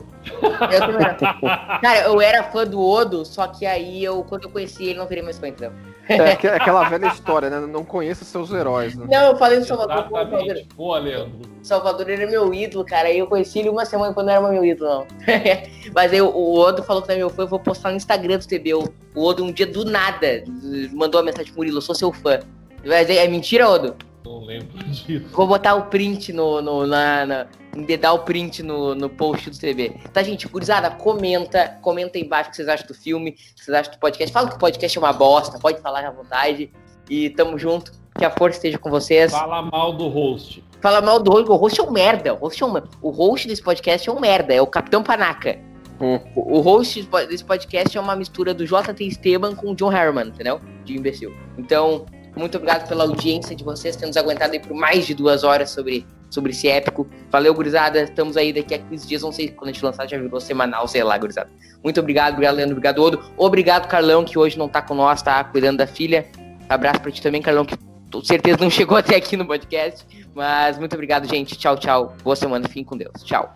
Eu 0.71 0.79
também 0.79 1.05
era. 1.05 1.79
Cara, 1.79 1.99
eu 2.05 2.21
era 2.21 2.43
fã 2.43 2.65
do 2.65 2.81
Odo, 2.81 3.25
só 3.25 3.47
que 3.47 3.65
aí 3.65 4.03
eu, 4.03 4.23
quando 4.23 4.43
eu 4.43 4.49
conheci 4.49 4.85
ele, 4.85 4.99
não 4.99 5.07
virei 5.07 5.23
mais 5.23 5.39
fã, 5.39 5.47
então. 5.47 5.73
É 6.09 6.31
aqu- 6.33 6.47
aquela 6.47 6.89
velha 6.89 7.07
história, 7.07 7.49
né? 7.49 7.59
Não 7.65 7.83
conheça 7.85 8.25
seus 8.25 8.51
heróis, 8.51 8.95
né? 8.95 9.05
Não, 9.09 9.27
eu 9.31 9.35
falei 9.37 9.59
do 9.59 9.65
Salvador. 9.65 10.03
Salvador. 10.03 10.61
Pô, 10.75 10.97
Leandro, 10.97 11.39
Salvador 11.61 12.09
era 12.09 12.27
meu 12.29 12.53
ídolo, 12.53 12.83
cara. 12.83 13.09
E 13.09 13.19
eu 13.19 13.27
conheci 13.27 13.59
ele 13.59 13.69
uma 13.69 13.85
semana 13.85 14.13
quando 14.13 14.27
não 14.27 14.33
era 14.33 14.49
meu 14.51 14.65
ídolo, 14.65 14.89
não. 14.89 15.07
Mas 15.95 16.11
aí 16.11 16.21
o, 16.21 16.53
Odo 16.55 16.83
falou 16.83 17.01
que 17.01 17.07
não 17.07 17.15
é 17.15 17.17
meu 17.19 17.29
fã, 17.29 17.43
eu 17.43 17.47
vou 17.47 17.59
postar 17.59 17.91
no 17.91 17.95
Instagram 17.95 18.37
do 18.37 18.45
TB. 18.47 18.73
O, 18.73 18.93
Odo 19.15 19.43
um 19.45 19.51
dia 19.51 19.65
do 19.65 19.85
nada 19.85 20.43
mandou 20.91 21.21
uma 21.21 21.25
mensagem 21.27 21.51
pro 21.51 21.59
Murilo, 21.59 21.77
eu 21.77 21.81
sou 21.81 21.95
seu 21.95 22.11
fã. 22.11 22.39
Mas 22.85 23.09
é, 23.09 23.17
é 23.23 23.27
mentira, 23.27 23.69
Odo? 23.69 23.95
Não 24.25 24.43
lembro 24.43 24.77
disso. 24.85 25.25
Vou 25.31 25.47
botar 25.47 25.75
o 25.75 25.83
print 25.83 26.33
no. 26.33 26.61
no 26.61 26.85
na, 26.85 27.25
na, 27.25 27.47
embedar 27.75 28.13
o 28.13 28.19
print 28.19 28.61
no, 28.63 28.95
no 28.95 29.09
post 29.09 29.49
do 29.49 29.57
TV. 29.57 29.95
Tá, 30.11 30.23
gente? 30.23 30.47
Gurizada, 30.47 30.91
comenta. 30.91 31.77
Comenta 31.81 32.17
aí 32.17 32.23
embaixo 32.23 32.49
o 32.49 32.51
que 32.51 32.57
vocês 32.57 32.67
acham 32.67 32.87
do 32.87 32.93
filme, 32.93 33.31
o 33.31 33.33
que 33.33 33.63
vocês 33.63 33.77
acham 33.77 33.93
do 33.93 33.99
podcast. 33.99 34.33
Fala 34.33 34.49
que 34.49 34.55
o 34.55 34.59
podcast 34.59 34.97
é 34.97 35.01
uma 35.01 35.13
bosta, 35.13 35.59
pode 35.59 35.81
falar 35.81 36.05
à 36.05 36.11
vontade. 36.11 36.71
E 37.09 37.29
tamo 37.31 37.57
junto. 37.57 37.91
Que 38.17 38.25
a 38.25 38.29
força 38.29 38.57
esteja 38.57 38.77
com 38.77 38.91
vocês. 38.91 39.31
Fala 39.31 39.61
mal 39.63 39.93
do 39.93 40.07
host. 40.07 40.63
Fala 40.79 41.01
mal 41.01 41.19
do 41.19 41.31
host, 41.31 41.49
o 41.49 41.55
host 41.55 41.79
é 41.79 41.83
um 41.83 41.91
merda. 41.91 42.33
O 42.33 42.37
host, 42.37 42.61
é 42.61 42.65
um, 42.65 42.73
o 43.01 43.09
host 43.09 43.47
desse 43.47 43.63
podcast 43.63 44.07
é 44.07 44.11
um 44.11 44.19
merda, 44.19 44.53
é 44.53 44.61
o 44.61 44.67
Capitão 44.67 45.01
Panaca. 45.01 45.57
Hum. 45.99 46.19
O, 46.35 46.57
o 46.57 46.61
host 46.61 47.09
desse 47.27 47.43
podcast 47.43 47.97
é 47.97 48.01
uma 48.01 48.15
mistura 48.15 48.53
do 48.53 48.65
JT 48.65 49.03
Esteban 49.03 49.55
com 49.55 49.71
o 49.71 49.75
John 49.75 49.89
Harriman, 49.89 50.27
entendeu? 50.27 50.59
De 50.85 50.95
imbecil. 50.95 51.33
Então, 51.57 52.05
muito 52.35 52.57
obrigado 52.57 52.87
pela 52.87 53.03
audiência 53.03 53.55
de 53.55 53.63
vocês, 53.63 53.95
ter 53.95 54.05
nos 54.05 54.17
aguentado 54.17 54.53
aí 54.53 54.59
por 54.59 54.75
mais 54.75 55.05
de 55.05 55.13
duas 55.13 55.43
horas 55.43 55.69
sobre, 55.69 56.05
sobre 56.29 56.51
esse 56.51 56.67
épico. 56.67 57.07
Valeu, 57.29 57.53
gurizada. 57.53 58.03
Estamos 58.03 58.35
aí 58.37 58.51
daqui 58.51 58.73
a 58.73 58.79
15 58.79 59.07
dias, 59.07 59.21
não 59.21 59.31
sei 59.31 59.49
quando 59.49 59.69
a 59.69 59.73
gente 59.73 59.83
lançar, 59.83 60.07
já 60.07 60.17
virou 60.17 60.39
semanal, 60.39 60.87
sei 60.87 61.03
lá, 61.03 61.17
gurizada. 61.17 61.49
Muito 61.83 61.99
obrigado, 61.99 62.33
obrigado, 62.33 62.55
Leandro, 62.55 62.73
obrigado, 62.73 62.99
Odo. 62.99 63.23
Obrigado, 63.37 63.87
Carlão, 63.87 64.23
que 64.23 64.37
hoje 64.39 64.57
não 64.57 64.67
tá 64.67 64.81
com 64.81 64.95
nós, 64.95 65.21
tá 65.21 65.43
cuidando 65.43 65.77
da 65.77 65.87
filha. 65.87 66.25
Abraço 66.67 67.01
pra 67.01 67.11
ti 67.11 67.21
também, 67.21 67.41
Carlão, 67.41 67.65
que 67.65 67.77
com 68.11 68.23
certeza 68.23 68.57
não 68.59 68.69
chegou 68.71 68.97
até 68.97 69.15
aqui 69.15 69.37
no 69.37 69.45
podcast. 69.45 70.05
Mas 70.33 70.79
muito 70.79 70.93
obrigado, 70.93 71.27
gente. 71.27 71.55
Tchau, 71.57 71.77
tchau. 71.77 72.15
Boa 72.23 72.35
semana. 72.35 72.67
Fiquem 72.67 72.83
com 72.83 72.97
Deus. 72.97 73.23
Tchau. 73.23 73.53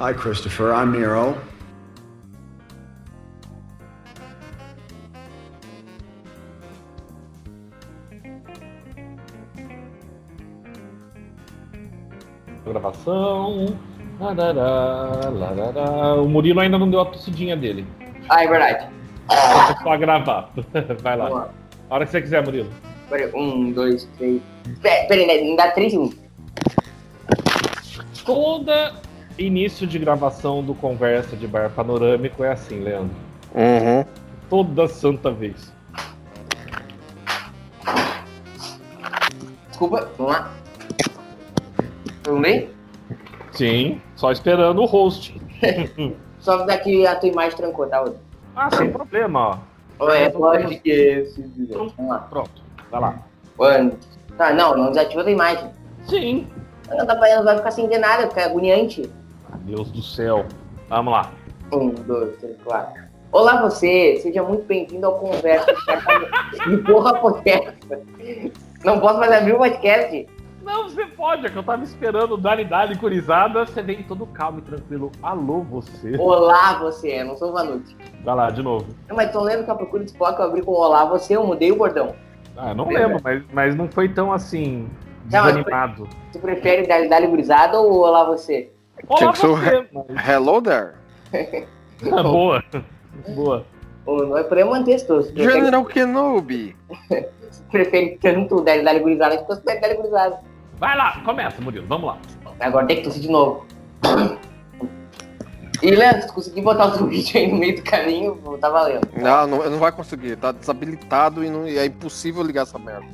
Hi, 0.00 0.14
Christopher. 0.14 0.72
I'm 0.72 0.92
Nero. 0.92 1.36
Gravação. 12.64 13.76
Larará, 14.18 15.28
larará. 15.28 16.14
O 16.14 16.26
Murilo 16.26 16.60
ainda 16.60 16.78
não 16.78 16.90
deu 16.90 17.00
a 17.00 17.04
tossidinha 17.04 17.54
dele. 17.54 17.84
Ah, 18.30 18.42
é 18.42 18.48
verdade. 18.48 18.88
É 19.30 19.82
só 19.82 19.98
gravar. 19.98 20.50
Vai 21.02 21.16
lá. 21.18 21.28
lá. 21.28 21.50
A 21.90 21.94
hora 21.94 22.06
que 22.06 22.12
você 22.12 22.22
quiser, 22.22 22.42
Murilo. 22.42 22.70
Um, 23.34 23.70
dois, 23.72 24.08
três. 24.16 24.40
Pera, 24.80 25.06
pera 25.08 25.26
né? 25.26 25.42
me 25.42 25.56
dá 25.58 25.70
três 25.72 25.92
segundos. 25.92 26.16
Toda 28.24 28.94
início 29.40 29.86
de 29.86 29.98
gravação 29.98 30.62
do 30.62 30.74
Conversa 30.74 31.36
de 31.36 31.46
Bar 31.46 31.70
Panorâmico 31.70 32.44
é 32.44 32.52
assim, 32.52 32.80
Leandro. 32.80 33.16
Uhum. 33.54 34.04
Toda 34.48 34.88
santa 34.88 35.30
vez. 35.30 35.72
Desculpa, 39.68 40.08
vamos 40.18 40.32
lá. 40.32 40.50
Tudo 42.22 42.40
bem? 42.40 42.68
Sim, 43.52 44.00
só 44.16 44.30
esperando 44.30 44.82
o 44.82 44.86
host. 44.86 45.40
Só 46.40 46.52
avisar 46.52 46.82
que 46.82 47.06
a 47.06 47.16
tua 47.16 47.28
imagem 47.28 47.54
trancou, 47.58 47.86
tá? 47.86 48.00
Odo? 48.00 48.16
Ah, 48.56 48.70
sem 48.74 48.90
problema, 48.90 49.48
ó. 49.48 49.58
Ou 49.98 50.10
é 50.10 50.30
podcast. 50.30 51.44
Vamos 51.68 51.92
lá. 51.98 52.18
Pronto, 52.30 52.62
vai 52.90 53.00
lá. 53.00 53.18
Mano. 53.58 53.92
Tá, 54.38 54.54
não, 54.54 54.74
não 54.74 54.88
desativa 54.88 55.22
a 55.22 55.30
imagem. 55.30 55.70
Sim. 56.06 56.46
Não, 56.88 57.04
dá 57.04 57.14
pra, 57.14 57.36
não 57.36 57.44
vai 57.44 57.58
ficar 57.58 57.70
sem 57.72 57.86
ver 57.86 57.98
nada, 57.98 58.26
fica 58.28 58.46
agoniante. 58.46 59.10
Deus 59.64 59.90
do 59.90 60.02
céu. 60.02 60.46
Vamos 60.88 61.12
lá. 61.12 61.30
Um, 61.72 61.90
dois, 61.90 62.36
três, 62.38 62.56
quatro. 62.62 63.02
Olá 63.32 63.62
você, 63.62 64.16
seja 64.20 64.42
muito 64.42 64.64
bem-vindo 64.64 65.06
ao 65.06 65.18
Conversa 65.18 65.72
de 66.66 66.76
Porra 66.78 67.14
Podcast. 67.20 67.78
Não 68.84 68.98
posso 68.98 69.20
mais 69.20 69.30
abrir 69.30 69.54
o 69.54 69.58
podcast. 69.58 70.28
Não, 70.62 70.88
você 70.88 71.06
pode, 71.06 71.46
é 71.46 71.48
que 71.48 71.56
eu 71.56 71.62
tava 71.62 71.84
esperando 71.84 72.34
o 72.34 72.36
Dali 72.36 72.64
Dali 72.64 72.96
Curizada. 72.98 73.64
Você 73.64 73.82
vem 73.82 74.02
todo 74.02 74.26
calmo 74.26 74.58
e 74.58 74.62
tranquilo. 74.62 75.12
Alô, 75.22 75.62
você. 75.62 76.16
Olá 76.18 76.78
você, 76.78 77.22
não 77.22 77.36
sou 77.36 77.50
o 77.50 77.52
Vanucci. 77.52 77.96
Vai 78.24 78.34
lá, 78.34 78.50
de 78.50 78.62
novo. 78.62 78.86
Não, 79.08 79.16
mas 79.16 79.30
tô 79.30 79.40
lendo 79.42 79.64
que 79.64 79.70
a 79.70 79.74
procura 79.74 80.04
de 80.04 80.10
Spock 80.10 80.38
eu 80.38 80.46
abri 80.46 80.62
com 80.62 80.72
Olá 80.72 81.04
você, 81.04 81.36
eu 81.36 81.46
mudei 81.46 81.70
o 81.70 81.76
bordão. 81.76 82.14
Ah, 82.56 82.70
eu 82.70 82.74
não 82.74 82.88
Lembra? 82.88 83.06
lembro, 83.06 83.20
mas, 83.22 83.42
mas 83.52 83.76
não 83.76 83.88
foi 83.88 84.08
tão 84.08 84.32
assim. 84.32 84.88
Não, 85.30 85.44
Desanimado. 85.44 86.08
Você 86.30 86.38
prefere 86.40 86.86
dar 86.86 87.08
Dali 87.08 87.28
Gurizada 87.28 87.78
ou 87.78 88.00
Olá 88.00 88.24
você? 88.24 88.72
Olá, 89.08 89.18
Tinha 89.18 89.32
que 89.32 89.38
ser 89.38 89.46
o 89.46 89.56
você. 89.56 89.86
mas- 89.92 90.28
Hello 90.28 90.62
there. 90.62 90.92
Ah, 92.12 92.22
Boa. 92.22 92.64
Boa. 93.34 93.66
Ou 94.06 94.26
não 94.26 94.38
é 94.38 94.42
pra 94.42 94.60
eu 94.60 94.70
manter 94.70 94.92
esse 94.92 95.04
Você 95.08 95.30
prefere, 95.32 95.52
General 95.52 95.84
Kenobi. 95.84 96.74
você 96.88 97.28
prefere 97.70 98.18
tanto 98.22 98.56
o 98.56 98.60
Dali 98.62 98.82
Dali 98.82 99.00
Gurizada 99.00 99.36
que 99.36 99.44
você 99.46 99.60
prefere 99.60 99.80
Dali 99.82 99.96
Gurizada. 99.98 100.40
Vai 100.78 100.96
lá, 100.96 101.20
começa, 101.24 101.60
Murilo. 101.60 101.86
Vamos 101.86 102.06
lá. 102.06 102.18
Agora 102.58 102.86
tem 102.86 102.96
que 102.96 103.02
tossir 103.02 103.20
de 103.22 103.28
novo. 103.30 103.66
E 105.82 105.92
Leandro, 105.92 106.22
se 106.22 106.32
conseguir 106.34 106.60
botar 106.60 106.88
o 107.02 107.06
vídeo 107.08 107.38
aí 107.40 107.50
no 107.50 107.56
meio 107.56 107.74
do 107.76 107.82
caminho, 107.82 108.36
tá 108.60 108.68
valendo. 108.68 109.00
Não, 109.16 109.46
não, 109.46 109.70
não 109.70 109.78
vai 109.78 109.90
conseguir. 109.90 110.36
Tá 110.36 110.52
desabilitado 110.52 111.42
e, 111.42 111.48
não- 111.48 111.66
e 111.66 111.78
é 111.78 111.86
impossível 111.86 112.42
ligar 112.42 112.62
essa 112.64 112.78
merda. 112.78 113.06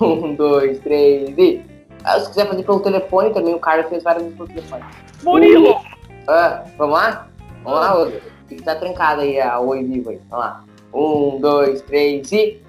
Um, 0.00 0.34
dois, 0.36 0.78
três 0.78 1.36
e. 1.36 1.60
Ah, 2.06 2.20
se 2.20 2.28
quiser 2.28 2.46
fazer 2.46 2.62
pelo 2.62 2.78
telefone 2.78 3.30
também, 3.30 3.52
o 3.52 3.58
cara 3.58 3.82
fez 3.88 4.04
várias 4.04 4.22
vezes 4.22 4.38
pelo 4.38 4.48
telefone. 4.48 4.84
Murilo! 5.24 5.80
Ah, 6.28 6.62
vamos 6.78 6.94
lá? 6.94 7.28
Vamos 7.64 7.80
lá, 7.80 7.98
outro. 7.98 8.20
Tem 8.48 8.58
que 8.58 8.62
tá 8.64 8.76
trancado 8.76 9.22
aí 9.22 9.40
a 9.40 9.58
Oi 9.58 9.82
Vivo 9.82 10.10
aí. 10.10 10.20
Vamos 10.30 10.44
lá. 10.44 10.64
Um, 10.94 11.40
dois, 11.40 11.82
três 11.82 12.30
e. 12.30 12.62